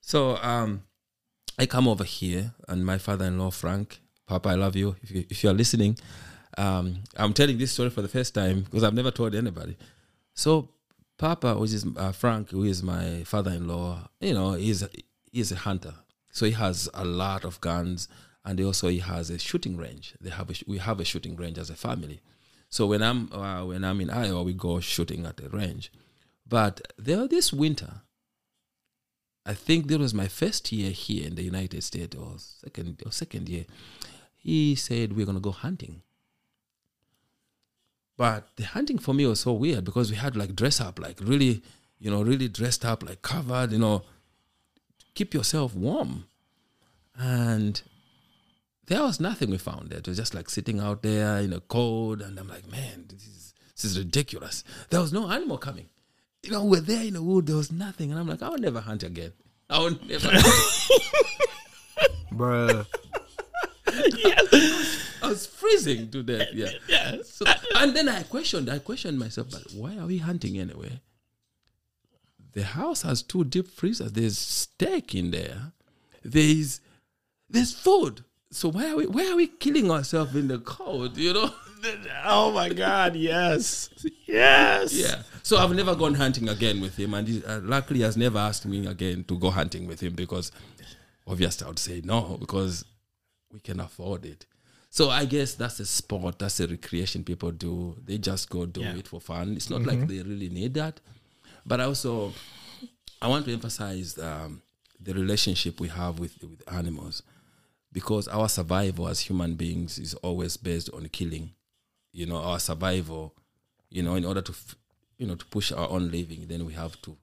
So 0.00 0.36
um, 0.42 0.82
I 1.58 1.66
come 1.66 1.86
over 1.86 2.04
here, 2.04 2.54
and 2.68 2.84
my 2.84 2.98
father-in-law 2.98 3.50
Frank, 3.50 4.00
Papa, 4.26 4.48
I 4.48 4.54
love 4.54 4.76
you. 4.76 4.96
If 5.02 5.10
you 5.10 5.24
if 5.28 5.44
you 5.44 5.50
are 5.50 5.54
listening, 5.54 5.98
um, 6.56 7.02
I'm 7.16 7.32
telling 7.32 7.58
this 7.58 7.72
story 7.72 7.90
for 7.90 8.02
the 8.02 8.08
first 8.08 8.34
time 8.34 8.62
because 8.62 8.82
I've 8.84 8.94
never 8.94 9.10
told 9.10 9.34
anybody. 9.34 9.76
So 10.34 10.70
Papa, 11.18 11.54
which 11.56 11.72
is 11.72 11.86
uh, 11.96 12.12
Frank, 12.12 12.50
who 12.50 12.64
is 12.64 12.82
my 12.82 13.24
father-in-law, 13.24 14.08
you 14.20 14.34
know, 14.34 14.52
he's 14.52 14.84
he's 15.30 15.52
a 15.52 15.56
hunter, 15.56 15.94
so 16.32 16.46
he 16.46 16.52
has 16.52 16.88
a 16.94 17.04
lot 17.04 17.44
of 17.44 17.60
guns, 17.60 18.08
and 18.44 18.60
also 18.60 18.88
he 18.88 18.98
has 19.00 19.30
a 19.30 19.38
shooting 19.38 19.76
range. 19.76 20.14
They 20.20 20.30
have 20.30 20.50
a, 20.50 20.54
we 20.66 20.78
have 20.78 20.98
a 20.98 21.04
shooting 21.04 21.36
range 21.36 21.58
as 21.58 21.70
a 21.70 21.76
family. 21.76 22.20
So 22.70 22.86
when 22.86 23.02
I'm 23.02 23.32
uh, 23.32 23.64
when 23.66 23.84
I'm 23.84 24.00
in 24.00 24.10
Iowa, 24.10 24.42
we 24.42 24.54
go 24.54 24.80
shooting 24.80 25.26
at 25.26 25.36
the 25.36 25.48
range. 25.50 25.92
But 26.46 26.80
there 26.96 27.26
this 27.28 27.52
winter, 27.52 28.02
I 29.46 29.54
think 29.54 29.86
this 29.86 29.98
was 29.98 30.14
my 30.14 30.28
first 30.28 30.70
year 30.70 30.90
here 30.90 31.26
in 31.26 31.34
the 31.34 31.42
United 31.42 31.82
States, 31.82 32.16
or 32.16 32.34
second 32.38 33.02
or 33.04 33.12
second 33.12 33.48
year. 33.48 33.64
He 34.36 34.74
said 34.74 35.16
we're 35.16 35.26
gonna 35.26 35.40
go 35.40 35.50
hunting. 35.50 36.02
But 38.16 38.48
the 38.56 38.64
hunting 38.64 38.98
for 38.98 39.14
me 39.14 39.26
was 39.26 39.40
so 39.40 39.52
weird 39.52 39.84
because 39.84 40.10
we 40.10 40.16
had 40.16 40.36
like 40.36 40.54
dress 40.54 40.80
up, 40.80 40.98
like 40.98 41.18
really, 41.22 41.62
you 41.98 42.10
know, 42.10 42.22
really 42.22 42.48
dressed 42.48 42.84
up, 42.84 43.02
like 43.02 43.22
covered, 43.22 43.72
you 43.72 43.78
know, 43.78 44.02
keep 45.14 45.32
yourself 45.32 45.74
warm. 45.74 46.24
And 47.16 47.80
there 48.86 49.02
was 49.02 49.20
nothing 49.20 49.50
we 49.50 49.56
found 49.56 49.88
there. 49.88 50.00
It 50.00 50.08
was 50.08 50.18
just 50.18 50.34
like 50.34 50.50
sitting 50.50 50.80
out 50.80 51.02
there 51.02 51.38
in 51.38 51.50
the 51.50 51.60
cold. 51.60 52.20
And 52.20 52.38
I'm 52.38 52.48
like, 52.48 52.70
man, 52.70 53.06
this 53.08 53.26
is 53.26 53.54
this 53.74 53.84
is 53.84 53.98
ridiculous. 53.98 54.64
There 54.90 55.00
was 55.00 55.12
no 55.12 55.30
animal 55.30 55.56
coming. 55.56 55.88
You 56.42 56.52
know, 56.52 56.64
we're 56.64 56.80
there 56.80 57.04
in 57.04 57.14
the 57.14 57.22
wood, 57.22 57.46
there 57.46 57.56
was 57.56 57.70
nothing. 57.70 58.10
And 58.10 58.18
I'm 58.18 58.26
like, 58.26 58.42
I'll 58.42 58.58
never 58.58 58.80
hunt 58.80 59.02
again. 59.02 59.32
I 59.68 59.78
will 59.78 59.98
never 60.08 60.28
Bruh. 62.32 62.86
I 65.22 65.28
was 65.28 65.46
freezing 65.46 66.10
to 66.10 66.22
death. 66.22 66.48
Yeah. 66.54 66.70
Yes. 66.88 67.34
So, 67.34 67.44
and 67.76 67.94
then 67.94 68.08
I 68.08 68.22
questioned, 68.22 68.70
I 68.70 68.78
questioned 68.78 69.18
myself, 69.18 69.48
but 69.50 69.62
why 69.74 69.96
are 69.98 70.06
we 70.06 70.18
hunting 70.18 70.58
anyway? 70.58 71.00
The 72.52 72.64
house 72.64 73.02
has 73.02 73.22
two 73.22 73.44
deep 73.44 73.68
freezers. 73.68 74.12
There's 74.12 74.38
steak 74.38 75.14
in 75.14 75.30
there. 75.30 75.72
There's 76.24 76.80
there's 77.48 77.72
food. 77.72 78.24
So 78.50 78.70
why 78.70 78.90
are 78.90 78.96
we 78.96 79.06
why 79.06 79.30
are 79.30 79.36
we 79.36 79.46
killing 79.46 79.90
ourselves 79.90 80.34
in 80.34 80.48
the 80.48 80.58
cold? 80.58 81.16
You 81.16 81.34
know? 81.34 81.54
Oh 82.26 82.52
my 82.52 82.68
God! 82.68 83.16
Yes, 83.16 83.88
yes. 84.26 84.92
Yeah. 84.92 85.22
So 85.42 85.56
I've 85.56 85.74
never 85.74 85.94
gone 85.94 86.14
hunting 86.14 86.48
again 86.48 86.80
with 86.80 86.96
him, 86.96 87.14
and 87.14 87.26
he, 87.26 87.44
uh, 87.44 87.60
luckily 87.60 88.00
has 88.00 88.16
never 88.16 88.38
asked 88.38 88.66
me 88.66 88.86
again 88.86 89.24
to 89.24 89.38
go 89.38 89.50
hunting 89.50 89.86
with 89.86 90.00
him 90.00 90.14
because 90.14 90.52
obviously 91.26 91.64
I 91.64 91.68
would 91.68 91.78
say 91.78 92.00
no 92.04 92.36
because 92.38 92.84
we 93.52 93.60
can 93.60 93.80
afford 93.80 94.24
it. 94.26 94.46
So 94.90 95.08
I 95.08 95.24
guess 95.24 95.54
that's 95.54 95.78
a 95.80 95.86
sport, 95.86 96.38
that's 96.38 96.58
a 96.60 96.66
recreation 96.66 97.22
people 97.24 97.52
do. 97.52 97.96
They 98.04 98.18
just 98.18 98.50
go 98.50 98.66
do 98.66 98.80
Yeah. 98.80 98.96
it 98.96 99.06
for 99.08 99.20
fun. 99.20 99.54
It's 99.56 99.70
not 99.70 99.82
like 99.82 100.06
they 100.08 100.22
really 100.22 100.48
need 100.48 100.74
that. 100.74 101.00
But 101.64 101.80
also 101.80 102.32
I 103.22 103.28
want 103.28 103.44
to 103.46 103.52
emphasize 103.52 104.18
um, 104.18 104.62
the 105.00 105.14
relationship 105.14 105.78
we 105.80 105.88
have 105.88 106.18
with 106.18 106.36
with 106.42 106.62
animals 106.72 107.22
because 107.92 108.28
our 108.28 108.48
survival 108.48 109.08
as 109.08 109.20
human 109.20 109.54
beings 109.54 109.98
is 109.98 110.14
always 110.14 110.56
based 110.56 110.90
on 110.92 111.08
killing. 111.08 111.50
You 112.12 112.26
know, 112.26 112.36
our 112.38 112.58
survival. 112.58 113.34
You 113.90 114.02
know, 114.04 114.14
in 114.16 114.24
order 114.24 114.40
to 114.42 114.52
f- 114.52 114.76
you 115.20 115.26
know 115.26 115.34
to 115.34 115.44
push 115.46 115.70
our 115.70 115.88
own 115.90 116.10
living, 116.10 116.46
then 116.48 116.64
we 116.64 116.72
have 116.72 117.00
to 117.02 117.16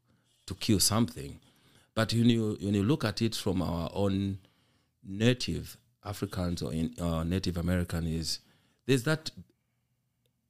to 0.45 0.53
kill 0.53 0.79
something. 0.79 1.39
But 1.95 2.13
when 2.13 2.29
you 2.29 2.57
when 2.61 2.75
you 2.75 2.83
look 2.83 3.03
at 3.03 3.21
it 3.23 3.35
from 3.35 3.61
our 3.61 3.89
own 3.91 4.37
native 5.03 5.77
Africans 6.05 6.61
or 6.61 6.71
in, 6.71 6.93
uh, 7.01 7.23
Native 7.23 7.57
American 7.57 8.05
is 8.05 8.39
there's 8.85 9.03
that 9.03 9.31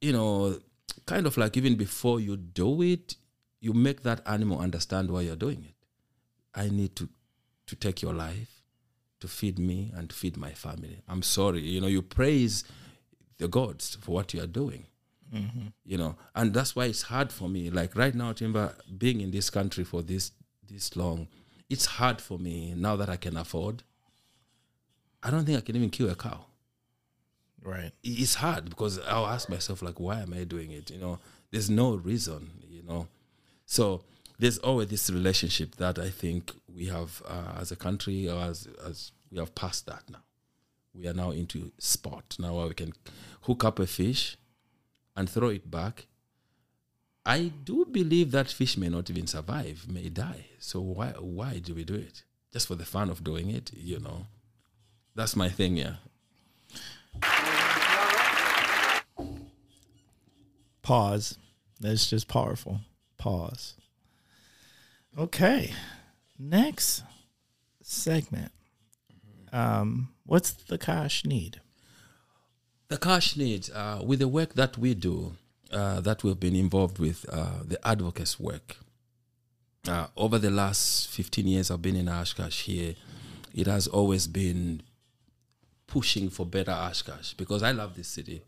you 0.02 0.12
know 0.12 0.60
kind 1.06 1.26
of 1.26 1.38
like 1.38 1.56
even 1.56 1.74
before 1.74 2.20
you 2.20 2.36
do 2.36 2.82
it, 2.82 3.16
you 3.60 3.72
make 3.72 4.02
that 4.02 4.20
animal 4.26 4.60
understand 4.60 5.10
why 5.10 5.22
you're 5.22 5.36
doing 5.36 5.64
it. 5.66 5.74
I 6.54 6.68
need 6.68 6.94
to 6.96 7.08
to 7.66 7.76
take 7.76 8.02
your 8.02 8.12
life 8.12 8.62
to 9.20 9.26
feed 9.26 9.58
me 9.58 9.90
and 9.96 10.12
feed 10.12 10.36
my 10.36 10.52
family. 10.52 11.00
I'm 11.08 11.22
sorry, 11.22 11.60
you 11.60 11.80
know, 11.80 11.86
you 11.86 12.02
praise 12.02 12.62
the 13.38 13.48
gods 13.48 13.96
for 14.02 14.12
what 14.12 14.34
you 14.34 14.42
are 14.42 14.46
doing. 14.46 14.84
You 15.84 15.98
know, 15.98 16.16
and 16.34 16.54
that's 16.54 16.74
why 16.74 16.86
it's 16.86 17.02
hard 17.02 17.32
for 17.32 17.48
me. 17.48 17.70
Like 17.70 17.94
right 17.96 18.14
now, 18.14 18.32
Timber, 18.32 18.74
being 18.96 19.20
in 19.20 19.30
this 19.30 19.50
country 19.50 19.84
for 19.84 20.02
this 20.02 20.32
this 20.68 20.96
long, 20.96 21.28
it's 21.68 21.86
hard 21.86 22.20
for 22.20 22.38
me 22.38 22.74
now 22.76 22.96
that 22.96 23.08
I 23.08 23.16
can 23.16 23.36
afford. 23.36 23.82
I 25.22 25.30
don't 25.30 25.44
think 25.44 25.58
I 25.58 25.60
can 25.62 25.76
even 25.76 25.90
kill 25.90 26.08
a 26.10 26.14
cow 26.14 26.46
Right. 27.62 27.90
it's 28.04 28.36
hard 28.36 28.70
because 28.70 28.98
I'll 29.00 29.26
ask 29.26 29.48
myself 29.48 29.82
like, 29.82 29.98
why 29.98 30.20
am 30.20 30.32
I 30.32 30.44
doing 30.44 30.70
it? 30.70 30.90
You 30.90 30.98
know, 30.98 31.18
there's 31.50 31.68
no 31.68 31.96
reason. 31.96 32.50
You 32.70 32.82
know, 32.82 33.08
so 33.66 34.02
there's 34.38 34.58
always 34.58 34.88
this 34.88 35.10
relationship 35.10 35.76
that 35.76 35.98
I 35.98 36.08
think 36.08 36.52
we 36.72 36.86
have 36.86 37.20
uh, 37.26 37.58
as 37.60 37.72
a 37.72 37.76
country 37.76 38.28
or 38.28 38.40
as 38.40 38.68
as 38.86 39.12
we 39.30 39.38
have 39.38 39.54
passed 39.54 39.86
that 39.86 40.04
now. 40.08 40.22
We 40.94 41.06
are 41.08 41.12
now 41.14 41.32
into 41.32 41.72
sport 41.78 42.36
now 42.38 42.56
where 42.56 42.68
we 42.68 42.74
can 42.74 42.92
hook 43.42 43.64
up 43.64 43.78
a 43.78 43.86
fish 43.86 44.36
and 45.18 45.28
throw 45.28 45.48
it 45.48 45.68
back. 45.68 46.06
I 47.26 47.50
do 47.64 47.84
believe 47.84 48.30
that 48.30 48.48
fish 48.48 48.76
may 48.78 48.88
not 48.88 49.10
even 49.10 49.26
survive, 49.26 49.86
may 49.90 50.08
die. 50.08 50.46
So 50.60 50.80
why 50.80 51.08
why 51.18 51.58
do 51.58 51.74
we 51.74 51.84
do 51.84 51.94
it? 51.94 52.22
Just 52.52 52.68
for 52.68 52.76
the 52.76 52.84
fun 52.84 53.10
of 53.10 53.24
doing 53.24 53.50
it, 53.50 53.72
you 53.74 53.98
know. 53.98 54.28
That's 55.16 55.34
my 55.34 55.48
thing, 55.48 55.76
yeah. 55.76 55.96
Pause. 60.82 61.36
That's 61.80 62.08
just 62.08 62.28
powerful. 62.28 62.80
Pause. 63.18 63.74
Okay. 65.18 65.72
Next 66.38 67.02
segment. 67.82 68.52
Um, 69.52 70.10
what's 70.24 70.52
the 70.52 70.78
Kosh 70.78 71.24
need? 71.24 71.60
The 72.88 72.96
Kosh 72.96 73.36
needs, 73.36 73.70
uh, 73.70 74.02
with 74.04 74.18
the 74.20 74.28
work 74.28 74.54
that 74.54 74.78
we 74.78 74.94
do, 74.94 75.36
uh, 75.70 76.00
that 76.00 76.24
we've 76.24 76.40
been 76.40 76.56
involved 76.56 76.98
with, 76.98 77.26
uh, 77.30 77.62
the 77.62 77.78
advocates 77.86 78.40
work. 78.40 78.78
Uh, 79.86 80.06
over 80.16 80.38
the 80.38 80.50
last 80.50 81.08
15 81.08 81.46
years 81.46 81.70
I've 81.70 81.82
been 81.82 81.96
in 81.96 82.08
Oshkosh 82.08 82.62
here, 82.62 82.94
it 83.54 83.66
has 83.66 83.88
always 83.88 84.26
been 84.26 84.82
pushing 85.86 86.30
for 86.30 86.46
better 86.46 86.72
Oshkosh 86.72 87.34
because 87.34 87.62
I 87.62 87.72
love 87.72 87.94
this 87.94 88.08
city. 88.08 88.42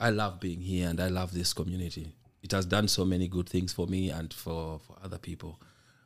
I 0.00 0.08
love 0.10 0.40
being 0.40 0.62
here 0.62 0.88
and 0.88 0.98
I 0.98 1.08
love 1.08 1.32
this 1.32 1.52
community. 1.52 2.12
It 2.42 2.52
has 2.52 2.64
done 2.64 2.88
so 2.88 3.04
many 3.04 3.28
good 3.28 3.48
things 3.48 3.74
for 3.74 3.86
me 3.86 4.08
and 4.10 4.32
for, 4.32 4.80
for 4.86 4.96
other 5.02 5.18
people. 5.18 5.60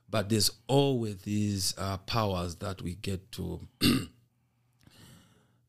But 0.08 0.28
there's 0.28 0.50
always 0.66 1.18
these 1.18 1.74
uh, 1.78 1.98
powers 1.98 2.56
that 2.56 2.82
we 2.82 2.94
get 2.94 3.30
to 3.32 3.60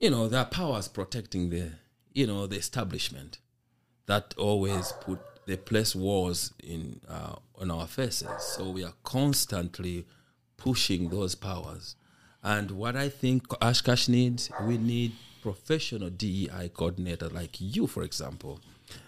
you 0.01 0.09
know, 0.09 0.27
there 0.27 0.39
are 0.39 0.45
powers 0.45 0.87
protecting 0.87 1.51
the, 1.51 1.69
you 2.13 2.27
know, 2.27 2.47
the 2.47 2.57
establishment 2.57 3.39
that 4.05 4.33
always 4.37 4.91
put 5.01 5.19
they 5.47 5.57
place 5.57 5.95
wars 5.95 6.53
in 6.63 7.01
uh, 7.09 7.35
on 7.59 7.71
our 7.71 7.87
faces. 7.87 8.43
So 8.55 8.69
we 8.69 8.83
are 8.83 8.93
constantly 9.03 10.05
pushing 10.57 11.09
those 11.09 11.33
powers. 11.35 11.95
And 12.43 12.71
what 12.71 12.95
I 12.95 13.09
think 13.09 13.47
Oshkosh 13.61 14.07
needs, 14.07 14.51
we 14.63 14.77
need 14.77 15.13
professional 15.41 16.09
DEI 16.09 16.69
coordinator 16.73 17.29
like 17.29 17.59
you, 17.59 17.87
for 17.87 18.03
example. 18.03 18.59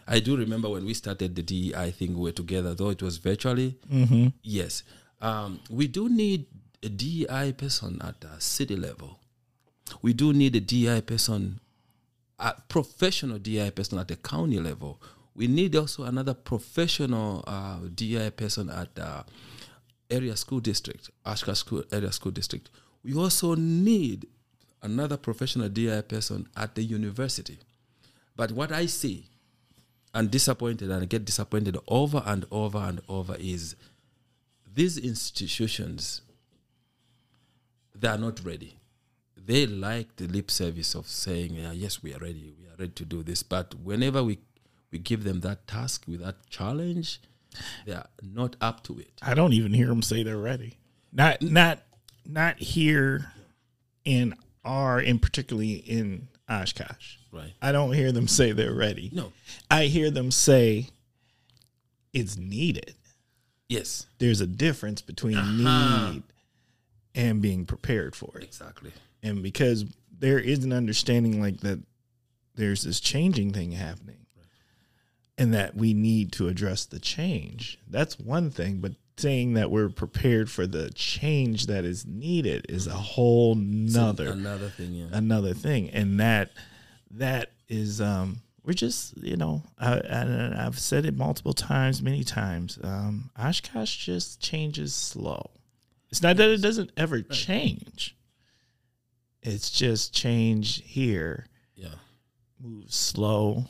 I 0.07 0.19
do 0.19 0.35
remember 0.37 0.69
when 0.69 0.85
we 0.85 0.93
started 0.93 1.35
the 1.35 1.43
DEI 1.43 1.91
thing, 1.91 2.15
we 2.15 2.21
were 2.23 2.31
together, 2.31 2.73
though 2.73 2.89
it 2.89 3.01
was 3.01 3.17
virtually. 3.17 3.77
Yes. 4.41 4.83
Um, 5.21 5.59
we 5.69 5.87
do 5.87 6.09
need 6.09 6.45
a 6.81 6.89
DEI 6.89 7.53
person 7.53 8.01
at 8.03 8.21
the 8.21 8.39
city 8.39 8.75
level 8.75 9.19
we 10.01 10.13
do 10.13 10.33
need 10.33 10.55
a 10.55 10.59
DEI 10.59 11.01
person, 11.01 11.59
a 12.39 12.53
professional 12.67 13.39
DI 13.39 13.69
person 13.71 13.99
at 13.99 14.07
the 14.07 14.15
county 14.15 14.59
level. 14.59 15.01
We 15.35 15.47
need 15.47 15.75
also 15.75 16.03
another 16.03 16.33
professional 16.33 17.43
uh, 17.47 17.79
DI 17.93 18.29
person 18.31 18.69
at 18.69 18.95
the 18.95 19.25
area 20.09 20.35
school 20.35 20.59
district, 20.59 21.09
Oshkosh 21.25 21.59
school 21.59 21.83
area 21.91 22.11
school 22.11 22.31
district. 22.31 22.69
We 23.03 23.15
also 23.15 23.55
need 23.55 24.27
another 24.81 25.17
professional 25.17 25.69
DI 25.69 26.01
person 26.01 26.47
at 26.55 26.75
the 26.75 26.83
university. 26.83 27.59
But 28.35 28.51
what 28.51 28.71
I 28.71 28.85
see, 28.85 29.29
and 30.13 30.29
disappointed, 30.29 30.91
and 30.91 31.01
I 31.01 31.05
get 31.05 31.25
disappointed 31.25 31.77
over 31.87 32.21
and 32.25 32.45
over 32.51 32.77
and 32.77 33.01
over, 33.09 33.35
is 33.39 33.75
these 34.71 34.97
institutions 34.97 36.21
they 37.95 38.07
are 38.07 38.17
not 38.17 38.43
ready 38.43 38.75
they 39.45 39.65
like 39.65 40.15
the 40.15 40.27
lip 40.27 40.49
service 40.49 40.95
of 40.95 41.07
saying, 41.07 41.55
yeah, 41.55 41.71
yes, 41.71 42.01
we 42.01 42.13
are 42.13 42.19
ready, 42.19 42.53
we 42.59 42.65
are 42.67 42.75
ready 42.77 42.91
to 42.93 43.05
do 43.05 43.23
this. 43.23 43.43
But 43.43 43.75
whenever 43.75 44.23
we 44.23 44.39
we 44.91 44.99
give 44.99 45.23
them 45.23 45.41
that 45.41 45.67
task 45.67 46.05
with 46.07 46.21
that 46.21 46.47
challenge, 46.49 47.19
they 47.85 47.93
are 47.93 48.07
not 48.21 48.55
up 48.61 48.83
to 48.83 48.99
it. 48.99 49.11
I 49.21 49.33
don't 49.33 49.53
even 49.53 49.73
hear 49.73 49.87
them 49.87 50.01
say 50.01 50.23
they're 50.23 50.37
ready. 50.37 50.77
Not 51.11 51.41
not 51.41 51.79
not 52.25 52.59
here 52.59 53.31
in 54.05 54.35
our 54.63 54.99
in 55.01 55.19
particularly 55.19 55.73
in 55.73 56.27
Oshkosh. 56.49 57.17
Right. 57.31 57.53
I 57.61 57.71
don't 57.71 57.93
hear 57.93 58.11
them 58.11 58.27
say 58.27 58.51
they're 58.51 58.73
ready. 58.73 59.09
No. 59.11 59.33
I 59.69 59.85
hear 59.85 60.11
them 60.11 60.29
say 60.29 60.89
it's 62.13 62.37
needed. 62.37 62.95
Yes. 63.67 64.05
There's 64.19 64.41
a 64.41 64.47
difference 64.47 65.01
between 65.01 65.37
uh-huh. 65.37 66.11
need 66.11 66.23
and 67.15 67.41
being 67.41 67.65
prepared 67.65 68.15
for 68.15 68.37
it. 68.37 68.43
Exactly. 68.43 68.91
And 69.23 69.41
because 69.41 69.85
there 70.19 70.37
is 70.39 70.63
an 70.63 70.73
understanding 70.73 71.41
like 71.41 71.61
that 71.61 71.81
there's 72.55 72.83
this 72.83 72.99
changing 72.99 73.53
thing 73.53 73.71
happening 73.71 74.17
and 75.37 75.53
that 75.53 75.75
we 75.75 75.93
need 75.95 76.31
to 76.33 76.47
address 76.47 76.85
the 76.85 76.99
change. 76.99 77.79
That's 77.89 78.19
one 78.19 78.51
thing, 78.51 78.77
but 78.79 78.91
saying 79.17 79.53
that 79.53 79.71
we're 79.71 79.89
prepared 79.89 80.49
for 80.51 80.67
the 80.67 80.89
change 80.91 81.67
that 81.67 81.85
is 81.85 82.05
needed 82.05 82.65
is 82.69 82.87
a 82.87 82.91
whole 82.93 83.55
nother 83.55 84.31
Another 84.31 84.69
thing. 84.69 84.93
Yeah. 84.93 85.05
another 85.11 85.53
thing 85.53 85.91
and 85.91 86.19
that 86.19 86.49
that 87.11 87.51
is 87.69 88.01
um 88.01 88.41
we're 88.63 88.73
just 88.73 89.15
you 89.17 89.37
know 89.37 89.61
I, 89.77 89.97
and 89.97 90.55
i've 90.55 90.79
said 90.79 91.05
it 91.05 91.15
multiple 91.15 91.53
times 91.53 92.01
many 92.01 92.23
times 92.23 92.79
um 92.83 93.29
oshkosh 93.37 94.03
just 94.03 94.41
changes 94.41 94.95
slow 94.95 95.51
it's 96.09 96.23
not 96.23 96.37
that 96.37 96.49
it 96.49 96.63
doesn't 96.63 96.89
ever 96.97 97.21
change 97.21 98.15
it's 99.43 99.69
just 99.69 100.13
change 100.13 100.81
here 100.83 101.45
yeah. 101.75 101.95
moves 102.61 102.95
slow 102.95 103.65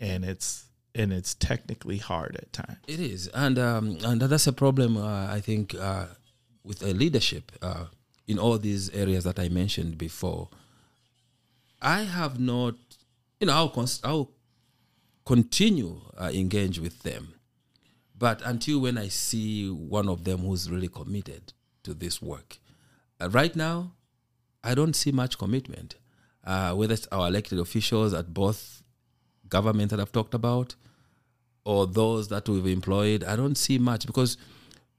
and 0.00 0.24
it's 0.24 0.66
and 0.94 1.12
it's 1.12 1.34
technically 1.34 1.98
hard 1.98 2.36
at 2.36 2.52
times 2.52 2.78
It 2.86 3.00
is, 3.00 3.28
and 3.34 3.58
um, 3.58 3.98
and 4.04 4.20
that's 4.20 4.46
a 4.46 4.52
problem. 4.52 4.96
Uh, 4.96 5.26
I 5.26 5.40
think 5.40 5.74
uh, 5.74 6.06
with 6.62 6.84
uh, 6.84 6.86
leadership 6.86 7.50
uh, 7.60 7.86
in 8.28 8.38
all 8.38 8.58
these 8.58 8.90
areas 8.90 9.24
that 9.24 9.38
I 9.38 9.48
mentioned 9.48 9.98
before. 9.98 10.48
I 11.82 12.04
have 12.04 12.38
not 12.40 12.76
you 13.44 13.46
know, 13.46 13.52
I'll, 13.52 13.68
cons- 13.68 14.00
I'll 14.02 14.30
continue 15.26 16.00
uh, 16.18 16.30
engage 16.32 16.78
with 16.78 17.02
them. 17.02 17.34
But 18.16 18.40
until 18.42 18.80
when 18.80 18.96
I 18.96 19.08
see 19.08 19.68
one 19.68 20.08
of 20.08 20.24
them 20.24 20.40
who's 20.40 20.70
really 20.70 20.88
committed 20.88 21.52
to 21.82 21.92
this 21.92 22.22
work, 22.22 22.58
uh, 23.20 23.28
right 23.28 23.54
now, 23.54 23.92
I 24.64 24.74
don't 24.74 24.96
see 24.96 25.12
much 25.12 25.38
commitment. 25.38 25.96
Uh, 26.44 26.74
whether 26.74 26.94
it's 26.94 27.06
our 27.12 27.28
elected 27.28 27.58
officials 27.58 28.12
at 28.12 28.34
both 28.34 28.82
government 29.48 29.90
that 29.90 30.00
I've 30.00 30.12
talked 30.12 30.34
about, 30.34 30.74
or 31.64 31.86
those 31.86 32.28
that 32.28 32.48
we've 32.48 32.66
employed, 32.66 33.24
I 33.24 33.36
don't 33.36 33.54
see 33.56 33.78
much 33.78 34.06
because 34.06 34.36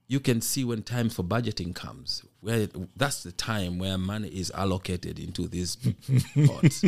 you 0.08 0.20
can 0.20 0.40
see 0.40 0.64
when 0.64 0.82
time 0.82 1.08
for 1.08 1.22
budgeting 1.22 1.74
comes, 1.74 2.24
where 2.40 2.68
that's 2.96 3.22
the 3.22 3.32
time 3.32 3.78
where 3.78 3.98
money 3.98 4.28
is 4.28 4.50
allocated 4.52 5.18
into 5.18 5.48
these 5.48 5.76
pots. 6.46 6.84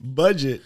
Budget 0.00 0.62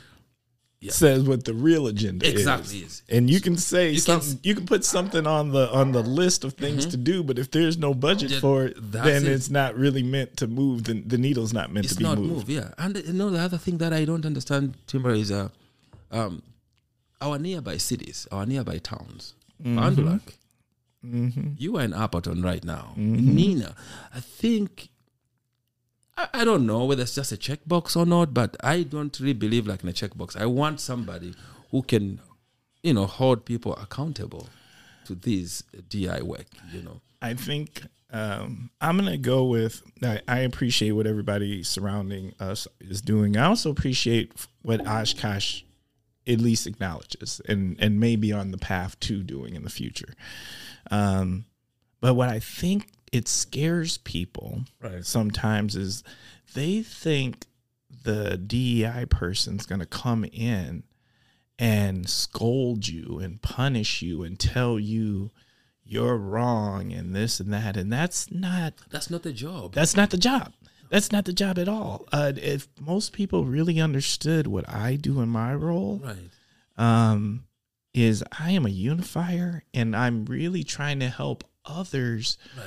Yeah. 0.84 0.92
says 0.92 1.22
what 1.30 1.44
the 1.44 1.54
real 1.54 1.86
agenda 1.86 2.28
Exactly 2.28 2.78
is. 2.80 2.84
is. 2.86 3.02
And 3.08 3.30
you 3.30 3.40
can 3.40 3.56
say 3.56 3.84
You 3.90 4.02
can 4.02 4.20
something 4.20 4.38
you 4.42 4.54
can 4.54 4.66
put 4.66 4.84
something 4.84 5.26
on 5.26 5.44
the 5.56 5.64
on 5.80 5.92
the 5.92 6.02
list 6.02 6.44
of 6.44 6.52
things 6.64 6.84
to 6.86 6.98
do, 6.98 7.22
but 7.28 7.38
if 7.38 7.50
there's 7.50 7.78
no 7.78 7.94
budget 7.94 8.30
Yeah, 8.32 8.40
for 8.40 8.66
it, 8.66 8.74
then 8.92 9.22
it. 9.24 9.32
it's 9.32 9.48
not 9.48 9.70
really 9.84 10.02
meant 10.02 10.36
to 10.40 10.46
move. 10.46 10.84
The, 10.84 10.94
the 11.00 11.16
needle's 11.16 11.52
not 11.54 11.72
meant 11.72 11.86
it's 11.86 11.94
to 11.94 11.98
be 12.00 12.04
not 12.04 12.18
moved. 12.18 12.32
move, 12.32 12.50
yeah. 12.50 12.68
And 12.76 12.92
you 12.98 13.14
know 13.20 13.30
the 13.30 13.38
other 13.38 13.56
thing 13.64 13.78
that 13.78 13.92
I 13.94 14.04
don't 14.04 14.26
understand, 14.26 14.74
Timber, 14.86 15.12
is 15.22 15.30
uh, 15.30 15.48
um, 16.10 16.42
our 17.20 17.38
nearby 17.38 17.78
cities, 17.78 18.28
our 18.30 18.44
nearby 18.44 18.76
towns, 18.78 19.34
Fond 19.62 19.96
du 19.96 20.02
Lac. 20.02 20.20
You 21.58 21.76
are 21.78 21.82
in 21.82 21.92
Appleton 21.94 22.42
right 22.42 22.64
now, 22.64 22.92
Nina. 22.96 23.74
I 24.14 24.20
think 24.20 24.88
I, 26.16 26.28
I 26.32 26.44
don't 26.44 26.66
know 26.66 26.84
whether 26.84 27.02
it's 27.02 27.14
just 27.14 27.32
a 27.32 27.36
checkbox 27.36 27.96
or 27.96 28.06
not, 28.06 28.34
but 28.34 28.56
I 28.62 28.82
don't 28.82 29.18
really 29.20 29.32
believe 29.32 29.66
like 29.66 29.82
in 29.82 29.88
a 29.88 29.92
checkbox. 29.92 30.36
I 30.36 30.46
want 30.46 30.80
somebody 30.80 31.34
who 31.70 31.82
can, 31.82 32.20
you 32.82 32.94
know, 32.94 33.06
hold 33.06 33.44
people 33.44 33.74
accountable 33.76 34.48
to 35.06 35.14
this 35.14 35.62
DI 35.88 36.22
work. 36.22 36.46
You 36.72 36.82
know, 36.82 37.00
I 37.20 37.34
think 37.34 37.82
um, 38.12 38.70
I'm 38.80 38.96
gonna 38.96 39.16
go 39.16 39.44
with. 39.44 39.82
I, 40.02 40.20
I 40.28 40.38
appreciate 40.40 40.92
what 40.92 41.06
everybody 41.06 41.62
surrounding 41.62 42.34
us 42.38 42.68
is 42.80 43.00
doing. 43.00 43.36
I 43.36 43.46
also 43.46 43.70
appreciate 43.70 44.32
what 44.62 44.86
Oshkosh 44.86 45.62
at 46.26 46.40
least 46.40 46.66
acknowledges 46.66 47.40
and 47.48 47.76
and 47.78 48.00
may 48.00 48.16
be 48.16 48.32
on 48.32 48.50
the 48.50 48.58
path 48.58 48.98
to 49.00 49.22
doing 49.22 49.54
in 49.54 49.64
the 49.64 49.70
future. 49.70 50.14
Um, 50.90 51.44
but 52.00 52.14
what 52.14 52.28
I 52.28 52.38
think 52.38 52.88
it 53.14 53.28
scares 53.28 53.98
people 53.98 54.64
Right. 54.80 55.04
sometimes 55.04 55.76
is 55.76 56.02
they 56.54 56.82
think 56.82 57.46
the 58.02 58.36
DEI 58.36 59.06
person's 59.08 59.66
going 59.66 59.80
to 59.80 59.86
come 59.86 60.24
in 60.24 60.82
and 61.58 62.08
scold 62.08 62.88
you 62.88 63.20
and 63.20 63.40
punish 63.40 64.02
you 64.02 64.24
and 64.24 64.38
tell 64.38 64.78
you 64.78 65.30
you're 65.84 66.16
wrong 66.16 66.92
and 66.92 67.14
this 67.14 67.38
and 67.40 67.52
that 67.52 67.76
and 67.76 67.92
that's 67.92 68.30
not 68.32 68.74
that's 68.90 69.10
not 69.10 69.22
the 69.22 69.32
job. 69.32 69.72
that's 69.74 69.96
not 69.96 70.10
the 70.10 70.16
job 70.16 70.52
that's 70.90 71.12
not 71.12 71.24
the 71.24 71.32
job 71.32 71.58
at 71.58 71.68
all 71.68 72.06
uh, 72.12 72.32
if 72.36 72.66
most 72.80 73.12
people 73.12 73.44
really 73.44 73.80
understood 73.80 74.46
what 74.48 74.68
i 74.68 74.96
do 74.96 75.20
in 75.20 75.28
my 75.28 75.54
role 75.54 76.00
right. 76.04 76.30
um, 76.76 77.44
is 77.92 78.24
I 78.40 78.50
am 78.50 78.66
a 78.66 78.70
unifier 78.70 79.62
and 79.72 79.94
I'm 79.94 80.24
really 80.24 80.64
trying 80.64 80.98
to 80.98 81.08
help 81.08 81.44
others 81.64 82.36
Right. 82.56 82.66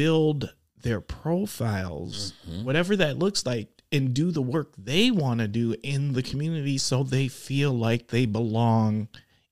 Build 0.00 0.54
their 0.82 1.00
profiles, 1.00 2.32
whatever 2.62 2.96
that 2.96 3.18
looks 3.18 3.44
like, 3.44 3.68
and 3.92 4.14
do 4.14 4.30
the 4.30 4.40
work 4.42 4.72
they 4.78 5.10
want 5.10 5.40
to 5.40 5.48
do 5.48 5.74
in 5.82 6.12
the 6.12 6.22
community 6.22 6.78
so 6.78 7.02
they 7.02 7.28
feel 7.28 7.72
like 7.72 8.08
they 8.08 8.24
belong 8.24 9.08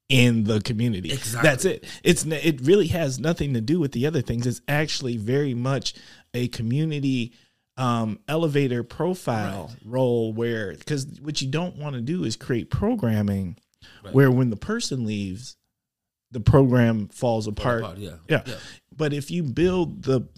in 0.09 0.45
the 0.45 0.61
community. 0.61 1.13
Exactly. 1.13 1.49
That's 1.51 1.65
it. 1.67 1.85
It's 2.03 2.25
it 2.25 2.61
really 2.63 2.87
has 2.89 3.19
nothing 3.19 3.53
to 3.55 3.61
do 3.61 3.79
with 3.79 3.93
the 3.93 4.07
other 4.07 4.23
things. 4.23 4.47
It's 4.47 4.63
actually 4.67 5.17
very 5.19 5.53
much 5.55 5.95
a 6.33 6.49
community 6.49 7.35
um, 7.77 8.19
elevator 8.27 8.83
profile 8.83 9.71
role 9.85 10.33
where 10.33 10.75
because 10.75 11.07
what 11.21 11.43
you 11.43 11.49
don't 11.51 11.77
want 11.77 11.95
to 11.95 12.01
do 12.01 12.25
is 12.25 12.37
create 12.37 12.71
programming 12.71 13.57
Right. 14.05 14.15
where 14.15 14.31
when 14.31 14.51
the 14.51 14.57
person 14.57 15.05
leaves, 15.07 15.57
the 16.31 16.41
program 16.41 17.09
falls 17.09 17.47
apart. 17.47 17.81
apart, 17.83 17.99
yeah. 17.99 18.17
yeah. 18.29 18.43
Yeah. 18.47 18.55
But 18.99 19.15
if 19.15 19.31
you 19.31 19.43
build 19.43 20.03
the 20.03 20.29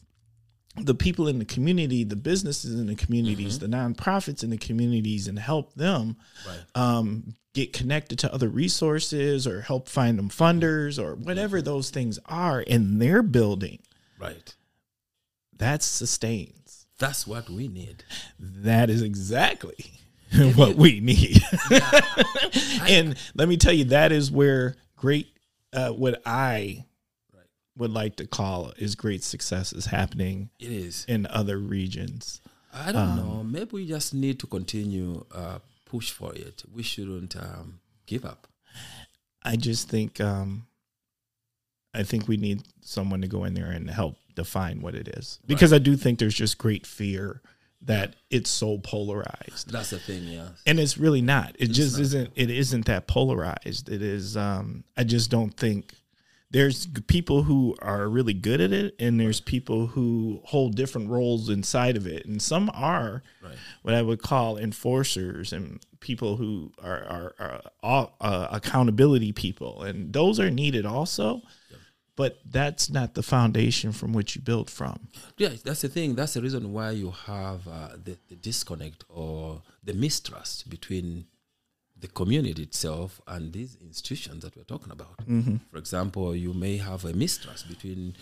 the 0.76 0.94
people 0.94 1.26
in 1.26 1.40
the 1.40 1.44
community, 1.44 2.04
the 2.04 2.14
businesses 2.14 2.78
in 2.78 2.86
the 2.86 2.94
communities, 2.94 3.58
the 3.58 3.66
nonprofits 3.66 4.44
in 4.44 4.50
the 4.50 4.56
communities, 4.56 5.26
and 5.26 5.36
help 5.38 5.74
them 5.74 6.16
Right. 6.46 6.60
um, 6.76 7.34
get 7.54 7.72
connected 7.72 8.20
to 8.20 8.32
other 8.32 8.48
resources 8.48 9.48
or 9.48 9.62
help 9.62 9.88
find 9.88 10.16
them 10.16 10.28
funders 10.30 10.96
or 11.02 11.16
whatever 11.16 11.60
those 11.60 11.90
things 11.90 12.20
are 12.26 12.60
in 12.60 13.00
their 13.00 13.20
building, 13.22 13.80
Right. 14.16 14.54
that 15.56 15.82
sustains. 15.82 16.86
That's 16.98 17.26
what 17.26 17.50
we 17.50 17.66
need. 17.66 18.04
That 18.38 18.90
is 18.90 19.02
exactly 19.02 19.90
what 20.54 20.76
we 20.76 21.00
need. 21.00 21.42
and 22.88 23.16
let 23.34 23.48
me 23.48 23.56
tell 23.56 23.72
you, 23.72 23.84
that 23.86 24.12
is 24.12 24.30
where 24.30 24.76
great, 24.96 25.26
uh, 25.72 25.90
what 25.90 26.22
I. 26.24 26.84
would 27.80 27.90
like 27.90 28.16
to 28.16 28.26
call 28.26 28.72
is 28.76 28.94
great 28.94 29.24
success 29.24 29.72
is 29.72 29.86
happening 29.86 30.50
It 30.60 30.70
is. 30.70 31.04
in 31.08 31.26
other 31.26 31.58
regions. 31.58 32.40
I 32.72 32.92
don't 32.92 33.16
know. 33.16 33.42
Maybe 33.42 33.70
we 33.72 33.86
just 33.88 34.14
need 34.14 34.38
to 34.40 34.46
continue 34.46 35.24
uh, 35.34 35.58
push 35.86 36.12
for 36.12 36.32
it. 36.34 36.62
We 36.72 36.82
shouldn't 36.84 37.34
um, 37.36 37.80
give 38.06 38.24
up. 38.24 38.46
I 39.42 39.56
just 39.56 39.88
think, 39.88 40.20
um, 40.20 40.66
I 41.92 42.04
think 42.04 42.28
we 42.28 42.36
need 42.36 42.62
someone 42.82 43.20
to 43.22 43.26
go 43.28 43.44
in 43.44 43.54
there 43.54 43.70
and 43.72 43.90
help 43.90 44.16
define 44.36 44.80
what 44.80 44.94
it 44.94 45.08
is 45.08 45.40
because 45.46 45.72
I 45.72 45.78
do 45.78 45.96
think 45.96 46.18
there's 46.20 46.34
just 46.34 46.56
great 46.58 46.86
fear 46.86 47.42
that 47.82 48.14
it's 48.30 48.50
so 48.50 48.78
polarized. 48.78 49.72
That's 49.72 49.90
the 49.90 49.98
thing. 49.98 50.24
Yeah. 50.24 50.50
and 50.66 50.78
it's 50.78 50.96
really 50.98 51.22
not 51.22 51.56
it 51.58 51.68
just 51.72 51.94
not. 51.96 52.02
isn't 52.02 52.30
it 52.36 52.50
isn't 52.50 52.84
that 52.86 53.06
polarized 53.08 53.88
it 53.88 54.02
is 54.02 54.36
um 54.36 54.84
i 54.96 55.02
just 55.02 55.30
don't 55.30 55.56
think 55.56 55.94
there's 56.50 56.86
people 57.06 57.44
who 57.44 57.76
are 57.80 58.08
really 58.08 58.32
good 58.34 58.60
at 58.60 58.72
it 58.72 58.94
and 58.98 59.20
there's 59.20 59.40
people 59.40 59.86
who 59.88 60.40
hold 60.44 60.74
different 60.74 61.08
roles 61.08 61.48
inside 61.48 61.96
of 61.96 62.06
it 62.06 62.26
and 62.26 62.42
some 62.42 62.70
are 62.74 63.22
Right. 63.42 63.56
what 63.82 63.94
i 63.94 64.02
would 64.02 64.20
call 64.22 64.58
enforcers 64.58 65.52
and 65.52 65.80
people 66.00 66.36
who 66.36 66.72
are 66.82 67.02
are, 67.04 67.34
are 67.38 67.60
all, 67.82 68.16
uh, 68.20 68.48
accountability 68.50 69.32
people 69.32 69.82
and 69.82 70.12
those 70.12 70.40
are 70.40 70.50
needed 70.50 70.84
also 70.86 71.42
but 72.16 72.38
that's 72.44 72.90
not 72.90 73.14
the 73.14 73.22
foundation 73.22 73.92
from 73.92 74.12
which 74.12 74.34
you 74.36 74.42
build 74.42 74.68
from 74.68 75.08
Yeah, 75.38 75.54
that's 75.64 75.80
the 75.80 75.88
thing. 75.88 76.16
That's 76.16 76.34
the 76.34 76.42
reason 76.42 76.70
why 76.74 76.90
you 76.90 77.12
have 77.26 77.66
uh, 77.66 77.96
the, 78.04 78.18
the 78.28 78.36
disconnect 78.36 79.04
or 79.08 79.62
the 79.84 79.94
mistrust 79.94 80.68
between 80.68 81.24
the 82.00 82.08
community 82.08 82.62
itself 82.62 83.20
and 83.26 83.52
these 83.52 83.76
institutions 83.80 84.42
that 84.42 84.56
we're 84.56 84.64
talking 84.64 84.92
about. 84.92 85.18
Mm-hmm. 85.26 85.56
For 85.70 85.78
example, 85.78 86.34
you 86.34 86.52
may 86.54 86.76
have 86.78 87.04
a 87.04 87.12
mistrust 87.12 87.68
between 87.68 88.14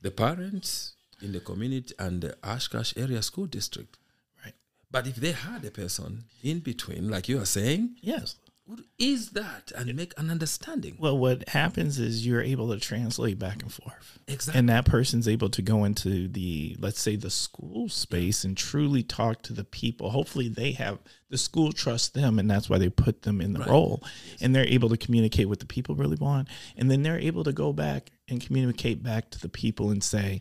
the 0.00 0.10
parents 0.10 0.94
in 1.20 1.32
the 1.32 1.40
community 1.40 1.94
and 1.98 2.20
the 2.20 2.36
Oshkosh 2.42 2.94
area 2.96 3.22
school 3.22 3.46
district. 3.46 3.98
right 4.44 4.54
But 4.90 5.06
if 5.06 5.16
they 5.16 5.32
had 5.32 5.64
a 5.64 5.70
person 5.70 6.24
in 6.42 6.60
between, 6.60 7.08
like 7.10 7.28
you 7.28 7.38
are 7.40 7.46
saying, 7.46 7.96
yes 8.00 8.36
what 8.64 8.80
is 8.98 9.30
that? 9.30 9.72
And 9.76 9.92
make 9.94 10.12
an 10.18 10.30
understanding? 10.30 10.96
well 10.98 11.18
what 11.18 11.48
happens 11.48 11.98
is 11.98 12.24
you're 12.26 12.40
able 12.42 12.72
to 12.72 12.78
translate 12.78 13.38
back 13.38 13.62
and 13.62 13.72
forth. 13.72 14.18
Exactly. 14.28 14.58
and 14.58 14.68
that 14.68 14.84
person's 14.84 15.26
able 15.26 15.50
to 15.50 15.62
go 15.62 15.84
into 15.84 16.28
the 16.28 16.76
let's 16.78 17.00
say 17.00 17.16
the 17.16 17.30
school 17.30 17.88
space 17.88 18.44
and 18.44 18.56
truly 18.56 19.02
talk 19.02 19.42
to 19.42 19.52
the 19.52 19.64
people. 19.64 20.10
Hopefully 20.10 20.48
they 20.48 20.72
have 20.72 20.98
the 21.28 21.38
school 21.38 21.72
trusts 21.72 22.08
them 22.10 22.38
and 22.38 22.50
that's 22.50 22.70
why 22.70 22.78
they 22.78 22.88
put 22.88 23.22
them 23.22 23.40
in 23.40 23.52
the 23.52 23.64
role. 23.64 24.02
And 24.40 24.54
they're 24.54 24.66
able 24.66 24.88
to 24.90 24.96
communicate 24.96 25.48
what 25.48 25.58
the 25.60 25.66
people 25.66 25.94
really 25.96 26.16
want. 26.16 26.48
And 26.76 26.90
then 26.90 27.02
they're 27.02 27.18
able 27.18 27.44
to 27.44 27.52
go 27.52 27.72
back 27.72 28.10
and 28.28 28.40
communicate 28.40 29.02
back 29.02 29.30
to 29.30 29.40
the 29.40 29.48
people 29.48 29.90
and 29.90 30.02
say 30.02 30.40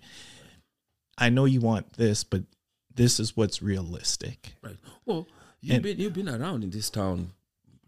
i 1.17 1.27
know 1.29 1.45
you 1.45 1.59
want 1.59 1.93
this 1.93 2.23
but 2.23 2.43
this 2.93 3.19
is 3.19 3.35
what's 3.37 3.61
realistic. 3.61 4.53
Right. 4.61 4.75
Well, 5.05 5.27
you've 5.61 5.75
And- 5.75 5.83
been 5.83 5.99
you've 5.99 6.13
been 6.13 6.29
around 6.29 6.63
in 6.63 6.69
this 6.71 6.89
town 6.89 7.31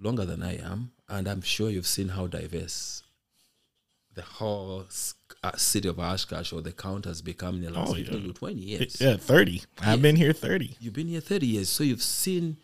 longer 0.04 0.26
than 0.26 0.44
I 0.44 0.58
am, 0.58 0.92
and 1.10 1.28
I'm 1.28 1.42
sure 1.42 1.70
you've 1.70 1.88
seen 1.88 2.10
how 2.10 2.28
diverse 2.28 3.04
the 4.16 4.22
whole 4.22 4.86
uh, 5.44 5.52
city 5.58 5.88
of 5.88 6.00
Oshkosh 6.00 6.54
or 6.54 6.62
the 6.62 6.72
count 6.72 7.06
has 7.06 7.22
become 7.22 7.56
in 7.56 7.62
the 7.64 7.72
last 7.72 7.94
Oh, 7.94 7.96
yeah. 7.96 8.04
15 8.12 8.28
to 8.28 8.34
20 8.34 8.56
years. 8.60 9.02
yeah 9.02 9.18
30 9.18 9.64
i've 9.82 10.02
been 10.04 10.16
here 10.16 10.34
30 10.34 10.76
You've 10.80 10.94
been 10.94 11.08
here 11.08 11.20
30 11.22 11.48
years, 11.48 11.70
so 11.70 11.84
you've 11.84 12.04
seen 12.04 12.58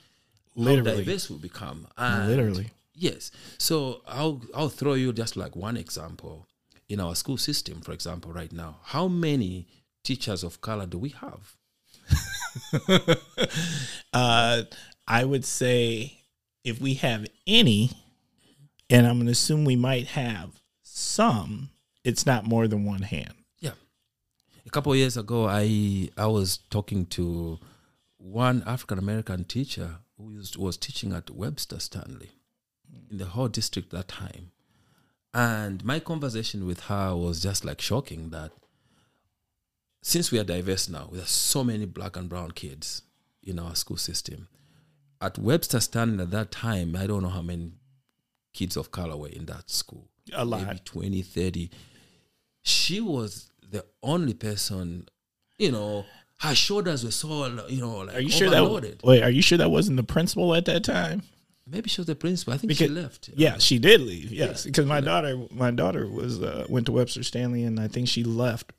how 0.55 0.61
Literally. 0.63 1.03
diverse 1.03 1.29
we've 1.29 1.41
become. 1.41 1.87
And 1.97 2.27
Literally. 2.29 2.69
Yes. 2.93 3.31
So 3.57 4.01
I'll 4.07 4.41
I'll 4.53 4.69
throw 4.69 4.93
you 4.93 5.13
just 5.13 5.35
like 5.37 5.55
one 5.55 5.77
example. 5.77 6.45
In 6.89 6.99
our 6.99 7.15
school 7.15 7.37
system, 7.37 7.81
for 7.81 7.93
example, 7.93 8.31
right 8.33 8.51
now, 8.51 8.77
how 8.83 9.07
many 9.07 9.67
teachers 10.03 10.43
of 10.43 10.59
color 10.59 10.85
do 10.87 10.97
we 10.97 11.09
have? 11.09 11.55
uh 14.13 14.63
I 15.07 15.23
would 15.23 15.45
say 15.45 16.18
if 16.69 16.79
we 16.79 16.93
have 16.95 17.25
any, 17.47 17.91
and 18.89 19.05
I'm 19.05 19.15
going 19.15 19.25
to 19.25 19.31
assume 19.31 19.65
we 19.65 19.75
might 19.75 20.07
have 20.07 20.51
some, 20.83 21.69
it's 22.03 22.25
not 22.25 22.45
more 22.45 22.67
than 22.67 22.85
one 22.85 23.01
hand. 23.01 23.33
Yeah. 23.59 23.71
A 24.65 24.69
couple 24.69 24.95
years 24.95 25.17
ago, 25.17 25.47
I 25.47 26.09
I 26.17 26.27
was 26.27 26.59
talking 26.69 27.05
to 27.07 27.59
one 28.17 28.63
African 28.65 28.99
American 28.99 29.43
teacher 29.43 29.97
who 30.17 30.41
was 30.57 30.77
teaching 30.77 31.13
at 31.13 31.29
Webster 31.29 31.79
Stanley 31.79 32.31
in 33.09 33.17
the 33.17 33.25
whole 33.25 33.47
district 33.47 33.91
that 33.91 34.07
time. 34.07 34.51
And 35.33 35.85
my 35.85 35.99
conversation 35.99 36.65
with 36.65 36.81
her 36.81 37.15
was 37.15 37.41
just 37.41 37.63
like 37.63 37.81
shocking 37.81 38.29
that 38.31 38.51
since 40.01 40.31
we 40.31 40.39
are 40.39 40.43
diverse 40.43 40.89
now, 40.89 41.09
there 41.11 41.23
are 41.23 41.27
so 41.27 41.63
many 41.63 41.85
black 41.85 42.15
and 42.15 42.29
brown 42.29 42.51
kids 42.51 43.03
in 43.43 43.59
our 43.59 43.75
school 43.75 43.97
system. 43.97 44.47
At 45.21 45.37
Webster 45.37 45.79
Stanley 45.79 46.23
at 46.23 46.31
that 46.31 46.51
time, 46.51 46.95
I 46.95 47.05
don't 47.07 47.23
know 47.23 47.29
how 47.29 47.41
many 47.41 47.73
kids 48.53 48.77
of 48.77 48.91
color 48.91 49.17
were 49.17 49.27
in 49.27 49.45
that 49.45 49.69
school. 49.69 50.07
A 50.33 50.45
lot. 50.45 50.65
Maybe 50.65 50.79
20, 50.85 51.21
30. 51.21 51.69
She 52.61 53.01
was 53.01 53.49
the 53.69 53.85
only 54.03 54.33
person, 54.33 55.07
you 55.57 55.71
know, 55.71 56.05
her 56.39 56.55
shoulders 56.55 57.03
were 57.03 57.11
so, 57.11 57.47
you 57.67 57.81
know, 57.81 57.97
like 57.99 58.15
Are 58.15 58.19
you 58.21 58.29
sure 58.29 58.47
overloaded. 58.47 58.99
that 58.99 59.05
wait? 59.05 59.23
Are 59.23 59.29
you 59.29 59.41
sure 59.41 59.57
that 59.57 59.69
wasn't 59.71 59.97
the 59.97 60.03
principal 60.03 60.55
at 60.55 60.65
that 60.65 60.83
time? 60.83 61.23
Maybe 61.67 61.89
she 61.89 62.01
was 62.01 62.07
the 62.07 62.15
principal. 62.15 62.53
I 62.53 62.57
think 62.57 62.73
she 62.73 62.87
left. 62.87 63.29
Yeah, 63.35 63.57
she 63.57 63.77
did 63.77 64.01
leave. 64.01 64.31
Yes, 64.31 64.65
Yeah, 64.65 64.69
because 64.69 64.85
my 64.85 64.99
she 65.01 65.05
daughter, 65.05 65.37
my 65.51 65.69
daughter 65.71 66.07
was 66.07 66.41
uh, 66.41 66.65
went 66.69 66.85
to 66.87 66.91
Webster 66.93 67.23
Stanley, 67.23 67.63
and 67.63 67.79
I 67.79 67.87
think 67.87 68.07
she 68.07 68.23
left 68.23 68.71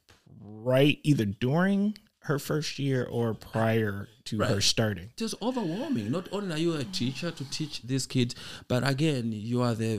right 0.43 0.99
either 1.05 1.25
during 1.25 1.97
her 2.31 2.39
first 2.39 2.79
year 2.79 3.01
or 3.19 3.27
prior 3.35 4.09
to 4.29 4.39
her 4.51 4.61
starting. 4.61 5.09
it 5.17 5.23
was 5.29 5.35
overwhelming. 5.49 6.07
Not 6.19 6.27
only 6.37 6.55
are 6.55 6.63
you 6.67 6.73
a 6.75 6.85
teacher 6.85 7.31
to 7.39 7.45
teach 7.59 7.75
these 7.83 8.07
kids, 8.15 8.33
but 8.69 8.81
again, 8.95 9.25
you 9.51 9.59
are 9.67 9.75
the 9.83 9.91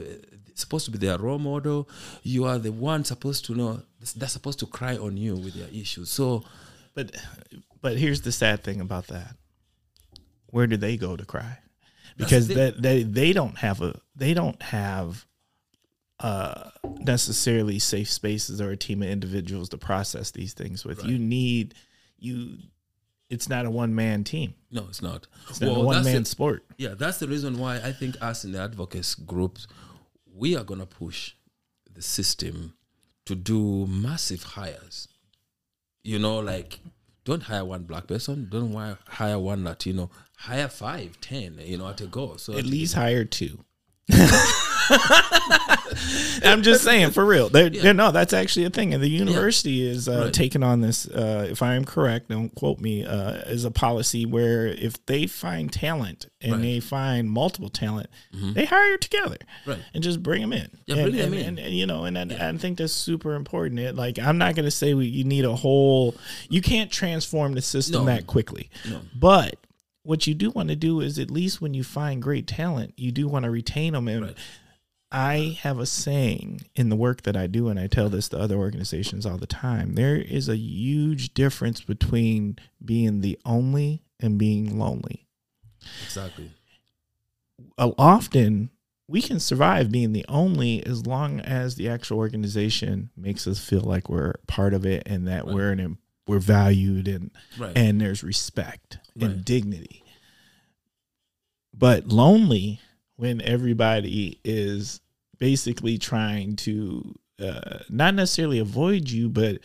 supposed 0.64 0.86
to 0.86 0.92
be 0.92 0.98
their 1.06 1.18
role 1.18 1.40
model. 1.52 1.80
You 2.24 2.42
are 2.50 2.60
the 2.68 2.72
one 2.72 3.04
supposed 3.14 3.46
to 3.46 3.56
know 3.56 3.72
they're 4.16 4.36
supposed 4.38 4.60
to 4.60 4.68
cry 4.68 4.96
on 4.98 5.18
you 5.18 5.34
with 5.36 5.54
their 5.60 5.70
issues. 5.84 6.10
So 6.10 6.44
But 6.94 7.06
but 7.82 7.94
here's 8.04 8.22
the 8.22 8.32
sad 8.32 8.64
thing 8.64 8.80
about 8.82 9.08
that. 9.08 9.36
Where 10.48 10.68
do 10.68 10.78
they 10.78 10.98
go 10.98 11.16
to 11.16 11.26
cry? 11.26 11.54
Because 12.18 12.48
the- 12.48 12.56
that 12.56 12.82
they 12.82 13.04
they 13.04 13.32
don't 13.34 13.58
have 13.58 13.82
a 13.82 13.92
they 14.16 14.34
don't 14.34 14.62
have 14.62 15.26
uh 16.20 16.70
necessarily 17.00 17.80
safe 17.80 18.10
spaces 18.12 18.62
or 18.62 18.70
a 18.72 18.78
team 18.78 19.02
of 19.02 19.10
individuals 19.10 19.70
to 19.70 19.78
process 19.78 20.32
these 20.32 20.54
things 20.54 20.86
with. 20.86 21.04
You 21.04 21.18
need 21.18 21.74
you 22.22 22.58
it's 23.30 23.50
not 23.50 23.66
a 23.66 23.70
one 23.72 23.94
man 23.96 24.24
team. 24.24 24.54
no, 24.72 24.86
it's 24.90 25.02
not. 25.02 25.28
It's 25.50 25.60
not 25.62 25.78
a 25.78 25.80
one 25.80 26.04
man 26.04 26.24
the- 26.24 26.26
sport. 26.26 26.64
Yeah, 26.78 26.94
that's 26.98 27.18
the 27.20 27.28
reason 27.28 27.58
why 27.58 27.78
I 27.78 27.92
think 27.92 28.16
us 28.22 28.46
in 28.46 28.54
the 28.54 28.60
advocacy 28.62 29.24
groups, 29.26 29.68
we 30.34 30.56
are 30.56 30.64
gonna 30.64 30.86
push 30.86 31.34
the 31.94 32.02
system 32.02 32.76
to 33.26 33.36
do 33.36 33.86
massive 33.88 34.44
hires. 34.44 35.08
You 36.04 36.20
know, 36.20 36.40
like 36.40 36.80
don't 37.24 37.44
hire 37.44 37.66
one 37.66 37.84
black 37.84 38.08
person, 38.08 38.48
don't 38.50 38.74
hire 39.08 39.40
one 39.40 39.64
Latino, 39.64 40.10
hire 40.38 40.68
five, 40.68 41.20
ten, 41.22 41.60
you 41.60 41.78
know, 41.78 41.88
at 41.88 42.02
a 42.02 42.08
go. 42.08 42.36
So 42.38 42.54
At 42.58 42.66
least 42.66 42.96
hire 42.96 43.26
two. 43.26 43.64
I'm 46.44 46.62
just 46.64 46.84
saying, 46.84 47.12
for 47.12 47.26
real. 47.26 47.50
They're, 47.50 47.70
they're- 47.70 47.94
no, 47.94 48.12
that's 48.12 48.34
actually 48.34 48.66
a 48.66 48.70
thing. 48.70 48.94
And 48.94 49.02
the 49.02 49.10
university 49.10 49.86
is 49.88 50.08
uh, 50.08 50.24
Right. 50.26 50.34
taking 50.34 50.64
on 50.64 50.82
this. 50.82 51.08
Uh, 51.08 51.48
if 51.50 51.62
I 51.62 51.76
am 51.76 51.86
correct, 51.86 52.30
don't 52.30 52.54
quote 52.56 52.80
me. 52.80 53.06
Uh, 53.06 53.34
is 53.48 53.66
a 53.66 53.72
policy 53.72 54.26
where 54.26 54.68
if 54.68 55.04
they 55.06 55.28
find 55.28 55.72
talent 55.72 56.28
and 56.42 56.54
Right. 56.54 56.62
they 56.62 56.80
find 56.80 57.30
multiple 57.30 57.70
talent, 57.70 58.08
they 58.34 58.66
hire 58.66 58.98
together 58.98 59.38
Right. 59.66 59.80
and 59.94 60.04
just 60.04 60.22
bring 60.24 60.42
them 60.42 60.54
in. 60.54 60.70
Yeah, 60.86 60.96
and, 60.98 61.04
bring 61.12 61.16
them 61.18 61.34
in. 61.34 61.46
And, 61.46 61.60
and, 61.60 61.74
you 61.76 61.86
know, 61.86 62.06
and, 62.06 62.18
I 62.18 62.50
I 62.50 62.58
think 62.58 62.78
that's 62.78 62.94
super 62.94 63.36
important. 63.36 63.80
It, 63.80 63.96
like, 63.96 64.20
I'm 64.20 64.38
not 64.38 64.56
going 64.56 64.66
to 64.66 64.72
say 64.72 64.94
we, 64.94 65.06
you 65.06 65.24
need 65.24 65.46
a 65.46 65.56
whole. 65.56 66.16
You 66.50 66.62
can't 66.62 66.92
transform 66.92 67.54
the 67.54 67.62
system 67.62 68.06
No. 68.06 68.14
that 68.14 68.28
quickly, 68.28 68.70
No. 68.90 69.02
but. 69.16 69.56
What 70.04 70.26
you 70.26 70.34
do 70.34 70.50
want 70.50 70.70
to 70.70 70.76
do 70.76 71.00
is 71.00 71.20
at 71.20 71.30
least 71.30 71.62
when 71.62 71.76
you 71.76 71.84
find 71.84 72.24
great 72.24 72.48
talent, 72.48 72.96
you 72.98 73.12
do 73.12 73.28
want 73.28 73.46
to 73.46 73.52
retain 73.52 73.94
them. 73.94 74.08
And 74.08 74.26
Right. 74.26 74.36
I 75.12 75.58
have 75.62 75.78
a 75.80 75.86
saying 75.86 76.62
in 76.76 76.90
the 76.90 76.96
work 76.96 77.24
that 77.24 77.36
I 77.36 77.48
do, 77.48 77.68
and 77.68 77.78
I 77.80 77.88
tell 77.88 78.08
this 78.10 78.30
to 78.30 78.40
other 78.40 78.56
organizations 78.56 79.26
all 79.26 79.38
the 79.38 79.46
time. 79.48 79.96
There 79.96 80.16
is 80.16 80.48
a 80.48 80.56
huge 80.58 81.34
difference 81.34 81.82
between 81.82 82.58
being 82.84 83.20
the 83.22 83.38
only 83.44 84.04
and 84.20 84.38
being 84.38 84.80
lonely. 84.80 85.28
Exactly. 86.06 86.52
Uh, 87.78 87.92
Often 87.98 88.70
we 89.08 89.22
can 89.22 89.42
survive 89.42 89.92
being 89.92 90.14
the 90.14 90.26
only 90.30 90.86
as 90.86 91.06
long 91.06 91.42
as 91.42 91.76
the 91.76 91.90
actual 91.90 92.18
organization 92.20 93.10
makes 93.18 93.46
us 93.48 93.60
feel 93.60 93.82
like 93.82 94.08
we're 94.08 94.36
part 94.48 94.74
of 94.74 94.86
it 94.86 95.04
and 95.06 95.28
that 95.28 95.46
Right. 95.46 95.54
we're 95.54 95.72
an, 95.74 95.98
we're 96.28 96.40
valued 96.40 97.10
and 97.10 97.32
Right. 97.58 97.76
and 97.76 98.00
there's 98.00 98.24
respect 98.24 99.00
and 99.20 99.44
dignity. 99.44 100.04
But 101.74 102.08
lonely 102.08 102.80
when 103.18 103.42
everybody 103.42 104.40
is 104.46 105.01
basically 105.42 105.98
trying 105.98 106.56
to 106.56 107.16
uh, 107.40 107.80
not 107.90 108.14
necessarily 108.14 108.60
avoid 108.60 109.10
you, 109.10 109.28
but 109.28 109.58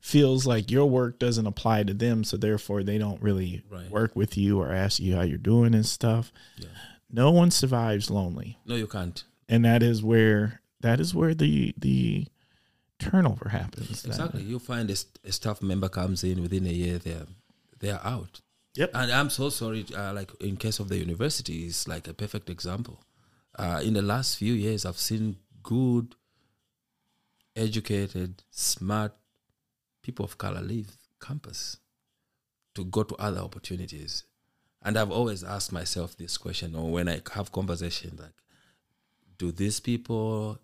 feels 0.00 0.46
like 0.46 0.70
your 0.70 0.86
work 0.86 1.18
doesn't 1.20 1.46
apply 1.46 1.84
to 1.84 1.94
them, 1.94 2.24
so 2.24 2.36
therefore 2.36 2.82
they 2.82 2.98
don't 2.98 3.22
really 3.22 3.62
Right. 3.70 3.88
work 3.90 4.16
with 4.16 4.36
you 4.36 4.58
or 4.60 4.72
ask 4.72 4.98
you 4.98 5.14
how 5.14 5.22
you're 5.22 5.38
doing 5.38 5.72
and 5.74 5.86
stuff. 5.86 6.32
Yeah. 6.58 6.66
No 7.12 7.30
one 7.30 7.50
survives 7.52 8.10
lonely, 8.10 8.58
No, 8.66 8.74
you 8.74 8.86
can't. 8.88 9.22
and 9.48 9.64
that 9.64 9.82
is 9.82 10.02
where 10.02 10.60
that 10.80 10.98
is 11.00 11.14
where 11.14 11.34
the 11.34 11.72
the 11.78 12.26
turnover 12.98 13.50
happens. 13.50 14.02
That- 14.02 14.08
Exactly. 14.08 14.42
You 14.42 14.58
find 14.58 14.90
a, 14.90 14.96
st- 14.96 15.18
a 15.24 15.32
staff 15.32 15.62
member 15.62 15.88
comes 15.88 16.24
in 16.24 16.42
within 16.42 16.66
a 16.66 16.70
year, 16.72 16.98
they're 16.98 17.26
they're 17.78 18.04
out. 18.04 18.40
Yep. 18.74 18.90
And 18.94 19.10
I'm 19.12 19.30
so 19.30 19.48
sorry. 19.50 19.84
Uh, 19.96 20.12
like 20.12 20.30
in 20.40 20.56
case 20.56 20.78
of 20.80 20.88
the 20.88 20.98
university, 20.98 21.66
is 21.66 21.86
like 21.88 22.08
a 22.08 22.14
perfect 22.14 22.48
example. 22.50 22.96
Uh, 23.58 23.80
in 23.84 23.94
the 23.94 24.02
last 24.02 24.36
few 24.36 24.52
years, 24.54 24.86
I've 24.86 24.98
seen 24.98 25.36
good, 25.62 26.14
educated, 27.56 28.42
smart 28.50 29.12
people 30.02 30.24
of 30.24 30.38
color 30.38 30.62
leave 30.62 30.96
campus 31.20 31.76
to 32.74 32.84
go 32.84 33.02
to 33.02 33.14
other 33.16 33.40
opportunities. 33.40 34.24
And 34.82 34.96
I've 34.96 35.10
always 35.10 35.44
asked 35.44 35.72
myself 35.72 36.16
this 36.16 36.38
question, 36.38 36.74
or 36.74 36.90
when 36.90 37.08
I 37.08 37.20
have 37.34 37.52
conversations 37.52 38.18
like, 38.18 38.32
do 39.36 39.52
these 39.52 39.80
people 39.80 40.58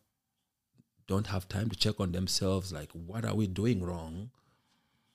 don't 1.06 1.26
have 1.28 1.48
time 1.48 1.68
to 1.70 1.76
check 1.76 2.00
on 2.00 2.12
themselves? 2.12 2.72
Like, 2.72 2.90
what 2.92 3.24
are 3.24 3.34
we 3.34 3.46
doing 3.46 3.82
wrong 3.82 4.30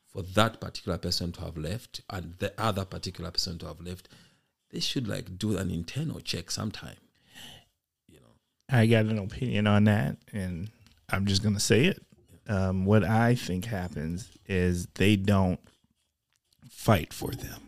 for 0.07 0.21
that 0.21 0.59
particular 0.59 0.97
person 0.97 1.31
to 1.33 1.41
have 1.41 1.57
left 1.57 2.01
and 2.09 2.35
the 2.39 2.53
other 2.57 2.85
particular 2.85 3.31
person 3.31 3.57
to 3.59 3.67
have 3.67 3.81
left? 3.81 4.09
They 4.71 4.79
should 4.79 5.07
like 5.07 5.37
do 5.37 5.57
an 5.57 5.71
internal 5.71 6.19
check 6.19 6.51
sometime. 6.51 6.97
I 8.71 8.85
got 8.87 9.05
an 9.05 9.17
opinion 9.19 9.67
on 9.67 9.83
that, 9.85 10.17
and 10.31 10.69
I'm 11.09 11.25
just 11.25 11.41
going 11.43 11.55
to 11.55 11.59
say 11.61 11.85
it. 11.85 12.01
Um, 12.47 12.85
what 12.85 13.03
I 13.03 13.35
think 13.35 13.65
happens 13.65 14.29
is 14.47 14.87
they 14.95 15.15
don't 15.15 15.59
fight 16.69 17.13
for 17.13 17.31
them. 17.31 17.61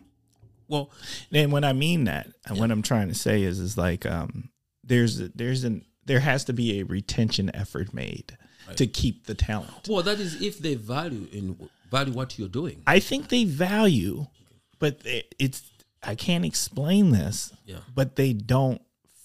well, 0.67 0.89
And 1.31 1.51
when 1.51 1.63
I 1.63 1.73
mean 1.73 2.05
that, 2.05 2.27
and 2.45 2.57
what 2.59 2.71
I'm 2.71 2.81
trying 2.81 3.07
to 3.09 3.15
say 3.15 3.43
is, 3.43 3.59
is 3.59 3.77
like 3.77 4.05
um, 4.05 4.49
there's 4.83 5.19
a, 5.19 5.29
there's 5.29 5.63
an 5.63 5.85
there 6.05 6.19
has 6.19 6.43
to 6.45 6.53
be 6.53 6.79
a 6.79 6.83
retention 6.85 7.49
effort 7.55 7.93
made 7.93 8.37
to 8.75 8.87
keep 8.87 9.25
the 9.25 9.35
talent. 9.35 9.87
well, 9.87 10.01
that 10.03 10.19
is 10.19 10.41
if 10.41 10.59
they 10.59 10.75
value 10.75 11.27
in 11.31 11.69
value 11.91 12.13
what 12.13 12.37
you're 12.39 12.47
doing. 12.49 12.81
I 12.87 12.99
think 12.99 13.29
they 13.29 13.43
value, 13.45 14.27
but 14.79 14.99
it- 15.05 15.35
it's 15.39 15.61
I 16.01 16.15
can't 16.15 16.43
explain 16.43 17.11
this. 17.11 17.53
Yeah. 17.65 17.77
but 17.93 18.15
they 18.17 18.33
don't 18.33 18.81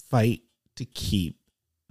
fight 0.09 0.41
to 0.75 0.85
keep 0.85 1.38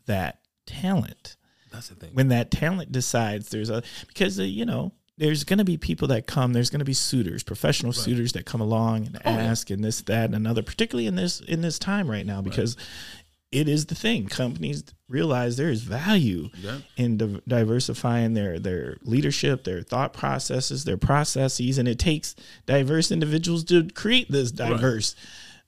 that 0.09 0.41
talent. 0.67 1.37
That's 1.73 1.89
the 1.89 1.95
thing. 1.95 2.11
when 2.13 2.29
that 2.29 2.51
talent 2.51 2.93
decides 2.93 3.49
there's 3.51 3.71
a 3.71 3.83
because 4.09 4.39
uh, 4.41 4.43
you 4.43 4.67
know 4.67 4.93
there's 5.19 5.45
going 5.45 5.59
to 5.59 5.65
be 5.65 5.77
people 5.77 6.09
that 6.09 6.27
come 6.27 6.53
there's 6.53 6.71
going 6.71 6.79
to 6.79 6.85
be 6.85 6.93
suitors 6.95 7.43
professional 7.43 7.93
suitors 7.93 8.33
that 8.33 8.47
come 8.47 8.61
along 8.61 9.07
and 9.07 9.17
Oh, 9.25 9.31
yeah. 9.31 9.37
ask 9.37 9.69
and 9.71 9.83
this 9.85 10.01
that 10.03 10.27
and 10.27 10.35
another 10.35 10.63
particularly 10.63 11.07
in 11.07 11.17
this 11.17 11.41
in 11.41 11.61
this 11.61 11.79
time 11.79 12.11
right 12.11 12.25
now 12.25 12.41
because 12.41 12.77
it 13.51 13.67
is 13.69 13.87
the 13.87 13.95
thing 13.95 14.29
companies 14.29 14.85
realize 15.09 15.57
there 15.57 15.71
is 15.71 15.83
value 15.83 16.49
Yeah. 16.55 16.79
in 16.97 17.17
div- 17.19 17.43
diversifying 17.47 18.33
their 18.35 18.59
their 18.59 18.97
leadership 19.03 19.65
their 19.65 19.83
thought 19.83 20.13
processes 20.15 20.85
their 20.85 20.99
processes 20.99 21.77
and 21.79 21.87
it 21.89 21.99
takes 21.99 22.35
diverse 22.67 23.11
individuals 23.11 23.65
to 23.65 23.89
create 23.91 24.31
this 24.31 24.53
diverse 24.53 25.15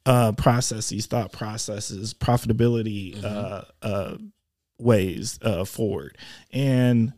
uh 0.06 0.32
processes 0.32 1.06
thought 1.06 1.30
processes 1.32 2.14
profitability 2.14 3.22
uh 3.22 3.62
uh 3.82 4.16
ways 4.78 5.38
uh, 5.42 5.64
forward. 5.66 6.16
And 6.52 7.12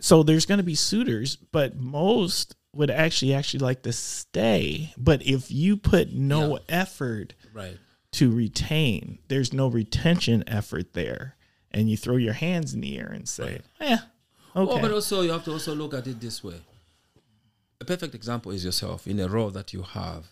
so 0.00 0.24
there's 0.24 0.44
going 0.46 0.58
to 0.58 0.64
be 0.64 0.74
suitors, 0.74 1.36
but 1.36 1.76
most 1.76 2.56
would 2.74 2.90
actually 2.90 3.32
actually 3.34 3.60
like 3.60 3.82
to 3.82 3.92
stay, 3.92 4.92
but 4.96 5.22
if 5.24 5.50
you 5.52 5.76
put 5.76 6.12
no 6.12 6.56
Yeah. 6.56 6.64
effort 6.68 7.34
Right. 7.52 7.78
to 8.12 8.30
retain, 8.34 9.18
there's 9.28 9.52
no 9.52 9.68
retention 9.68 10.42
effort 10.48 10.94
there, 10.94 11.36
and 11.70 11.88
you 11.88 11.96
throw 11.96 12.16
your 12.16 12.32
hands 12.32 12.74
in 12.74 12.80
the 12.80 12.98
air 12.98 13.06
and 13.12 13.28
say, 13.28 13.60
"Yeah, 13.80 13.98
okay." 14.56 14.72
Oh, 14.78 14.80
but 14.80 14.90
also 14.90 15.20
you 15.20 15.30
have 15.30 15.44
to 15.44 15.52
also 15.52 15.74
look 15.76 15.94
at 15.94 16.06
it 16.08 16.18
this 16.20 16.42
way. 16.42 16.60
A 17.80 17.84
perfect 17.84 18.14
example 18.16 18.50
is 18.52 18.64
yourself 18.64 19.06
in 19.06 19.20
a 19.20 19.28
role 19.28 19.50
that 19.50 19.72
you 19.72 19.82
have, 19.82 20.31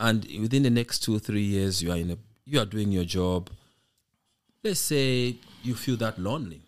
and 0.00 0.24
within 0.40 0.62
the 0.62 0.70
next 0.70 1.00
two 1.04 1.14
or 1.14 1.18
three 1.20 1.42
years 1.42 1.82
you 1.82 1.90
are 1.92 1.96
in 1.96 2.10
a 2.10 2.18
you 2.44 2.58
are 2.60 2.66
doing 2.66 2.90
your 2.90 3.04
job. 3.04 3.50
Let's 4.64 4.80
say 4.80 5.36
you 5.62 5.74
feel 5.74 5.96
that 5.98 6.18
lonely, 6.18 6.62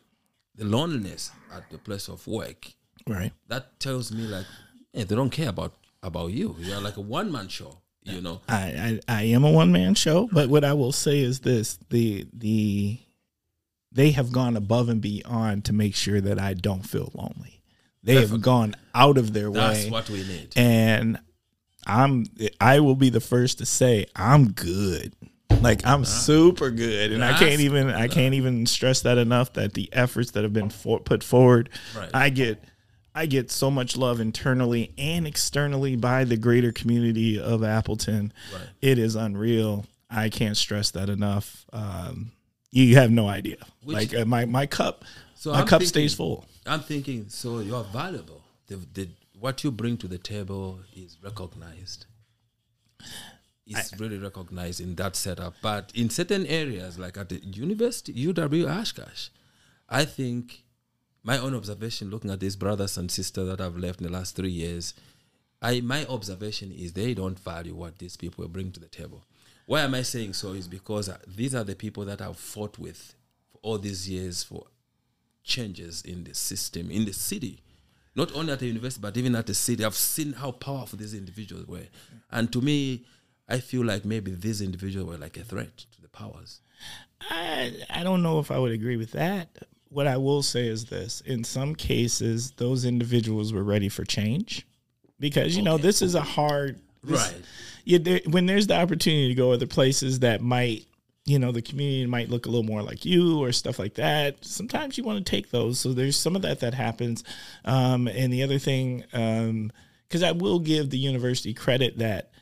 the 0.54 0.64
loneliness 0.64 1.30
at 1.52 1.68
the 1.70 1.78
place 1.78 2.08
of 2.08 2.26
work. 2.26 2.68
right. 3.06 3.32
That 3.48 3.78
tells 3.80 4.12
me 4.12 4.22
like, 4.22 4.46
hey, 4.92 5.04
they 5.04 5.16
don't 5.16 5.30
care 5.30 5.48
about 5.48 5.74
about 6.02 6.30
you. 6.32 6.56
You 6.58 6.74
are 6.74 6.80
like 6.80 6.96
a 6.96 7.00
one 7.00 7.30
man 7.32 7.48
show. 7.48 7.78
You 8.04 8.20
know. 8.20 8.40
I, 8.48 9.00
I 9.08 9.20
I 9.20 9.22
am 9.36 9.44
a 9.44 9.50
one 9.50 9.70
man 9.72 9.94
show, 9.94 10.28
but 10.32 10.48
what 10.48 10.64
I 10.64 10.72
will 10.72 10.92
say 10.92 11.20
is 11.20 11.40
this: 11.40 11.78
the 11.90 12.26
the 12.32 12.98
they 13.92 14.10
have 14.12 14.32
gone 14.32 14.56
above 14.56 14.88
and 14.88 15.00
beyond 15.00 15.64
to 15.66 15.72
make 15.72 15.94
sure 15.94 16.20
that 16.20 16.38
I 16.38 16.54
don't 16.54 16.82
feel 16.82 17.10
lonely. 17.14 17.60
They 18.02 18.16
have 18.16 18.40
gone 18.42 18.74
out 18.94 19.16
of 19.18 19.32
their 19.32 19.50
That's 19.50 19.84
way, 19.84 19.90
That's 19.90 19.90
what 19.92 20.10
we 20.10 20.26
need. 20.26 20.52
and 20.56 21.20
I'm 21.86 22.26
I 22.60 22.80
will 22.80 22.94
be 22.96 23.10
the 23.10 23.20
first 23.20 23.58
to 23.58 23.66
say 23.66 24.06
I'm 24.16 24.52
good. 24.52 25.14
Like 25.60 25.86
I'm 25.86 26.04
super 26.04 26.70
good, 26.70 27.12
and 27.12 27.22
I 27.24 27.38
can't 27.38 27.60
even 27.60 27.88
I 27.90 28.08
can't 28.08 28.34
even 28.34 28.66
stress 28.66 29.02
that 29.02 29.18
enough. 29.18 29.52
That 29.52 29.74
the 29.74 29.88
efforts 29.92 30.32
that 30.32 30.42
have 30.42 30.52
been 30.52 30.70
for, 30.70 30.98
put 31.00 31.22
forward, 31.22 31.68
Right. 31.96 32.10
I 32.12 32.30
get 32.30 32.62
I 33.14 33.26
get 33.26 33.50
so 33.50 33.70
much 33.70 33.96
love 33.96 34.20
internally 34.20 34.92
and 34.98 35.26
externally 35.26 35.94
by 35.96 36.24
the 36.24 36.36
greater 36.36 36.72
community 36.72 37.38
of 37.38 37.62
Appleton. 37.62 38.32
Right. 38.52 38.62
It 38.80 38.98
is 38.98 39.14
unreal. 39.14 39.84
I 40.10 40.30
can't 40.30 40.56
stress 40.56 40.90
that 40.92 41.08
enough. 41.08 41.64
Um, 41.72 42.32
you 42.70 42.96
have 42.96 43.10
no 43.10 43.28
idea. 43.28 43.56
Which- 43.84 43.94
like 44.12 44.14
uh, 44.14 44.24
my 44.24 44.46
my 44.46 44.66
cup, 44.66 45.04
So 45.34 45.52
my 45.52 45.60
I'm 45.60 45.66
cup 45.66 45.80
thinking- 45.80 45.88
stays 45.88 46.14
full. 46.14 46.44
I'm 46.66 46.80
thinking, 46.80 47.26
so 47.28 47.58
you 47.60 47.74
are 47.76 47.84
valuable. 47.84 48.40
The, 48.68 48.76
the, 48.94 49.08
what 49.42 49.64
you 49.64 49.72
bring 49.72 49.96
to 49.96 50.06
the 50.06 50.18
table 50.18 50.78
is 50.94 51.18
recognized. 51.20 52.06
It's 53.66 53.98
really 53.98 54.18
recognized 54.18 54.80
in 54.80 54.94
that 54.94 55.16
setup. 55.16 55.54
But 55.60 55.90
in 55.96 56.10
certain 56.10 56.46
areas, 56.46 56.96
like 56.96 57.16
at 57.16 57.28
the 57.28 57.40
university, 57.44 58.12
UW 58.26 58.70
Oshkosh, 58.70 59.30
I 59.88 60.04
think 60.04 60.62
my 61.24 61.38
own 61.38 61.56
observation 61.56 62.08
looking 62.08 62.30
at 62.30 62.38
these 62.38 62.54
brothers 62.54 62.96
and 62.96 63.10
sisters 63.10 63.48
that 63.48 63.60
I've 63.60 63.76
left 63.76 64.00
in 64.00 64.06
the 64.06 64.12
last 64.12 64.36
three 64.36 64.50
years, 64.50 64.94
I 65.60 65.80
my 65.80 66.06
observation 66.06 66.70
is 66.70 66.92
they 66.92 67.12
don't 67.12 67.38
value 67.38 67.74
what 67.74 67.98
these 67.98 68.16
people 68.16 68.46
bring 68.46 68.70
to 68.70 68.78
the 68.78 68.88
table. 68.88 69.24
Why 69.66 69.80
am 69.80 69.96
I 69.96 70.02
saying 70.02 70.34
so? 70.34 70.52
Is 70.52 70.68
because 70.68 71.08
uh, 71.08 71.18
these 71.26 71.52
are 71.52 71.64
the 71.64 71.74
people 71.74 72.04
that 72.04 72.22
I've 72.22 72.36
fought 72.36 72.78
with 72.78 73.16
for 73.50 73.58
all 73.62 73.78
these 73.78 74.08
years 74.08 74.44
for 74.44 74.66
changes 75.42 76.00
in 76.02 76.22
the 76.22 76.34
system 76.34 76.92
in 76.92 77.06
the 77.06 77.12
city 77.12 77.60
not 78.14 78.34
only 78.34 78.52
at 78.52 78.58
the 78.60 78.66
university 78.66 79.00
but 79.00 79.16
even 79.16 79.34
at 79.34 79.46
the 79.46 79.54
city. 79.54 79.84
I've 79.84 79.94
seen 79.94 80.32
how 80.34 80.50
powerful 80.52 80.98
these 80.98 81.14
individuals 81.14 81.66
were. 81.66 81.86
And 82.30 82.52
to 82.52 82.60
me 82.60 83.04
i 83.48 83.58
feel 83.58 83.84
like 83.84 84.04
maybe 84.04 84.30
these 84.30 84.62
individuals 84.62 85.08
were 85.08 85.18
like 85.18 85.36
a 85.36 85.42
threat 85.44 85.76
to 85.76 86.00
the 86.00 86.08
powers. 86.08 86.60
I 87.28 87.72
I 87.90 88.02
don't 88.02 88.22
know 88.22 88.38
if 88.38 88.50
I 88.50 88.58
would 88.58 88.72
agree 88.72 88.96
with 88.96 89.12
that. 89.12 89.48
What 89.88 90.06
I 90.06 90.16
will 90.16 90.42
say 90.42 90.66
is 90.68 90.86
this: 90.86 91.20
in 91.22 91.44
some 91.44 91.74
cases, 91.74 92.52
those 92.52 92.84
individuals 92.84 93.52
were 93.52 93.62
ready 93.62 93.88
for 93.88 94.04
change, 94.04 94.66
because 95.20 95.56
you 95.56 95.62
know 95.62 95.76
this 95.76 96.02
is 96.02 96.14
a 96.14 96.22
hard 96.22 96.80
this- 97.04 97.20
Right. 97.20 97.42
Yeah, 97.84 97.98
there, 97.98 98.20
when 98.26 98.46
there's 98.46 98.68
the 98.68 98.76
opportunity 98.76 99.28
to 99.28 99.34
go 99.34 99.52
other 99.52 99.66
places 99.66 100.20
that 100.20 100.40
might, 100.40 100.86
you 101.24 101.38
know, 101.38 101.52
the 101.52 101.62
community 101.62 102.06
might 102.06 102.30
look 102.30 102.46
a 102.46 102.48
little 102.48 102.64
more 102.64 102.82
like 102.82 103.04
you 103.04 103.42
or 103.42 103.52
stuff 103.52 103.78
like 103.78 103.94
that. 103.94 104.44
Sometimes 104.44 104.98
you 104.98 105.04
want 105.04 105.24
to 105.24 105.30
take 105.30 105.50
those. 105.50 105.78
So 105.78 105.92
there's 105.92 106.16
some 106.16 106.34
of 106.34 106.42
that 106.42 106.60
that 106.60 106.74
happens. 106.74 107.22
Um, 107.64 108.08
and 108.08 108.32
the 108.32 108.42
other 108.42 108.58
thing, 108.58 109.04
because 110.08 110.22
I 110.22 110.32
will 110.32 110.58
give 110.58 110.90
the 110.90 110.98
university 110.98 111.54
credit 111.54 111.98
that 111.98 112.32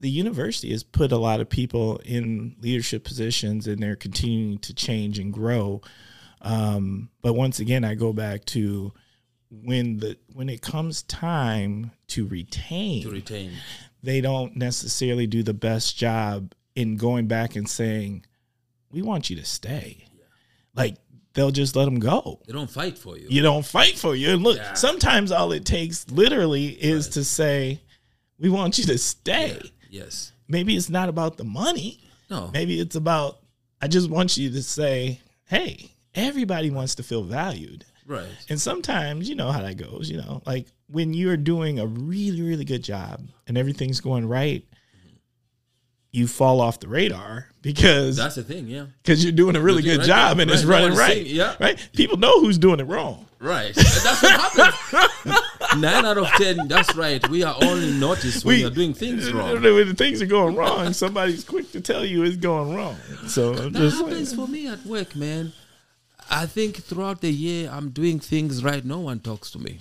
the 0.00 0.10
university 0.10 0.70
has 0.70 0.84
put 0.84 1.12
a 1.12 1.16
lot 1.16 1.40
of 1.40 1.48
people 1.48 1.98
in 2.04 2.56
leadership 2.60 3.04
positions 3.04 3.66
and 3.66 3.82
they're 3.82 3.96
continuing 3.96 4.58
to 4.58 4.74
change 4.74 5.18
and 5.18 5.32
grow. 5.32 5.80
Um, 6.42 7.08
but 7.22 7.32
once 7.32 7.58
again, 7.58 7.84
I 7.84 7.94
go 7.94 8.12
back 8.12 8.44
to 8.46 8.92
when 9.50 9.98
the 9.98 10.16
when 10.32 10.48
it 10.48 10.62
comes 10.62 11.02
time 11.02 11.92
to 12.08 12.26
retain, 12.26 13.02
to 13.02 13.10
retain 13.10 13.52
they 14.02 14.20
don't 14.20 14.56
necessarily 14.56 15.26
do 15.26 15.42
the 15.42 15.54
best 15.54 15.96
job 15.96 16.52
in 16.74 16.96
going 16.96 17.26
back 17.26 17.56
and 17.56 17.68
saying, 17.68 18.24
"We 18.90 19.02
want 19.02 19.30
you 19.30 19.36
to 19.36 19.44
stay." 19.44 20.06
Like 20.74 20.96
they'll 21.34 21.50
just 21.50 21.76
let 21.76 21.84
them 21.84 21.98
go. 22.00 22.40
they 22.46 22.52
don't 22.52 22.70
fight 22.70 22.96
for 22.98 23.16
you 23.18 23.26
You 23.28 23.42
don't 23.42 23.64
fight 23.66 23.96
for 23.98 24.14
you. 24.14 24.30
And 24.34 24.42
look, 24.42 24.56
Yeah. 24.56 24.74
sometimes 24.74 25.32
all 25.32 25.50
it 25.52 25.64
takes 25.64 26.08
literally 26.10 26.66
is 26.68 27.08
to 27.10 27.24
say, 27.24 27.80
"We 28.38 28.48
want 28.48 28.78
you 28.78 28.84
to 28.84 28.98
stay." 28.98 29.60
yes 29.90 30.32
Maybe 30.48 30.76
it's 30.76 30.90
not 30.90 31.08
about 31.08 31.36
the 31.36 31.44
money. 31.44 32.00
no 32.30 32.50
Maybe 32.52 32.80
it's 32.80 32.96
about 32.96 33.40
I 33.80 33.88
just 33.88 34.08
want 34.10 34.36
you 34.36 34.50
to 34.50 34.62
say, 34.62 35.20
"Hey, 35.46 35.90
everybody 36.14 36.70
wants 36.70 36.94
to 36.96 37.02
feel 37.02 37.22
valued." 37.24 37.84
right 38.06 38.26
And 38.48 38.60
sometimes, 38.60 39.28
you 39.28 39.34
know 39.34 39.50
how 39.52 39.62
that 39.62 39.76
goes, 39.76 40.10
you 40.10 40.16
know, 40.18 40.42
like 40.46 40.66
when 40.88 41.14
you're 41.14 41.36
doing 41.38 41.78
a 41.78 41.86
really, 41.86 42.42
really 42.42 42.64
good 42.64 42.82
job 42.84 43.26
and 43.46 43.56
everything's 43.56 44.00
going 44.00 44.26
right, 44.26 44.62
you 46.14 46.26
fall 46.28 46.60
off 46.60 46.78
the 46.80 46.86
radar 46.88 47.48
because 47.62 48.16
that's 48.16 48.36
the 48.36 48.42
thing 48.42 48.68
yeah 48.68 48.86
because 49.02 49.22
you're 49.24 49.32
doing 49.32 49.56
a 49.56 49.60
really 49.60 49.82
You're 49.82 49.94
good 49.96 50.00
right, 50.02 50.06
job 50.06 50.38
and 50.38 50.50
it's 50.50 50.64
running 50.64 50.96
right. 50.96 51.08
saying- 51.14 51.26
yeah. 51.26 51.56
Right? 51.58 51.76
People 51.94 52.18
know 52.18 52.40
who's 52.40 52.56
doing 52.58 52.78
it 52.80 52.84
wrong. 52.84 53.26
right 53.40 53.74
that's 53.74 54.22
what 54.22 54.40
happens 54.56 55.40
nine 55.82 56.04
out 56.06 56.16
of 56.18 56.28
ten 56.38 56.68
that's 56.68 56.94
right 56.94 57.26
we 57.28 57.42
are 57.42 57.56
only 57.62 57.90
noticed 57.92 58.44
when 58.44 58.54
We- 58.54 58.60
you're 58.60 58.70
doing 58.70 58.94
things 58.94 59.32
wrong 59.32 59.60
When 59.62 59.88
the 59.88 59.94
things 59.94 60.22
are 60.22 60.26
going 60.26 60.54
wrong, 60.54 60.92
somebody's 60.92 61.42
quick 61.44 61.72
to 61.72 61.80
tell 61.80 62.04
you 62.04 62.22
it's 62.22 62.36
going 62.36 62.74
wrong. 62.76 62.96
So 63.26 63.54
I'm 63.54 63.72
That 63.72 63.80
just 63.80 63.98
happens 64.00 64.36
like, 64.36 64.46
for 64.46 64.52
me 64.52 64.68
at 64.68 64.84
work, 64.86 65.16
man. 65.16 65.52
I 66.30 66.46
think 66.46 66.76
throughout 66.76 67.20
the 67.22 67.30
year 67.32 67.68
I'm 67.72 67.90
doing 67.90 68.20
things 68.20 68.62
right. 68.62 68.84
No 68.84 69.00
one 69.00 69.18
talks 69.20 69.50
to 69.52 69.58
me. 69.58 69.78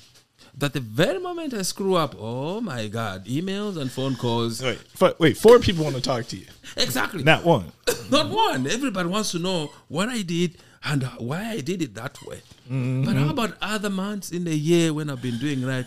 That 0.57 0.73
the 0.73 0.79
very 0.79 1.19
moment 1.19 1.53
I 1.53 1.63
screw 1.63 1.95
up, 1.95 2.15
oh 2.19 2.61
my 2.61 2.87
god, 2.87 3.25
emails 3.25 3.75
and 3.75 3.91
phone 3.91 4.15
calls. 4.15 4.61
wait, 4.61 4.79
f- 5.01 5.19
wait, 5.19 5.35
four 5.37 5.57
people 5.59 5.83
want 5.83 5.95
to 5.95 6.01
talk 6.01 6.27
to 6.27 6.37
you, 6.37 6.45
Exactly. 6.77 7.23
not 7.23 7.43
one. 7.43 7.71
Not 8.11 8.29
one. 8.29 8.67
Everybody 8.67 9.09
wants 9.09 9.31
to 9.31 9.39
know 9.39 9.71
what 9.87 10.09
I 10.09 10.21
did 10.21 10.57
and 10.83 11.01
why 11.17 11.49
I 11.51 11.61
did 11.61 11.81
it 11.81 11.95
that 11.95 12.21
way. 12.23 12.41
Mm-hmm. 12.69 13.05
But 13.05 13.15
how 13.15 13.29
about 13.29 13.57
other 13.61 13.89
months 13.89 14.31
in 14.31 14.43
the 14.43 14.55
year 14.55 14.93
when 14.93 15.09
I've 15.09 15.21
been 15.21 15.39
doing 15.39 15.65
right? 15.65 15.85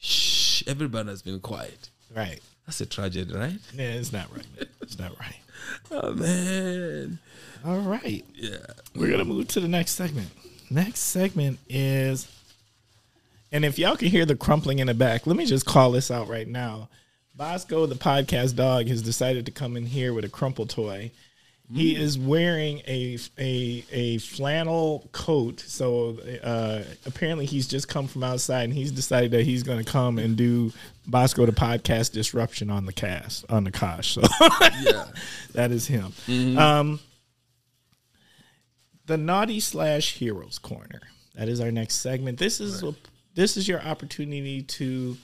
Shh, 0.00 0.64
everybody 0.66 1.08
has 1.10 1.22
been 1.22 1.38
quiet. 1.40 1.90
Right. 2.14 2.40
That's 2.66 2.80
a 2.80 2.86
tragedy, 2.86 3.32
right? 3.32 3.58
Yeah, 3.74 3.92
it's 3.92 4.12
not 4.12 4.26
right. 4.34 4.46
It's 4.80 4.98
not 4.98 5.12
right. 5.20 5.36
Oh 5.90 6.12
man. 6.14 7.18
All 7.64 7.80
right. 7.80 8.24
Yeah. 8.34 8.56
We're 8.96 9.10
gonna 9.10 9.24
move 9.24 9.48
to 9.48 9.60
the 9.60 9.68
next 9.68 9.92
segment. 9.92 10.28
Next 10.70 11.00
segment 11.00 11.58
is, 11.68 12.26
and 13.52 13.64
if 13.64 13.78
y'all 13.78 13.96
can 13.96 14.08
hear 14.08 14.24
the 14.26 14.36
crumpling 14.36 14.78
in 14.78 14.86
the 14.88 14.94
back, 14.94 15.26
let 15.26 15.36
me 15.36 15.46
just 15.46 15.66
call 15.66 15.92
this 15.92 16.10
out 16.10 16.28
right 16.28 16.48
now. 16.48 16.88
Bosco, 17.34 17.86
the 17.86 17.94
podcast 17.94 18.56
dog, 18.56 18.88
has 18.88 19.00
decided 19.02 19.46
to 19.46 19.52
come 19.52 19.76
in 19.76 19.86
here 19.86 20.12
with 20.12 20.24
a 20.24 20.28
crumple 20.28 20.66
toy. 20.66 21.10
He 21.72 21.94
is 21.94 22.18
wearing 22.18 22.78
a 22.88 23.18
a 23.38 23.84
a 23.92 24.18
flannel 24.18 25.06
coat. 25.12 25.60
So 25.60 26.16
uh, 26.42 26.82
apparently, 27.04 27.44
he's 27.44 27.68
just 27.68 27.88
come 27.88 28.06
from 28.08 28.24
outside, 28.24 28.64
and 28.64 28.72
he's 28.72 28.90
decided 28.90 29.32
that 29.32 29.42
he's 29.44 29.62
going 29.64 29.84
to 29.84 29.84
come 29.84 30.18
and 30.18 30.34
do 30.34 30.72
Bosco 31.06 31.44
the 31.44 31.52
podcast 31.52 32.12
disruption 32.12 32.70
on 32.70 32.86
the 32.86 32.92
cast 32.94 33.44
on 33.50 33.64
the 33.64 33.70
Kosh. 33.70 34.14
So 34.14 34.22
Yeah. 34.80 35.08
that 35.52 35.70
is 35.70 35.86
him. 35.86 36.14
Um, 36.56 37.00
the 39.04 39.18
naughty 39.18 39.60
slash 39.60 40.14
heroes 40.14 40.58
corner. 40.58 41.02
That 41.34 41.48
is 41.50 41.60
our 41.60 41.70
next 41.70 41.96
segment. 41.96 42.38
This 42.38 42.60
is 42.60 42.82
a, 42.82 42.94
this 43.34 43.56
is 43.56 43.68
your 43.68 43.80
opportunity 43.80 44.62
to 44.62 45.16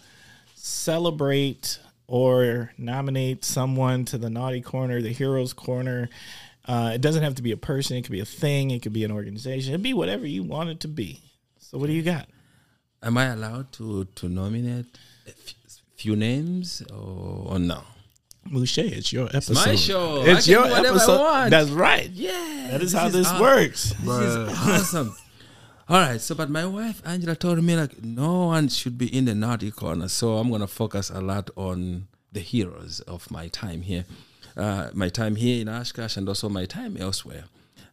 celebrate 0.55 1.79
or 2.07 2.73
nominate 2.79 3.45
someone 3.45 4.05
to 4.07 4.19
the 4.19 4.31
naughty 4.31 4.61
corner, 4.61 5.01
the 5.03 5.13
heroes 5.13 5.53
corner. 5.53 6.09
Uh, 6.67 6.93
it 6.95 7.01
doesn't 7.01 7.23
have 7.23 7.35
to 7.35 7.43
be 7.43 7.53
a 7.53 7.57
person. 7.57 7.97
It 7.97 8.03
could 8.03 8.13
be 8.13 8.21
a 8.21 8.25
thing. 8.25 8.71
It 8.71 8.83
could 8.83 8.93
be 8.93 9.05
an 9.05 9.11
organization. 9.13 9.73
It 9.73 9.77
could 9.77 9.83
be 9.83 9.95
whatever 9.95 10.27
you 10.27 10.43
want 10.43 10.71
it 10.71 10.81
to 10.81 10.89
be. 10.89 11.21
So, 11.59 11.79
what 11.79 11.87
do 11.89 11.93
you 11.93 12.03
got? 12.03 12.29
Am 13.03 13.19
I 13.19 13.27
allowed 13.27 13.73
to 13.73 14.05
to 14.17 14.29
nominate 14.29 14.87
a 15.27 15.31
f- 15.31 15.55
few 15.97 16.17
names 16.17 16.83
or, 16.91 17.53
or 17.55 17.59
no? 17.59 17.83
Mushe, 18.51 18.79
it's 18.79 19.13
your 19.13 19.27
episode. 19.29 19.55
my 19.55 19.75
show. 19.75 20.23
I 20.23 20.27
It's 20.31 20.45
can 20.45 20.53
your 20.53 20.65
do 20.65 20.71
whatever 20.71 20.87
I 20.87 20.91
episode. 20.91 21.19
want. 21.21 21.51
That's 21.51 21.71
right. 21.71 22.11
Yeah, 22.11 22.69
That 22.71 22.83
is 22.83 22.93
how 22.93 23.07
is 23.07 23.13
this 23.15 23.27
aw- 23.29 23.41
works. 23.41 23.95
This 24.01 24.21
is 24.21 24.59
awesome. 24.69 25.17
All 25.89 25.99
right. 25.99 26.21
So, 26.21 26.35
but 26.35 26.49
my 26.51 26.65
wife 26.65 27.03
Angela 27.05 27.37
told 27.37 27.63
me 27.63 27.77
like 27.77 28.03
no 28.03 28.47
one 28.47 28.69
should 28.69 28.97
be 28.97 29.15
in 29.15 29.27
the 29.27 29.35
naughty 29.35 29.71
corner. 29.71 30.09
So 30.09 30.39
I'm 30.39 30.51
gonna 30.51 30.67
focus 30.67 31.11
a 31.11 31.21
lot 31.21 31.51
on 31.57 32.09
the 32.33 32.41
heroes 32.41 33.01
of 33.01 33.31
my 33.31 33.49
time 33.49 33.83
here, 33.83 34.05
uh, 34.57 34.91
my 34.93 35.09
time 35.09 35.37
here 35.37 35.61
in 35.61 35.69
Oshkosh, 35.69 36.17
and 36.17 36.29
also 36.29 36.49
my 36.49 36.65
time 36.65 36.97
elsewhere. 36.97 37.45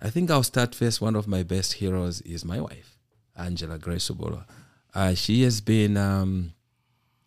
I 0.01 0.09
think 0.09 0.31
I'll 0.31 0.43
start 0.43 0.73
first. 0.73 1.01
One 1.01 1.15
of 1.15 1.27
my 1.27 1.43
best 1.43 1.73
heroes 1.73 2.21
is 2.21 2.43
my 2.43 2.59
wife, 2.59 2.97
Angela 3.35 3.77
Grace 3.77 4.09
Obola. 4.09 4.45
Uh, 4.93 5.13
she 5.13 5.43
has 5.43 5.61
been 5.61 5.95
um, 5.95 6.53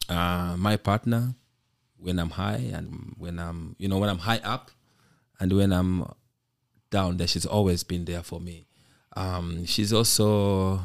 uh, 0.08 0.56
my 0.58 0.76
partner 0.76 1.34
when 1.98 2.18
I'm 2.18 2.30
high 2.30 2.70
and 2.72 3.14
when 3.16 3.38
I'm, 3.38 3.76
you 3.78 3.88
know, 3.88 3.98
when 3.98 4.10
I'm 4.10 4.18
high 4.18 4.40
up, 4.42 4.70
and 5.38 5.52
when 5.52 5.72
I'm 5.72 6.04
down 6.90 7.16
there. 7.16 7.26
She's 7.26 7.46
always 7.46 7.84
been 7.84 8.04
there 8.04 8.22
for 8.22 8.40
me. 8.40 8.66
Um, 9.16 9.64
she's 9.64 9.92
also, 9.92 10.80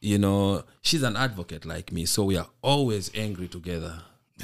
you 0.00 0.18
know, 0.18 0.64
she's 0.82 1.02
an 1.02 1.16
advocate 1.16 1.64
like 1.64 1.92
me, 1.92 2.04
so 2.06 2.24
we 2.24 2.36
are 2.36 2.48
always 2.62 3.10
angry 3.14 3.48
together. 3.48 4.02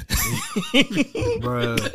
Bruh. 1.41 1.93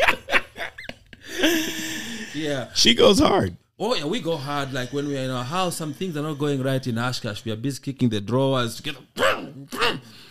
Yeah. 2.35 2.71
She 2.75 2.95
goes 2.95 3.19
hard. 3.19 3.57
Oh 3.79 3.95
yeah, 3.95 4.05
we 4.05 4.21
go 4.21 4.37
hard. 4.37 4.73
Like 4.73 4.93
when 4.93 5.07
we're 5.07 5.23
in 5.23 5.31
our 5.31 5.45
house, 5.45 5.77
some 5.77 5.95
things 5.95 6.17
are 6.17 6.23
not 6.23 6.39
going 6.39 6.63
right 6.63 6.87
in 6.87 6.99
Oshkosh. 6.99 7.45
We 7.45 7.53
are 7.53 7.57
busy 7.57 7.81
kicking 7.81 8.11
the 8.11 8.21
drawers 8.21 8.77
together. 8.77 8.99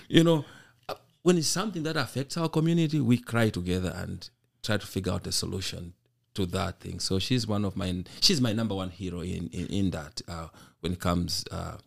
You 0.07 0.23
know, 0.23 0.45
uh, 0.87 0.95
when 1.23 1.37
it's 1.37 1.47
something 1.47 1.83
that 1.83 1.97
affects 1.97 2.37
our 2.37 2.49
community, 2.49 2.99
we 2.99 3.17
cry 3.17 3.49
together 3.49 3.91
and 3.95 4.29
try 4.63 4.77
to 4.77 4.85
figure 4.85 5.13
out 5.13 5.25
a 5.27 5.31
solution 5.31 5.93
to 6.35 6.45
that 6.47 6.79
thing. 6.79 6.99
So 6.99 7.19
she's 7.19 7.47
one 7.47 7.65
of 7.65 7.75
my, 7.75 8.03
she's 8.21 8.39
my 8.41 8.53
number 8.53 8.75
one 8.75 8.89
hero 8.89 9.21
in 9.21 9.47
in, 9.51 9.67
in 9.67 9.89
that 9.91 10.21
uh, 10.27 10.47
when 10.81 10.93
it 10.93 10.99
comes 10.99 11.43
uh, 11.51 11.77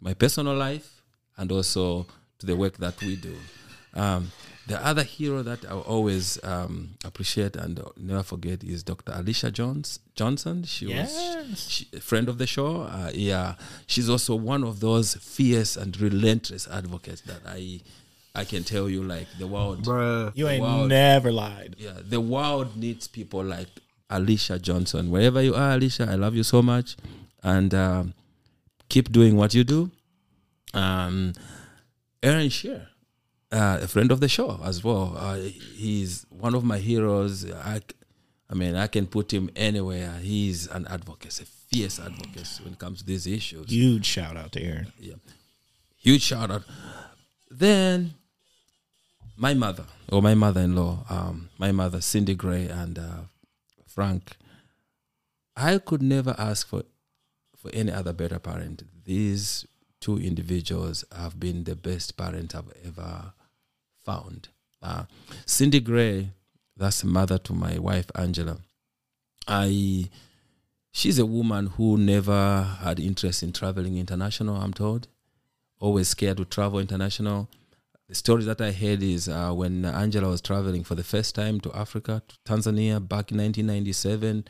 my 0.00 0.14
personal 0.14 0.54
life 0.54 1.02
and 1.36 1.50
also 1.50 2.06
to 2.38 2.46
the 2.46 2.56
work 2.56 2.76
that 2.78 3.00
we 3.02 3.16
do. 3.16 3.36
Um, 3.94 4.32
the 4.66 4.84
other 4.86 5.02
hero 5.02 5.42
that 5.42 5.64
I 5.64 5.72
always 5.74 6.42
um, 6.44 6.94
appreciate 7.04 7.56
and 7.56 7.80
never 7.96 8.22
forget 8.22 8.62
is 8.62 8.82
Dr. 8.84 9.12
Alicia 9.14 9.50
Jones 9.50 9.98
Johnson. 10.14 10.62
She 10.64 10.86
Yes. 10.86 11.12
was 11.50 11.68
she, 11.70 11.88
a 11.92 12.00
friend 12.00 12.28
of 12.28 12.38
the 12.38 12.46
show. 12.46 12.82
Uh, 12.82 13.10
yeah, 13.12 13.56
she's 13.86 14.08
also 14.08 14.34
one 14.36 14.62
of 14.64 14.78
those 14.80 15.14
fierce 15.14 15.76
and 15.76 15.98
relentless 16.00 16.68
advocates 16.68 17.22
that 17.22 17.40
I 17.46 17.80
I 18.34 18.44
can 18.44 18.64
tell 18.64 18.88
you 18.88 19.02
like 19.02 19.26
the 19.38 19.46
world. 19.46 19.84
Bruh. 19.84 20.32
You 20.34 20.48
ain't 20.48 20.62
Wow. 20.62 20.86
never 20.86 21.30
lied. 21.32 21.76
Yeah, 21.78 21.98
the 22.02 22.20
world 22.20 22.76
needs 22.76 23.06
people 23.08 23.44
like 23.44 23.68
Alicia 24.08 24.58
Johnson. 24.58 25.10
Wherever 25.10 25.42
you 25.42 25.54
are, 25.54 25.72
Alicia, 25.72 26.06
I 26.10 26.14
love 26.16 26.34
you 26.34 26.42
so 26.42 26.62
much, 26.62 26.96
and 27.42 27.74
um, 27.74 28.14
keep 28.88 29.12
doing 29.12 29.36
what 29.36 29.52
you 29.54 29.64
do. 29.64 29.90
Um, 30.74 31.34
Aaron 32.22 32.48
Shear, 32.48 32.88
uh, 33.50 33.80
a 33.82 33.88
friend 33.88 34.10
of 34.10 34.20
the 34.20 34.28
show 34.28 34.60
as 34.64 34.82
well. 34.82 35.14
Uh, 35.16 35.36
he's 35.36 36.24
one 36.30 36.54
of 36.54 36.64
my 36.64 36.78
heroes. 36.78 37.44
I 37.50 37.80
mean, 38.54 38.76
I 38.76 38.86
can 38.86 39.06
put 39.06 39.32
him 39.32 39.50
anywhere. 39.56 40.12
He's 40.22 40.66
an 40.68 40.86
advocate, 40.88 41.40
a 41.40 41.44
fierce 41.46 41.98
advocate 41.98 42.60
when 42.62 42.74
it 42.74 42.78
comes 42.78 43.00
to 43.00 43.04
these 43.06 43.26
issues. 43.26 43.70
Huge 43.70 44.04
shout 44.06 44.36
out 44.36 44.52
to 44.52 44.62
Aaron. 44.62 44.92
Yeah. 44.98 45.14
Huge 45.96 46.22
shout 46.22 46.50
out. 46.50 46.62
Then 47.50 48.14
my 49.42 49.54
mother, 49.54 49.86
or 50.12 50.22
my 50.22 50.34
mother 50.34 50.60
in 50.60 50.76
law, 50.76 51.04
um, 51.10 51.48
my 51.58 51.72
mother, 51.72 52.00
Cindy 52.00 52.36
Gray 52.36 52.68
and 52.68 52.96
uh, 52.96 53.22
Frank, 53.88 54.36
I 55.56 55.78
could 55.78 56.00
never 56.00 56.36
ask 56.38 56.68
for 56.68 56.84
for 57.56 57.68
any 57.74 57.90
other 57.90 58.12
better 58.12 58.38
parent. 58.38 58.84
These 59.04 59.66
two 60.00 60.16
individuals 60.16 61.04
have 61.12 61.40
been 61.40 61.64
the 61.64 61.74
best 61.74 62.16
parent 62.16 62.54
I've 62.54 62.72
ever 62.84 63.32
found. 64.04 64.48
Uh, 64.80 65.04
Cindy 65.44 65.80
Gray, 65.80 66.30
that's 66.76 67.00
the 67.00 67.08
mother 67.08 67.38
to 67.38 67.52
my 67.52 67.78
wife 67.78 68.12
Angela. 68.14 68.58
I 69.48 70.08
she's 70.92 71.18
a 71.18 71.26
woman 71.26 71.66
who 71.66 71.98
never 71.98 72.62
had 72.80 73.00
interest 73.00 73.42
in 73.42 73.52
traveling 73.52 73.98
international, 73.98 74.54
I'm 74.54 74.72
told. 74.72 75.08
Always 75.80 76.08
scared 76.08 76.36
to 76.36 76.44
travel 76.44 76.78
international. 76.78 77.48
The 78.12 78.16
story 78.16 78.44
that 78.44 78.60
I 78.60 78.72
heard 78.72 79.02
is 79.02 79.26
uh, 79.26 79.54
when 79.54 79.86
Angela 79.86 80.28
was 80.28 80.42
traveling 80.42 80.84
for 80.84 80.94
the 80.94 81.02
first 81.02 81.34
time 81.34 81.60
to 81.60 81.72
Africa, 81.72 82.20
to 82.28 82.36
Tanzania, 82.44 83.00
back 83.00 83.32
in 83.32 83.38
1997, 83.38 84.44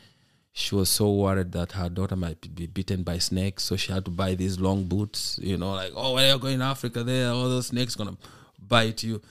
she 0.51 0.75
was 0.75 0.89
so 0.89 1.09
worried 1.13 1.53
that 1.53 1.71
her 1.71 1.87
daughter 1.87 2.17
might 2.17 2.53
be 2.53 2.67
bitten 2.67 3.03
by 3.03 3.19
snakes, 3.19 3.63
so 3.63 3.77
she 3.77 3.93
had 3.93 4.03
to 4.03 4.11
buy 4.11 4.35
these 4.35 4.59
long 4.59 4.83
boots. 4.83 5.39
You 5.41 5.55
know, 5.55 5.75
like, 5.75 5.93
oh, 5.95 6.15
when 6.15 6.27
you're 6.27 6.39
going 6.39 6.59
to 6.59 6.65
Africa, 6.65 7.05
there, 7.05 7.29
all 7.29 7.47
those 7.47 7.67
snakes 7.67 7.95
gonna 7.95 8.17
bite 8.59 9.01
you. 9.01 9.21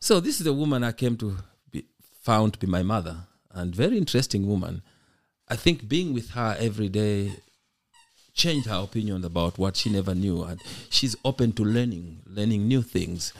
So 0.00 0.18
this 0.18 0.40
is 0.40 0.44
the 0.46 0.52
woman 0.52 0.82
I 0.82 0.90
came 0.90 1.16
to 1.18 1.36
be 1.70 1.86
found 2.22 2.54
to 2.54 2.58
be 2.58 2.66
my 2.66 2.82
mother, 2.82 3.16
and 3.52 3.72
very 3.72 3.98
interesting 3.98 4.48
woman. 4.48 4.82
I 5.46 5.54
think 5.54 5.86
being 5.86 6.12
with 6.12 6.30
her 6.30 6.56
every 6.58 6.88
day 6.88 7.30
changed 8.34 8.66
her 8.66 8.82
opinion 8.82 9.24
about 9.24 9.58
what 9.58 9.76
she 9.76 9.90
never 9.90 10.12
knew, 10.12 10.42
and 10.42 10.60
she's 10.90 11.14
open 11.24 11.52
to 11.52 11.62
learning, 11.64 12.22
learning 12.26 12.66
new 12.66 12.82
things. 12.82 13.32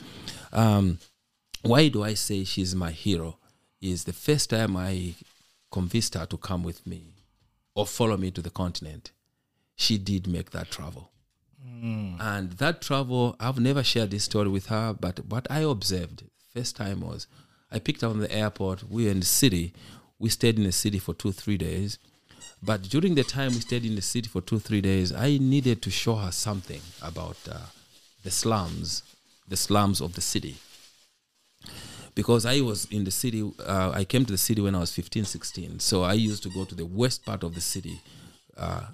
Um, 0.52 0.98
why 1.62 1.88
do 1.88 2.02
I 2.02 2.14
say 2.14 2.44
she's 2.44 2.74
my 2.74 2.90
hero? 2.90 3.38
Is 3.80 4.04
the 4.04 4.12
first 4.12 4.50
time 4.50 4.76
I 4.76 5.14
convinced 5.70 6.14
her 6.14 6.26
to 6.26 6.36
come 6.36 6.62
with 6.62 6.86
me 6.86 7.02
or 7.74 7.86
follow 7.86 8.16
me 8.16 8.30
to 8.30 8.42
the 8.42 8.50
continent. 8.50 9.12
She 9.76 9.98
did 9.98 10.26
make 10.26 10.50
that 10.52 10.70
travel. 10.70 11.10
And 12.18 12.52
that 12.52 12.80
travel, 12.80 13.36
I've 13.38 13.60
never 13.60 13.82
shared 13.82 14.10
this 14.10 14.24
story 14.24 14.48
with 14.48 14.66
her, 14.66 14.94
but 14.98 15.26
what 15.26 15.46
I 15.50 15.60
observed 15.60 16.24
first 16.54 16.76
time 16.76 17.02
was 17.02 17.26
I 17.70 17.78
picked 17.78 18.00
her 18.00 18.08
on 18.08 18.20
the 18.20 18.32
airport. 18.32 18.88
We 18.88 19.04
were 19.04 19.10
in 19.10 19.20
the 19.20 19.26
city. 19.26 19.74
We 20.18 20.30
stayed 20.30 20.56
in 20.56 20.64
the 20.64 20.72
city 20.72 20.98
for 20.98 21.12
two, 21.12 21.32
three 21.32 21.58
days. 21.58 21.98
But 22.62 22.82
during 22.82 23.14
the 23.14 23.24
time 23.24 23.52
we 23.52 23.60
stayed 23.60 23.84
in 23.84 23.96
the 23.96 24.02
city 24.02 24.28
for 24.28 24.40
two, 24.40 24.58
three 24.58 24.80
days, 24.80 25.12
I 25.12 25.36
needed 25.36 25.82
to 25.82 25.90
show 25.90 26.14
her 26.14 26.32
something 26.32 26.80
about 27.02 27.36
uh, 27.50 27.58
the 28.24 28.30
slums, 28.30 29.02
the 29.48 29.56
slums 29.56 30.00
of 30.00 30.14
the 30.14 30.20
city. 30.20 30.56
Because 32.14 32.46
I 32.46 32.60
was 32.62 32.86
in 32.90 33.04
the 33.04 33.10
city, 33.10 33.50
uh, 33.64 33.92
I 33.94 34.04
came 34.04 34.24
to 34.24 34.32
the 34.32 34.38
city 34.38 34.62
when 34.62 34.74
I 34.74 34.78
was 34.80 34.92
15, 34.92 35.24
16. 35.24 35.80
So 35.80 36.02
I 36.02 36.14
used 36.14 36.42
to 36.44 36.48
go 36.48 36.64
to 36.64 36.74
the 36.74 36.86
west 36.86 37.26
part 37.26 37.42
of 37.42 37.54
the 37.54 37.60
city. 37.60 38.00
Uh, 38.56 38.86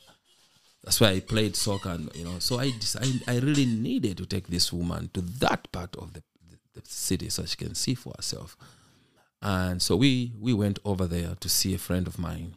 that's 0.82 1.00
why 1.00 1.10
I 1.10 1.20
played 1.20 1.54
soccer, 1.54 1.90
and 1.90 2.10
you 2.16 2.24
know. 2.24 2.40
So 2.40 2.58
I, 2.58 2.72
decided, 2.72 3.22
I 3.28 3.38
really 3.38 3.66
needed 3.66 4.16
to 4.16 4.26
take 4.26 4.48
this 4.48 4.72
woman 4.72 5.10
to 5.14 5.20
that 5.20 5.70
part 5.70 5.94
of 5.94 6.14
the, 6.14 6.22
the, 6.50 6.80
the 6.80 6.82
city 6.84 7.28
so 7.28 7.44
she 7.44 7.56
can 7.56 7.76
see 7.76 7.94
for 7.94 8.12
herself. 8.16 8.56
And 9.40 9.80
so 9.80 9.94
we 9.96 10.32
we 10.40 10.52
went 10.52 10.80
over 10.84 11.06
there 11.06 11.36
to 11.38 11.48
see 11.48 11.74
a 11.74 11.78
friend 11.78 12.08
of 12.08 12.18
mine. 12.18 12.54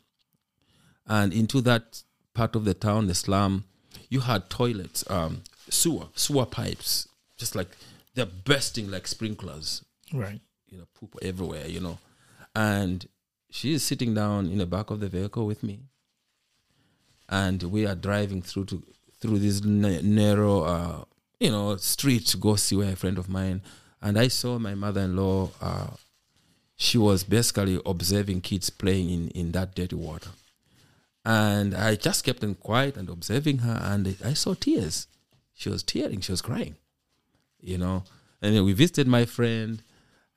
And 1.05 1.31
into 1.33 1.61
that 1.61 2.01
part 2.33 2.55
of 2.55 2.65
the 2.65 2.73
town, 2.73 3.05
the 3.05 3.13
slum, 3.13 3.65
you 4.09 4.21
had 4.21 4.49
toilets, 4.49 5.03
um, 5.09 5.43
sewer, 5.69 6.07
sewer 6.15 6.47
pipes, 6.47 7.07
just 7.37 7.55
like 7.55 7.69
they're 8.13 8.25
bursting 8.25 8.89
like 8.89 9.07
sprinklers 9.07 9.83
Right. 10.13 10.39
you 10.69 10.77
know, 10.77 10.85
poop 10.93 11.15
everywhere, 11.21 11.67
you 11.67 11.79
know. 11.79 11.97
And 12.55 13.07
she 13.49 13.73
is 13.73 13.83
sitting 13.83 14.13
down 14.13 14.47
in 14.47 14.57
the 14.59 14.65
back 14.65 14.89
of 14.89 14.99
the 14.99 15.09
vehicle 15.09 15.45
with 15.45 15.63
me, 15.63 15.79
and 17.29 17.61
we 17.63 17.85
are 17.85 17.95
driving 17.95 18.41
through 18.41 18.65
to 18.65 18.83
through 19.19 19.39
this 19.39 19.63
na- 19.63 20.01
narrow, 20.03 20.61
uh, 20.63 21.03
you 21.39 21.49
know, 21.49 21.75
street 21.77 22.25
to 22.27 22.37
go 22.37 22.55
see 22.55 22.75
where 22.75 22.93
a 22.93 22.95
friend 22.95 23.17
of 23.17 23.29
mine. 23.29 23.61
And 24.01 24.19
I 24.19 24.27
saw 24.27 24.59
my 24.59 24.75
mother-in-law. 24.75 25.49
Uh, 25.61 25.87
she 26.75 26.97
was 26.97 27.23
basically 27.23 27.79
observing 27.85 28.41
kids 28.41 28.69
playing 28.69 29.09
in 29.09 29.29
in 29.29 29.51
that 29.53 29.73
dirty 29.75 29.95
water, 29.95 30.31
and 31.23 31.73
I 31.73 31.95
just 31.95 32.23
kept 32.23 32.43
on 32.43 32.55
quiet 32.55 32.97
and 32.97 33.09
observing 33.09 33.59
her. 33.59 33.79
And 33.81 34.15
I 34.23 34.33
saw 34.33 34.53
tears. 34.53 35.07
She 35.53 35.69
was 35.69 35.83
tearing. 35.83 36.19
She 36.21 36.31
was 36.33 36.41
crying, 36.41 36.75
you 37.65 37.77
know. 37.77 38.03
And 38.41 38.55
then 38.55 38.63
we 38.63 38.73
visited 38.73 39.07
my 39.07 39.25
friend 39.25 39.81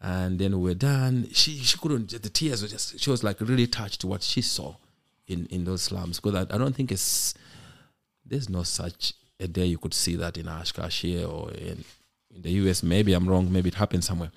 and 0.00 0.38
then 0.38 0.58
we 0.60 0.70
were 0.70 0.74
done. 0.74 1.28
She 1.32 1.58
she 1.58 1.76
couldn't. 1.78 2.10
The 2.10 2.30
tears 2.30 2.62
were 2.62 2.68
just. 2.68 2.98
She 2.98 3.10
was 3.10 3.22
like 3.22 3.40
really 3.40 3.66
touched 3.66 4.00
to 4.00 4.06
what 4.06 4.22
she 4.22 4.40
saw 4.40 4.76
in 5.26 5.46
in 5.46 5.64
those 5.64 5.82
slums. 5.82 6.18
Because 6.20 6.46
I, 6.46 6.54
I 6.54 6.58
don't 6.58 6.74
think 6.74 6.90
it's 6.90 7.34
there's 8.24 8.48
no 8.48 8.62
such 8.62 9.14
a 9.40 9.46
day 9.46 9.66
you 9.66 9.78
could 9.78 9.94
see 9.94 10.16
that 10.16 10.36
in 10.36 10.48
Oshkosh 10.48 11.02
here 11.02 11.26
or 11.26 11.50
in 11.52 11.84
in 12.34 12.42
the 12.42 12.50
US. 12.50 12.82
Maybe 12.82 13.12
I'm 13.12 13.28
wrong. 13.28 13.52
Maybe 13.52 13.68
it 13.68 13.74
happened 13.74 14.04
somewhere. 14.04 14.30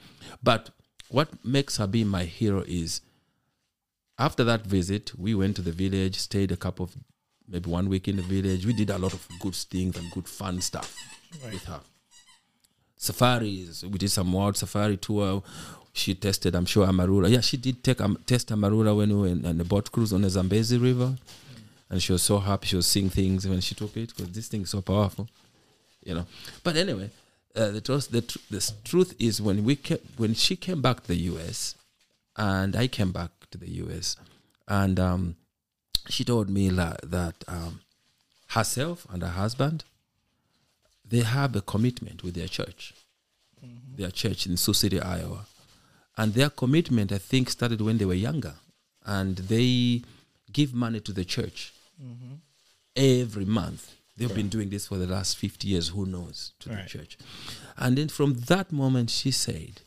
But 0.44 0.72
what 1.10 1.44
makes 1.46 1.78
her 1.78 1.88
be 1.88 2.04
my 2.04 2.24
hero 2.24 2.64
is 2.68 3.02
after 4.18 4.44
that 4.44 4.66
visit, 4.66 5.18
we 5.18 5.34
went 5.34 5.56
to 5.56 5.62
the 5.62 5.72
village, 5.72 6.18
stayed 6.18 6.52
a 6.52 6.58
couple 6.58 6.86
of 6.86 6.96
maybe 7.48 7.70
one 7.70 7.90
week 7.90 8.08
in 8.08 8.18
the 8.18 8.22
village. 8.22 8.66
We 8.66 8.74
did 8.74 8.90
a 8.90 8.98
lot 8.98 9.14
of 9.14 9.28
good 9.40 9.56
things 9.56 9.98
and 9.98 10.12
good 10.12 10.28
fun 10.28 10.62
stuff 10.62 10.96
with 11.44 11.66
her 11.66 11.82
safaris. 13.02 13.84
We 13.84 13.98
did 13.98 14.12
some 14.12 14.32
wild 14.32 14.56
safari 14.58 14.98
tour. 14.98 15.42
She 15.94 16.16
tested, 16.16 16.56
I'm 16.56 16.66
sure, 16.66 16.88
Amarula. 16.88 17.30
Yeah, 17.30 17.42
she 17.42 17.58
did 17.58 17.84
take 17.84 18.00
um, 18.00 18.18
test 18.26 18.50
Amarula 18.50 18.96
when 18.96 19.20
we 19.20 19.32
in, 19.32 19.46
on 19.46 19.58
the 19.58 19.66
boat 19.66 19.92
cruise 19.92 20.14
on 20.14 20.22
the 20.22 20.30
Zambezi 20.30 20.78
River. 20.78 21.16
And 21.90 22.02
she 22.02 22.14
was 22.14 22.22
so 22.22 22.40
happy. 22.40 22.68
She 22.68 22.78
was 22.78 22.88
seeing 22.88 23.10
things 23.10 23.46
when 23.48 23.60
she 23.60 23.76
took 23.76 23.98
it 23.98 24.16
because 24.16 24.32
this 24.32 24.48
thing 24.48 24.62
is 24.62 24.70
so 24.70 24.82
powerful. 24.82 25.28
you 26.04 26.16
know. 26.16 26.26
But 26.64 26.78
anyway, 26.78 27.10
uh, 27.56 27.72
the 27.72 27.82
truth 27.82 28.10
the, 28.10 28.22
tr- 28.22 28.40
the 28.50 28.72
truth 28.86 29.16
is 29.20 29.42
when 29.42 29.64
we 29.64 29.78
when 30.18 30.34
she 30.34 30.56
came 30.56 30.82
back 30.82 31.02
to 31.02 31.08
the 31.10 31.18
U.S. 31.34 31.76
and 32.38 32.76
I 32.76 32.88
came 32.88 33.12
back 33.12 33.32
to 33.52 33.58
the 33.58 33.70
U.S. 33.84 34.16
and 34.68 35.00
um, 35.00 35.36
she 36.10 36.24
told 36.24 36.50
me 36.50 36.70
la- 36.70 36.98
that 37.04 37.36
um, 37.48 37.82
herself 38.50 39.06
and 39.12 39.22
her 39.22 39.30
husband 39.30 39.84
they 41.12 41.20
have 41.20 41.56
a 41.56 41.62
commitment 41.62 42.24
with 42.24 42.34
their 42.34 42.48
church, 42.48 42.94
mm-hmm. 43.64 43.98
their 43.98 44.12
church 44.12 44.48
in 44.48 44.58
Sioux 44.58 44.74
City, 44.74 45.00
Iowa, 45.00 45.46
and 46.18 46.34
their 46.34 46.50
commitment 46.50 47.12
I 47.12 47.18
think 47.18 47.50
started 47.50 47.82
when 47.82 47.98
they 47.98 48.06
were 48.06 48.14
younger, 48.14 48.56
and 49.06 49.36
they 49.36 50.02
give 50.52 50.74
money 50.74 51.02
to 51.02 51.12
the 51.12 51.26
church 51.26 51.74
mm-hmm. 52.02 52.36
every 52.96 53.46
month. 53.46 53.94
They've 54.18 54.34
been 54.34 54.50
doing 54.50 54.70
this 54.70 54.88
for 54.88 54.98
the 54.98 55.08
last 55.08 55.38
50 55.38 55.68
years, 55.68 55.90
who 55.90 56.06
knows, 56.06 56.54
to 56.60 56.70
Right. 56.70 56.84
the 56.84 56.90
church. 56.90 57.18
And 57.78 57.98
then 57.98 58.08
from 58.08 58.36
that 58.52 58.72
moment, 58.72 59.10
she 59.10 59.32
said, 59.32 59.82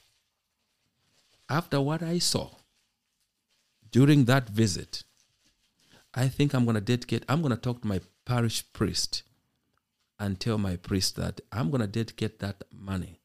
after 1.49 1.81
what 1.81 2.03
I 2.03 2.19
saw 2.19 2.51
during 3.93 4.25
that 4.25 4.49
visit, 4.49 5.05
I 6.15 6.29
think 6.29 6.53
I'm 6.53 6.65
going 6.65 6.75
to 6.75 6.81
dedicate, 6.81 7.23
I'm 7.29 7.43
going 7.43 7.55
to 7.55 7.61
talk 7.61 7.83
to 7.83 7.87
my 7.87 8.01
parish 8.25 8.65
priest 8.73 9.23
and 10.19 10.39
tell 10.39 10.59
my 10.59 10.77
priest 10.77 11.17
that 11.17 11.41
I'm 11.53 11.71
going 11.71 11.81
to 11.81 11.87
dedicate 11.87 12.39
that 12.41 12.65
money 12.73 13.21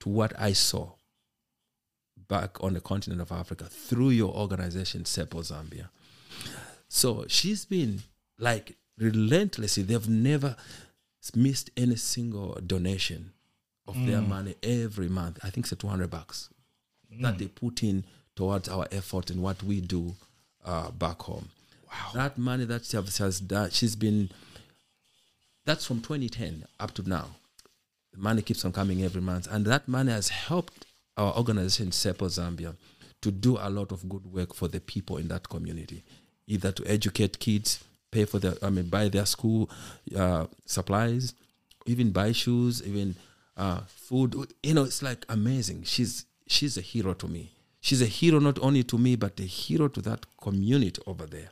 to 0.00 0.08
what 0.08 0.32
I 0.38 0.52
saw 0.52 0.90
back 2.28 2.62
on 2.62 2.74
the 2.74 2.80
continent 2.80 3.20
of 3.20 3.32
Africa 3.32 3.64
through 3.64 4.10
your 4.10 4.34
organization, 4.34 5.04
SEPO 5.04 5.40
Zambia. 5.52 5.88
So 6.88 7.24
she's 7.28 7.64
been 7.64 8.02
like 8.38 8.76
relentlessly, 8.98 9.82
they've 9.82 10.08
never 10.08 10.56
missed 11.34 11.70
any 11.76 11.96
single 11.96 12.58
donation 12.66 13.32
of 13.88 14.06
their 14.06 14.20
money 14.20 14.54
every 14.62 15.08
month. 15.08 15.38
I 15.42 15.50
think 15.50 15.66
it's 15.70 15.76
200 15.80 16.10
bucks 16.10 16.48
that 17.20 17.38
they 17.38 17.46
put 17.46 17.82
in 17.82 18.04
towards 18.34 18.68
our 18.68 18.86
effort 18.92 19.30
and 19.30 19.42
what 19.42 19.62
we 19.62 19.80
do 19.80 20.14
uh, 20.64 20.90
back 20.90 21.22
home. 21.22 21.48
Wow. 21.88 22.10
That 22.14 22.36
money 22.38 22.64
that 22.64 22.84
she 22.84 22.96
has 22.96 23.40
done, 23.40 23.70
she's 23.70 23.96
been, 23.96 24.30
that's 25.66 25.84
from 25.84 26.00
2010 26.00 26.64
up 26.80 26.94
to 26.94 27.08
now. 27.08 27.26
The 28.12 28.20
money 28.20 28.40
keeps 28.40 28.64
on 28.64 28.72
coming 28.72 29.04
every 29.04 29.20
month. 29.20 29.46
And 29.50 29.66
that 29.66 29.86
money 29.86 30.12
has 30.12 30.30
helped 30.30 30.86
our 31.16 31.36
organization, 31.36 31.90
SEPO 31.90 32.28
Zambia, 32.28 32.74
to 33.20 33.30
do 33.30 33.58
a 33.60 33.68
lot 33.68 33.92
of 33.92 34.08
good 34.08 34.32
work 34.32 34.54
for 34.54 34.68
the 34.68 34.80
people 34.80 35.16
in 35.18 35.28
that 35.28 35.48
community, 35.48 36.02
either 36.46 36.72
to 36.72 36.84
educate 36.86 37.38
kids, 37.38 37.82
pay 38.10 38.24
for 38.24 38.38
their, 38.38 38.54
I 38.62 38.70
mean, 38.70 38.88
buy 38.88 39.08
their 39.08 39.26
school 39.26 39.68
uh, 40.16 40.46
supplies, 40.64 41.34
even 41.86 42.12
buy 42.12 42.32
shoes, 42.32 42.82
even 42.86 43.16
uh, 43.56 43.80
food. 43.86 44.34
You 44.62 44.74
know, 44.74 44.84
it's 44.84 45.02
like 45.02 45.26
amazing. 45.28 45.82
She's 45.84 46.26
she's 46.46 46.76
a 46.76 46.80
hero 46.80 47.14
to 47.14 47.26
me. 47.28 47.50
She's 47.80 48.02
a 48.02 48.06
hero 48.06 48.38
not 48.38 48.58
only 48.60 48.82
to 48.84 48.98
me, 48.98 49.16
but 49.16 49.38
a 49.40 49.44
hero 49.44 49.88
to 49.88 50.00
that 50.02 50.26
community 50.40 51.00
over 51.06 51.26
there. 51.26 51.50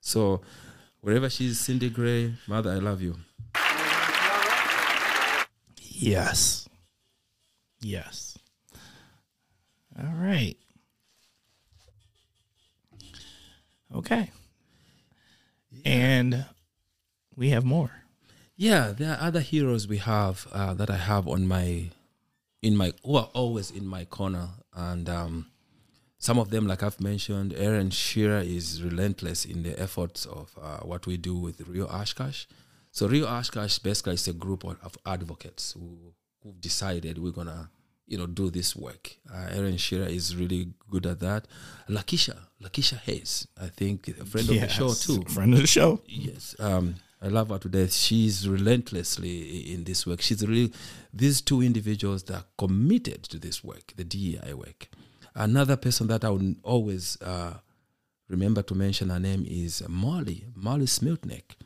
So, 0.00 0.40
wherever 1.04 1.28
she's, 1.28 1.60
Cindy 1.60 1.90
Gray, 1.90 2.32
mother, 2.46 2.70
I 2.70 2.76
love 2.76 3.02
you. 3.02 3.16
Yes. 5.78 6.66
Yes. 7.82 8.38
All 9.98 10.14
right. 10.16 10.56
Okay. 13.94 14.30
And 15.84 16.46
we 17.36 17.50
have 17.50 17.64
more. 17.66 17.90
Yeah, 18.56 18.92
there 18.96 19.10
are 19.10 19.20
other 19.20 19.40
heroes 19.40 19.86
we 19.86 19.98
have 19.98 20.46
uh, 20.52 20.72
that 20.72 20.88
I 20.88 20.96
have 20.96 21.28
on 21.28 21.46
my, 21.46 21.90
in 22.62 22.78
my, 22.78 22.94
who 23.04 23.16
are 23.16 23.28
always 23.34 23.70
in 23.70 23.86
my 23.86 24.06
corner, 24.06 24.48
and 24.74 25.06
um, 25.10 25.50
some 26.24 26.38
of 26.38 26.48
them, 26.48 26.66
like 26.66 26.82
I've 26.82 27.02
mentioned, 27.02 27.52
Aaron 27.54 27.90
Shearer 27.90 28.38
is 28.38 28.82
relentless 28.82 29.44
in 29.44 29.62
the 29.62 29.78
efforts 29.78 30.24
of 30.24 30.58
uh, 30.58 30.78
what 30.78 31.06
we 31.06 31.18
do 31.18 31.34
with 31.34 31.60
Real 31.68 31.86
Oshkosh. 31.86 32.46
So 32.92 33.06
Real 33.06 33.26
Oshkosh 33.26 33.78
basically 33.80 34.14
is 34.14 34.26
a 34.26 34.32
group 34.32 34.64
of, 34.64 34.78
of 34.82 34.96
advocates 35.04 35.72
who 35.72 36.14
who've 36.42 36.58
decided 36.62 37.18
we're 37.18 37.30
gonna, 37.30 37.68
you 38.06 38.16
know, 38.16 38.26
do 38.26 38.48
this 38.48 38.74
work. 38.74 39.18
Uh, 39.30 39.48
Aaron 39.50 39.76
Shearer 39.76 40.06
is 40.06 40.34
really 40.34 40.72
good 40.90 41.04
at 41.04 41.20
that. 41.20 41.46
Lakisha, 41.90 42.38
Lakisha 42.62 42.96
Hayes, 43.00 43.46
I 43.60 43.66
think 43.66 44.08
a 44.08 44.24
friend 44.24 44.48
of 44.48 44.60
the 44.62 44.68
show 44.68 44.94
too. 44.94 45.24
Friend 45.24 45.52
of 45.52 45.60
the 45.60 45.66
show. 45.66 46.00
Yes, 46.06 46.56
um, 46.58 46.94
I 47.20 47.28
love 47.28 47.50
her 47.50 47.58
to 47.58 47.68
death. 47.68 47.92
She's 47.92 48.48
relentlessly 48.48 49.74
in 49.74 49.84
this 49.84 50.06
work. 50.06 50.22
She's 50.22 50.46
really 50.46 50.72
these 51.12 51.42
two 51.42 51.60
individuals 51.60 52.22
that 52.24 52.34
are 52.34 52.44
committed 52.56 53.24
to 53.24 53.38
this 53.38 53.62
work, 53.62 53.92
the 53.94 54.04
DEI 54.04 54.54
work. 54.54 54.88
Another 55.34 55.76
person 55.76 56.06
that 56.08 56.24
I 56.24 56.30
would 56.30 56.56
always 56.62 57.20
uh, 57.20 57.54
remember 58.28 58.62
to 58.62 58.74
mention 58.74 59.10
her 59.10 59.18
name 59.18 59.44
is 59.48 59.82
Molly 59.88 60.44
Molly 60.54 60.86
Smiltnick. 60.86 61.56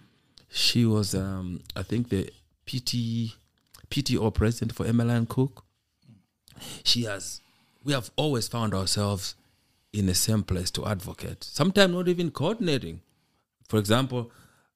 She 0.51 0.87
was, 0.87 1.15
um, 1.15 1.61
I 1.77 1.83
think, 1.83 2.09
the 2.09 2.31
PT 2.67 3.35
PTO 3.91 4.33
president 4.33 4.75
for 4.75 4.87
Emmeline 4.87 5.27
Cook. 5.27 5.65
She 6.83 7.05
has. 7.05 7.41
We 7.85 7.93
have 7.93 8.11
always 8.17 8.49
found 8.49 8.75
ourselves 8.75 9.35
in 9.93 10.07
the 10.07 10.15
same 10.15 10.43
place 10.43 10.71
to 10.73 10.87
advocate. 10.87 11.45
Sometimes 11.45 11.93
not 11.93 12.09
even 12.09 12.31
coordinating. 12.31 13.01
For 13.69 13.79
example, 13.79 14.31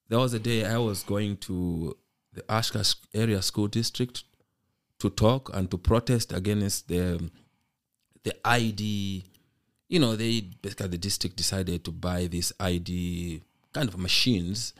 there 0.09 0.19
was 0.19 0.35
a 0.35 0.39
day 0.39 0.65
I 0.65 0.79
was 0.79 1.03
going 1.03 1.39
to 1.39 1.97
the 2.33 2.45
Oshkosh 2.49 2.95
area 3.15 3.43
school 3.43 3.69
district 3.69 4.25
to 4.99 5.11
talk 5.11 5.51
and 5.55 5.71
to 5.71 5.79
protest 5.79 6.33
against 6.33 6.89
the 6.89 7.31
the 8.25 8.35
ID. 8.47 9.25
You 9.89 9.99
know, 10.01 10.17
they 10.17 10.41
basically 10.41 10.89
the 10.89 10.99
district 10.99 11.37
decided 11.37 11.85
to 11.85 11.91
buy 11.91 12.27
these 12.27 12.53
ID 12.59 13.43
kind 13.73 13.89
of 13.89 13.99
machines 13.99 14.73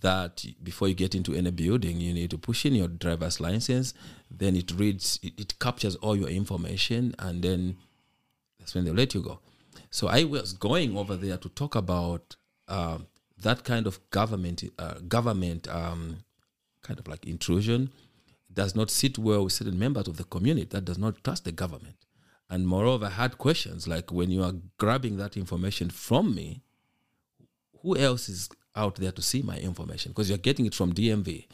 that 0.00 0.44
before 0.62 0.88
you 0.88 0.94
get 0.94 1.14
into 1.14 1.34
any 1.34 1.50
building, 1.50 2.00
you 2.00 2.12
need 2.12 2.30
to 2.30 2.38
push 2.38 2.66
in 2.66 2.74
your 2.74 2.88
driver's 2.88 3.40
license. 3.40 3.94
Then 4.30 4.56
it 4.56 4.72
reads, 4.72 5.20
it, 5.22 5.38
it 5.38 5.58
captures 5.58 5.94
all 5.96 6.16
your 6.16 6.28
information, 6.28 7.14
and 7.18 7.42
then 7.42 7.76
that's 8.58 8.74
when 8.74 8.84
they 8.84 8.90
let 8.90 9.14
you 9.14 9.22
go. 9.22 9.38
So 9.90 10.08
I 10.08 10.24
was 10.24 10.52
going 10.52 10.96
over 10.96 11.16
there 11.16 11.36
to 11.36 11.48
talk 11.50 11.74
about 11.74 12.36
uh, 12.68 12.98
that 13.40 13.64
kind 13.64 13.86
of 13.86 14.10
government, 14.10 14.64
uh, 14.78 14.94
government 15.06 15.68
um, 15.68 16.18
kind 16.82 16.98
of 16.98 17.06
like 17.06 17.26
intrusion 17.26 17.90
does 18.52 18.74
not 18.74 18.90
sit 18.90 19.18
well 19.18 19.44
with 19.44 19.52
certain 19.52 19.78
members 19.78 20.08
of 20.08 20.16
the 20.16 20.24
community 20.24 20.66
that 20.70 20.84
does 20.84 20.98
not 20.98 21.22
trust 21.22 21.44
the 21.44 21.52
government. 21.52 21.96
And 22.48 22.66
moreover, 22.66 23.06
I 23.06 23.10
had 23.10 23.38
questions 23.38 23.88
like 23.88 24.12
when 24.12 24.30
you 24.30 24.42
are 24.42 24.54
grabbing 24.78 25.16
that 25.16 25.36
information 25.36 25.90
from 25.90 26.34
me, 26.34 26.62
who 27.82 27.96
else 27.96 28.28
is 28.28 28.48
out 28.74 28.96
there 28.96 29.12
to 29.12 29.22
see 29.22 29.42
my 29.42 29.58
information? 29.58 30.12
Because 30.12 30.28
you're 30.28 30.38
getting 30.38 30.66
it 30.66 30.74
from 30.74 30.92
DMV, 30.92 31.46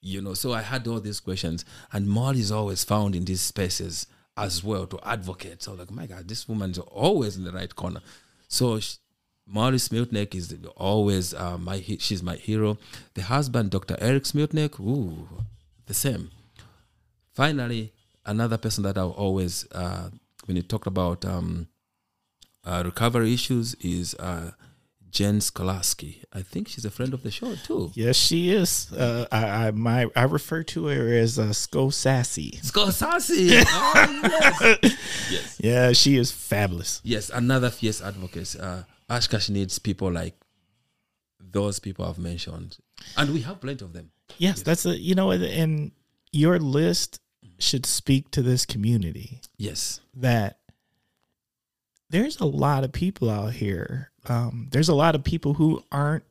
you 0.00 0.20
know. 0.20 0.34
So 0.34 0.52
I 0.52 0.62
had 0.62 0.86
all 0.88 1.00
these 1.00 1.20
questions, 1.20 1.64
and 1.92 2.08
Molly 2.08 2.40
is 2.40 2.50
always 2.50 2.82
found 2.84 3.14
in 3.14 3.24
these 3.24 3.40
spaces 3.40 4.06
as 4.36 4.64
well 4.64 4.86
to 4.86 4.98
advocate. 5.04 5.62
So 5.62 5.74
like, 5.74 5.90
my 5.90 6.06
God, 6.06 6.26
this 6.28 6.48
woman's 6.48 6.78
always 6.78 7.36
in 7.36 7.44
the 7.44 7.52
right 7.52 7.74
corner. 7.74 8.00
So 8.48 8.80
sh 8.80 8.96
Molly 9.46 9.78
Smiltnick 9.78 10.34
is 10.36 10.54
always 10.76 11.34
uh, 11.34 11.58
my 11.58 11.78
he- 11.78 11.98
she's 11.98 12.22
my 12.22 12.36
hero. 12.36 12.78
The 13.14 13.22
husband, 13.22 13.70
Dr. 13.70 13.96
Eric 14.00 14.22
Smiltnick, 14.24 14.78
ooh, 14.78 15.26
the 15.86 15.94
same. 15.94 16.30
Finally, 17.32 17.92
another 18.24 18.58
person 18.58 18.84
that 18.84 18.96
I 18.96 19.02
always 19.02 19.66
uh, 19.72 20.10
when 20.46 20.56
you 20.56 20.62
talked 20.62 20.86
about 20.86 21.24
um, 21.24 21.68
uh, 22.64 22.82
recovery 22.84 23.32
issues 23.32 23.74
is 23.74 24.14
uh, 24.14 24.52
Jen 25.10 25.38
Skolaski. 25.40 26.22
I 26.32 26.42
think 26.42 26.68
she's 26.68 26.84
a 26.84 26.90
friend 26.90 27.12
of 27.12 27.22
the 27.22 27.30
show 27.30 27.54
too. 27.56 27.90
Yes, 27.94 28.16
she 28.16 28.50
is. 28.50 28.92
Uh, 28.92 29.26
I, 29.32 29.66
I 29.66 29.70
my 29.72 30.06
I 30.14 30.24
refer 30.24 30.62
to 30.64 30.86
her 30.86 31.14
as 31.14 31.38
uh, 31.38 31.46
Sko 31.46 31.92
Sassy. 31.92 32.60
Skolaski. 32.62 33.64
oh, 33.66 34.76
yes. 34.82 35.28
yes. 35.30 35.60
Yeah, 35.60 35.92
she 35.92 36.16
is 36.16 36.30
fabulous. 36.30 37.00
Yes, 37.02 37.30
another 37.30 37.70
fierce 37.70 38.00
advocate. 38.00 38.56
Uh, 38.58 38.82
Oshkosh 39.08 39.48
needs 39.48 39.78
people 39.78 40.12
like 40.12 40.36
those 41.40 41.80
people 41.80 42.04
I've 42.04 42.18
mentioned, 42.18 42.78
and 43.16 43.32
we 43.34 43.40
have 43.42 43.60
plenty 43.60 43.84
of 43.84 43.92
them. 43.92 44.12
Yes, 44.38 44.62
that's 44.62 44.86
a 44.86 44.96
you 44.96 45.14
know, 45.14 45.32
and 45.32 45.90
your 46.32 46.58
list 46.60 47.20
should 47.60 47.86
speak 47.86 48.30
to 48.30 48.42
this 48.42 48.64
community 48.66 49.40
Yes, 49.56 50.00
that 50.14 50.58
there's 52.08 52.40
a 52.40 52.46
lot 52.46 52.84
of 52.84 52.92
people 52.92 53.30
out 53.30 53.52
here. 53.52 54.10
Um, 54.26 54.68
there's 54.72 54.88
a 54.88 54.94
lot 54.94 55.14
of 55.14 55.22
people 55.22 55.54
who 55.54 55.82
aren't 55.92 56.24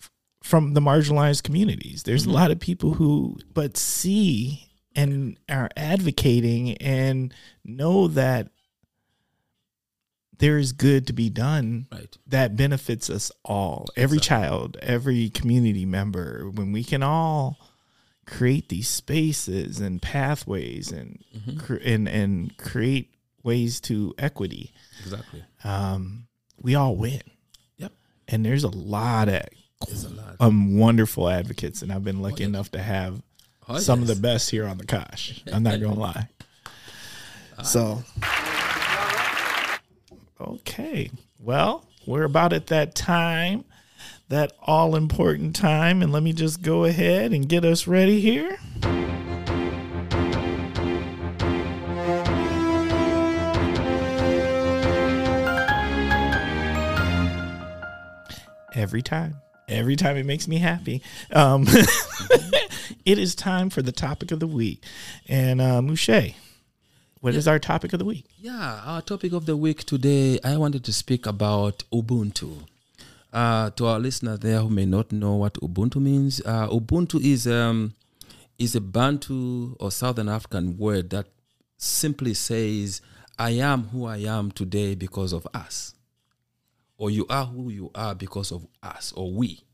f- 0.00 0.10
from 0.42 0.74
the 0.74 0.80
marginalized 0.80 1.44
communities. 1.44 2.02
There's 2.02 2.26
a 2.26 2.30
lot 2.30 2.50
of 2.50 2.58
people 2.58 2.94
who 2.94 3.38
but 3.52 3.76
see 3.76 4.68
and 4.96 5.38
are 5.48 5.70
advocating 5.76 6.76
and 6.78 7.32
know 7.64 8.08
that 8.08 8.48
there 10.38 10.58
is 10.58 10.72
good 10.72 11.06
to 11.06 11.12
be 11.12 11.30
done 11.30 11.86
right. 11.92 12.16
that 12.26 12.56
benefits 12.56 13.08
us 13.08 13.30
all 13.44 13.86
every 13.96 14.18
child 14.18 14.76
every 14.82 15.30
community 15.30 15.86
member 15.86 16.50
when 16.50 16.72
we 16.72 16.82
can 16.82 17.02
all 17.02 17.56
create 18.26 18.68
these 18.68 18.88
spaces 18.88 19.80
and 19.80 20.00
pathways 20.02 20.90
and 20.92 21.22
cr- 21.58 21.74
and 21.84 22.08
and 22.08 22.56
create 22.56 23.14
ways 23.42 23.80
to 23.82 24.14
equity, 24.18 24.72
Exactly. 25.02 25.44
um, 25.64 26.26
we 26.60 26.74
all 26.74 26.96
win. 26.96 27.20
Yep. 27.76 27.92
And 28.28 28.44
there's 28.44 28.64
a 28.64 28.68
lot 28.68 29.28
of 29.28 29.42
There's 29.86 30.04
a 30.04 30.08
lot. 30.10 30.36
um, 30.40 30.78
wonderful 30.78 31.28
advocates, 31.28 31.82
and 31.82 31.92
I've 31.92 32.04
been 32.04 32.22
lucky 32.22 32.44
enough 32.44 32.70
to 32.72 32.78
have 32.82 33.20
Oh, 33.68 33.78
some 33.78 34.00
of 34.02 34.06
the 34.08 34.16
best 34.16 34.50
here 34.50 34.66
on 34.66 34.76
the 34.78 34.84
Kosh. 34.86 35.42
I'm 35.52 35.62
not 35.62 35.80
gonna 35.80 35.94
lie. 35.98 36.28
So, 37.62 38.02
okay, 40.40 41.10
well, 41.38 41.86
we're 42.06 42.24
about 42.24 42.52
at 42.52 42.66
that 42.68 42.94
time, 42.94 43.64
that 44.34 44.52
all 44.62 44.96
important 44.96 45.54
time, 45.54 46.02
and 46.02 46.12
let 46.12 46.22
me 46.22 46.32
just 46.32 46.60
go 46.60 46.84
ahead 46.84 47.32
and 47.32 47.48
get 47.48 47.64
us 47.64 47.86
ready 47.86 48.20
here. 48.20 48.58
Every 58.74 59.02
time. 59.02 59.36
Every 59.68 59.94
time 59.94 60.16
it 60.16 60.26
makes 60.26 60.48
me 60.48 60.58
happy. 60.58 61.00
Um, 61.32 61.64
it 63.04 63.18
is 63.18 63.36
time 63.36 63.70
for 63.70 63.82
the 63.82 63.92
topic 63.92 64.32
of 64.32 64.40
the 64.40 64.48
week. 64.48 64.82
And 65.28 65.60
uh, 65.60 65.80
Mushe, 65.80 66.34
what 67.20 67.36
is 67.36 67.46
our 67.46 67.60
topic 67.60 67.92
of 67.92 68.00
the 68.00 68.04
week? 68.04 68.26
Yeah, 68.40 68.82
our 68.84 69.00
topic 69.00 69.32
of 69.32 69.46
the 69.46 69.56
week 69.56 69.84
today, 69.84 70.40
I 70.42 70.56
wanted 70.56 70.82
to 70.84 70.92
speak 70.92 71.24
about 71.24 71.84
Ubuntu. 71.92 72.64
Uh, 73.34 73.68
to 73.70 73.84
our 73.86 73.98
listeners 73.98 74.38
there 74.38 74.60
who 74.60 74.70
may 74.70 74.86
not 74.86 75.10
know 75.10 75.34
what 75.34 75.54
Ubuntu 75.54 75.96
means, 76.00 76.40
uh, 76.46 76.68
Ubuntu 76.68 77.20
is 77.20 77.48
um, 77.48 77.92
is 78.58 78.76
a 78.76 78.80
Bantu 78.80 79.74
or 79.80 79.90
Southern 79.90 80.28
African 80.28 80.78
word 80.78 81.10
that 81.10 81.26
simply 81.76 82.32
says, 82.34 83.00
"I 83.36 83.50
am 83.50 83.88
who 83.88 84.04
I 84.06 84.18
am 84.18 84.52
today 84.52 84.94
because 84.94 85.32
of 85.32 85.48
us," 85.52 85.94
or 86.96 87.10
"You 87.10 87.26
are 87.28 87.46
who 87.46 87.70
you 87.70 87.90
are 87.96 88.14
because 88.14 88.52
of 88.52 88.68
us," 88.84 89.12
or 89.16 89.32
"we." 89.32 89.64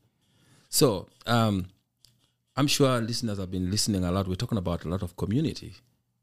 So, 0.69 1.07
um, 1.27 1.67
I'm 2.55 2.65
sure 2.67 2.89
our 2.89 3.01
listeners 3.01 3.37
have 3.37 3.51
been 3.51 3.69
listening 3.69 4.03
a 4.03 4.11
lot. 4.11 4.27
We're 4.27 4.35
talking 4.35 4.57
about 4.57 4.85
a 4.85 4.89
lot 4.89 5.03
of 5.03 5.15
community, 5.17 5.75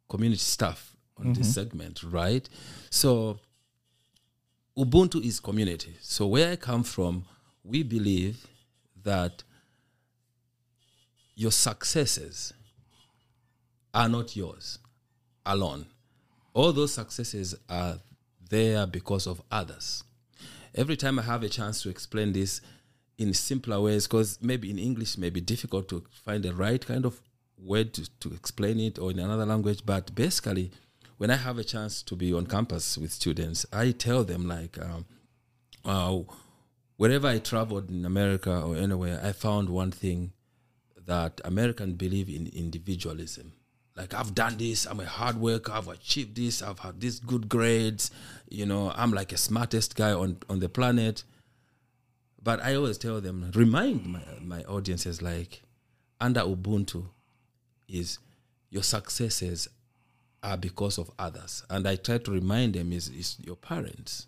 community 0.08 0.40
stuff 0.40 0.96
on 1.16 1.34
this 1.34 1.54
segment, 1.54 2.02
right? 2.02 2.48
So, 2.90 3.38
Ubuntu 4.78 5.24
is 5.24 5.40
community. 5.40 5.96
So, 6.00 6.28
where 6.28 6.52
I 6.52 6.56
come 6.56 6.84
from, 6.84 7.24
we 7.64 7.82
believe 7.82 8.46
that 9.02 9.42
your 11.34 11.50
successes 11.50 12.52
are 13.92 14.08
not 14.08 14.36
yours 14.36 14.78
alone. 15.44 15.86
All 16.54 16.72
those 16.72 16.94
successes 16.94 17.56
are 17.68 17.98
there 18.48 18.86
because 18.86 19.26
of 19.26 19.42
others. 19.50 20.04
Every 20.76 20.96
time 20.96 21.18
I 21.18 21.22
have 21.22 21.42
a 21.42 21.48
chance 21.48 21.82
to 21.82 21.88
explain 21.88 22.32
this 22.32 22.60
in 23.18 23.34
simpler 23.34 23.80
ways, 23.80 24.06
because 24.06 24.38
maybe 24.40 24.70
in 24.70 24.78
English 24.78 25.18
may 25.18 25.30
be 25.30 25.40
difficult 25.40 25.88
to 25.88 26.04
find 26.24 26.44
the 26.44 26.54
right 26.54 26.84
kind 26.86 27.04
of 27.04 27.20
word 27.58 27.92
to, 27.94 28.08
to 28.20 28.32
explain 28.32 28.78
it 28.78 29.00
or 29.00 29.10
in 29.10 29.18
another 29.18 29.44
language, 29.44 29.82
but 29.84 30.14
basically, 30.14 30.70
when 31.18 31.30
I 31.30 31.36
have 31.36 31.58
a 31.58 31.64
chance 31.64 32.02
to 32.04 32.16
be 32.16 32.32
on 32.32 32.46
campus 32.46 32.96
with 32.96 33.12
students, 33.12 33.66
I 33.72 33.90
tell 33.90 34.24
them 34.24 34.48
like, 34.48 34.78
um, 34.78 35.04
uh, 35.84 36.20
wherever 36.96 37.26
I 37.26 37.38
traveled 37.38 37.90
in 37.90 38.04
America 38.04 38.62
or 38.62 38.76
anywhere, 38.76 39.20
I 39.22 39.32
found 39.32 39.68
one 39.68 39.90
thing 39.90 40.32
that 41.06 41.40
Americans 41.44 41.94
believe 41.94 42.28
in 42.28 42.46
individualism. 42.46 43.52
Like 43.96 44.14
I've 44.14 44.32
done 44.32 44.58
this, 44.58 44.86
I'm 44.86 45.00
a 45.00 45.06
hard 45.06 45.40
worker, 45.40 45.72
I've 45.72 45.88
achieved 45.88 46.36
this, 46.36 46.62
I've 46.62 46.78
had 46.78 47.00
these 47.00 47.18
good 47.18 47.48
grades, 47.48 48.12
you 48.48 48.64
know, 48.64 48.92
I'm 48.94 49.10
like 49.10 49.32
a 49.32 49.36
smartest 49.36 49.96
guy 49.96 50.12
on, 50.12 50.38
on 50.48 50.60
the 50.60 50.68
planet. 50.68 51.24
But 52.40 52.62
I 52.62 52.76
always 52.76 52.96
tell 52.96 53.20
them, 53.20 53.50
remind 53.56 54.06
my, 54.06 54.20
my 54.40 54.62
audiences 54.64 55.20
like 55.20 55.62
under 56.20 56.42
Ubuntu 56.42 57.06
is 57.88 58.20
your 58.70 58.84
successes 58.84 59.68
are 60.42 60.56
because 60.56 60.98
of 60.98 61.10
others. 61.18 61.64
And 61.68 61.86
I 61.86 61.96
try 61.96 62.18
to 62.18 62.30
remind 62.30 62.74
them 62.74 62.92
is, 62.92 63.08
is 63.08 63.36
your 63.44 63.56
parents. 63.56 64.26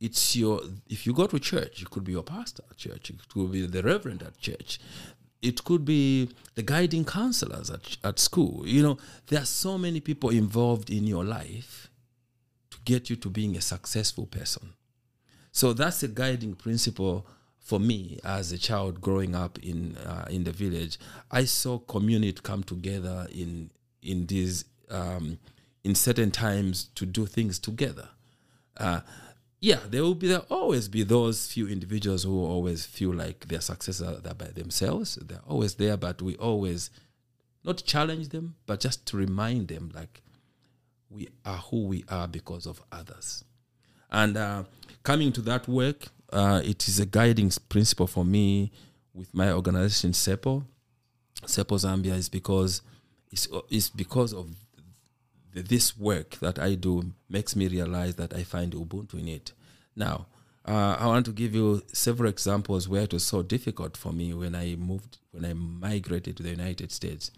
It's 0.00 0.34
your 0.34 0.62
if 0.88 1.06
you 1.06 1.12
go 1.12 1.26
to 1.26 1.38
church, 1.38 1.82
it 1.82 1.90
could 1.90 2.04
be 2.04 2.12
your 2.12 2.22
pastor 2.22 2.62
at 2.70 2.76
church, 2.78 3.10
it 3.10 3.28
could 3.28 3.52
be 3.52 3.66
the 3.66 3.82
reverend 3.82 4.22
at 4.22 4.38
church, 4.38 4.80
it 5.42 5.62
could 5.62 5.84
be 5.84 6.30
the 6.54 6.62
guiding 6.62 7.04
counselors 7.04 7.70
at, 7.70 7.98
at 8.02 8.18
school. 8.18 8.66
You 8.66 8.82
know, 8.82 8.98
there 9.26 9.42
are 9.42 9.46
so 9.46 9.76
many 9.76 10.00
people 10.00 10.30
involved 10.30 10.88
in 10.88 11.06
your 11.06 11.24
life 11.24 11.90
to 12.70 12.78
get 12.86 13.10
you 13.10 13.16
to 13.16 13.28
being 13.28 13.56
a 13.56 13.60
successful 13.60 14.24
person. 14.24 14.72
So 15.52 15.74
that's 15.74 16.02
a 16.02 16.08
guiding 16.08 16.54
principle 16.54 17.26
for 17.58 17.78
me 17.78 18.18
as 18.24 18.52
a 18.52 18.58
child 18.58 19.00
growing 19.00 19.34
up 19.34 19.58
in 19.58 19.96
uh, 19.98 20.26
in 20.30 20.44
the 20.44 20.52
village. 20.52 20.98
I 21.30 21.44
saw 21.44 21.78
community 21.78 22.40
come 22.42 22.62
together 22.62 23.26
in 23.30 23.70
in 24.02 24.26
these 24.26 24.64
um, 24.90 25.38
in 25.84 25.94
certain 25.94 26.30
times 26.30 26.84
to 26.94 27.06
do 27.06 27.26
things 27.26 27.58
together. 27.58 28.08
Uh, 28.76 29.00
yeah, 29.60 29.80
there 29.88 30.02
will 30.02 30.14
be 30.14 30.28
there 30.28 30.42
always 30.50 30.88
be 30.88 31.02
those 31.02 31.52
few 31.52 31.68
individuals 31.68 32.24
who 32.24 32.44
always 32.44 32.86
feel 32.86 33.12
like 33.12 33.46
their 33.48 33.60
success 33.60 34.00
are 34.00 34.16
there 34.16 34.34
by 34.34 34.46
themselves. 34.46 35.16
They're 35.16 35.42
always 35.46 35.74
there, 35.74 35.96
but 35.98 36.22
we 36.22 36.36
always 36.36 36.90
not 37.62 37.82
challenge 37.84 38.28
them, 38.28 38.56
but 38.66 38.80
just 38.80 39.04
to 39.06 39.18
remind 39.18 39.68
them 39.68 39.92
like 39.94 40.22
we 41.10 41.28
are 41.44 41.58
who 41.58 41.84
we 41.84 42.04
are 42.08 42.26
because 42.26 42.66
of 42.66 42.82
others. 42.90 43.44
And 44.10 44.36
uh, 44.36 44.64
coming 45.02 45.32
to 45.32 45.42
that 45.42 45.68
work, 45.68 46.06
uh, 46.32 46.62
it 46.64 46.88
is 46.88 46.98
a 46.98 47.06
guiding 47.06 47.50
principle 47.68 48.06
for 48.06 48.24
me 48.24 48.72
with 49.12 49.34
my 49.34 49.52
organization 49.52 50.12
SEPO. 50.12 50.64
SEPO 51.44 51.76
Zambia 51.78 52.16
is 52.16 52.28
because 52.28 52.82
it's, 53.30 53.48
it's 53.68 53.90
because 53.90 54.32
of 54.32 54.48
this 55.52 55.96
work 55.98 56.38
that 56.40 56.58
I 56.58 56.74
do 56.74 57.12
makes 57.28 57.56
me 57.56 57.68
realize 57.68 58.16
that 58.16 58.34
I 58.34 58.44
find 58.44 58.72
Ubuntu 58.72 59.14
in 59.14 59.28
it. 59.28 59.52
Now, 59.96 60.26
uh, 60.66 60.96
I 60.98 61.06
want 61.06 61.26
to 61.26 61.32
give 61.32 61.54
you 61.54 61.82
several 61.92 62.28
examples 62.28 62.88
where 62.88 63.02
it 63.02 63.12
was 63.12 63.24
so 63.24 63.42
difficult 63.42 63.96
for 63.96 64.12
me 64.12 64.32
when 64.34 64.54
I 64.54 64.76
moved, 64.76 65.18
when 65.32 65.44
I 65.44 65.54
migrated 65.54 66.36
to 66.36 66.42
the 66.42 66.50
United 66.50 66.92
States. 66.92 67.30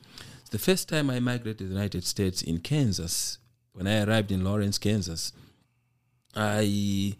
The 0.51 0.59
first 0.59 0.89
time 0.89 1.09
I 1.09 1.21
migrated 1.21 1.59
to 1.59 1.65
the 1.65 1.75
United 1.75 2.05
States 2.05 2.43
in 2.43 2.59
Kansas, 2.59 3.39
when 3.73 3.87
I 3.87 4.03
arrived 4.03 4.33
in 4.33 4.45
Lawrence, 4.45 4.77
Kansas, 4.77 5.33
I 6.35 7.17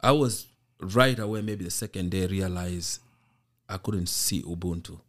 I 0.00 0.12
was 0.12 0.46
right 0.80 1.18
away, 1.18 1.42
maybe 1.42 1.64
the 1.64 1.70
second 1.70 2.10
day, 2.10 2.26
realized 2.26 3.00
I 3.68 3.78
couldn't 3.78 4.08
see 4.08 4.42
Ubuntu 4.42 5.00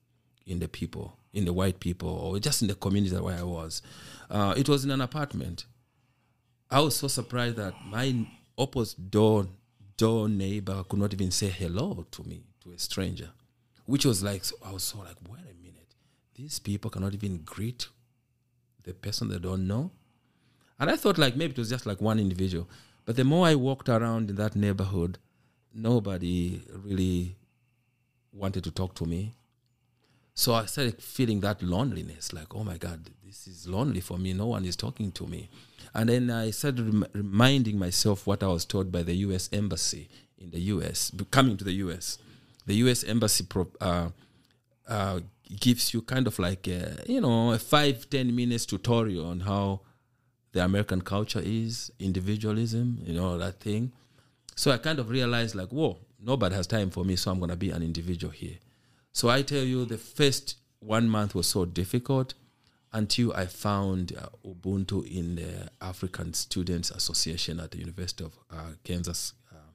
in 0.46 0.60
the 0.60 0.68
people, 0.68 1.17
in 1.34 1.46
the 1.46 1.54
white 1.54 1.80
people, 1.80 2.10
or 2.10 2.40
just 2.40 2.62
in 2.62 2.68
the 2.68 2.76
community 2.76 3.16
where 3.16 3.38
I 3.38 3.44
was. 3.44 3.82
Uh, 4.30 4.54
it 4.58 4.68
was 4.68 4.84
in 4.86 4.92
an 4.92 5.02
apartment. 5.02 5.66
I 6.70 6.82
was 6.82 6.96
so 6.96 7.08
surprised 7.08 7.56
that 7.58 7.74
my 7.86 8.28
opposite 8.58 9.12
door 9.12 9.48
door 9.96 10.30
neighbor 10.30 10.84
could 10.88 11.00
not 11.00 11.14
even 11.14 11.32
say 11.32 11.48
hello 11.48 12.06
to 12.12 12.24
me, 12.24 12.44
to 12.64 12.72
a 12.72 12.78
stranger, 12.78 13.30
which 13.86 14.06
was 14.06 14.22
like 14.24 14.44
so 14.44 14.56
I 14.64 14.72
was 14.72 14.84
so 14.84 15.00
like, 15.00 15.16
wait 15.30 15.42
a 15.42 15.64
minute, 15.64 15.96
these 16.36 16.60
people 16.60 16.92
cannot 16.92 17.14
even 17.14 17.40
greet 17.44 17.88
the 18.84 18.94
person 18.94 19.30
they 19.30 19.40
don't 19.40 19.68
know. 19.68 19.92
And 20.80 20.90
I 20.90 20.96
thought 20.96 21.18
like 21.18 21.36
maybe 21.36 21.54
it 21.54 21.58
was 21.58 21.70
just 21.70 21.86
like 21.86 22.02
one 22.02 22.20
individual. 22.20 22.68
But 23.06 23.16
the 23.16 23.24
more 23.24 23.48
I 23.48 23.56
walked 23.56 23.90
around 23.90 24.30
in 24.30 24.36
that 24.36 24.56
neighborhood, 24.56 25.18
nobody 25.74 26.62
really 26.84 27.38
wanted 28.34 28.64
to 28.66 28.72
talk 28.72 28.94
to 28.96 29.06
me. 29.06 29.37
So 30.38 30.54
I 30.54 30.68
started 30.68 31.02
feeling 31.02 31.40
that 31.40 31.64
loneliness, 31.64 32.32
like, 32.32 32.54
oh 32.54 32.64
my 32.64 32.78
God, 32.78 33.10
this 33.26 33.48
is 33.48 33.68
lonely 33.68 34.02
for 34.02 34.20
me. 34.20 34.34
No 34.34 34.46
one 34.46 34.66
is 34.66 34.76
talking 34.76 35.12
to 35.14 35.26
me. 35.26 35.50
And 35.96 36.10
then 36.10 36.30
I 36.30 36.52
started 36.52 36.86
rem- 36.86 37.08
reminding 37.12 37.80
myself 37.80 38.28
what 38.28 38.44
I 38.44 38.48
was 38.48 38.64
told 38.64 38.92
by 38.92 39.02
the 39.02 39.16
U.S. 39.16 39.50
Embassy 39.52 40.10
in 40.38 40.52
the 40.52 40.60
U.S., 40.76 41.12
coming 41.32 41.58
to 41.58 41.64
the 41.64 41.72
U.S. 41.86 42.20
The 42.68 42.76
U.S. 42.76 43.04
Embassy 43.04 43.46
pro- 43.46 43.72
uh, 43.82 44.10
uh, 44.88 45.22
gives 45.60 45.92
you 45.96 46.04
kind 46.04 46.28
of 46.28 46.38
like, 46.38 46.68
a, 46.68 46.98
you 47.08 47.20
know, 47.20 47.54
a 47.54 47.58
five, 47.58 48.08
ten 48.08 48.36
minutes 48.36 48.68
tutorial 48.68 49.26
on 49.26 49.40
how 49.40 49.82
the 50.52 50.64
American 50.64 51.02
culture 51.02 51.42
is, 51.44 51.92
individualism, 51.98 53.00
you 53.04 53.14
know, 53.14 53.40
that 53.40 53.60
thing. 53.60 53.92
So 54.56 54.70
I 54.70 54.78
kind 54.78 55.00
of 55.00 55.10
realized, 55.10 55.56
like, 55.56 55.70
whoa, 55.70 55.98
nobody 56.24 56.54
has 56.54 56.68
time 56.68 56.92
for 56.92 57.04
me, 57.04 57.16
so 57.16 57.32
I'm 57.32 57.40
going 57.40 57.50
to 57.50 57.56
be 57.56 57.72
an 57.72 57.82
individual 57.82 58.32
here. 58.32 58.58
So 59.18 59.30
I 59.30 59.42
tell 59.42 59.64
you, 59.64 59.84
the 59.86 59.98
first 59.98 60.58
one 60.78 61.10
month 61.10 61.34
was 61.34 61.48
so 61.48 61.66
difficult 61.66 62.36
until 62.94 63.34
I 63.34 63.48
found 63.48 64.14
uh, 64.16 64.28
Ubuntu 64.48 65.12
in 65.12 65.38
the 65.38 65.72
African 65.82 66.36
Students 66.36 66.92
Association 66.92 67.60
at 67.60 67.72
the 67.72 67.80
University 67.80 68.24
of 68.24 68.38
uh, 68.52 68.74
Kansas. 68.84 69.34
Uh, 69.52 69.72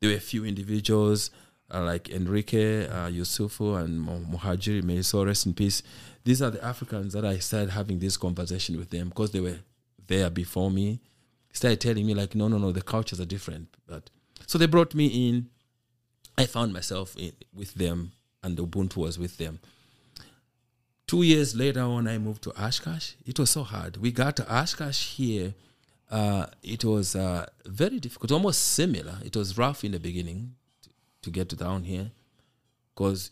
there 0.00 0.10
were 0.10 0.16
a 0.16 0.20
few 0.20 0.44
individuals. 0.44 1.30
uh, 1.72 1.82
like 1.82 2.10
Enrique 2.10 2.86
uh, 2.86 3.08
Yusufu 3.08 3.82
and 3.82 4.06
Muhajiri, 4.06 4.82
may 4.82 5.00
so 5.00 5.24
rest 5.24 5.46
in 5.46 5.54
peace. 5.54 5.82
These 6.22 6.42
are 6.42 6.50
the 6.50 6.62
Africans 6.62 7.14
that 7.14 7.24
I 7.24 7.38
started 7.38 7.70
having 7.70 8.00
this 8.00 8.18
conversation 8.18 8.76
with 8.76 8.90
them 8.90 9.08
because 9.08 9.30
they 9.30 9.40
were 9.40 9.60
there 10.06 10.28
before 10.28 10.70
me. 10.70 11.00
Started 11.54 11.80
telling 11.80 12.06
me 12.06 12.12
like, 12.12 12.34
no, 12.34 12.48
no, 12.48 12.58
no, 12.58 12.70
the 12.70 12.82
cultures 12.82 13.18
are 13.18 13.24
different. 13.24 13.74
But 13.86 14.10
so 14.46 14.58
they 14.58 14.66
brought 14.66 14.94
me 14.94 15.28
in. 15.28 15.48
I 16.36 16.44
found 16.46 16.72
myself 16.72 17.16
in, 17.16 17.32
with 17.54 17.74
them, 17.74 18.12
and 18.42 18.58
Ubuntu 18.58 18.96
was 18.96 19.18
with 19.18 19.38
them. 19.38 19.60
Two 21.06 21.22
years 21.22 21.54
later, 21.54 21.88
when 21.88 22.08
I 22.08 22.18
moved 22.18 22.42
to 22.44 22.50
Oshkosh. 22.62 23.12
it 23.26 23.38
was 23.38 23.50
so 23.50 23.62
hard. 23.62 23.98
We 23.98 24.12
got 24.12 24.36
to 24.36 24.50
Oshkosh 24.50 25.16
here. 25.16 25.54
Uh, 26.10 26.46
it 26.62 26.84
was 26.84 27.14
uh, 27.16 27.46
very 27.66 27.98
difficult, 27.98 28.32
almost 28.32 28.62
similar. 28.62 29.18
It 29.24 29.36
was 29.36 29.56
rough 29.56 29.84
in 29.84 29.92
the 29.92 30.00
beginning 30.00 30.54
to, 30.82 30.90
to 31.22 31.30
get 31.30 31.56
down 31.56 31.84
here, 31.84 32.10
because 32.94 33.30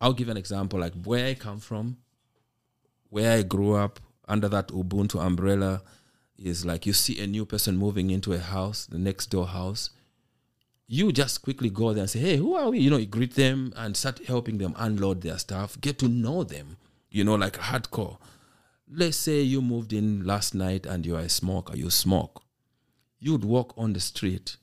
I'll 0.00 0.12
give 0.12 0.28
an 0.28 0.36
example. 0.36 0.80
Like 0.80 0.94
where 1.04 1.26
I 1.26 1.34
come 1.34 1.60
from, 1.60 1.98
where 3.08 3.32
I 3.38 3.42
grew 3.42 3.74
up 3.74 4.00
under 4.28 4.48
that 4.48 4.68
Ubuntu 4.68 5.20
umbrella, 5.20 5.82
is 6.38 6.64
like 6.64 6.86
you 6.86 6.92
see 6.92 7.20
a 7.20 7.26
new 7.26 7.44
person 7.44 7.76
moving 7.76 8.10
into 8.10 8.32
a 8.32 8.38
house, 8.38 8.86
the 8.86 8.98
next 8.98 9.26
door 9.26 9.46
house 9.46 9.90
you 10.92 11.12
just 11.12 11.42
quickly 11.42 11.70
go 11.70 11.92
there 11.92 12.02
and 12.02 12.10
say, 12.10 12.18
hey, 12.18 12.36
who 12.36 12.56
are 12.56 12.68
we? 12.68 12.80
You 12.80 12.90
know, 12.90 12.96
you 12.96 13.06
greet 13.06 13.36
them 13.36 13.72
and 13.76 13.96
start 13.96 14.26
helping 14.26 14.58
them 14.58 14.74
unload 14.76 15.20
their 15.20 15.38
stuff, 15.38 15.80
get 15.80 16.00
to 16.00 16.08
know 16.08 16.42
them, 16.42 16.78
you 17.10 17.22
know, 17.22 17.36
like 17.36 17.56
hardcore. 17.56 18.18
Let's 18.92 19.16
say 19.16 19.40
you 19.40 19.62
moved 19.62 19.92
in 19.92 20.24
last 20.24 20.52
night 20.52 20.86
and 20.86 21.06
you're 21.06 21.20
a 21.20 21.28
smoker, 21.28 21.76
you 21.76 21.90
smoke. 21.90 22.42
You'd 23.20 23.44
walk 23.44 23.72
on 23.76 23.92
the 23.92 24.00
street. 24.00 24.56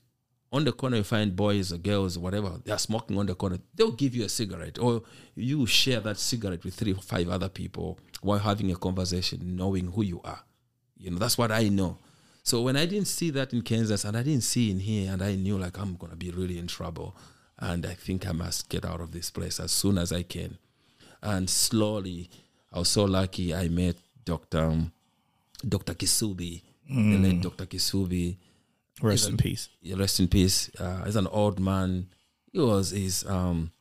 On 0.52 0.64
the 0.66 0.72
corner, 0.72 0.98
you 0.98 1.02
find 1.02 1.34
boys 1.34 1.72
or 1.72 1.78
girls 1.78 2.18
or 2.18 2.20
whatever, 2.20 2.60
they're 2.62 2.76
smoking 2.76 3.18
on 3.18 3.24
the 3.24 3.34
corner. 3.34 3.56
They'll 3.74 3.92
give 3.92 4.14
you 4.14 4.26
a 4.26 4.28
cigarette, 4.28 4.78
or 4.78 5.04
you 5.34 5.64
share 5.64 6.00
that 6.00 6.18
cigarette 6.18 6.62
with 6.62 6.74
three 6.74 6.92
or 6.92 7.00
five 7.00 7.30
other 7.30 7.48
people 7.48 7.98
while 8.20 8.38
having 8.38 8.70
a 8.70 8.76
conversation, 8.76 9.56
knowing 9.56 9.92
who 9.92 10.02
you 10.02 10.20
are. 10.24 10.40
You 10.98 11.10
know, 11.10 11.18
that's 11.18 11.38
what 11.38 11.52
I 11.52 11.70
know. 11.70 11.96
So 12.48 12.62
when 12.62 12.78
I 12.78 12.86
didn't 12.86 13.08
see 13.08 13.28
that 13.32 13.52
in 13.52 13.60
Kansas 13.60 14.06
and 14.06 14.16
I 14.16 14.22
didn't 14.22 14.42
see 14.42 14.70
in 14.70 14.80
here, 14.80 15.12
and 15.12 15.20
I 15.20 15.34
knew 15.34 15.58
like 15.58 15.78
I'm 15.78 15.96
gonna 15.96 16.16
be 16.16 16.30
really 16.30 16.58
in 16.58 16.66
trouble, 16.66 17.14
and 17.58 17.84
I 17.84 17.92
think 17.92 18.26
I 18.26 18.32
must 18.32 18.70
get 18.70 18.86
out 18.86 19.02
of 19.02 19.12
this 19.12 19.30
place 19.30 19.60
as 19.60 19.70
soon 19.70 19.98
as 19.98 20.12
I 20.12 20.22
can. 20.22 20.56
And 21.22 21.50
slowly, 21.50 22.30
I 22.72 22.78
was 22.78 22.88
so 22.88 23.04
lucky. 23.04 23.54
I 23.54 23.68
met 23.68 23.96
Doctor 24.24 24.64
um, 24.64 24.92
Doctor 25.68 25.92
Kisubi, 25.92 26.62
the 26.88 27.18
late 27.18 27.42
Doctor 27.42 27.66
Kisubi. 27.66 28.38
Rest 29.02 29.28
in 29.28 29.36
peace. 29.36 29.68
Rest 29.94 30.18
in 30.18 30.28
peace. 30.28 30.70
Uh, 30.78 31.04
he's 31.04 31.16
an 31.16 31.26
old 31.26 31.60
man. 31.60 32.08
He 32.50 32.60
was 32.60 32.92
he's 32.92 33.26
um 33.26 33.72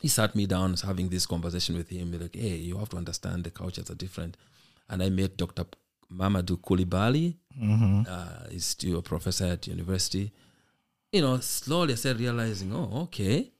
he 0.00 0.06
sat 0.06 0.36
me 0.36 0.46
down 0.46 0.76
having 0.76 1.08
this 1.08 1.26
conversation 1.26 1.76
with 1.76 1.88
him. 1.88 2.12
Like, 2.12 2.36
hey, 2.36 2.54
you 2.54 2.78
have 2.78 2.90
to 2.90 2.98
understand 2.98 3.42
the 3.42 3.50
cultures 3.50 3.90
are 3.90 3.96
different. 3.96 4.36
And 4.88 5.02
I 5.02 5.08
met 5.08 5.36
Dr. 5.36 5.64
Mamadou 6.12 6.58
Koulibaly. 6.58 7.36
Uh, 8.08 8.46
is 8.50 8.66
still 8.66 8.98
a 8.98 9.02
professor 9.02 9.46
at 9.46 9.66
university. 9.66 10.30
You 11.12 11.22
know, 11.22 11.38
slowly 11.40 11.94
I 11.94 11.96
started 11.96 12.20
realizing, 12.20 12.72
oh, 12.74 13.02
okay. 13.04 13.50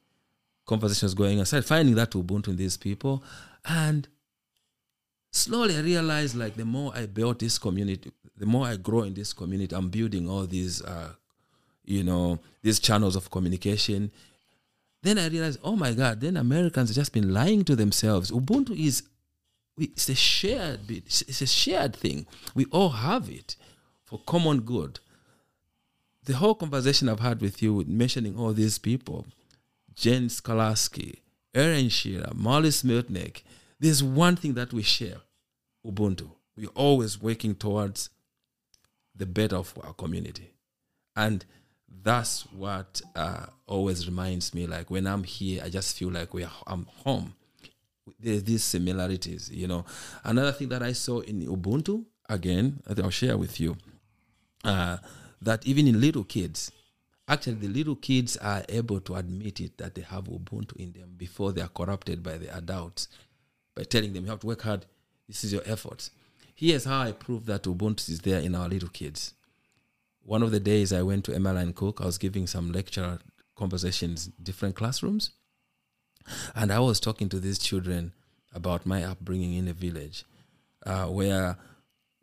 Conversations 0.66 1.14
going. 1.14 1.40
I 1.40 1.44
started 1.44 1.66
finding 1.66 1.94
that 1.94 2.10
Ubuntu 2.10 2.48
in 2.48 2.56
these 2.56 2.76
people. 2.76 3.22
And 3.64 4.06
slowly 5.30 5.76
I 5.76 5.80
realized 5.80 6.34
like 6.36 6.56
the 6.56 6.64
more 6.64 6.92
I 6.94 7.06
built 7.06 7.38
this 7.38 7.58
community, 7.58 8.12
the 8.36 8.46
more 8.46 8.66
I 8.66 8.76
grow 8.76 9.02
in 9.02 9.14
this 9.14 9.32
community, 9.32 9.74
I'm 9.74 9.88
building 9.88 10.28
all 10.28 10.46
these 10.46 10.82
uh, 10.82 11.12
you 11.86 12.02
know, 12.02 12.38
these 12.62 12.80
channels 12.80 13.16
of 13.16 13.30
communication. 13.30 14.10
Then 15.02 15.18
I 15.18 15.28
realized, 15.28 15.60
oh 15.62 15.76
my 15.76 15.92
God, 15.92 16.20
then 16.20 16.36
Americans 16.36 16.90
have 16.90 16.96
just 16.96 17.12
been 17.12 17.32
lying 17.32 17.64
to 17.64 17.76
themselves. 17.76 18.30
Ubuntu 18.30 18.76
is 18.76 19.04
we, 19.76 19.86
it's 19.86 20.08
a 20.08 20.14
shared 20.14 20.86
bit. 20.86 21.04
It's, 21.06 21.40
a 21.40 21.46
shared 21.46 21.94
thing. 21.94 22.26
We 22.54 22.64
all 22.66 22.90
have 22.90 23.28
it 23.28 23.56
for 24.04 24.20
common 24.26 24.60
good. 24.60 25.00
The 26.24 26.36
whole 26.36 26.54
conversation 26.54 27.08
I've 27.08 27.20
had 27.20 27.40
with 27.40 27.62
you, 27.62 27.74
with 27.74 27.88
mentioning 27.88 28.36
all 28.36 28.52
these 28.52 28.78
people, 28.78 29.26
Jen 29.94 30.28
Skolarsky, 30.28 31.20
Aaron 31.54 31.88
Shearer, 31.88 32.32
Molly 32.34 32.70
Smirtnik, 32.70 33.42
there's 33.78 34.02
one 34.02 34.36
thing 34.36 34.54
that 34.54 34.72
we 34.72 34.82
share 34.82 35.18
Ubuntu. 35.86 36.30
We're 36.56 36.68
always 36.74 37.20
working 37.20 37.54
towards 37.54 38.10
the 39.14 39.26
better 39.26 39.56
of 39.56 39.74
our 39.82 39.92
community. 39.92 40.52
And 41.14 41.44
that's 42.02 42.42
what 42.52 43.00
uh, 43.14 43.46
always 43.66 44.06
reminds 44.06 44.54
me 44.54 44.66
like 44.66 44.90
when 44.90 45.06
I'm 45.06 45.24
here, 45.24 45.62
I 45.64 45.68
just 45.68 45.96
feel 45.96 46.10
like 46.10 46.34
we're, 46.34 46.50
I'm 46.66 46.86
home 47.04 47.34
there's 48.18 48.44
these 48.44 48.64
similarities, 48.64 49.50
you 49.50 49.66
know. 49.66 49.84
Another 50.24 50.52
thing 50.52 50.68
that 50.68 50.82
I 50.82 50.92
saw 50.92 51.20
in 51.20 51.42
Ubuntu, 51.42 52.04
again, 52.28 52.80
think 52.86 53.00
I'll 53.00 53.10
share 53.10 53.36
with 53.36 53.60
you, 53.60 53.76
uh, 54.64 54.98
that 55.42 55.66
even 55.66 55.86
in 55.86 56.00
little 56.00 56.24
kids, 56.24 56.72
actually 57.28 57.54
the 57.54 57.68
little 57.68 57.96
kids 57.96 58.36
are 58.36 58.64
able 58.68 59.00
to 59.00 59.14
admit 59.16 59.60
it 59.60 59.78
that 59.78 59.94
they 59.94 60.02
have 60.02 60.24
Ubuntu 60.24 60.76
in 60.76 60.92
them 60.92 61.14
before 61.16 61.52
they 61.52 61.60
are 61.60 61.68
corrupted 61.68 62.22
by 62.22 62.38
the 62.38 62.54
adults 62.56 63.08
by 63.76 63.84
telling 63.84 64.12
them 64.12 64.24
you 64.24 64.30
have 64.30 64.40
to 64.40 64.46
work 64.46 64.62
hard. 64.62 64.86
This 65.28 65.44
is 65.44 65.52
your 65.52 65.62
effort. 65.66 66.10
Here's 66.54 66.84
how 66.84 67.02
I 67.02 67.12
prove 67.12 67.46
that 67.46 67.64
Ubuntu 67.64 68.08
is 68.08 68.20
there 68.20 68.40
in 68.40 68.54
our 68.54 68.68
little 68.68 68.88
kids. 68.88 69.34
One 70.22 70.42
of 70.42 70.50
the 70.50 70.58
days 70.58 70.92
I 70.92 71.02
went 71.02 71.24
to 71.26 71.34
Emmeline 71.34 71.72
Cook, 71.72 72.00
I 72.00 72.06
was 72.06 72.18
giving 72.18 72.46
some 72.46 72.72
lecture 72.72 73.18
conversations, 73.54 74.26
different 74.42 74.74
classrooms. 74.74 75.30
And 76.54 76.72
I 76.72 76.80
was 76.80 77.00
talking 77.00 77.28
to 77.30 77.40
these 77.40 77.58
children 77.58 78.12
about 78.54 78.86
my 78.86 79.04
upbringing 79.04 79.54
in 79.54 79.68
a 79.68 79.72
village 79.72 80.24
uh, 80.84 81.06
where 81.06 81.56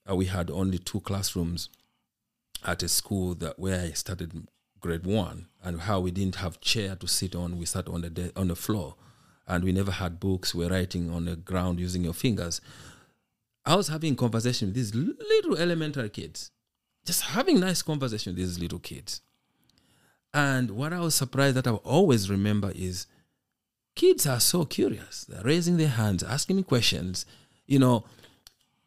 uh, 0.10 0.16
we 0.16 0.26
had 0.26 0.50
only 0.50 0.78
two 0.78 1.00
classrooms 1.02 1.70
at 2.66 2.84
a 2.84 2.88
school 2.88 3.36
that 3.36 3.60
where 3.60 3.82
I 3.82 3.92
started 3.92 4.48
grade 4.84 5.06
one, 5.06 5.48
and 5.64 5.82
how 5.82 6.00
we 6.00 6.12
didn't 6.12 6.36
have 6.36 6.60
chair 6.60 6.96
to 6.98 7.08
sit 7.08 7.36
on. 7.36 7.58
We 7.58 7.66
sat 7.66 7.88
on 7.88 8.02
the 8.02 8.10
de- 8.10 8.32
on 8.36 8.50
the 8.50 8.56
floor, 8.56 8.96
and 9.48 9.64
we 9.64 9.72
never 9.72 9.92
had 9.92 10.20
books. 10.20 10.54
We're 10.54 10.70
writing 10.70 11.10
on 11.10 11.26
the 11.26 11.36
ground 11.36 11.80
using 11.80 12.04
your 12.04 12.14
fingers. 12.14 12.62
I 13.66 13.76
was 13.76 13.88
having 13.88 14.16
conversation 14.16 14.68
with 14.68 14.76
these 14.76 14.94
little 14.94 15.58
elementary 15.58 16.10
kids, 16.10 16.52
just 17.06 17.22
having 17.22 17.62
nice 17.62 17.82
conversation 17.82 18.32
with 18.32 18.38
these 18.38 18.60
little 18.60 18.80
kids. 18.80 19.22
And 20.34 20.72
what 20.72 20.92
I 20.92 21.00
was 21.00 21.16
surprised 21.16 21.56
that 21.56 21.68
I 21.68 21.72
always 21.72 22.30
remember 22.30 22.72
is 22.76 23.08
kids 23.96 24.26
are 24.26 24.40
so 24.40 24.66
curious. 24.66 25.26
They're 25.26 25.44
raising 25.44 25.78
their 25.78 25.90
hands, 25.90 26.24
asking 26.24 26.58
me 26.58 26.64
questions, 26.64 27.26
you 27.66 27.80
know, 27.80 28.06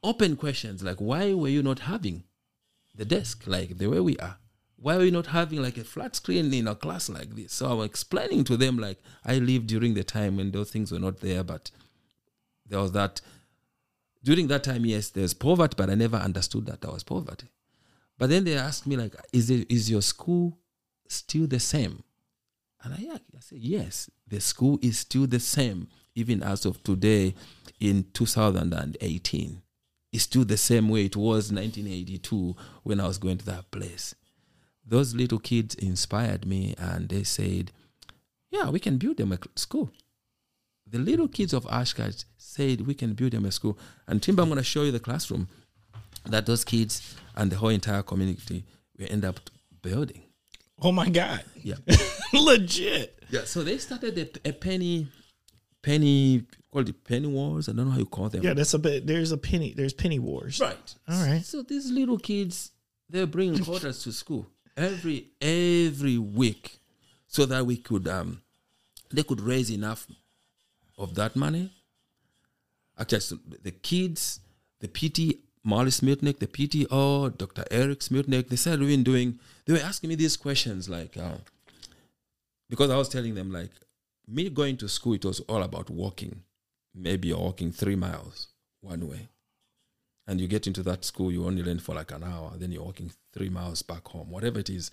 open 0.03 0.37
questions 0.37 0.83
like, 0.83 0.99
why 0.99 1.35
were 1.35 1.49
you 1.49 1.63
not 1.63 1.81
having 1.81 2.25
the 2.95 3.05
desk 3.05 3.45
like 3.47 3.79
the 3.79 3.89
way 3.89 4.01
we 4.01 4.17
are? 4.19 4.39
Why 4.77 4.97
are 4.97 5.01
we 5.01 5.11
not 5.11 5.29
having 5.29 5.63
like 5.63 5.79
a 5.79 5.85
flat 5.85 6.17
screen 6.17 6.53
in 6.53 6.69
a 6.69 6.75
class 6.75 7.09
like 7.09 7.35
this? 7.35 7.53
So 7.53 7.67
I'm 7.67 7.85
explaining 7.85 8.45
to 8.45 8.57
them 8.57 8.79
like 8.79 8.99
I 9.25 9.39
lived 9.39 9.67
during 9.69 9.95
the 9.95 10.05
time 10.05 10.37
when 10.37 10.51
those 10.51 10.71
things 10.71 10.93
were 10.93 10.99
not 10.99 11.21
there, 11.21 11.43
but 11.43 11.71
there 12.69 12.81
was 12.81 12.93
that 12.93 13.21
during 14.23 14.49
that 14.49 14.65
time, 14.65 14.85
yes, 14.85 15.11
there's 15.11 15.35
poverty, 15.35 15.75
but 15.77 15.89
I 15.89 15.95
never 15.95 16.17
understood 16.17 16.67
that 16.67 16.81
there 16.81 16.91
was 16.91 17.05
poverty. 17.05 17.47
But 18.19 18.31
then 18.31 18.45
they 18.45 18.57
asked 18.57 18.87
me 18.87 18.97
like, 18.97 19.15
is 19.33 19.51
it 19.51 19.71
is 19.71 19.91
your 19.91 20.03
school 20.03 20.59
still 21.09 21.47
the 21.47 21.61
same? 21.61 22.03
And 22.83 22.95
I, 22.95 23.15
I 23.15 23.41
said, 23.41 23.59
yes, 23.59 24.11
the 24.29 24.41
school 24.41 24.79
is 24.83 24.99
still 24.99 25.27
the 25.27 25.41
same, 25.41 25.89
even 26.15 26.43
as 26.43 26.65
of 26.67 26.83
today 26.83 27.35
in 27.81 28.07
2018. 28.13 29.63
It's 30.13 30.25
still 30.25 30.45
the 30.45 30.57
same 30.57 30.89
way 30.89 31.07
it 31.07 31.17
was 31.17 31.53
1982 31.53 32.57
when 32.85 33.01
I 33.01 33.07
was 33.07 33.19
going 33.19 33.39
to 33.39 33.47
that 33.47 33.71
place. 33.71 34.15
Those 34.85 35.15
little 35.15 35.39
kids 35.39 35.75
inspired 35.75 36.47
me 36.47 36.75
and 36.79 37.09
they 37.09 37.25
said, 37.25 37.73
yeah, 38.51 38.71
we 38.71 38.79
can 38.79 38.99
build 38.99 39.17
them 39.17 39.33
a 39.33 39.39
school. 39.57 39.91
The 40.87 40.99
little 40.99 41.27
kids 41.27 41.53
of 41.53 41.67
Oshkosh 41.67 42.23
said 42.39 42.87
we 42.87 42.95
can 42.95 43.15
build 43.15 43.33
them 43.33 43.45
a 43.45 43.51
school. 43.51 43.77
And 44.07 44.23
Timber, 44.23 44.43
I'm 44.43 44.49
going 44.49 44.59
to 44.59 44.65
show 44.65 44.85
you 44.85 44.93
the 44.93 45.01
classroom 45.01 45.49
that 46.25 46.47
those 46.47 46.65
kids 46.65 47.17
and 47.35 47.51
the 47.51 47.57
whole 47.57 47.71
entire 47.71 48.03
community 48.03 48.65
will 48.97 49.09
end 49.11 49.25
up 49.25 49.41
building. 49.83 50.23
Oh 50.81 50.93
my 50.93 51.09
God. 51.09 51.43
Yeah. 51.63 51.77
Legit. 52.33 53.25
Yeah, 53.31 53.45
so 53.45 53.63
they 53.63 53.79
started 53.79 54.41
a, 54.45 54.49
a 54.51 54.53
penny, 54.53 55.09
penny, 55.83 56.45
called 56.71 56.87
the 56.87 56.93
penny 56.93 57.27
wars. 57.27 57.69
I 57.69 57.73
don't 57.73 57.87
know 57.87 57.93
how 57.93 57.99
you 57.99 58.07
call 58.07 58.29
them. 58.29 58.43
Yeah, 58.43 58.55
that's 58.55 58.75
a 58.75 58.79
bit. 58.79 59.07
There's 59.07 59.33
a 59.33 59.39
penny. 59.39 59.73
There's 59.75 59.93
penny 59.93 60.19
wars. 60.19 60.61
right. 60.61 60.95
All 61.09 61.27
right. 61.27 61.45
So 61.45 61.63
these 61.63 61.91
little 61.91 62.19
kids, 62.19 62.73
they're 63.09 63.27
bringing 63.27 63.65
quarters 63.65 64.03
to 64.05 64.13
school 64.13 64.47
every 64.77 65.31
every 65.41 66.19
week, 66.19 66.79
so 67.27 67.47
that 67.47 67.65
we 67.67 67.79
could 67.79 68.07
um, 68.07 68.43
they 69.13 69.23
could 69.23 69.41
raise 69.41 69.71
enough 69.71 70.07
of 70.99 71.15
that 71.15 71.35
money. 71.37 71.73
Actually, 72.99 73.21
so 73.21 73.39
the 73.63 73.71
kids, 73.73 74.41
the 74.81 74.89
PT, 74.89 75.39
Molly 75.67 75.91
Smirtnik, 75.91 76.39
the 76.39 76.47
PTO, 76.47 77.37
Dr. 77.37 77.65
Eric 77.73 77.99
Smirtnik, 77.99 78.49
they 78.49 78.55
started 78.55 78.85
even 78.85 79.03
doing. 79.03 79.41
They 79.65 79.73
were 79.73 79.81
asking 79.81 80.09
me 80.09 80.15
these 80.15 80.37
questions 80.37 80.89
like. 80.89 81.17
Uh, 81.17 81.39
because 82.71 82.89
I 82.89 82.97
was 82.97 83.09
telling 83.09 83.35
them 83.35 83.53
like 83.53 83.73
me 84.29 84.49
going 84.49 84.77
to 84.79 84.89
school, 84.89 85.15
it 85.15 85.25
was 85.25 85.41
all 85.41 85.65
about 85.65 85.91
walking. 85.91 86.43
Maybe 86.95 87.29
you're 87.29 87.39
walking 87.39 87.73
three 87.73 87.97
miles 87.97 88.49
one 88.81 89.09
way, 89.09 89.29
and 90.29 90.41
you 90.41 90.47
get 90.47 90.69
into 90.69 90.85
that 90.85 91.05
school, 91.05 91.33
you 91.33 91.45
only 91.45 91.65
learn 91.65 91.81
for 91.81 91.97
like 91.97 92.13
an 92.13 92.23
hour, 92.23 92.53
then 92.57 92.71
you're 92.71 92.85
walking 92.85 93.11
three 93.33 93.51
miles 93.51 93.83
back 93.83 94.07
home, 94.07 94.31
whatever 94.31 94.61
it 94.61 94.71
is. 94.71 94.93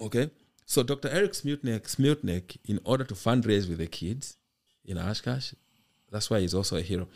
Okay, 0.00 0.30
so 0.64 0.82
Dr. 0.82 1.08
Eric 1.08 1.32
Smutnik, 1.32 1.82
Smutnik, 1.82 2.56
in 2.64 2.80
order 2.84 3.04
to 3.04 3.14
fundraise 3.14 3.68
with 3.68 3.78
the 3.78 3.86
kids 3.86 4.38
in 4.84 4.96
Oshkosh, 4.96 5.52
that's 6.10 6.30
why 6.30 6.40
he's 6.40 6.54
also 6.54 6.76
a 6.76 6.82
hero. 6.82 7.06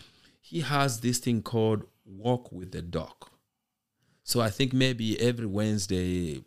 He 0.43 0.61
has 0.61 1.01
this 1.01 1.19
thing 1.19 1.41
called 1.41 1.85
Walk 2.05 2.53
with 2.53 2.73
the 2.73 2.83
Dog. 2.83 3.15
So 4.25 4.41
I 4.41 4.51
think 4.51 4.73
maybe 4.73 5.21
every 5.21 5.47
Wednesday 5.47 6.43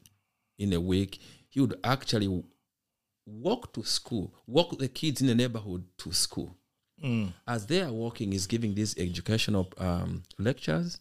in 0.57 0.73
a 0.73 0.79
week, 0.79 1.19
he 1.49 1.59
would 1.61 1.77
actually 1.83 2.43
walk 3.25 3.73
to 3.73 3.83
school, 3.83 4.33
walk 4.47 4.77
the 4.77 4.87
kids 4.87 5.21
in 5.21 5.27
the 5.27 5.35
neighborhood 5.35 5.83
to 5.99 6.11
school. 6.11 6.55
As 7.45 7.65
they 7.67 7.81
are 7.81 7.91
walking, 7.91 8.31
he's 8.31 8.47
giving 8.47 8.73
these 8.73 8.97
educational 8.97 9.69
um, 9.77 10.23
lectures. 10.37 10.99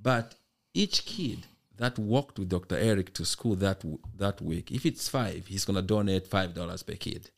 But 0.00 0.34
each 0.72 1.04
kid 1.04 1.46
that 1.76 1.98
walked 1.98 2.38
with 2.38 2.48
Dr. 2.48 2.76
Eric 2.76 3.12
to 3.14 3.24
school 3.24 3.54
that 3.56 3.80
w- 3.80 3.98
that 4.16 4.40
week, 4.40 4.70
if 4.72 4.86
it's 4.86 5.08
five, 5.08 5.46
he's 5.46 5.64
gonna 5.66 5.82
donate 5.82 6.26
five 6.26 6.54
dollars 6.54 6.82
per 6.82 6.94
kid, 6.94 7.30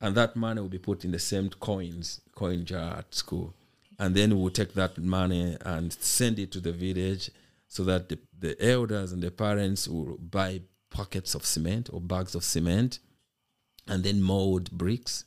and 0.00 0.14
that 0.14 0.36
money 0.36 0.60
will 0.60 0.68
be 0.68 0.78
put 0.78 1.04
in 1.04 1.10
the 1.12 1.18
same 1.18 1.48
coins 1.50 2.20
coin 2.34 2.64
jar 2.64 2.98
at 2.98 3.14
school, 3.14 3.54
and 4.00 4.14
then 4.16 4.28
we'll 4.38 4.50
take 4.60 4.72
that 4.74 4.98
money 4.98 5.56
and 5.72 5.92
send 5.92 6.38
it 6.38 6.50
to 6.52 6.60
the 6.60 6.72
village, 6.72 7.30
so 7.68 7.84
that 7.84 8.08
the, 8.08 8.18
the 8.44 8.52
elders 8.74 9.12
and 9.12 9.22
the 9.22 9.30
parents 9.30 9.86
will 9.86 10.16
buy 10.18 10.62
pockets 10.90 11.34
of 11.36 11.42
cement 11.44 11.88
or 11.92 12.00
bags 12.00 12.34
of 12.34 12.42
cement, 12.42 12.98
and 13.86 14.02
then 14.02 14.20
mold 14.22 14.70
bricks, 14.72 15.24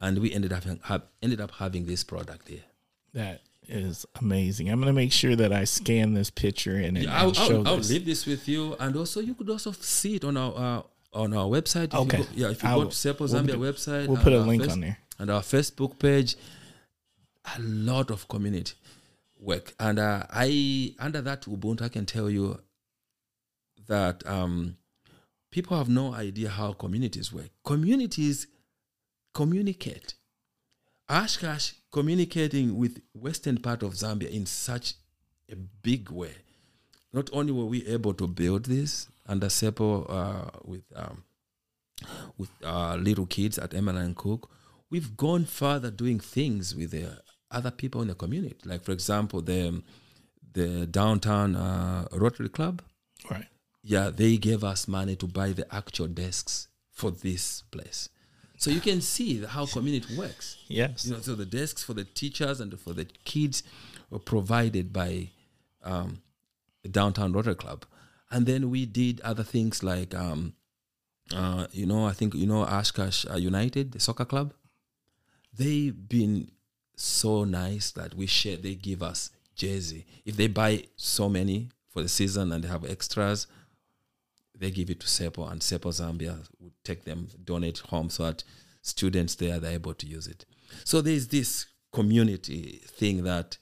and 0.00 0.18
we 0.18 0.32
ended 0.32 0.52
up 0.52 0.64
have, 0.90 1.02
ended 1.22 1.40
up 1.40 1.50
having 1.62 1.86
this 1.86 2.04
product 2.04 2.48
here. 2.48 2.66
That 3.14 3.40
is 3.66 4.04
amazing. 4.20 4.68
I'm 4.70 4.78
gonna 4.80 4.92
make 4.92 5.12
sure 5.12 5.34
that 5.36 5.52
I 5.52 5.64
scan 5.64 6.12
this 6.14 6.30
picture 6.30 6.76
and, 6.76 6.98
Yeah, 6.98 7.16
I'll, 7.22 7.32
show 7.32 7.60
I'll, 7.60 7.68
I'll 7.68 7.76
this. 7.78 7.90
leave 7.90 8.04
this 8.06 8.26
with 8.26 8.46
you, 8.48 8.76
and 8.78 8.94
also 8.96 9.20
you 9.20 9.34
could 9.34 9.48
also 9.50 9.72
see 9.72 10.16
it 10.16 10.24
on 10.24 10.36
our 10.36 10.52
uh, 10.56 10.82
on 11.22 11.32
our 11.32 11.46
website. 11.46 11.94
If 11.94 11.94
Okay. 11.94 12.18
You 12.18 12.24
go, 12.24 12.30
yeah, 12.34 12.50
if 12.50 12.62
you 12.62 12.68
I 12.68 12.74
go 12.74 12.84
to 12.84 12.90
Sepo 12.90 13.20
we'll 13.20 13.28
Zambia 13.28 13.56
put- 13.56 13.60
website, 13.74 14.06
we'll 14.08 14.22
put 14.22 14.32
a 14.32 14.40
link 14.40 14.62
face- 14.64 14.72
on 14.72 14.80
there. 14.80 14.98
and 15.18 15.30
our 15.30 15.40
Facebook 15.42 15.98
page. 15.98 16.36
A 17.56 17.60
lot 17.60 18.10
of 18.10 18.26
community 18.28 18.74
work, 19.38 19.74
and 19.78 19.98
uh, 19.98 20.24
I 20.30 20.94
under 20.98 21.20
that 21.20 21.42
Ubuntu, 21.42 21.82
I 21.82 21.88
can 21.88 22.06
tell 22.06 22.30
you 22.30 22.60
that 23.86 24.26
um, 24.26 24.76
people 25.50 25.76
have 25.76 25.88
no 25.88 26.14
idea 26.14 26.48
how 26.48 26.72
communities 26.72 27.32
work. 27.32 27.50
Communities 27.64 28.46
communicate. 29.34 30.14
Oshkosh 31.08 31.72
communicating 31.92 32.76
with 32.78 33.02
western 33.12 33.58
part 33.58 33.82
of 33.82 33.92
Zambia 33.92 34.30
in 34.30 34.46
such 34.46 34.94
a 35.52 35.56
big 35.56 36.10
way. 36.10 36.32
Not 37.12 37.30
only 37.32 37.52
were 37.52 37.66
we 37.66 37.86
able 37.86 38.14
to 38.14 38.26
build 38.26 38.64
this 38.64 39.06
under 39.26 39.46
SEPO 39.46 40.06
uh, 40.08 40.50
with 40.64 40.82
um, 40.96 41.24
with 42.36 42.50
uh, 42.64 42.96
little 42.96 43.26
kids 43.26 43.58
at 43.58 43.72
and 43.74 44.16
Cook, 44.16 44.50
we've 44.90 45.16
gone 45.16 45.44
further 45.44 45.90
doing 45.90 46.18
things 46.18 46.74
with 46.74 46.90
the 46.90 47.20
other 47.54 47.70
people 47.70 48.02
in 48.02 48.08
the 48.08 48.14
community. 48.14 48.56
Like 48.64 48.84
for 48.84 48.92
example, 48.92 49.40
the 49.40 49.82
the 50.52 50.86
downtown 50.86 51.56
uh, 51.56 52.06
Rotary 52.12 52.48
Club. 52.48 52.82
Right. 53.30 53.46
Yeah, 53.82 54.10
they 54.10 54.36
gave 54.38 54.64
us 54.64 54.88
money 54.88 55.16
to 55.16 55.26
buy 55.26 55.52
the 55.52 55.72
actual 55.74 56.06
desks 56.06 56.68
for 56.90 57.10
this 57.10 57.62
place. 57.70 58.08
So 58.56 58.70
you 58.70 58.80
can 58.80 59.00
see 59.00 59.44
how 59.44 59.66
community 59.66 60.16
works. 60.16 60.56
Yes. 60.68 61.04
You 61.04 61.12
know, 61.12 61.20
so 61.20 61.34
the 61.34 61.44
desks 61.44 61.82
for 61.82 61.92
the 61.92 62.04
teachers 62.04 62.60
and 62.60 62.78
for 62.80 62.94
the 62.94 63.04
kids 63.24 63.62
were 64.10 64.20
provided 64.20 64.92
by 64.92 65.28
um, 65.82 66.22
the 66.82 66.88
downtown 66.88 67.32
Rotary 67.32 67.56
Club, 67.56 67.84
and 68.30 68.46
then 68.46 68.70
we 68.70 68.86
did 68.86 69.20
other 69.20 69.42
things 69.42 69.82
like, 69.82 70.14
um, 70.14 70.54
uh, 71.34 71.66
you 71.72 71.84
know, 71.84 72.06
I 72.06 72.12
think 72.12 72.34
you 72.34 72.46
know 72.46 72.62
Oshkosh 72.62 73.26
uh, 73.30 73.36
United, 73.36 73.92
the 73.92 74.00
soccer 74.00 74.24
club. 74.24 74.54
They've 75.56 75.94
been 76.08 76.50
so 76.96 77.44
nice 77.44 77.90
that 77.92 78.14
we 78.14 78.26
share. 78.26 78.56
They 78.56 78.74
give 78.74 79.02
us 79.02 79.30
jersey 79.54 80.04
if 80.24 80.36
they 80.36 80.48
buy 80.48 80.84
so 80.96 81.28
many 81.28 81.68
for 81.88 82.02
the 82.02 82.08
season 82.08 82.52
and 82.52 82.64
they 82.64 82.68
have 82.68 82.84
extras. 82.84 83.46
They 84.56 84.70
give 84.70 84.90
it 84.90 85.00
to 85.00 85.06
Sepo 85.06 85.50
and 85.50 85.60
Sepo 85.60 85.90
Zambia 85.90 86.38
would 86.60 86.72
take 86.84 87.04
them, 87.04 87.28
donate 87.44 87.78
home 87.78 88.10
so 88.10 88.24
that 88.24 88.44
students 88.82 89.34
there 89.34 89.60
are 89.60 89.66
able 89.66 89.94
to 89.94 90.06
use 90.06 90.26
it. 90.26 90.44
So 90.84 91.00
there's 91.00 91.28
this 91.28 91.66
community 91.92 92.80
thing 92.86 93.24
that 93.24 93.58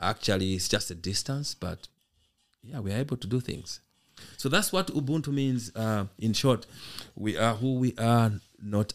actually 0.00 0.54
is 0.54 0.68
just 0.68 0.90
a 0.90 0.94
distance, 0.94 1.54
but 1.54 1.88
yeah, 2.62 2.78
we're 2.78 2.96
able 2.96 3.16
to 3.16 3.26
do 3.26 3.40
things. 3.40 3.80
So 4.36 4.48
that's 4.48 4.72
what 4.72 4.88
Ubuntu 4.88 5.28
means. 5.28 5.74
Uh, 5.74 6.06
in 6.18 6.32
short, 6.32 6.66
we 7.14 7.36
are 7.36 7.54
who 7.54 7.74
we 7.74 7.94
are, 7.96 8.32
not 8.62 8.92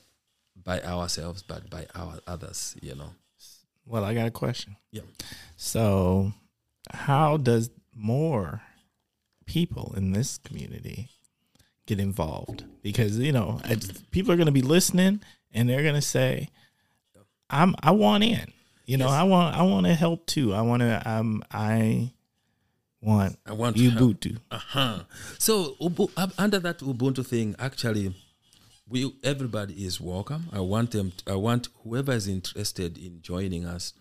by 0.63 0.81
ourselves, 0.81 1.41
but 1.43 1.69
by 1.69 1.87
our 1.95 2.19
others. 2.27 2.75
You 2.81 2.95
know. 2.95 3.09
Well, 3.85 4.03
I 4.03 4.13
got 4.13 4.27
a 4.27 4.31
question. 4.31 4.75
Yeah. 4.91 5.01
So, 5.57 6.33
how 6.91 7.37
does 7.37 7.69
more 7.95 8.61
people 9.45 9.93
in 9.95 10.11
this 10.11 10.37
community 10.39 11.09
get 11.85 11.99
involved? 11.99 12.63
Because 12.81 13.17
you 13.19 13.31
know, 13.31 13.61
I, 13.63 13.77
people 14.11 14.31
are 14.31 14.37
going 14.37 14.47
to 14.47 14.51
be 14.51 14.61
listening, 14.61 15.21
and 15.53 15.69
they're 15.69 15.83
going 15.83 15.95
to 15.95 16.01
say, 16.01 16.49
"I'm 17.49 17.75
I 17.81 17.91
want 17.91 18.23
in." 18.23 18.51
You 18.85 18.97
know, 18.97 19.05
Yes. 19.05 19.13
I 19.13 19.23
want 19.23 19.55
I 19.55 19.61
want 19.63 19.85
to 19.87 19.93
help 19.95 20.25
too. 20.27 20.53
I 20.53 20.61
want 20.61 20.81
to 20.81 21.01
um 21.09 21.43
I 21.51 22.11
want 23.01 23.37
I 23.45 23.53
want 23.53 23.77
to. 23.77 23.91
Ubuntu. 23.91 24.37
Uh-huh. 24.51 24.99
So 25.39 25.75
Ubu, 25.81 26.11
uh, 26.17 26.27
under 26.37 26.59
that 26.59 26.79
Ubuntu 26.79 27.25
thing, 27.25 27.55
actually, 27.59 28.13
we 28.87 29.13
everybody 29.23 29.85
is 29.85 29.99
welcome. 29.99 30.47
I 30.53 30.59
want 30.59 30.91
them. 30.91 31.11
I 31.27 31.35
want 31.35 31.69
whoever 31.83 32.11
is 32.11 32.27
interested 32.27 32.97
in 32.97 33.21
joining 33.21 33.65
us, 33.65 33.93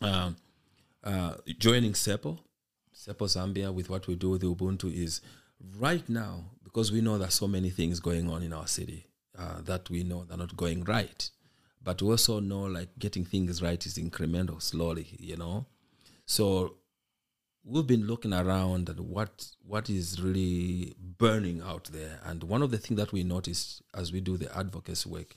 um, 0.00 0.36
uh, 1.02 1.34
joining 1.58 1.92
SEPO, 1.92 2.38
SEPO 2.94 3.26
Zambia 3.26 3.74
with 3.74 3.90
what 3.90 4.06
we 4.06 4.14
do 4.14 4.30
with 4.30 4.42
Ubuntu 4.42 4.92
is 4.92 5.20
right 5.78 6.08
now 6.08 6.44
because 6.62 6.92
we 6.92 7.00
know 7.00 7.18
there's 7.18 7.34
so 7.34 7.48
many 7.48 7.70
things 7.70 7.98
going 8.00 8.30
on 8.30 8.42
in 8.42 8.52
our 8.52 8.66
city 8.66 9.06
uh, 9.36 9.60
that 9.62 9.90
we 9.90 10.04
know 10.04 10.24
they're 10.24 10.38
not 10.38 10.56
going 10.56 10.84
right, 10.84 11.28
but 11.82 12.00
we 12.00 12.08
also 12.08 12.38
know 12.38 12.62
like 12.62 12.88
getting 12.98 13.24
things 13.24 13.60
right 13.60 13.84
is 13.84 13.98
incremental, 13.98 14.62
slowly. 14.62 15.08
You 15.18 15.36
know, 15.36 15.66
so 16.26 16.76
we've 17.66 17.86
been 17.86 18.06
looking 18.06 18.32
around 18.32 18.88
at 18.88 19.00
what 19.00 19.48
what 19.66 19.90
is 19.90 20.22
really 20.22 20.94
burning 20.98 21.60
out 21.60 21.90
there. 21.92 22.20
And 22.24 22.44
one 22.44 22.62
of 22.62 22.70
the 22.70 22.78
things 22.78 22.98
that 22.98 23.12
we 23.12 23.24
noticed 23.24 23.82
as 23.94 24.12
we 24.12 24.20
do 24.20 24.36
the 24.36 24.56
advocacy 24.56 25.08
work 25.08 25.34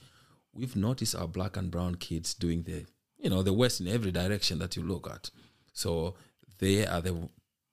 we've 0.52 0.76
noticed 0.76 1.14
our 1.14 1.28
black 1.28 1.56
and 1.56 1.70
brown 1.70 1.94
kids 1.94 2.34
doing 2.34 2.62
the 2.62 2.84
you 3.18 3.30
know 3.30 3.42
the 3.42 3.52
worst 3.52 3.80
in 3.80 3.88
every 3.88 4.10
direction 4.10 4.58
that 4.60 4.76
you 4.76 4.82
look 4.82 5.10
at. 5.10 5.30
So 5.72 6.14
they 6.58 6.86
are 6.86 7.00
the 7.00 7.28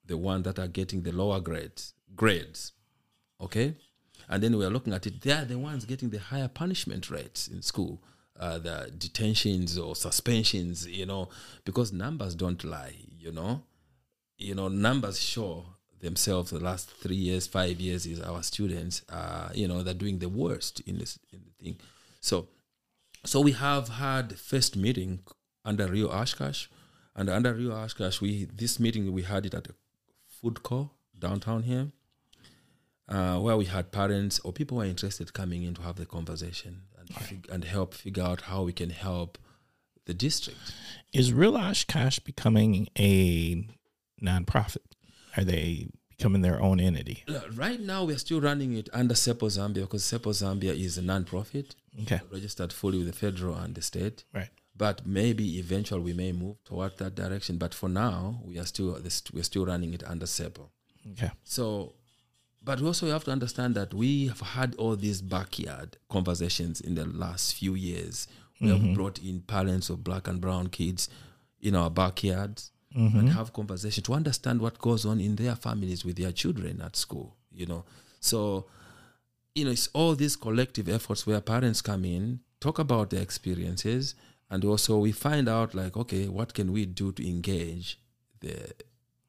the 0.05 0.17
one 0.17 0.41
that 0.43 0.57
are 0.59 0.67
getting 0.67 1.03
the 1.03 1.11
lower 1.11 1.39
grades 1.39 1.93
grades 2.15 2.73
okay? 3.39 3.75
And 4.29 4.41
then 4.41 4.57
we 4.57 4.65
are 4.65 4.69
looking 4.69 4.93
at 4.93 5.05
it 5.05 5.21
they 5.21 5.31
are 5.31 5.45
the 5.45 5.59
ones 5.59 5.85
getting 5.85 6.09
the 6.09 6.19
higher 6.19 6.47
punishment 6.47 7.11
rates 7.11 7.47
in 7.47 7.61
school 7.61 8.01
uh, 8.39 8.57
the 8.57 8.91
detentions 8.97 9.77
or 9.77 9.95
suspensions 9.95 10.87
you 10.87 11.05
know 11.05 11.29
because 11.65 11.93
numbers 11.93 12.35
don't 12.35 12.63
lie 12.63 12.95
you 13.19 13.31
know 13.31 13.63
you 14.37 14.55
know, 14.55 14.67
numbers 14.67 15.19
show 15.19 15.65
themselves 15.99 16.51
the 16.51 16.59
last 16.59 16.89
three 16.89 17.15
years, 17.15 17.47
five 17.47 17.79
years 17.79 18.05
is 18.05 18.21
our 18.21 18.43
students, 18.43 19.01
uh, 19.09 19.49
you 19.53 19.67
know, 19.67 19.83
they're 19.83 19.93
doing 19.93 20.19
the 20.19 20.29
worst 20.29 20.79
in 20.81 20.99
this 20.99 21.19
in 21.33 21.41
the 21.45 21.63
thing. 21.63 21.77
So, 22.21 22.47
so 23.25 23.41
we 23.41 23.53
have 23.53 23.89
had 23.89 24.37
first 24.37 24.75
meeting 24.75 25.19
under 25.65 25.87
Real 25.87 26.09
Oshkosh, 26.09 26.67
and 27.15 27.29
under 27.29 27.53
Real 27.53 27.73
Oshkosh, 27.73 28.21
we 28.21 28.45
this 28.45 28.79
meeting 28.79 29.11
we 29.11 29.23
had 29.23 29.45
it 29.45 29.53
at 29.53 29.67
a 29.67 29.73
food 30.27 30.61
court 30.61 30.89
downtown 31.17 31.63
here, 31.63 31.87
uh, 33.09 33.39
where 33.39 33.57
we 33.57 33.65
had 33.65 33.91
parents 33.91 34.39
or 34.41 34.53
people 34.53 34.77
who 34.77 34.83
are 34.83 34.87
interested 34.87 35.33
coming 35.33 35.63
in 35.63 35.73
to 35.73 35.81
have 35.81 35.95
the 35.95 36.05
conversation 36.05 36.83
and 36.97 37.09
fig- 37.09 37.47
and 37.51 37.63
help 37.63 37.95
figure 37.95 38.23
out 38.23 38.41
how 38.41 38.61
we 38.63 38.71
can 38.71 38.91
help 38.91 39.39
the 40.05 40.13
district. 40.13 40.59
Is 41.11 41.33
Real 41.33 41.57
Oshkosh 41.57 42.19
becoming 42.19 42.87
a 42.97 43.67
nonprofit? 44.21 44.77
Are 45.35 45.43
they 45.43 45.87
becoming 46.09 46.41
their 46.41 46.61
own 46.61 46.79
entity? 46.79 47.23
Right 47.53 47.79
now, 47.79 48.03
we're 48.05 48.17
still 48.17 48.41
running 48.41 48.73
it 48.73 48.89
under 48.93 49.13
SEPO 49.13 49.47
Zambia 49.47 49.81
because 49.81 50.03
SEPO 50.03 50.31
Zambia 50.31 50.77
is 50.77 50.97
a 50.97 51.01
non-profit, 51.01 51.75
Okay, 52.01 52.19
registered 52.31 52.73
fully 52.73 52.97
with 52.99 53.07
the 53.07 53.13
federal 53.13 53.55
and 53.55 53.75
the 53.75 53.81
state. 53.81 54.23
right. 54.33 54.49
But 54.75 55.07
maybe 55.07 55.57
eventually 55.57 56.01
we 56.01 56.13
may 56.13 56.31
move 56.31 56.63
toward 56.63 56.97
that 56.99 57.15
direction. 57.15 57.57
But 57.57 57.73
for 57.73 57.89
now, 57.89 58.41
we 58.45 58.59
are 58.59 58.65
still 58.65 58.99
we're 59.33 59.43
still 59.43 59.65
running 59.65 59.93
it 59.95 60.03
under 60.03 60.27
SEPO. 60.27 60.69
Okay, 61.13 61.31
So, 61.43 61.93
but 62.61 62.79
also 62.81 63.07
you 63.07 63.11
have 63.13 63.23
to 63.23 63.31
understand 63.31 63.73
that 63.73 63.93
we 63.93 64.27
have 64.27 64.41
had 64.41 64.75
all 64.75 64.95
these 64.95 65.21
backyard 65.21 65.97
conversations 66.09 66.79
in 66.79 66.93
the 66.93 67.05
last 67.05 67.55
few 67.55 67.73
years. 67.73 68.27
We 68.61 68.69
have 68.69 68.79
mm-hmm. 68.79 68.93
brought 68.93 69.19
in 69.19 69.41
parents 69.41 69.89
of 69.89 70.03
black 70.03 70.27
and 70.27 70.39
brown 70.41 70.67
kids 70.67 71.09
in 71.59 71.75
our 71.75 71.89
backyards 71.89 72.71
and 72.95 73.29
have 73.29 73.53
conversation 73.53 74.03
to 74.03 74.13
understand 74.13 74.61
what 74.61 74.79
goes 74.79 75.05
on 75.05 75.19
in 75.19 75.35
their 75.35 75.55
families 75.55 76.03
with 76.05 76.15
their 76.17 76.31
children 76.31 76.81
at 76.81 76.95
school. 76.95 77.35
You 77.51 77.65
know, 77.65 77.85
so 78.19 78.65
you 79.55 79.65
know 79.65 79.71
it's 79.71 79.89
all 79.93 80.15
these 80.15 80.35
collective 80.35 80.87
efforts 80.89 81.25
where 81.27 81.41
parents 81.41 81.81
come 81.81 82.05
in, 82.05 82.39
talk 82.59 82.79
about 82.79 83.09
their 83.09 83.21
experiences, 83.21 84.15
and 84.49 84.63
also 84.63 84.97
we 84.99 85.11
find 85.11 85.49
out 85.49 85.73
like, 85.75 85.97
okay, 85.97 86.27
what 86.27 86.53
can 86.53 86.71
we 86.71 86.85
do 86.85 87.11
to 87.11 87.27
engage 87.27 87.99
the 88.39 88.73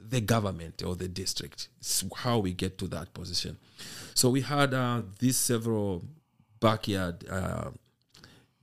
the 0.00 0.20
government 0.20 0.82
or 0.82 0.94
the 0.94 1.08
district? 1.08 1.68
It's 1.80 2.04
how 2.16 2.38
we 2.38 2.52
get 2.52 2.78
to 2.78 2.86
that 2.88 3.12
position. 3.12 3.58
So 4.14 4.30
we 4.30 4.42
had 4.42 4.72
uh, 4.72 5.02
these 5.18 5.36
several 5.36 6.04
backyard 6.60 7.28
uh, 7.28 7.70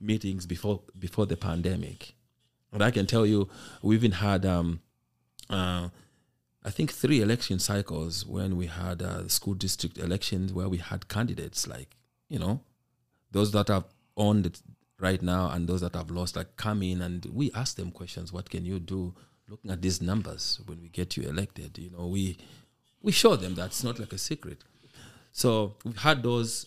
meetings 0.00 0.46
before 0.46 0.80
before 0.98 1.26
the 1.26 1.36
pandemic, 1.36 2.14
and 2.72 2.82
I 2.82 2.90
can 2.90 3.06
tell 3.06 3.26
you, 3.26 3.48
we 3.82 3.94
even 3.96 4.12
had 4.12 4.44
um, 4.44 4.80
uh, 5.50 5.88
I 6.66 6.70
think 6.70 6.92
three 6.92 7.20
election 7.20 7.60
cycles 7.60 8.26
when 8.26 8.56
we 8.56 8.66
had 8.66 9.00
uh, 9.00 9.28
school 9.28 9.54
district 9.54 9.98
elections 9.98 10.52
where 10.52 10.68
we 10.68 10.78
had 10.78 11.08
candidates 11.08 11.68
like 11.68 11.96
you 12.28 12.40
know 12.40 12.60
those 13.30 13.52
that 13.52 13.68
have 13.68 13.84
owned 14.16 14.46
it 14.46 14.60
right 14.98 15.22
now 15.22 15.50
and 15.50 15.68
those 15.68 15.82
that 15.82 15.94
have 15.94 16.10
lost 16.10 16.34
like 16.34 16.56
come 16.56 16.82
in 16.82 17.02
and 17.02 17.26
we 17.26 17.52
ask 17.54 17.76
them 17.76 17.90
questions 17.92 18.32
what 18.32 18.50
can 18.50 18.64
you 18.64 18.80
do? 18.80 19.14
Looking 19.48 19.70
at 19.70 19.80
these 19.80 20.02
numbers 20.02 20.60
when 20.66 20.82
we 20.82 20.88
get 20.88 21.16
you 21.16 21.22
elected 21.28 21.78
you 21.78 21.90
know 21.90 22.08
we 22.08 22.36
we 23.00 23.12
show 23.12 23.36
them 23.36 23.54
that 23.54 23.66
it's 23.66 23.84
not 23.84 24.00
like 24.00 24.12
a 24.12 24.18
secret. 24.18 24.64
So 25.30 25.76
we've 25.84 25.98
had 25.98 26.24
those 26.24 26.66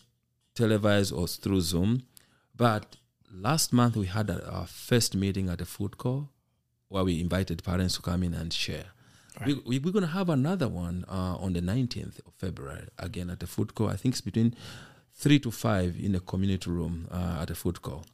televised 0.56 1.11
or 1.11 1.27
through 1.27 1.61
zoom 1.61 2.03
but 2.56 2.95
last 3.34 3.73
month 3.73 3.97
we 3.97 4.06
had 4.06 4.30
a, 4.30 4.49
our 4.49 4.68
first 4.68 5.14
meeting 5.14 5.49
at 5.49 5.60
a 5.60 5.65
food 5.65 5.97
court 5.97 6.26
where 6.89 7.03
we 7.03 7.19
invited 7.19 7.63
parents 7.63 7.95
to 7.95 8.01
come 8.01 8.23
in 8.23 8.33
and 8.33 8.51
share 8.53 8.85
we, 9.45 9.53
we, 9.65 9.79
we're 9.79 9.93
going 9.93 10.03
to 10.03 10.11
have 10.11 10.27
another 10.29 10.67
one 10.67 11.05
uh, 11.07 11.35
on 11.37 11.53
the 11.53 11.61
19th 11.61 12.19
of 12.27 12.33
february 12.37 12.87
again 12.97 13.29
at 13.29 13.39
the 13.39 13.47
food 13.47 13.73
court 13.73 13.93
i 13.93 13.95
think 13.95 14.13
it's 14.13 14.21
between 14.21 14.53
three 15.13 15.39
to 15.39 15.49
five 15.51 15.95
in 15.99 16.13
a 16.15 16.19
community 16.19 16.69
room 16.69 17.07
uh, 17.11 17.39
at 17.41 17.49
a 17.49 17.55
food 17.55 17.81
court 17.81 18.05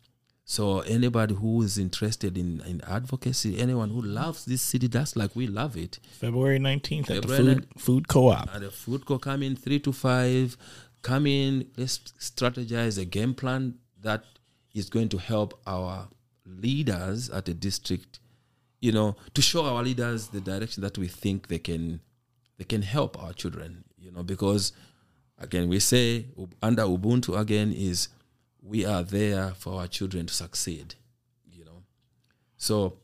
so 0.47 0.81
anybody 0.81 1.33
who 1.33 1.63
is 1.63 1.79
interested 1.79 2.37
in, 2.37 2.61
in 2.67 2.79
advocacy, 2.87 3.59
anyone 3.59 3.89
who 3.89 4.03
loves 4.03 4.45
this 4.45 4.61
city, 4.61 4.85
that's 4.85 5.15
like 5.15 5.35
we 5.35 5.47
love 5.47 5.75
it. 5.75 5.99
February 6.11 6.59
19th 6.59 7.09
at 7.09 7.23
the 7.23 7.27
food, 7.27 7.67
food 7.79 8.07
co-op. 8.07 8.53
At 8.53 8.61
the 8.61 8.69
food 8.69 9.07
court, 9.07 9.23
come 9.23 9.41
in 9.41 9.55
three 9.55 9.79
to 9.79 9.91
five. 9.91 10.55
Come 11.01 11.25
in. 11.25 11.67
Let's 11.75 11.97
strategize 12.19 12.99
a 13.01 13.05
game 13.05 13.33
plan 13.33 13.79
that 14.03 14.23
is 14.75 14.87
going 14.87 15.09
to 15.09 15.17
help 15.17 15.59
our 15.65 16.09
leaders 16.45 17.31
at 17.31 17.45
the 17.45 17.55
district. 17.55 18.19
You 18.79 18.91
know, 18.91 19.15
to 19.33 19.41
show 19.41 19.65
our 19.65 19.83
leaders 19.83 20.27
the 20.27 20.41
direction 20.41 20.81
that 20.83 20.97
we 20.97 21.07
think 21.07 21.47
they 21.47 21.59
can, 21.59 22.01
they 22.57 22.65
can 22.65 22.81
help 22.81 23.21
our 23.21 23.33
children. 23.33 23.83
You 23.97 24.11
know, 24.11 24.23
because 24.23 24.73
again, 25.39 25.67
we 25.69 25.79
say 25.79 26.27
under 26.61 26.83
Ubuntu 26.83 27.39
again 27.39 27.73
is 27.73 28.09
we 28.61 28.85
are 28.85 29.03
there 29.03 29.51
for 29.57 29.79
our 29.79 29.87
children 29.87 30.27
to 30.27 30.33
succeed. 30.33 30.95
You 31.51 31.65
know, 31.65 31.83
so 32.57 32.97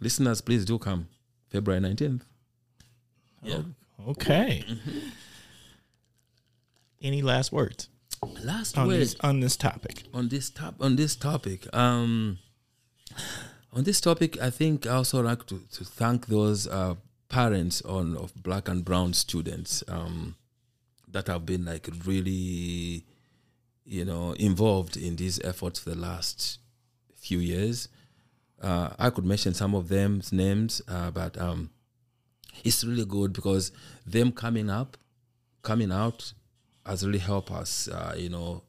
listeners, 0.00 0.40
please 0.40 0.64
do 0.64 0.78
come 0.78 1.08
February 1.50 1.80
nineteenth. 1.80 2.24
Yeah. 3.42 3.62
Okay. 4.08 4.64
Mm-hmm. 4.68 4.98
Any 7.02 7.22
last 7.22 7.52
words 7.52 7.88
Last 8.42 8.78
on 8.78 8.86
word 8.86 9.00
this 9.00 9.16
on 9.20 9.40
this 9.40 9.56
topic? 9.56 10.04
on 10.14 10.28
this 10.28 10.50
top 10.50 10.76
on 10.80 10.96
this 10.96 11.16
topic. 11.16 11.66
Um, 11.74 12.38
on 13.74 13.84
this 13.84 14.00
topic, 14.00 14.40
I 14.40 14.50
think 14.50 14.86
I 14.86 14.94
also 14.94 15.22
like 15.22 15.46
to, 15.46 15.60
to 15.72 15.84
thank 15.84 16.26
those 16.26 16.66
uh, 16.68 16.94
parents 17.28 17.82
on 17.82 18.16
of 18.16 18.32
black 18.42 18.68
and 18.68 18.84
brown 18.84 19.12
students 19.12 19.82
um, 19.88 20.36
that 21.08 21.26
have 21.26 21.44
been 21.44 21.64
like 21.64 21.88
really, 22.04 23.04
you 23.84 24.04
know, 24.04 24.32
involved 24.32 24.96
in 24.96 25.16
these 25.16 25.40
efforts 25.42 25.80
for 25.80 25.90
the 25.90 25.96
last 25.96 26.60
few 27.16 27.38
years. 27.38 27.88
Uh, 28.62 28.90
I 28.98 29.10
could 29.10 29.24
mention 29.24 29.54
some 29.54 29.74
of 29.74 29.88
them's 29.88 30.32
names, 30.32 30.80
uh, 30.88 31.10
but 31.10 31.36
um, 31.36 31.70
it's 32.62 32.84
really 32.84 33.04
good 33.04 33.32
because 33.32 33.72
them 34.06 34.30
coming 34.30 34.70
up, 34.70 34.96
coming 35.62 35.90
out, 35.90 36.32
has 36.86 37.04
really 37.04 37.18
helped 37.18 37.50
us, 37.50 37.88
uh, 37.88 38.14
you 38.16 38.28
know, 38.28 38.62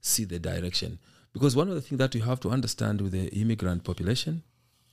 see 0.00 0.24
the 0.24 0.38
direction. 0.38 0.98
Because 1.32 1.54
one 1.54 1.68
of 1.68 1.74
the 1.74 1.82
things 1.82 1.98
that 1.98 2.14
you 2.14 2.22
have 2.22 2.40
to 2.40 2.48
understand 2.48 3.02
with 3.02 3.12
the 3.12 3.28
immigrant 3.28 3.84
population 3.84 4.42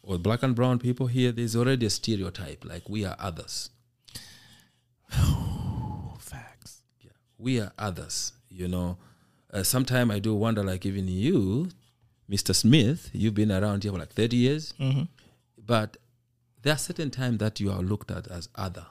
or 0.04 0.18
black 0.18 0.44
and 0.44 0.54
brown 0.56 0.78
people 0.80 1.08
here, 1.08 1.32
there's 1.32 1.56
already 1.56 1.86
a 1.86 1.90
stereotype 1.90 2.64
like 2.66 2.88
we 2.90 3.06
are 3.06 3.16
others. 3.20 3.70
Facts. 6.20 6.82
Yeah, 7.02 7.12
we 7.38 7.60
are 7.60 7.72
others. 7.78 8.34
You 8.50 8.68
know, 8.68 8.98
uh, 9.54 9.64
sometimes 9.64 10.12
I 10.12 10.20
do 10.20 10.36
wonder, 10.36 10.64
like 10.64 10.86
even 10.86 11.08
you, 11.08 11.70
Mr. 12.30 12.54
Smith, 12.56 13.10
you've 13.14 13.34
been 13.36 13.52
around 13.52 13.84
here 13.84 13.92
for 13.92 14.00
like 14.00 14.14
30 14.14 14.36
years, 14.38 14.74
Mm-hmm. 14.80 15.04
but 15.66 15.98
there 16.62 16.74
are 16.74 16.78
certain 16.78 17.10
times 17.12 17.40
that 17.40 17.60
you 17.60 17.72
are 17.72 17.82
looked 17.82 18.12
at 18.12 18.28
as 18.28 18.48
other, 18.56 18.86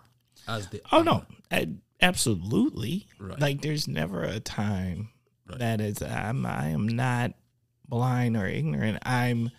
as 0.48 0.68
the 0.68 0.80
Oh 0.93 0.98
other. 0.98 1.05
no, 1.05 1.24
I, 1.51 1.68
absolutely. 2.01 3.06
Right. 3.18 3.40
Like 3.40 3.62
there's 3.62 3.89
never 3.89 4.24
a 4.24 4.40
time 4.40 5.10
that 5.59 5.80
is 5.80 6.02
I'm 6.02 6.44
I 6.47 6.68
am 6.68 6.86
not 6.89 7.32
blind 7.89 8.36
or 8.36 8.47
ignorant. 8.47 8.98
I'm 9.02 9.51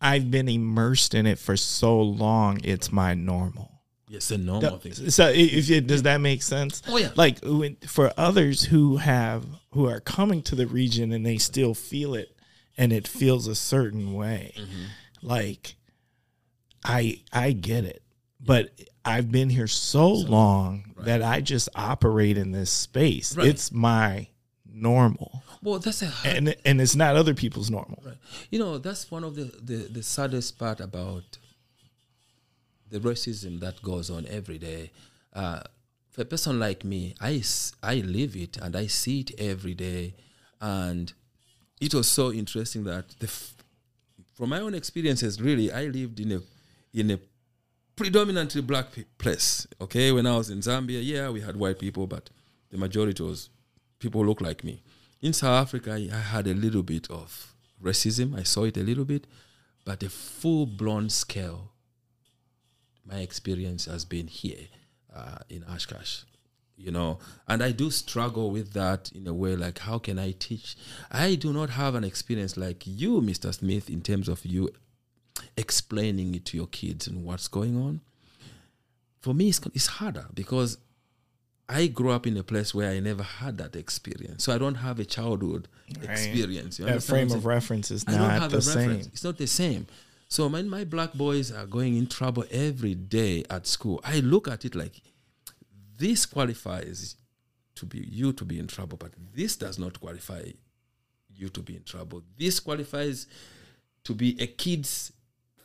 I've 0.00 0.30
been 0.30 0.48
immersed 0.48 1.14
in 1.14 1.26
it 1.26 1.38
for 1.38 1.56
so 1.56 2.00
long. 2.00 2.60
It's 2.64 2.90
my 2.90 3.14
normal. 3.14 3.70
Yes, 4.08 4.30
a 4.32 4.38
normal 4.38 4.78
thing. 4.78 4.92
So 4.92 5.28
if 5.28 5.70
it, 5.70 5.86
does 5.86 6.02
that 6.02 6.20
make 6.20 6.42
sense? 6.42 6.82
Oh, 6.88 6.96
yeah. 6.96 7.10
Like 7.14 7.38
when, 7.44 7.76
for 7.86 8.12
others 8.16 8.64
who 8.64 8.96
have 8.96 9.46
who 9.72 9.88
are 9.88 10.00
coming 10.00 10.42
to 10.42 10.56
the 10.56 10.66
region 10.66 11.12
and 11.12 11.24
they 11.24 11.38
still 11.38 11.74
feel 11.74 12.14
it 12.14 12.36
and 12.76 12.92
it 12.92 13.06
feels 13.06 13.46
a 13.46 13.54
certain 13.54 14.14
way. 14.14 14.54
Mm-hmm. 14.56 14.84
Like 15.22 15.76
I 16.84 17.22
I 17.32 17.52
get 17.52 17.84
it. 17.84 18.02
But 18.40 18.70
I've 19.04 19.30
been 19.30 19.50
here 19.50 19.66
so 19.66 20.08
long 20.08 20.94
that 21.04 21.22
I 21.22 21.40
just 21.40 21.68
operate 21.74 22.36
in 22.36 22.52
this 22.52 22.70
space. 22.70 23.36
Right. 23.36 23.46
It's 23.46 23.70
my 23.70 24.28
normal. 24.66 25.39
Well, 25.62 25.78
that's 25.78 26.02
a 26.02 26.12
And 26.24 26.56
and 26.64 26.80
it's 26.80 26.96
not 26.96 27.16
other 27.16 27.34
people's 27.34 27.70
normal. 27.70 28.02
Right. 28.04 28.16
You 28.50 28.58
know, 28.58 28.78
that's 28.78 29.10
one 29.10 29.24
of 29.24 29.34
the, 29.34 29.44
the, 29.62 29.88
the 29.88 30.02
saddest 30.02 30.58
part 30.58 30.80
about 30.80 31.38
the 32.90 32.98
racism 32.98 33.60
that 33.60 33.82
goes 33.82 34.10
on 34.10 34.26
every 34.26 34.58
day. 34.58 34.90
Uh, 35.32 35.60
for 36.10 36.22
a 36.22 36.24
person 36.24 36.58
like 36.58 36.84
me, 36.84 37.14
I 37.20 37.42
I 37.82 37.96
live 37.96 38.36
it 38.36 38.56
and 38.56 38.74
I 38.74 38.86
see 38.86 39.20
it 39.20 39.32
every 39.38 39.74
day. 39.74 40.14
And 40.60 41.12
it 41.80 41.94
was 41.94 42.08
so 42.08 42.32
interesting 42.32 42.84
that 42.84 43.10
the 43.20 43.26
f- 43.26 43.54
from 44.34 44.50
my 44.50 44.60
own 44.60 44.74
experiences, 44.74 45.40
really, 45.40 45.70
I 45.70 45.84
lived 45.86 46.20
in 46.20 46.32
a 46.32 46.40
in 46.92 47.10
a 47.10 47.18
predominantly 47.96 48.62
black 48.62 48.92
pe- 48.92 49.04
place. 49.18 49.66
Okay, 49.80 50.10
when 50.10 50.26
I 50.26 50.36
was 50.36 50.50
in 50.50 50.60
Zambia, 50.60 51.00
yeah, 51.02 51.28
we 51.28 51.42
had 51.42 51.56
white 51.56 51.78
people, 51.78 52.06
but 52.06 52.30
the 52.70 52.78
majority 52.78 53.22
was 53.22 53.50
people 53.98 54.22
who 54.22 54.28
look 54.28 54.40
like 54.40 54.64
me. 54.64 54.82
In 55.22 55.32
South 55.34 55.62
Africa, 55.62 55.92
I 55.92 56.16
had 56.16 56.46
a 56.46 56.54
little 56.54 56.82
bit 56.82 57.10
of 57.10 57.54
racism. 57.82 58.38
I 58.38 58.42
saw 58.42 58.64
it 58.64 58.76
a 58.76 58.82
little 58.82 59.04
bit, 59.04 59.26
but 59.84 60.02
a 60.02 60.08
full 60.08 60.66
blown 60.66 61.10
scale. 61.10 61.72
My 63.04 63.18
experience 63.18 63.84
has 63.84 64.04
been 64.04 64.28
here 64.28 64.68
uh, 65.14 65.38
in 65.48 65.64
Oshkosh. 65.64 66.22
you 66.76 66.90
know, 66.90 67.18
and 67.46 67.62
I 67.62 67.72
do 67.72 67.90
struggle 67.90 68.50
with 68.50 68.72
that 68.72 69.12
in 69.12 69.26
a 69.26 69.34
way. 69.34 69.54
Like, 69.56 69.80
how 69.80 69.98
can 69.98 70.18
I 70.18 70.32
teach? 70.32 70.76
I 71.10 71.34
do 71.34 71.52
not 71.52 71.70
have 71.70 71.94
an 71.94 72.04
experience 72.04 72.56
like 72.56 72.86
you, 72.86 73.20
Mr. 73.20 73.52
Smith, 73.52 73.90
in 73.90 74.00
terms 74.00 74.28
of 74.28 74.46
you 74.46 74.70
explaining 75.56 76.34
it 76.34 76.46
to 76.46 76.56
your 76.56 76.68
kids 76.68 77.06
and 77.06 77.24
what's 77.24 77.48
going 77.48 77.76
on. 77.76 78.00
For 79.20 79.34
me, 79.34 79.50
it's, 79.50 79.60
it's 79.74 79.86
harder 79.86 80.26
because 80.32 80.78
I 81.70 81.86
grew 81.86 82.10
up 82.10 82.26
in 82.26 82.36
a 82.36 82.42
place 82.42 82.74
where 82.74 82.90
I 82.90 82.98
never 82.98 83.22
had 83.22 83.58
that 83.58 83.76
experience. 83.76 84.42
So 84.44 84.52
I 84.52 84.58
don't 84.58 84.74
have 84.76 84.98
a 84.98 85.04
childhood 85.04 85.68
Right. 85.96 86.10
experience. 86.10 86.78
You 86.78 86.86
That 86.86 87.02
frame 87.02 87.30
of 87.30 87.46
reference 87.46 87.90
is 87.90 88.04
don't 88.04 88.50
the 88.50 88.62
same. 88.62 88.90
It's 89.12 89.24
not 89.24 89.38
the 89.38 89.46
same. 89.46 89.86
So 90.28 90.46
when 90.48 90.68
my 90.68 90.84
black 90.84 91.12
boys 91.14 91.50
are 91.50 91.66
going 91.66 91.96
in 91.96 92.06
trouble 92.06 92.44
every 92.50 92.94
day 92.94 93.44
at 93.50 93.66
school, 93.66 94.00
I 94.04 94.20
look 94.20 94.48
at 94.48 94.64
it 94.64 94.74
like 94.74 95.00
this 95.96 96.26
qualifies 96.26 97.16
to 97.76 97.86
be 97.86 97.98
you 97.98 98.32
to 98.32 98.44
be 98.44 98.58
in 98.58 98.66
trouble, 98.66 98.96
but 98.96 99.12
this 99.34 99.56
does 99.56 99.78
not 99.78 100.00
qualify 100.00 100.42
you 101.34 101.48
to 101.50 101.60
be 101.62 101.76
in 101.76 101.82
trouble. 101.84 102.22
This 102.38 102.60
qualifies 102.60 103.26
to 104.04 104.14
be 104.14 104.40
a 104.40 104.46
kid's 104.46 105.12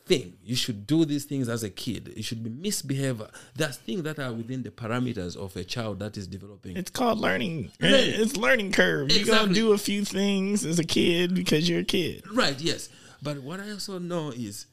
thing. 0.06 0.34
You 0.42 0.54
should 0.56 0.86
do 0.86 1.04
these 1.04 1.24
things 1.24 1.48
as 1.48 1.62
a 1.64 1.70
kid. 1.70 2.12
You 2.16 2.22
should 2.22 2.42
be 2.42 2.48
misbehavior. 2.50 3.28
There's 3.56 3.76
things 3.76 4.02
that 4.04 4.18
are 4.18 4.32
within 4.32 4.62
the 4.62 4.70
parameters 4.70 5.36
of 5.36 5.54
a 5.56 5.64
child 5.64 5.98
that 5.98 6.16
is 6.16 6.26
developing. 6.28 6.76
It's 6.76 6.90
called 6.90 7.18
learning. 7.18 7.72
Right. 7.80 7.90
It's 7.92 8.36
learning 8.36 8.72
curve. 8.72 9.10
You're 9.10 9.26
gonna 9.26 9.52
do 9.52 9.72
a 9.72 9.78
few 9.78 10.04
things 10.04 10.64
as 10.64 10.78
a 10.78 10.84
kid 10.84 11.34
because 11.34 11.68
you're 11.68 11.80
a 11.80 11.84
kid. 11.84 12.22
Right, 12.32 12.58
yes. 12.60 12.88
But 13.22 13.42
what 13.42 13.60
I 13.60 13.70
also 13.72 13.98
know 13.98 14.30
is 14.30 14.66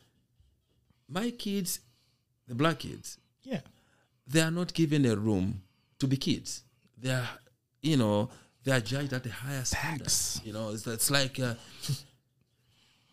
my 1.09 1.31
kids, 1.31 1.79
the 2.47 2.55
black 2.55 2.79
kids, 2.79 3.17
Yeah. 3.43 3.61
they 4.27 4.41
are 4.41 4.51
not 4.51 4.73
given 4.73 5.05
a 5.05 5.15
room 5.15 5.63
to 5.99 6.07
be 6.07 6.17
kids. 6.17 6.61
They 7.01 7.11
are, 7.11 7.27
you 7.81 7.97
know, 7.97 8.29
they 8.63 8.71
are 8.71 8.79
judged 8.81 9.13
at 9.13 9.25
a 9.25 9.31
higher 9.31 9.63
standard. 9.65 10.03
Facts. 10.03 10.41
You 10.45 10.53
know, 10.53 10.69
it's, 10.69 10.85
it's 10.87 11.09
like 11.11 11.39
uh, 11.39 11.55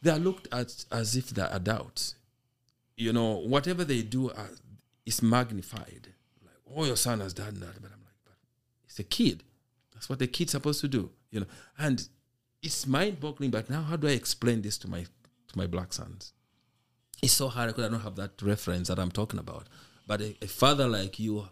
they 0.02 0.10
are 0.10 0.18
looked 0.18 0.48
at 0.52 0.84
as 0.90 1.16
if 1.16 1.30
they're 1.30 1.48
adults. 1.52 2.14
You 2.96 3.12
know, 3.12 3.36
whatever 3.36 3.84
they 3.84 4.02
do 4.02 4.30
uh, 4.30 4.46
is 5.06 5.22
magnified. 5.22 6.08
Like, 6.44 6.76
oh, 6.76 6.84
your 6.84 6.96
son 6.96 7.20
has 7.20 7.32
done 7.32 7.54
that, 7.60 7.80
but 7.80 7.90
I'm 7.92 8.00
like, 8.00 8.18
but 8.24 8.34
it's 8.86 8.98
a 8.98 9.04
kid. 9.04 9.42
That's 9.92 10.08
what 10.08 10.20
a 10.20 10.26
kid's 10.26 10.52
supposed 10.52 10.80
to 10.82 10.88
do. 10.88 11.10
You 11.30 11.40
know, 11.40 11.46
and 11.78 12.06
it's 12.62 12.86
mind-boggling. 12.86 13.50
But 13.50 13.70
now, 13.70 13.82
how 13.82 13.96
do 13.96 14.06
I 14.08 14.12
explain 14.12 14.62
this 14.62 14.76
to 14.78 14.88
my 14.88 15.02
to 15.02 15.58
my 15.58 15.66
black 15.66 15.92
sons? 15.92 16.32
it's 17.22 17.32
so 17.32 17.48
hard 17.48 17.68
because 17.68 17.84
I 17.84 17.88
don't 17.88 18.00
have 18.00 18.16
that 18.16 18.40
reference 18.42 18.88
that 18.88 18.98
I'm 18.98 19.10
talking 19.10 19.38
about. 19.38 19.66
But 20.06 20.20
a, 20.20 20.36
a 20.42 20.46
father 20.46 20.88
like 20.88 21.18
you 21.18 21.48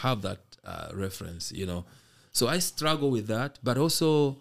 have 0.00 0.22
that 0.22 0.40
uh, 0.64 0.88
reference, 0.94 1.52
you 1.52 1.66
know. 1.66 1.84
So 2.32 2.48
I 2.48 2.58
struggle 2.58 3.10
with 3.10 3.26
that, 3.28 3.58
but 3.62 3.78
also 3.78 4.38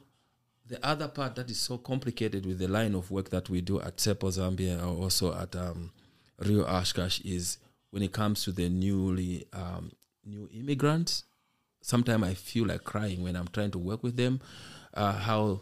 the 0.68 0.84
other 0.86 1.08
part 1.08 1.36
that 1.36 1.50
is 1.50 1.60
so 1.60 1.78
complicated 1.78 2.46
with 2.46 2.60
the 2.60 2.68
line 2.68 2.96
of 2.96 3.12
work 3.12 3.30
that 3.30 3.50
we 3.50 3.62
do 3.62 3.82
at 3.82 3.98
Sepo 3.98 4.30
Zambia 4.30 4.80
or 4.82 5.04
also 5.04 5.36
at 5.38 5.56
um, 5.56 5.92
Real 6.40 6.66
Oshkosh 6.66 7.20
is 7.22 7.58
when 7.92 8.04
it 8.04 8.14
comes 8.14 8.44
to 8.44 8.52
the 8.52 8.70
newly 8.70 9.46
um, 9.54 9.92
new 10.26 10.50
immigrants. 10.54 11.24
Sometimes 11.82 12.24
I 12.24 12.34
feel 12.34 12.68
like 12.68 12.84
crying 12.84 13.24
when 13.24 13.36
I'm 13.36 13.48
trying 13.48 13.72
to 13.72 13.80
work 13.80 14.04
with 14.04 14.16
them, 14.16 14.40
uh, 14.94 15.14
how 15.14 15.62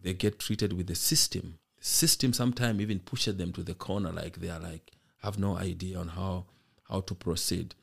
they 0.00 0.14
get 0.14 0.38
treated 0.38 0.72
with 0.72 0.86
the 0.86 0.94
system. 0.94 1.58
The 1.78 1.84
system 1.84 2.32
sometimes 2.32 2.80
even 2.80 3.00
pushes 3.00 3.36
them 3.36 3.52
to 3.52 3.62
the 3.62 3.74
corner, 3.74 4.10
like 4.10 4.36
they 4.40 4.50
are 4.50 4.60
like 4.60 4.92
have 5.22 5.38
no 5.38 5.56
idea 5.56 5.98
on 5.98 6.08
how 6.08 6.46
how 6.88 7.00
to 7.02 7.14
proceed. 7.14 7.74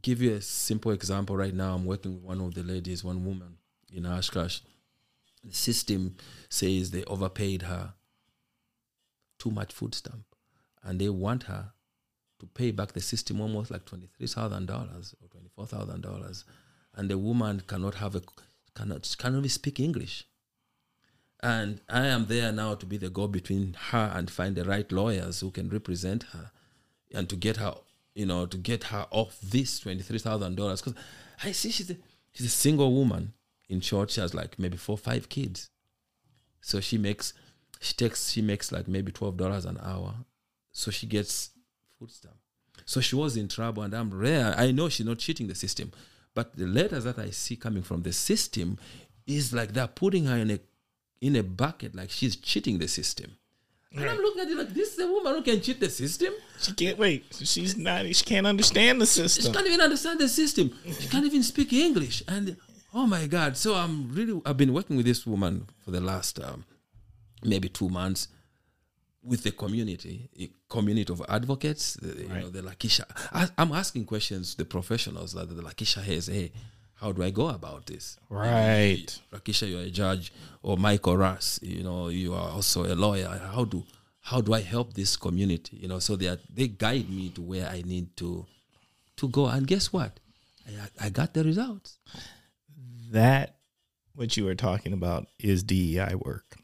Give 0.00 0.22
you 0.22 0.34
a 0.34 0.40
simple 0.40 0.92
example. 0.92 1.36
Right 1.36 1.54
now, 1.54 1.74
I'm 1.74 1.84
working 1.84 2.14
with 2.14 2.22
one 2.22 2.40
of 2.40 2.54
the 2.54 2.62
ladies, 2.62 3.04
one 3.04 3.24
woman 3.24 3.58
in 3.92 4.06
Oshkosh. 4.06 4.60
The 5.44 5.54
system 5.54 6.16
says 6.48 6.90
they 6.90 7.04
overpaid 7.04 7.62
her 7.62 7.94
too 9.38 9.50
much 9.50 9.72
food 9.72 9.94
stamp, 9.94 10.24
and 10.84 11.00
they 11.00 11.08
want 11.08 11.44
her 11.44 11.72
to 12.38 12.46
pay 12.46 12.70
back 12.70 12.92
the 12.92 13.00
system 13.00 13.40
almost 13.40 13.70
like 13.70 13.84
twenty 13.84 14.08
three 14.16 14.26
thousand 14.28 14.66
dollars 14.66 15.14
or 15.20 15.28
twenty 15.28 15.48
four 15.54 15.66
thousand 15.66 16.00
dollars, 16.02 16.44
and 16.94 17.10
the 17.10 17.18
woman 17.18 17.62
cannot 17.66 17.96
have 17.96 18.14
a 18.14 18.22
cannot 18.76 19.16
cannot 19.18 19.38
even 19.38 19.48
speak 19.48 19.80
English. 19.80 20.26
And 21.42 21.80
I 21.88 22.06
am 22.06 22.26
there 22.26 22.52
now 22.52 22.76
to 22.76 22.86
be 22.86 22.96
the 22.96 23.10
go 23.10 23.26
between 23.26 23.74
her 23.90 24.12
and 24.14 24.30
find 24.30 24.54
the 24.54 24.64
right 24.64 24.90
lawyers 24.92 25.40
who 25.40 25.50
can 25.50 25.68
represent 25.68 26.22
her, 26.32 26.52
and 27.12 27.28
to 27.28 27.34
get 27.34 27.56
her, 27.56 27.74
you 28.14 28.26
know, 28.26 28.46
to 28.46 28.56
get 28.56 28.84
her 28.84 29.08
off 29.10 29.40
this 29.42 29.80
twenty 29.80 30.02
three 30.02 30.20
thousand 30.20 30.56
dollars. 30.56 30.82
Because 30.82 31.02
I 31.42 31.50
see 31.50 31.70
she's 31.70 31.90
a 31.90 31.96
she's 32.32 32.46
a 32.46 32.50
single 32.50 32.94
woman. 32.94 33.32
In 33.72 33.80
short, 33.80 34.10
she 34.10 34.20
has 34.20 34.34
like 34.34 34.58
maybe 34.58 34.76
four 34.76 34.98
five 34.98 35.30
kids, 35.30 35.70
so 36.60 36.78
she 36.78 36.98
makes 36.98 37.32
she 37.80 37.94
takes 37.94 38.30
she 38.30 38.42
makes 38.42 38.70
like 38.70 38.86
maybe 38.86 39.10
twelve 39.12 39.38
dollars 39.38 39.64
an 39.64 39.78
hour, 39.82 40.14
so 40.72 40.90
she 40.90 41.06
gets 41.06 41.52
food 41.98 42.10
stamp. 42.10 42.36
So 42.84 43.00
she 43.00 43.16
was 43.16 43.34
in 43.34 43.48
trouble, 43.48 43.82
and 43.82 43.94
I'm 43.94 44.12
rare. 44.12 44.54
I 44.58 44.72
know 44.72 44.90
she's 44.90 45.06
not 45.06 45.18
cheating 45.18 45.48
the 45.48 45.54
system, 45.54 45.90
but 46.34 46.54
the 46.54 46.66
letters 46.66 47.04
that 47.04 47.18
I 47.18 47.30
see 47.30 47.56
coming 47.56 47.82
from 47.82 48.02
the 48.02 48.12
system 48.12 48.76
is 49.26 49.54
like 49.54 49.72
they're 49.72 49.86
putting 50.02 50.26
her 50.26 50.36
in 50.36 50.50
a 50.50 50.60
in 51.22 51.34
a 51.36 51.42
bucket, 51.42 51.94
like 51.94 52.10
she's 52.10 52.36
cheating 52.36 52.78
the 52.78 52.88
system. 52.88 53.38
And 53.94 54.04
I'm 54.04 54.18
looking 54.18 54.42
at 54.42 54.48
it 54.48 54.56
like 54.58 54.74
this 54.74 54.92
is 54.92 54.98
a 54.98 55.06
woman 55.06 55.34
who 55.36 55.42
can 55.42 55.62
cheat 55.62 55.80
the 55.80 55.88
system. 55.88 56.34
She 56.60 56.72
can't 56.72 56.98
wait. 56.98 57.24
She's 57.42 57.74
not. 57.76 58.04
She 58.14 58.24
can't 58.24 58.46
understand 58.46 59.00
the 59.00 59.06
system. 59.06 59.44
She 59.44 59.50
can't 59.50 59.66
even 59.66 59.80
understand 59.80 60.20
the 60.20 60.28
system. 60.28 60.76
She 61.00 61.08
can't 61.08 61.24
even 61.24 61.42
speak 61.42 61.72
English. 61.72 62.22
And 62.28 62.56
oh 62.94 63.06
my 63.06 63.26
God! 63.26 63.56
So 63.56 63.74
I'm 63.74 64.12
really. 64.12 64.40
I've 64.44 64.56
been 64.56 64.72
working 64.72 64.96
with 64.96 65.06
this 65.06 65.26
woman 65.26 65.66
for 65.84 65.90
the 65.90 66.00
last 66.00 66.38
um, 66.40 66.64
maybe 67.42 67.68
two 67.68 67.88
months 67.88 68.28
with 69.24 69.42
the 69.44 69.52
community, 69.52 70.28
a 70.38 70.50
community 70.68 71.12
of 71.12 71.22
advocates. 71.28 71.94
The, 71.94 72.22
You 72.22 72.28
know, 72.28 72.50
the 72.50 72.62
Lakisha. 72.62 73.04
I, 73.32 73.48
I'm 73.58 73.72
asking 73.72 74.06
questions 74.06 74.52
to 74.52 74.58
the 74.58 74.64
professionals 74.64 75.32
that 75.32 75.48
the 75.48 75.62
Lakisha 75.62 76.02
has. 76.02 76.26
Hey, 76.26 76.52
how 76.94 77.12
do 77.12 77.22
I 77.22 77.30
go 77.30 77.48
about 77.48 77.86
this? 77.86 78.16
Right. 78.28 79.06
Rakisha, 79.32 79.68
you're 79.70 79.80
a 79.82 79.90
judge, 79.90 80.32
or 80.62 80.76
Michael 80.76 81.16
Russ, 81.16 81.58
you 81.62 81.82
know, 81.82 82.08
you 82.08 82.34
are 82.34 82.50
also 82.50 82.84
a 82.84 82.94
lawyer. 82.94 83.28
How 83.52 83.64
do 83.64 83.84
how 84.20 84.40
do 84.40 84.54
I 84.54 84.60
help 84.60 84.94
this 84.94 85.16
community? 85.16 85.78
You 85.78 85.88
know, 85.88 85.98
so 85.98 86.14
they 86.14 86.28
are, 86.28 86.38
they 86.48 86.68
guide 86.68 87.10
me 87.10 87.30
to 87.30 87.42
where 87.42 87.68
I 87.68 87.82
need 87.82 88.16
to 88.18 88.46
to 89.16 89.28
go. 89.28 89.46
And 89.46 89.66
guess 89.66 89.92
what? 89.92 90.20
I, 90.66 91.06
I 91.06 91.10
got 91.10 91.34
the 91.34 91.42
results. 91.42 91.98
That 93.12 93.56
what 94.14 94.36
you 94.36 94.44
were 94.44 94.54
talking 94.54 94.92
about 94.92 95.26
is 95.38 95.62
DEI 95.62 96.14
work. 96.16 96.56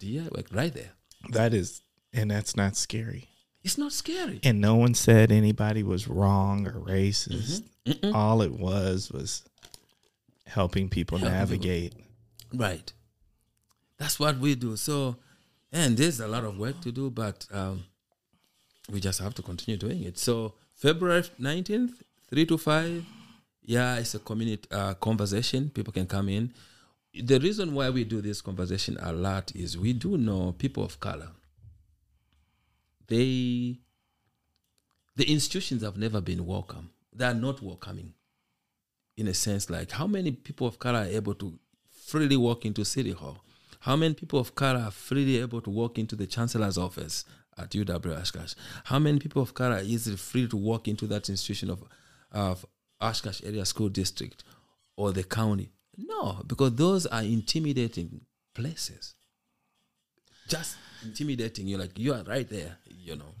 Yeah, 0.00 0.28
like 0.30 0.46
right 0.52 0.72
there. 0.72 0.90
That 1.30 1.54
is, 1.54 1.80
and 2.12 2.30
that's 2.30 2.56
not 2.56 2.76
scary. 2.76 3.28
It's 3.62 3.78
not 3.78 3.92
scary. 3.92 4.40
And 4.42 4.60
no 4.60 4.74
one 4.74 4.94
said 4.94 5.32
anybody 5.32 5.82
was 5.82 6.06
wrong 6.06 6.66
or 6.66 6.72
racist. 6.72 7.62
All 8.12 8.42
it 8.42 8.52
was 8.52 9.10
was 9.10 9.42
helping 10.46 10.88
people 10.90 11.18
Helping 11.18 11.32
people. 11.32 11.38
navigate. 11.38 11.94
Right. 12.52 12.92
That's 13.98 14.20
what 14.20 14.38
we 14.38 14.54
do. 14.54 14.76
So, 14.76 15.16
and 15.72 15.96
there's 15.96 16.20
a 16.20 16.28
lot 16.28 16.44
of 16.44 16.58
work 16.58 16.80
to 16.82 16.92
do, 16.92 17.10
but 17.10 17.46
um, 17.52 17.84
we 18.92 19.00
just 19.00 19.20
have 19.20 19.34
to 19.36 19.42
continue 19.42 19.78
doing 19.78 20.02
it. 20.02 20.18
So, 20.18 20.54
February 20.74 21.22
19th, 21.40 22.02
3 22.28 22.46
to 22.46 22.58
5, 22.58 23.04
yeah, 23.64 23.96
it's 23.96 24.14
a 24.14 24.18
community 24.18 24.68
uh, 24.70 24.94
conversation. 24.94 25.70
People 25.70 25.92
can 25.92 26.06
come 26.06 26.28
in. 26.28 26.52
The 27.14 27.38
reason 27.38 27.74
why 27.74 27.90
we 27.90 28.04
do 28.04 28.20
this 28.20 28.40
conversation 28.40 28.98
a 29.00 29.12
lot 29.12 29.52
is 29.54 29.78
we 29.78 29.92
do 29.92 30.18
know 30.18 30.52
people 30.52 30.84
of 30.84 31.00
color. 31.00 31.30
They, 33.06 33.78
the 35.16 35.24
institutions 35.30 35.82
have 35.82 35.96
never 35.96 36.20
been 36.20 36.44
welcome. 36.44 36.90
They 37.12 37.24
are 37.24 37.34
not 37.34 37.62
welcoming 37.62 38.14
in 39.16 39.28
a 39.28 39.34
sense 39.34 39.70
like 39.70 39.92
how 39.92 40.06
many 40.06 40.32
people 40.32 40.66
of 40.66 40.78
color 40.78 41.00
are 41.00 41.04
able 41.04 41.34
to 41.34 41.58
freely 41.88 42.36
walk 42.36 42.64
into 42.64 42.84
city 42.84 43.12
hall 43.12 43.44
how 43.80 43.96
many 43.96 44.14
people 44.14 44.38
of 44.38 44.54
color 44.54 44.80
are 44.80 44.90
freely 44.90 45.38
able 45.40 45.60
to 45.60 45.70
walk 45.70 45.98
into 45.98 46.16
the 46.16 46.26
chancellor's 46.26 46.76
office 46.76 47.24
at 47.56 47.70
uw 47.70 48.20
oshkosh 48.20 48.54
how 48.84 48.98
many 48.98 49.18
people 49.18 49.42
of 49.42 49.54
color 49.54 49.80
easily 49.84 50.16
free 50.16 50.48
to 50.48 50.56
walk 50.56 50.88
into 50.88 51.06
that 51.06 51.28
institution 51.28 51.70
of, 51.70 51.84
of 52.32 52.66
oshkosh 53.04 53.42
area 53.44 53.64
school 53.64 53.88
district 53.88 54.44
or 54.96 55.12
the 55.12 55.24
county 55.24 55.70
no 55.96 56.42
because 56.46 56.74
those 56.74 57.06
are 57.06 57.22
intimidating 57.22 58.20
places 58.54 59.14
just 60.48 60.76
intimidating 61.04 61.66
you're 61.66 61.78
like 61.78 61.98
you 61.98 62.12
are 62.12 62.22
right 62.24 62.48
there 62.48 62.76
you 62.86 63.14
know 63.16 63.34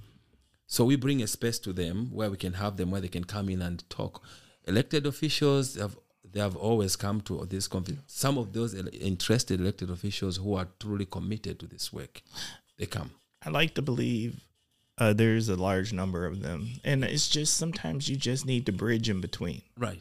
so 0.74 0.84
we 0.84 0.96
bring 0.96 1.22
a 1.22 1.26
space 1.26 1.58
to 1.60 1.72
them 1.72 2.10
where 2.10 2.30
we 2.30 2.36
can 2.36 2.54
have 2.54 2.76
them 2.76 2.90
where 2.90 3.00
they 3.00 3.06
can 3.06 3.22
come 3.22 3.48
in 3.48 3.62
and 3.62 3.88
talk. 3.90 4.22
Elected 4.66 5.06
officials 5.06 5.76
have 5.76 5.96
they 6.32 6.40
have 6.40 6.56
always 6.56 6.96
come 6.96 7.20
to 7.20 7.46
this 7.46 7.68
conference. 7.68 8.00
Some 8.06 8.38
of 8.38 8.52
those 8.52 8.74
interested 8.74 9.60
elected 9.60 9.88
officials 9.90 10.38
who 10.38 10.56
are 10.56 10.66
truly 10.80 11.06
committed 11.06 11.60
to 11.60 11.66
this 11.68 11.92
work, 11.92 12.22
they 12.76 12.86
come. 12.86 13.12
I 13.44 13.50
like 13.50 13.74
to 13.74 13.82
believe 13.82 14.40
uh, 14.98 15.12
there's 15.12 15.48
a 15.48 15.56
large 15.56 15.92
number 15.92 16.26
of 16.26 16.40
them, 16.42 16.68
and 16.84 17.02
it's 17.04 17.28
just 17.28 17.56
sometimes 17.56 18.08
you 18.08 18.16
just 18.16 18.46
need 18.46 18.66
to 18.66 18.72
bridge 18.72 19.08
in 19.08 19.20
between. 19.20 19.62
Right. 19.76 20.00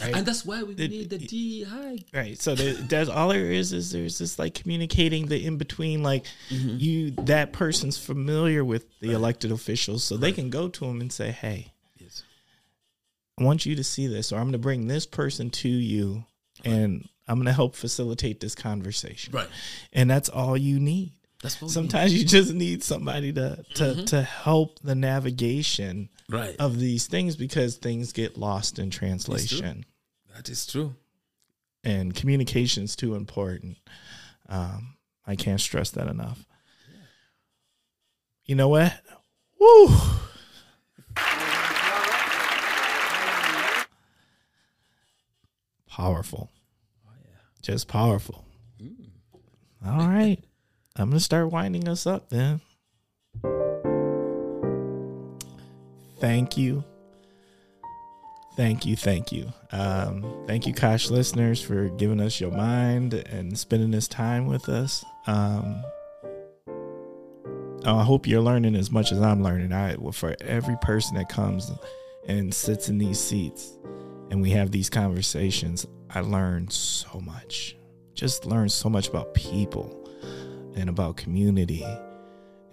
Right. 0.00 0.16
And 0.16 0.24
that's 0.24 0.46
why 0.46 0.62
we 0.62 0.72
The- 0.72 0.88
need 0.88 1.10
the 1.10 1.18
DEI. 1.18 2.04
Right. 2.14 2.40
So 2.40 2.54
there, 2.54 2.72
there's 2.72 3.10
all 3.10 3.28
there 3.28 3.50
is 3.52 3.74
is 3.74 3.92
there's 3.92 4.16
this 4.18 4.38
like 4.38 4.54
communicating 4.54 5.26
the 5.26 5.44
in 5.44 5.58
between, 5.58 6.02
like 6.02 6.24
you 6.48 7.10
that 7.12 7.52
person's 7.52 7.98
familiar 7.98 8.64
with 8.64 8.86
the 9.00 9.10
elected 9.12 9.52
officials, 9.52 10.02
so 10.02 10.16
they 10.16 10.32
can 10.32 10.48
go 10.48 10.68
to 10.68 10.86
them 10.86 11.02
and 11.02 11.12
say, 11.12 11.32
"Hey, 11.32 11.72
Yes. 11.98 12.22
I 13.38 13.44
want 13.44 13.66
you 13.66 13.76
to 13.76 13.84
see 13.84 14.06
this, 14.06 14.32
or 14.32 14.36
I'm 14.36 14.44
going 14.44 14.52
to 14.52 14.58
bring 14.58 14.86
this 14.86 15.04
person 15.04 15.50
to 15.50 15.68
you, 15.68 16.24
and 16.64 17.06
I'm 17.28 17.36
going 17.36 17.44
to 17.46 17.52
help 17.52 17.74
facilitate 17.76 18.40
this 18.40 18.54
conversation." 18.54 19.34
Right. 19.34 19.48
And 19.92 20.08
that's 20.10 20.30
all 20.30 20.56
you 20.56 20.80
need. 20.80 21.12
Sometimes 21.46 22.12
you 22.12 22.24
just 22.24 22.52
need 22.52 22.82
somebody 22.84 23.32
to 23.32 23.64
to 23.74 24.04
to 24.06 24.22
help 24.22 24.78
the 24.80 24.94
navigation. 24.94 26.08
Right. 26.28 26.54
of 26.60 26.78
these 26.78 27.08
things 27.08 27.34
because 27.34 27.76
things 27.78 28.12
get 28.12 28.38
lost 28.38 28.78
in 28.78 28.90
translation 28.90 29.84
that 30.32 30.48
is 30.48 30.64
true. 30.64 30.94
and 31.82 32.14
communication 32.14 32.84
is 32.84 32.94
too 32.94 33.16
important. 33.16 33.78
Um, 34.48 34.94
I 35.26 35.34
can't 35.34 35.60
stress 35.60 35.90
that 35.90 36.06
enough. 36.06 36.46
you 38.44 38.54
know 38.54 38.68
what? 38.68 38.92
Woo! 39.58 39.88
Powerful. 45.88 46.50
Oh, 47.06 47.12
yeah. 47.24 47.30
Just 47.62 47.88
powerful. 47.88 48.44
All 49.84 50.08
right. 50.08 50.38
I'm 50.96 51.10
going 51.10 51.18
to 51.18 51.24
start 51.24 51.50
winding 51.50 51.88
us 51.88 52.06
up 52.06 52.28
then. 52.30 52.60
Thank 56.18 56.56
you. 56.58 56.84
Thank 58.56 58.84
you. 58.84 58.96
Thank 58.96 59.32
you. 59.32 59.52
Um, 59.72 60.44
thank 60.46 60.66
you, 60.66 60.74
Kosh 60.74 61.08
listeners, 61.08 61.62
for 61.62 61.88
giving 61.90 62.20
us 62.20 62.40
your 62.40 62.50
mind 62.50 63.14
and 63.14 63.58
spending 63.58 63.90
this 63.90 64.08
time 64.08 64.46
with 64.46 64.68
us. 64.68 65.04
Um, 65.26 65.82
I 67.84 68.02
hope 68.02 68.26
you're 68.26 68.42
learning 68.42 68.74
as 68.76 68.90
much 68.90 69.12
as 69.12 69.22
I'm 69.22 69.42
learning. 69.42 69.72
I 69.72 69.96
well, 69.96 70.12
for 70.12 70.36
every 70.42 70.76
person 70.82 71.16
that 71.16 71.30
comes 71.30 71.70
and 72.28 72.52
sits 72.52 72.90
in 72.90 72.98
these 72.98 73.18
seats 73.18 73.78
and 74.30 74.42
we 74.42 74.50
have 74.50 74.70
these 74.70 74.90
conversations, 74.90 75.86
I 76.10 76.20
learn 76.20 76.68
so 76.68 77.20
much. 77.20 77.76
Just 78.12 78.44
learn 78.44 78.68
so 78.68 78.90
much 78.90 79.08
about 79.08 79.32
people 79.32 79.99
and 80.76 80.88
about 80.88 81.16
community 81.16 81.86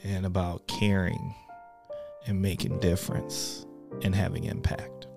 and 0.03 0.25
about 0.25 0.67
caring 0.67 1.33
and 2.25 2.41
making 2.41 2.79
difference 2.79 3.65
and 4.03 4.13
having 4.13 4.45
impact. 4.45 5.07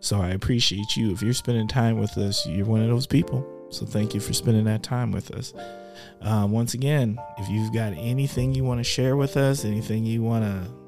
So 0.00 0.20
I 0.20 0.30
appreciate 0.30 0.96
you. 0.96 1.12
If 1.12 1.22
you're 1.22 1.32
spending 1.32 1.66
time 1.66 1.98
with 1.98 2.16
us, 2.18 2.46
you're 2.46 2.66
one 2.66 2.82
of 2.82 2.88
those 2.88 3.06
people. 3.06 3.48
So 3.70 3.86
thank 3.86 4.14
you 4.14 4.20
for 4.20 4.34
spending 4.34 4.64
that 4.64 4.82
time 4.82 5.12
with 5.12 5.30
us. 5.30 5.54
Um, 6.20 6.52
once 6.52 6.74
again, 6.74 7.18
if 7.38 7.48
you've 7.48 7.72
got 7.72 7.92
anything 7.94 8.54
you 8.54 8.64
want 8.64 8.80
to 8.80 8.84
share 8.84 9.16
with 9.16 9.36
us, 9.36 9.64
anything 9.64 10.04
you 10.04 10.22
want 10.22 10.44
to 10.44 10.83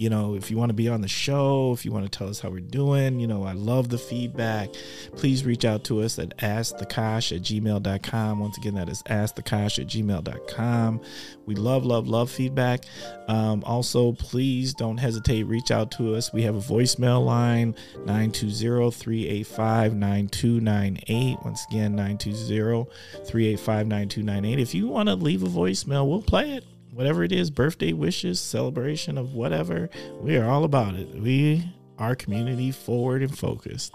you 0.00 0.08
know, 0.08 0.34
if 0.34 0.50
you 0.50 0.56
want 0.56 0.70
to 0.70 0.74
be 0.74 0.88
on 0.88 1.02
the 1.02 1.08
show, 1.08 1.72
if 1.74 1.84
you 1.84 1.92
want 1.92 2.10
to 2.10 2.18
tell 2.18 2.26
us 2.26 2.40
how 2.40 2.48
we're 2.48 2.60
doing, 2.60 3.20
you 3.20 3.26
know, 3.26 3.44
I 3.44 3.52
love 3.52 3.90
the 3.90 3.98
feedback. 3.98 4.70
Please 5.14 5.44
reach 5.44 5.66
out 5.66 5.84
to 5.84 6.00
us 6.00 6.18
at 6.18 6.34
askthekosh 6.38 7.36
at 7.36 7.42
gmail.com. 7.42 8.40
Once 8.40 8.56
again, 8.56 8.76
that 8.76 8.88
is 8.88 9.02
askthekosh 9.02 9.78
at 9.78 9.88
gmail.com. 9.88 11.02
We 11.44 11.54
love, 11.54 11.84
love, 11.84 12.08
love 12.08 12.30
feedback. 12.30 12.86
Um, 13.28 13.62
also, 13.66 14.12
please 14.12 14.72
don't 14.72 14.96
hesitate. 14.96 15.42
Reach 15.42 15.70
out 15.70 15.90
to 15.92 16.14
us. 16.14 16.32
We 16.32 16.44
have 16.44 16.54
a 16.54 16.60
voicemail 16.60 17.22
line 17.22 17.74
920 18.06 18.92
385 18.92 19.94
9298. 19.96 21.44
Once 21.44 21.66
again, 21.70 21.94
920 21.94 22.86
385 23.26 23.86
9298. 23.86 24.58
If 24.58 24.74
you 24.74 24.88
want 24.88 25.10
to 25.10 25.14
leave 25.14 25.42
a 25.42 25.46
voicemail, 25.46 26.08
we'll 26.08 26.22
play 26.22 26.52
it 26.52 26.64
whatever 26.92 27.24
it 27.24 27.32
is 27.32 27.50
birthday 27.50 27.92
wishes 27.92 28.40
celebration 28.40 29.16
of 29.18 29.34
whatever 29.34 29.88
we 30.20 30.36
are 30.36 30.48
all 30.48 30.64
about 30.64 30.94
it. 30.94 31.08
We 31.14 31.64
are 31.98 32.14
community 32.14 32.70
forward 32.70 33.22
and 33.22 33.36
focused. 33.36 33.92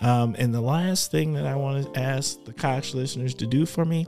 Um, 0.00 0.36
and 0.38 0.54
the 0.54 0.60
last 0.60 1.10
thing 1.10 1.34
that 1.34 1.46
i 1.46 1.56
want 1.56 1.92
to 1.92 2.00
ask 2.00 2.42
the 2.44 2.52
kosh 2.52 2.94
listeners 2.94 3.34
to 3.34 3.46
do 3.46 3.66
for 3.66 3.84
me 3.84 4.06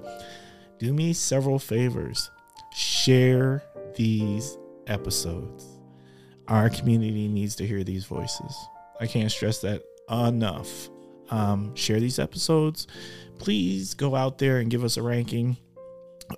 do 0.83 0.93
me 0.93 1.13
several 1.13 1.61
favors. 1.61 2.29
Share 2.75 3.63
these 3.95 4.59
episodes. 4.89 5.65
Our 6.49 6.71
community 6.71 7.29
needs 7.29 7.55
to 7.57 7.67
hear 7.67 7.85
these 7.85 8.05
voices. 8.05 8.57
I 8.99 9.07
can't 9.07 9.31
stress 9.31 9.61
that 9.61 9.85
enough. 10.11 10.91
Um, 11.31 11.75
share 11.77 12.01
these 12.01 12.19
episodes. 12.19 12.89
Please 13.39 13.95
go 13.95 14.17
out 14.17 14.39
there 14.39 14.59
and 14.59 14.71
give 14.71 14.83
us 14.83 14.97
a 14.97 15.03
ranking 15.03 15.57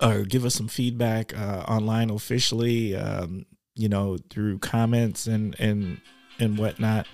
or 0.01 0.23
give 0.23 0.45
us 0.45 0.55
some 0.55 0.67
feedback 0.67 1.37
uh, 1.37 1.63
online 1.67 2.09
officially, 2.09 2.95
um, 2.95 3.45
you 3.75 3.89
know, 3.89 4.17
through 4.29 4.59
comments 4.59 5.27
and 5.27 5.59
and 5.59 6.01
and 6.39 6.57
whatnot. 6.57 7.07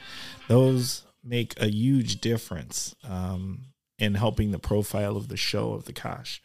Those 0.48 1.04
make 1.24 1.60
a 1.60 1.68
huge 1.68 2.22
difference 2.22 2.96
um, 3.04 3.66
in 4.00 4.16
helping 4.16 4.52
the 4.52 4.60
profile 4.60 5.16
of 5.16 5.28
the 5.28 5.38
show 5.38 5.74
of 5.74 5.86
the 5.86 5.94
Kosh. 5.94 6.42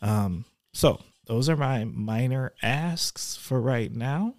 Um, 0.00 0.44
so 0.72 1.00
those 1.26 1.48
are 1.48 1.56
my 1.56 1.84
minor 1.84 2.52
asks 2.62 3.36
for 3.36 3.60
right 3.60 3.92
now. 3.92 4.34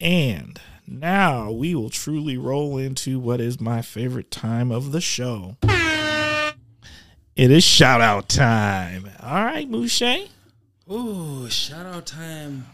And 0.00 0.60
now 0.86 1.50
we 1.50 1.74
will 1.74 1.90
truly 1.90 2.38
roll 2.38 2.78
into 2.78 3.18
what 3.18 3.40
is 3.40 3.60
my 3.60 3.82
favorite 3.82 4.30
time 4.30 4.70
of 4.70 4.92
the 4.92 5.00
show. 5.00 5.56
It 7.38 7.52
is 7.52 7.62
shout 7.62 8.00
out 8.00 8.28
time. 8.28 9.08
All 9.22 9.44
right, 9.44 9.70
Mushe. 9.70 10.28
Ooh, 10.90 11.48
shout 11.48 11.86
out 11.86 12.04
time. 12.04 12.66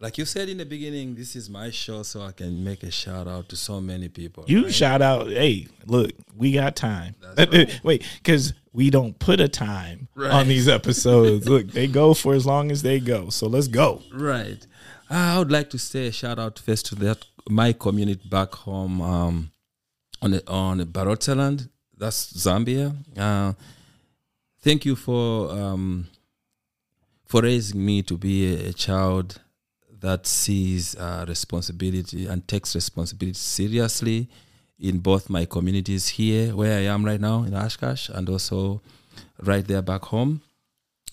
Like 0.00 0.18
you 0.18 0.24
said 0.24 0.48
in 0.48 0.58
the 0.58 0.64
beginning, 0.64 1.14
this 1.14 1.36
is 1.36 1.48
my 1.48 1.70
show, 1.70 2.02
so 2.02 2.22
I 2.22 2.32
can 2.32 2.64
make 2.64 2.82
a 2.82 2.90
shout 2.90 3.28
out 3.28 3.48
to 3.50 3.56
so 3.56 3.80
many 3.80 4.08
people. 4.08 4.42
You 4.48 4.64
right? 4.64 4.74
shout 4.74 5.00
out, 5.00 5.28
hey, 5.28 5.68
look, 5.86 6.10
we 6.36 6.50
got 6.54 6.74
time. 6.74 7.14
Right. 7.38 7.80
Wait, 7.84 8.04
because 8.20 8.52
we 8.72 8.90
don't 8.90 9.16
put 9.20 9.38
a 9.38 9.46
time 9.46 10.08
Right. 10.16 10.32
on 10.32 10.48
these 10.48 10.66
episodes. 10.68 11.48
look, 11.48 11.68
they 11.68 11.86
go 11.86 12.14
for 12.14 12.34
as 12.34 12.44
long 12.44 12.72
as 12.72 12.82
they 12.82 12.98
go. 12.98 13.30
So 13.30 13.46
let's 13.46 13.68
go. 13.68 14.02
Right. 14.12 14.66
I 15.08 15.38
would 15.38 15.52
like 15.52 15.70
to 15.70 15.78
say 15.78 16.08
a 16.08 16.12
shout 16.12 16.40
out 16.40 16.58
first 16.58 16.86
to 16.86 16.96
that 16.96 17.24
my 17.48 17.72
community 17.72 18.28
back 18.28 18.54
home 18.56 19.00
um, 19.00 19.52
on 20.20 20.32
the, 20.32 20.50
on 20.50 20.80
Barotseland. 20.86 21.68
That's 21.96 22.32
Zambia. 22.32 22.94
Uh, 23.16 23.52
thank 24.60 24.84
you 24.84 24.96
for 24.96 25.50
um, 25.50 26.08
for 27.24 27.42
raising 27.42 27.84
me 27.84 28.02
to 28.02 28.16
be 28.16 28.54
a, 28.54 28.70
a 28.70 28.72
child 28.72 29.40
that 30.00 30.26
sees 30.26 30.96
uh, 30.96 31.24
responsibility 31.28 32.26
and 32.26 32.46
takes 32.48 32.74
responsibility 32.74 33.38
seriously 33.38 34.28
in 34.78 34.98
both 34.98 35.30
my 35.30 35.44
communities 35.44 36.08
here, 36.08 36.56
where 36.56 36.76
I 36.76 36.82
am 36.82 37.04
right 37.04 37.20
now 37.20 37.44
in 37.44 37.54
Oshkosh, 37.54 38.08
and 38.08 38.28
also 38.28 38.82
right 39.40 39.64
there 39.66 39.80
back 39.82 40.06
home. 40.06 40.42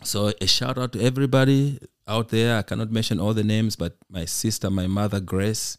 So 0.04 0.34
a 0.42 0.48
shout 0.48 0.78
out 0.78 0.94
to 0.94 1.02
everybody 1.02 1.80
out 2.08 2.30
there. 2.30 2.58
I 2.58 2.64
cannot 2.64 2.92
mention 2.92 3.20
all 3.20 3.34
the 3.34 3.44
names, 3.44 3.76
but 3.76 3.96
my 4.10 4.26
sister, 4.26 4.70
my 4.72 4.88
mother, 4.88 5.20
Grace, 5.20 5.78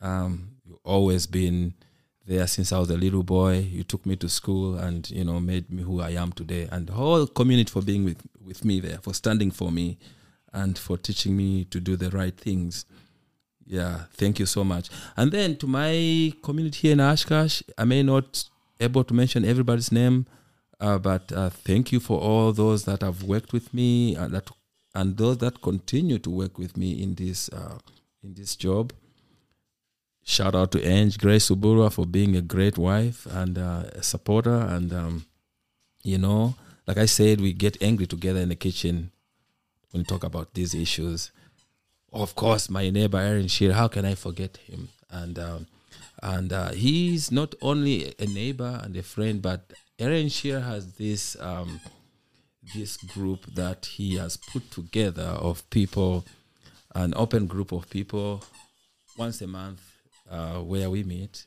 um, 0.00 0.56
you've 0.64 0.78
always 0.84 1.26
been 1.26 1.74
there 2.28 2.46
since 2.46 2.72
I 2.72 2.78
was 2.78 2.90
a 2.90 2.96
little 2.96 3.22
boy. 3.22 3.58
You 3.58 3.82
took 3.82 4.04
me 4.04 4.14
to 4.16 4.28
school 4.28 4.76
and 4.76 5.10
you 5.10 5.24
know 5.24 5.40
made 5.40 5.70
me 5.70 5.82
who 5.82 6.00
I 6.00 6.10
am 6.10 6.30
today, 6.32 6.68
and 6.70 6.86
the 6.86 6.92
whole 6.92 7.26
community 7.26 7.70
for 7.70 7.82
being 7.82 8.04
with 8.04 8.22
with 8.44 8.64
me 8.64 8.80
there, 8.80 8.98
for 8.98 9.14
standing 9.14 9.50
for 9.50 9.72
me, 9.72 9.98
and 10.52 10.78
for 10.78 10.98
teaching 10.98 11.36
me 11.36 11.64
to 11.64 11.80
do 11.80 11.96
the 11.96 12.10
right 12.10 12.36
things. 12.36 12.84
Yeah, 13.66 14.04
thank 14.12 14.38
you 14.38 14.46
so 14.46 14.62
much. 14.62 14.88
And 15.16 15.32
then 15.32 15.56
to 15.56 15.66
my 15.66 16.32
community 16.42 16.78
here 16.88 16.92
in 16.92 17.00
Oshkosh, 17.00 17.62
I 17.76 17.84
may 17.84 18.02
not 18.02 18.44
able 18.80 19.04
to 19.04 19.14
mention 19.14 19.44
everybody's 19.44 19.92
name, 19.92 20.26
uh, 20.80 20.98
but 20.98 21.30
uh, 21.32 21.50
thank 21.50 21.92
you 21.92 22.00
for 22.00 22.18
all 22.20 22.52
those 22.52 22.84
that 22.84 23.02
have 23.02 23.24
worked 23.24 23.52
with 23.52 23.74
me 23.74 24.14
and 24.14 24.32
that 24.34 24.50
and 24.94 25.16
those 25.16 25.38
that 25.38 25.60
continue 25.62 26.18
to 26.18 26.30
work 26.30 26.58
with 26.58 26.76
me 26.76 27.02
in 27.02 27.14
this 27.14 27.48
uh, 27.50 27.78
in 28.22 28.34
this 28.34 28.54
job. 28.56 28.92
Shout 30.28 30.54
out 30.54 30.72
to 30.72 30.86
Ange 30.86 31.16
Grace 31.16 31.48
Subulwa 31.48 31.90
for 31.90 32.04
being 32.04 32.36
a 32.36 32.42
great 32.42 32.76
wife 32.76 33.24
and 33.30 33.56
uh, 33.56 33.84
a 33.94 34.02
supporter. 34.02 34.54
And 34.54 34.92
um, 34.92 35.24
you 36.02 36.18
know, 36.18 36.54
like 36.86 36.98
I 36.98 37.06
said, 37.06 37.40
we 37.40 37.54
get 37.54 37.82
angry 37.82 38.04
together 38.06 38.38
in 38.38 38.50
the 38.50 38.54
kitchen 38.54 39.10
when 39.90 40.02
we 40.02 40.04
talk 40.04 40.24
about 40.24 40.52
these 40.52 40.74
issues. 40.74 41.30
Of 42.12 42.34
course, 42.34 42.68
my 42.68 42.90
neighbor 42.90 43.16
Aaron 43.16 43.48
Shear, 43.48 43.72
how 43.72 43.88
can 43.88 44.04
I 44.04 44.14
forget 44.14 44.58
him? 44.58 44.90
And 45.08 45.38
um, 45.38 45.66
and 46.22 46.52
uh, 46.52 46.72
he's 46.72 47.32
not 47.32 47.54
only 47.62 48.14
a 48.18 48.26
neighbor 48.26 48.80
and 48.84 48.94
a 48.98 49.02
friend, 49.02 49.40
but 49.40 49.72
Aaron 49.98 50.28
Shear 50.28 50.60
has 50.60 50.92
this 50.92 51.40
um, 51.40 51.80
this 52.74 52.98
group 52.98 53.46
that 53.54 53.86
he 53.86 54.16
has 54.18 54.36
put 54.36 54.70
together 54.70 55.22
of 55.22 55.68
people, 55.70 56.26
an 56.94 57.14
open 57.16 57.46
group 57.46 57.72
of 57.72 57.88
people, 57.88 58.44
once 59.16 59.40
a 59.40 59.46
month, 59.46 59.87
uh, 60.30 60.58
where 60.58 60.90
we 60.90 61.04
meet 61.04 61.46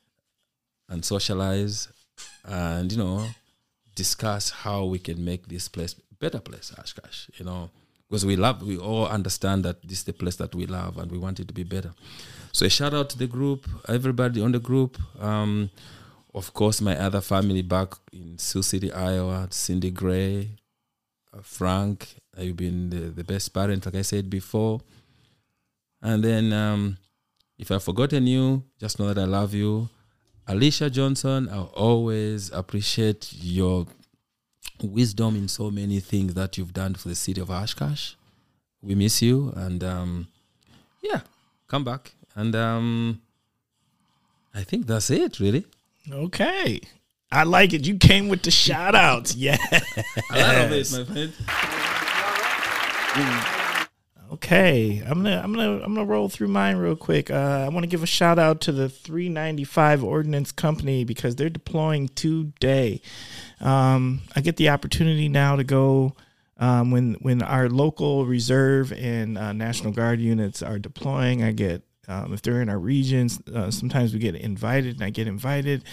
and 0.89 1.03
socialize, 1.05 1.87
and 2.43 2.91
you 2.91 2.97
know, 2.97 3.25
discuss 3.95 4.49
how 4.49 4.85
we 4.85 4.99
can 4.99 5.23
make 5.23 5.47
this 5.47 5.67
place 5.67 5.95
better 6.19 6.39
place, 6.39 6.71
Oshkosh, 6.77 7.29
You 7.37 7.45
know, 7.45 7.69
because 8.07 8.25
we 8.25 8.35
love, 8.35 8.61
we 8.61 8.77
all 8.77 9.07
understand 9.07 9.65
that 9.65 9.81
this 9.81 9.99
is 9.99 10.03
the 10.05 10.13
place 10.13 10.35
that 10.37 10.55
we 10.55 10.65
love, 10.67 10.97
and 10.97 11.11
we 11.11 11.17
want 11.17 11.39
it 11.39 11.47
to 11.47 11.53
be 11.53 11.63
better. 11.63 11.93
So 12.53 12.65
a 12.65 12.69
shout 12.69 12.93
out 12.93 13.09
to 13.11 13.17
the 13.17 13.27
group, 13.27 13.67
everybody 13.87 14.41
on 14.41 14.51
the 14.51 14.59
group. 14.59 14.97
Um, 15.19 15.71
of 16.33 16.53
course, 16.53 16.79
my 16.79 16.97
other 16.97 17.21
family 17.21 17.61
back 17.61 17.93
in 18.13 18.37
Sioux 18.37 18.61
City, 18.61 18.91
Iowa, 18.93 19.47
Cindy 19.49 19.91
Gray, 19.91 20.51
uh, 21.33 21.41
Frank. 21.41 22.15
You've 22.37 22.55
been 22.57 22.89
the, 22.89 22.99
the 23.11 23.23
best 23.23 23.53
parent, 23.53 23.85
like 23.85 23.95
I 23.95 24.03
said 24.03 24.29
before. 24.29 24.79
And 26.01 26.23
then, 26.23 26.53
um, 26.53 26.97
if 27.61 27.69
I've 27.69 27.83
forgotten 27.83 28.25
you, 28.25 28.63
just 28.79 28.99
know 28.99 29.07
that 29.13 29.21
I 29.21 29.25
love 29.25 29.53
you. 29.53 29.87
Alicia 30.47 30.89
Johnson, 30.89 31.47
I 31.47 31.61
always 31.61 32.51
appreciate 32.51 33.31
your 33.33 33.85
wisdom 34.81 35.35
in 35.35 35.47
so 35.47 35.69
many 35.69 35.99
things 35.99 36.33
that 36.33 36.57
you've 36.57 36.73
done 36.73 36.95
for 36.95 37.07
the 37.07 37.13
city 37.15 37.39
of 37.39 37.51
Oshkosh. 37.51 38.15
We 38.81 38.95
miss 38.95 39.21
you, 39.21 39.53
and 39.55 39.83
um, 39.83 40.27
yeah, 41.03 41.21
come 41.67 41.83
back. 41.83 42.13
And 42.35 42.55
um, 42.55 43.21
I 44.55 44.63
think 44.63 44.87
that's 44.87 45.11
it, 45.11 45.39
really. 45.39 45.65
Okay. 46.11 46.81
I 47.31 47.43
like 47.43 47.73
it. 47.73 47.85
You 47.85 47.97
came 47.97 48.27
with 48.27 48.41
the 48.41 48.49
shout 48.51 48.95
outs. 48.95 49.35
Yeah. 49.41 49.57
A 50.31 50.39
lot 50.39 50.55
of 50.65 50.71
it, 50.71 50.91
my 50.91 51.05
friend. 51.05 51.31
Okay, 54.31 55.03
I'm 55.05 55.23
gonna 55.23 55.41
I'm 55.43 55.53
gonna 55.53 55.83
I'm 55.83 55.93
gonna 55.93 56.05
roll 56.05 56.29
through 56.29 56.47
mine 56.47 56.77
real 56.77 56.95
quick. 56.95 57.29
Uh, 57.29 57.65
I 57.65 57.67
want 57.67 57.83
to 57.83 57.87
give 57.87 58.01
a 58.01 58.07
shout 58.07 58.39
out 58.39 58.61
to 58.61 58.71
the 58.71 58.87
395 58.87 60.05
Ordnance 60.05 60.53
Company 60.53 61.03
because 61.03 61.35
they're 61.35 61.49
deploying 61.49 62.07
today. 62.07 63.01
Um, 63.59 64.21
I 64.33 64.39
get 64.39 64.55
the 64.55 64.69
opportunity 64.69 65.27
now 65.27 65.57
to 65.57 65.65
go 65.65 66.15
um, 66.57 66.91
when 66.91 67.15
when 67.15 67.41
our 67.41 67.67
local 67.67 68.25
reserve 68.25 68.93
and 68.93 69.37
uh, 69.37 69.51
National 69.51 69.91
Guard 69.91 70.21
units 70.21 70.63
are 70.63 70.79
deploying. 70.79 71.43
I 71.43 71.51
get 71.51 71.83
um, 72.07 72.31
if 72.31 72.41
they're 72.41 72.61
in 72.61 72.69
our 72.69 72.79
regions, 72.79 73.41
uh, 73.53 73.69
sometimes 73.69 74.13
we 74.13 74.19
get 74.19 74.35
invited, 74.35 74.95
and 74.95 75.03
I 75.03 75.09
get 75.09 75.27
invited. 75.27 75.83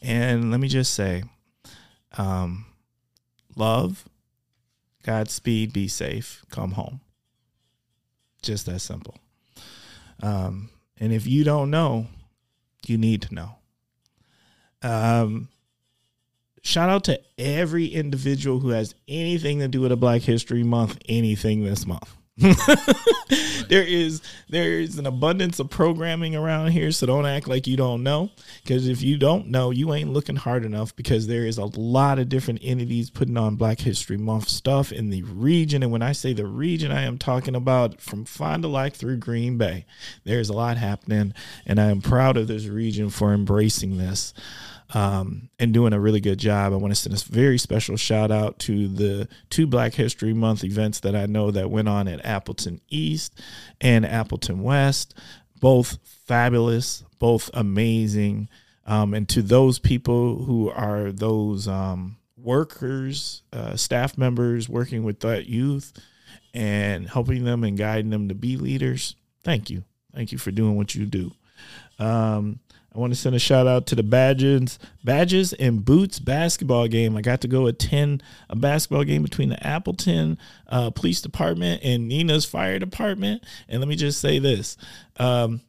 And 0.00 0.50
let 0.50 0.60
me 0.60 0.68
just 0.68 0.94
say, 0.94 1.24
um, 2.16 2.64
love, 3.54 4.08
Godspeed, 5.02 5.74
be 5.74 5.88
safe, 5.88 6.42
come 6.48 6.72
home. 6.72 7.02
Just 8.42 8.66
that 8.66 8.80
simple. 8.80 9.16
Um, 10.22 10.70
and 10.98 11.12
if 11.12 11.26
you 11.26 11.44
don't 11.44 11.70
know, 11.70 12.06
you 12.86 12.98
need 12.98 13.22
to 13.22 13.34
know. 13.34 13.56
Um, 14.82 15.48
shout 16.62 16.90
out 16.90 17.04
to 17.04 17.20
every 17.38 17.86
individual 17.86 18.60
who 18.60 18.70
has 18.70 18.94
anything 19.08 19.60
to 19.60 19.68
do 19.68 19.80
with 19.80 19.92
a 19.92 19.96
Black 19.96 20.22
History 20.22 20.62
Month, 20.62 20.98
anything 21.08 21.64
this 21.64 21.86
month. 21.86 22.16
there 23.68 23.82
is 23.82 24.22
there 24.48 24.80
is 24.80 24.98
an 24.98 25.06
abundance 25.06 25.58
of 25.58 25.68
programming 25.68 26.34
around 26.34 26.68
here, 26.70 26.90
so 26.90 27.06
don't 27.06 27.26
act 27.26 27.46
like 27.46 27.66
you 27.66 27.76
don't 27.76 28.02
know. 28.02 28.30
Because 28.62 28.88
if 28.88 29.02
you 29.02 29.18
don't 29.18 29.48
know, 29.48 29.70
you 29.70 29.92
ain't 29.92 30.14
looking 30.14 30.36
hard 30.36 30.64
enough. 30.64 30.96
Because 30.96 31.26
there 31.26 31.44
is 31.44 31.58
a 31.58 31.66
lot 31.66 32.18
of 32.18 32.30
different 32.30 32.60
entities 32.62 33.10
putting 33.10 33.36
on 33.36 33.56
Black 33.56 33.80
History 33.80 34.16
Month 34.16 34.48
stuff 34.48 34.92
in 34.92 35.10
the 35.10 35.22
region, 35.24 35.82
and 35.82 35.92
when 35.92 36.00
I 36.00 36.12
say 36.12 36.32
the 36.32 36.46
region, 36.46 36.90
I 36.90 37.02
am 37.02 37.18
talking 37.18 37.54
about 37.54 38.00
from 38.00 38.24
Fond 38.24 38.62
du 38.62 38.68
Lac 38.68 38.94
through 38.94 39.18
Green 39.18 39.58
Bay. 39.58 39.84
There's 40.24 40.48
a 40.48 40.54
lot 40.54 40.78
happening, 40.78 41.34
and 41.66 41.78
I 41.78 41.90
am 41.90 42.00
proud 42.00 42.38
of 42.38 42.48
this 42.48 42.64
region 42.64 43.10
for 43.10 43.34
embracing 43.34 43.98
this 43.98 44.32
um, 44.94 45.48
and 45.58 45.72
doing 45.72 45.92
a 45.92 46.00
really 46.00 46.20
good 46.20 46.38
job. 46.38 46.72
I 46.72 46.76
want 46.76 46.92
to 46.92 47.00
send 47.00 47.14
a 47.14 47.32
very 47.32 47.58
special 47.58 47.96
shout 47.96 48.30
out 48.30 48.58
to 48.60 48.88
the 48.88 49.28
two 49.48 49.66
Black 49.66 49.94
History 49.94 50.34
Month 50.34 50.64
events 50.64 51.00
that 51.00 51.16
I 51.16 51.26
know 51.26 51.50
that 51.50 51.70
went 51.70 51.88
on 51.88 52.08
at 52.08 52.24
Appleton 52.24 52.80
East 52.88 53.40
and 53.80 54.04
Appleton 54.04 54.62
West. 54.62 55.14
Both 55.60 55.98
fabulous, 56.26 57.04
both 57.18 57.48
amazing. 57.54 58.48
Um, 58.84 59.14
and 59.14 59.28
to 59.30 59.42
those 59.42 59.78
people 59.78 60.44
who 60.44 60.70
are 60.70 61.12
those 61.12 61.68
um, 61.68 62.16
workers, 62.36 63.42
uh, 63.52 63.76
staff 63.76 64.18
members 64.18 64.68
working 64.68 65.04
with 65.04 65.20
that 65.20 65.46
youth 65.46 65.92
and 66.52 67.08
helping 67.08 67.44
them 67.44 67.64
and 67.64 67.78
guiding 67.78 68.10
them 68.10 68.28
to 68.28 68.34
be 68.34 68.56
leaders, 68.56 69.14
thank 69.42 69.70
you. 69.70 69.84
Thank 70.14 70.32
you 70.32 70.38
for 70.38 70.50
doing 70.50 70.76
what 70.76 70.94
you 70.94 71.06
do. 71.06 71.32
Um, 71.98 72.60
I 72.94 72.98
want 72.98 73.12
to 73.12 73.18
send 73.18 73.34
a 73.34 73.38
shout 73.38 73.66
out 73.66 73.86
to 73.86 73.94
the 73.94 74.02
Badges, 74.02 74.78
Badges 75.02 75.54
and 75.54 75.82
Boots 75.82 76.18
basketball 76.18 76.88
game. 76.88 77.16
I 77.16 77.22
got 77.22 77.40
to 77.40 77.48
go 77.48 77.66
attend 77.66 78.22
a 78.50 78.56
basketball 78.56 79.04
game 79.04 79.22
between 79.22 79.48
the 79.48 79.66
Appleton 79.66 80.36
uh, 80.68 80.90
Police 80.90 81.22
Department 81.22 81.82
and 81.82 82.10
Neenah's 82.10 82.44
Fire 82.44 82.78
Department. 82.78 83.44
And 83.68 83.80
let 83.80 83.88
me 83.88 83.96
just 83.96 84.20
say 84.20 84.38
this. 84.38 84.76
Um, 85.16 85.62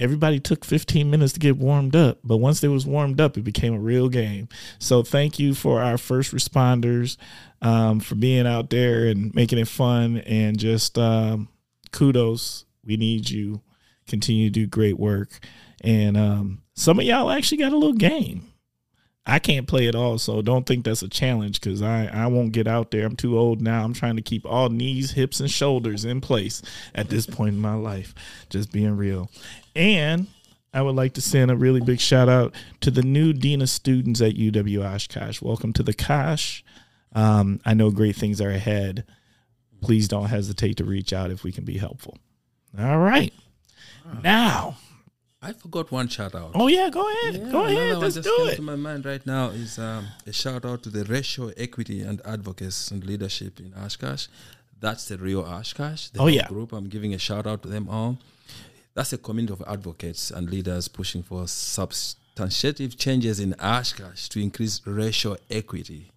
everybody 0.00 0.40
took 0.40 0.64
15 0.64 1.10
minutes 1.10 1.34
to 1.34 1.38
get 1.38 1.56
warmed 1.56 1.94
up 1.94 2.18
but 2.24 2.38
once 2.38 2.60
they 2.60 2.66
was 2.66 2.84
warmed 2.84 3.20
up 3.20 3.36
it 3.36 3.42
became 3.42 3.72
a 3.72 3.78
real 3.78 4.08
game 4.08 4.48
so 4.80 5.02
thank 5.02 5.38
you 5.38 5.54
for 5.54 5.80
our 5.80 5.96
first 5.96 6.34
responders 6.34 7.16
um, 7.60 8.00
for 8.00 8.16
being 8.16 8.46
out 8.46 8.68
there 8.70 9.06
and 9.06 9.32
making 9.32 9.58
it 9.60 9.68
fun 9.68 10.18
and 10.18 10.58
just 10.58 10.98
um, 10.98 11.48
kudos 11.92 12.64
we 12.84 12.96
need 12.96 13.30
you 13.30 13.60
continue 14.08 14.48
to 14.48 14.50
do 14.50 14.66
great 14.66 14.98
work 14.98 15.38
and 15.82 16.16
um, 16.16 16.62
some 16.74 16.98
of 16.98 17.04
y'all 17.04 17.30
actually 17.30 17.58
got 17.58 17.72
a 17.72 17.76
little 17.76 17.92
game. 17.92 18.48
I 19.24 19.38
can't 19.38 19.68
play 19.68 19.86
it 19.86 19.94
all, 19.94 20.18
so 20.18 20.42
don't 20.42 20.66
think 20.66 20.84
that's 20.84 21.02
a 21.02 21.08
challenge 21.08 21.60
because 21.60 21.80
I, 21.80 22.06
I 22.06 22.26
won't 22.26 22.52
get 22.52 22.66
out 22.66 22.90
there. 22.90 23.06
I'm 23.06 23.14
too 23.14 23.38
old 23.38 23.60
now. 23.60 23.84
I'm 23.84 23.92
trying 23.92 24.16
to 24.16 24.22
keep 24.22 24.44
all 24.44 24.68
knees, 24.68 25.12
hips, 25.12 25.38
and 25.38 25.50
shoulders 25.50 26.04
in 26.04 26.20
place 26.20 26.60
at 26.92 27.08
this 27.08 27.26
point 27.26 27.54
in 27.54 27.60
my 27.60 27.74
life. 27.74 28.14
Just 28.50 28.72
being 28.72 28.96
real. 28.96 29.30
And 29.76 30.26
I 30.74 30.82
would 30.82 30.96
like 30.96 31.12
to 31.14 31.20
send 31.20 31.52
a 31.52 31.56
really 31.56 31.80
big 31.80 32.00
shout 32.00 32.28
out 32.28 32.52
to 32.80 32.90
the 32.90 33.02
new 33.02 33.32
DINA 33.32 33.68
students 33.68 34.20
at 34.20 34.34
UW 34.34 34.84
Oshkosh. 34.84 35.40
Welcome 35.40 35.72
to 35.74 35.84
the 35.84 35.94
Kosh. 35.94 36.64
Um, 37.14 37.60
I 37.64 37.74
know 37.74 37.90
great 37.90 38.16
things 38.16 38.40
are 38.40 38.50
ahead. 38.50 39.04
Please 39.82 40.08
don't 40.08 40.26
hesitate 40.26 40.78
to 40.78 40.84
reach 40.84 41.12
out 41.12 41.30
if 41.30 41.44
we 41.44 41.52
can 41.52 41.64
be 41.64 41.78
helpful. 41.78 42.18
All 42.76 42.98
right. 42.98 43.32
Now, 44.22 44.78
I 45.44 45.52
forgot 45.52 45.90
one 45.90 46.06
shout 46.08 46.34
out. 46.36 46.52
Oh 46.54 46.68
yeah, 46.68 46.88
go 46.88 47.08
ahead, 47.10 47.34
Yeah, 47.34 47.50
go 47.50 47.64
ahead, 47.64 47.98
let's 47.98 48.14
just 48.14 48.28
do 48.28 48.36
came 48.38 48.48
it. 48.48 48.56
To 48.56 48.62
my 48.62 48.76
mind 48.76 49.04
right 49.04 49.24
now 49.26 49.48
is 49.50 49.78
um, 49.78 50.06
a 50.26 50.32
shout 50.32 50.64
out 50.64 50.82
to 50.84 50.88
the 50.88 51.04
racial 51.04 51.52
equity 51.56 52.00
and 52.02 52.20
advocacy 52.24 52.94
and 52.94 53.04
leadership 53.04 53.58
in 53.58 53.74
Oshkosh. 53.74 54.28
That's 54.80 55.08
the 55.08 55.18
real 55.18 55.40
Oshkosh. 55.42 56.08
The 56.10 56.20
Oh, 56.20 56.26
yeah. 56.28 56.46
group. 56.48 56.72
I'm 56.72 56.88
giving 56.88 57.12
a 57.14 57.18
shout 57.18 57.46
out 57.46 57.62
to 57.62 57.68
them 57.68 57.88
all. 57.88 58.18
That's 58.94 59.12
a 59.12 59.18
community 59.18 59.52
of 59.54 59.62
advocates 59.66 60.30
and 60.30 60.48
leaders 60.50 60.86
pushing 60.88 61.22
for 61.24 61.48
substantive 61.48 62.96
changes 62.96 63.40
in 63.40 63.54
Oshkosh 63.54 64.28
to 64.28 64.40
increase 64.40 64.80
racial 64.86 65.36
equity. 65.50 66.10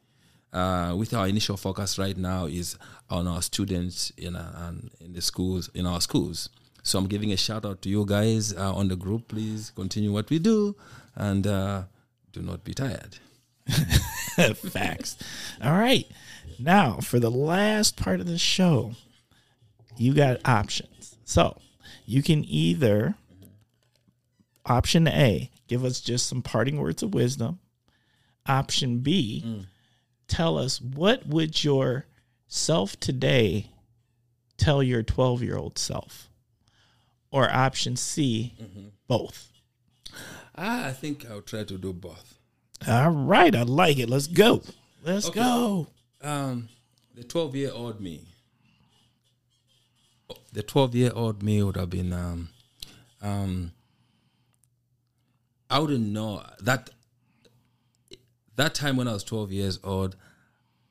Uh, 0.54 0.96
with 0.96 1.14
our 1.14 1.28
initial 1.28 1.58
focus 1.58 1.98
right 2.00 2.16
now 2.18 2.46
is 2.46 2.78
on 3.10 3.28
our 3.28 3.42
students 3.42 4.12
in, 4.18 4.36
uh, 4.38 4.68
and 4.70 4.90
in 5.02 5.12
the 5.14 5.22
schools 5.22 5.70
in 5.74 5.86
our 5.86 6.00
schools. 6.00 6.50
So 6.86 7.00
I'm 7.00 7.08
giving 7.08 7.32
a 7.32 7.36
shout 7.38 7.66
out 7.66 7.82
to 7.82 7.90
you 7.90 8.06
guys 8.06 8.54
uh, 8.54 8.72
on 8.76 8.90
the 8.90 8.96
group. 8.96 9.30
Please 9.30 9.72
continue 9.76 10.14
what 10.14 10.30
we 10.30 10.38
do 10.38 10.76
and 11.16 11.48
uh, 11.48 11.84
do 12.32 12.44
not 12.44 12.64
be 12.64 12.76
tired. 12.76 13.18
Facts. 14.56 15.18
All 15.64 15.74
right. 15.74 16.06
Now, 16.60 17.00
for 17.00 17.20
the 17.20 17.32
last 17.32 17.98
part 17.98 18.20
of 18.20 18.28
the 18.28 18.38
show, 18.38 18.92
you 19.98 20.14
got 20.14 20.48
options. 20.48 21.18
So 21.26 21.58
you 22.06 22.22
can 22.22 22.46
either, 22.46 23.16
option 24.68 25.08
A, 25.08 25.50
give 25.68 25.84
us 25.84 26.00
just 26.00 26.28
some 26.28 26.44
parting 26.44 26.80
words 26.80 27.02
of 27.02 27.16
wisdom. 27.16 27.58
Option 28.46 29.00
B, 29.00 29.66
tell 30.28 30.56
us 30.56 30.80
what 30.80 31.26
would 31.26 31.64
your 31.64 32.06
self 32.48 33.00
today 33.00 33.72
tell 34.56 34.84
your 34.84 35.02
12 35.02 35.42
year 35.42 35.58
old 35.58 35.80
self? 35.80 36.30
Or 37.36 37.52
option 37.52 37.98
C, 37.98 38.54
both. 39.10 39.52
Ah, 40.58 40.86
I 40.86 40.94
think 40.94 41.30
I'll 41.30 41.42
try 41.42 41.66
to 41.66 41.78
do 41.78 41.92
both. 41.92 42.40
All 42.88 43.10
right. 43.12 43.54
I 43.54 43.64
like 43.64 43.98
it. 44.00 44.08
Let's 44.10 44.28
go. 44.28 44.62
Let's 45.04 45.26
Okay. 45.28 45.42
go. 45.42 45.88
Um, 46.22 46.70
the 47.14 47.26
12 47.26 47.54
year 47.58 47.72
old 47.74 48.00
me, 48.00 48.22
the 50.54 50.64
12 50.64 50.96
year 50.96 51.12
old 51.14 51.44
me 51.44 51.62
would 51.62 51.76
have 51.76 51.90
been, 51.90 52.14
um, 52.14 52.48
um, 53.22 53.74
I 55.70 55.80
wouldn't 55.80 56.08
know 56.08 56.42
that 56.62 56.90
that 58.56 58.74
time 58.74 58.96
when 58.96 59.10
I 59.10 59.14
was 59.14 59.26
12 59.26 59.52
years 59.52 59.78
old, 59.84 60.16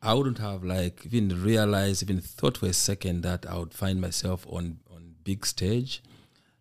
I 0.02 0.12
wouldn't 0.12 0.40
have 0.40 0.62
like 0.62 1.06
even 1.06 1.42
realized, 1.42 2.02
even 2.02 2.20
thought 2.20 2.58
for 2.58 2.66
a 2.66 2.74
second 2.74 3.23
that 3.23 3.47
I 3.48 3.56
would 3.56 3.73
find 3.73 3.98
myself 3.98 4.47
on 4.47 4.81
on 4.94 5.14
big 5.24 5.47
stage. 5.47 6.02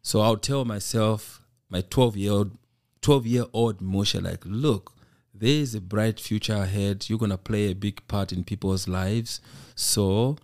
So 0.05 0.19
I'll 0.19 0.37
tell 0.37 0.65
myself, 0.65 1.41
my 1.69 1.81
12 1.81 2.17
year 2.17 2.31
old, 2.33 2.57
12 3.01 3.25
year 3.25 3.45
old 3.53 3.81
Mushe, 3.81 4.15
like, 4.15 4.43
look, 4.45 4.93
there 5.33 5.49
is 5.49 5.73
a 5.73 5.81
bright 5.81 6.19
future 6.19 6.55
ahead. 6.55 7.09
You're 7.09 7.17
gonna 7.17 7.37
play 7.37 7.71
a 7.71 7.75
big 7.75 8.05
part 8.09 8.33
in 8.33 8.43
people's 8.43 8.85
lives. 8.85 9.39
So 9.75 10.37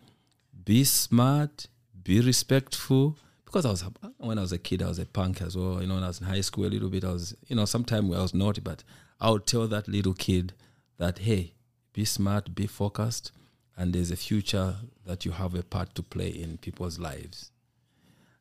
be 0.64 0.86
smart, 0.86 1.68
be 2.04 2.22
respectful. 2.22 3.18
Because 3.44 3.66
I 3.66 3.72
was 3.72 3.84
when 4.18 4.38
I 4.38 4.42
was 4.42 4.54
a 4.54 4.58
kid, 4.58 4.82
I 4.82 4.88
was 4.88 5.00
a 5.00 5.06
punk 5.06 5.42
as 5.42 5.58
well. 5.58 5.82
You 5.82 5.88
know, 5.88 5.96
when 5.96 6.04
I 6.04 6.08
was 6.08 6.22
in 6.22 6.28
high 6.28 6.42
school 6.42 6.66
a 6.66 6.68
little 6.68 6.90
bit, 6.90 7.04
I 7.04 7.12
was, 7.12 7.36
you 7.48 7.56
know, 7.56 7.66
sometimes 7.66 8.16
I 8.16 8.22
was 8.22 8.34
naughty, 8.34 8.62
but 8.62 8.84
I 9.20 9.30
would 9.30 9.46
tell 9.46 9.68
that 9.68 9.90
little 9.90 10.14
kid 10.14 10.54
that, 10.98 11.20
hey, 11.20 11.54
be 11.92 12.06
smart, 12.06 12.56
be 12.56 12.66
focused, 12.68 13.32
and 13.76 13.92
there's 13.92 14.12
a 14.12 14.16
future 14.16 14.76
that 15.06 15.26
you 15.26 15.32
have 15.32 15.54
a 15.54 15.64
part 15.64 15.96
to 15.96 16.04
play 16.04 16.30
in 16.30 16.60
people's 16.60 17.00
lives. 17.00 17.52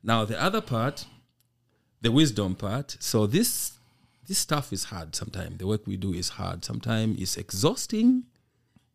Now 0.02 0.24
the 0.24 0.40
other 0.40 0.60
part, 0.60 1.06
the 2.00 2.12
wisdom 2.12 2.54
part. 2.54 2.96
So 3.00 3.26
this 3.26 3.78
this 4.26 4.38
stuff 4.38 4.72
is 4.72 4.84
hard 4.84 5.16
sometimes. 5.16 5.58
The 5.58 5.66
work 5.66 5.86
we 5.86 5.96
do 5.96 6.12
is 6.12 6.30
hard. 6.30 6.64
Sometimes 6.64 7.20
it's 7.20 7.36
exhausting, 7.36 8.24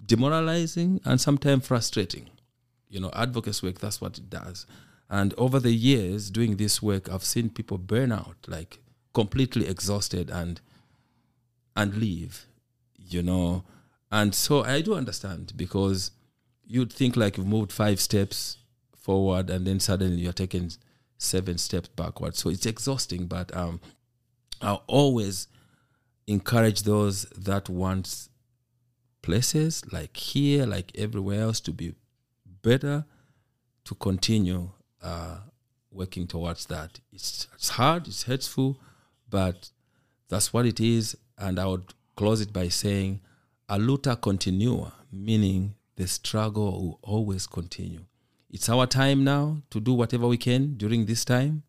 demoralizing, 0.06 1.02
and 1.06 1.20
sometimes 1.20 1.66
frustrating. 1.66 2.30
You 2.88 3.00
know, 3.00 3.10
advocacy 3.14 3.66
work, 3.66 3.80
that's 3.80 4.00
what 4.00 4.20
it 4.20 4.30
does. 4.30 4.68
And 5.10 5.34
over 5.38 5.60
the 5.60 5.74
years 5.74 6.30
doing 6.30 6.58
this 6.58 6.82
work, 6.82 7.12
I've 7.12 7.24
seen 7.24 7.50
people 7.50 7.80
burn 7.80 8.12
out, 8.12 8.38
like 8.48 8.80
completely 9.14 9.68
exhausted 9.68 10.30
and 10.30 10.62
and 11.76 11.96
leave, 11.98 12.46
you 12.96 13.24
know. 13.24 13.64
And 14.12 14.36
so 14.36 14.64
I 14.64 14.82
do 14.82 14.94
understand 14.94 15.54
because 15.56 16.12
you'd 16.66 16.94
think 16.94 17.16
like 17.16 17.38
you've 17.38 17.48
moved 17.48 17.72
five 17.72 18.00
steps 18.00 18.58
forward 18.96 19.50
and 19.50 19.66
then 19.66 19.80
suddenly 19.80 20.22
you're 20.22 20.34
taking 20.34 20.72
seven 21.18 21.58
steps 21.58 21.90
backward. 21.90 22.36
So 22.36 22.50
it's 22.50 22.66
exhausting, 22.66 23.26
but 23.28 23.56
um, 23.56 23.80
I 24.62 24.74
always 24.88 25.48
encourage 26.28 26.84
those 26.84 27.24
that 27.38 27.70
want 27.70 28.30
places 29.22 29.84
like 29.92 30.16
here, 30.18 30.66
like 30.66 30.92
everywhere 30.98 31.42
else, 31.42 31.60
to 31.62 31.72
be 31.72 31.96
better, 32.62 33.06
to 33.86 33.96
continue 33.96 34.70
uh, 35.02 35.38
working 35.92 36.28
towards 36.28 36.66
that. 36.68 37.00
It's, 37.12 37.48
it's 37.54 37.70
hard, 37.70 38.08
it's 38.08 38.24
hurtful, 38.24 38.80
but 39.30 39.70
that's 40.30 40.54
what 40.54 40.66
it 40.66 40.80
is. 40.80 41.18
And 41.38 41.60
I 41.60 41.66
would 41.66 41.94
close 42.16 42.42
it 42.42 42.54
by 42.54 42.70
saying, 42.70 43.22
a 43.70 43.78
luta 43.78 44.20
continua, 44.22 44.94
meaning 45.12 45.76
the 45.96 46.08
struggle 46.08 46.72
will 46.72 47.00
always 47.02 47.48
continue. 47.48 48.06
It's 48.54 48.70
our 48.70 48.86
time 48.86 49.24
now 49.24 49.64
to 49.72 49.80
do 49.80 49.94
whatever 49.94 50.28
we 50.28 50.38
can 50.38 50.76
during 50.78 51.08
this 51.08 51.26
time. 51.26 51.64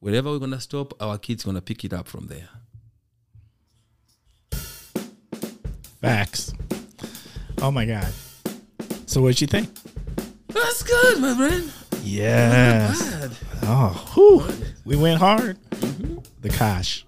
Wherever 0.00 0.30
we're 0.30 0.38
going 0.38 0.52
to 0.52 0.60
stop, 0.60 0.94
our 1.02 1.18
kids 1.18 1.44
going 1.44 1.56
to 1.56 1.60
pick 1.60 1.84
it 1.84 1.92
up 1.92 2.08
from 2.08 2.28
there. 2.28 2.48
Facts. 6.00 6.54
Oh 7.60 7.70
my 7.70 7.84
God. 7.84 8.10
So 9.04 9.20
what'd 9.20 9.38
you 9.42 9.46
think? 9.46 9.68
That's 10.46 10.82
good, 10.82 11.20
my 11.20 11.34
friend. 11.36 11.70
Yes. 12.02 13.36
Oh, 13.64 14.10
whew. 14.14 14.44
we 14.86 14.96
went 14.96 15.18
hard. 15.18 15.60
Mm-hmm. 15.72 16.20
The 16.40 16.48
Kosh. 16.48 17.04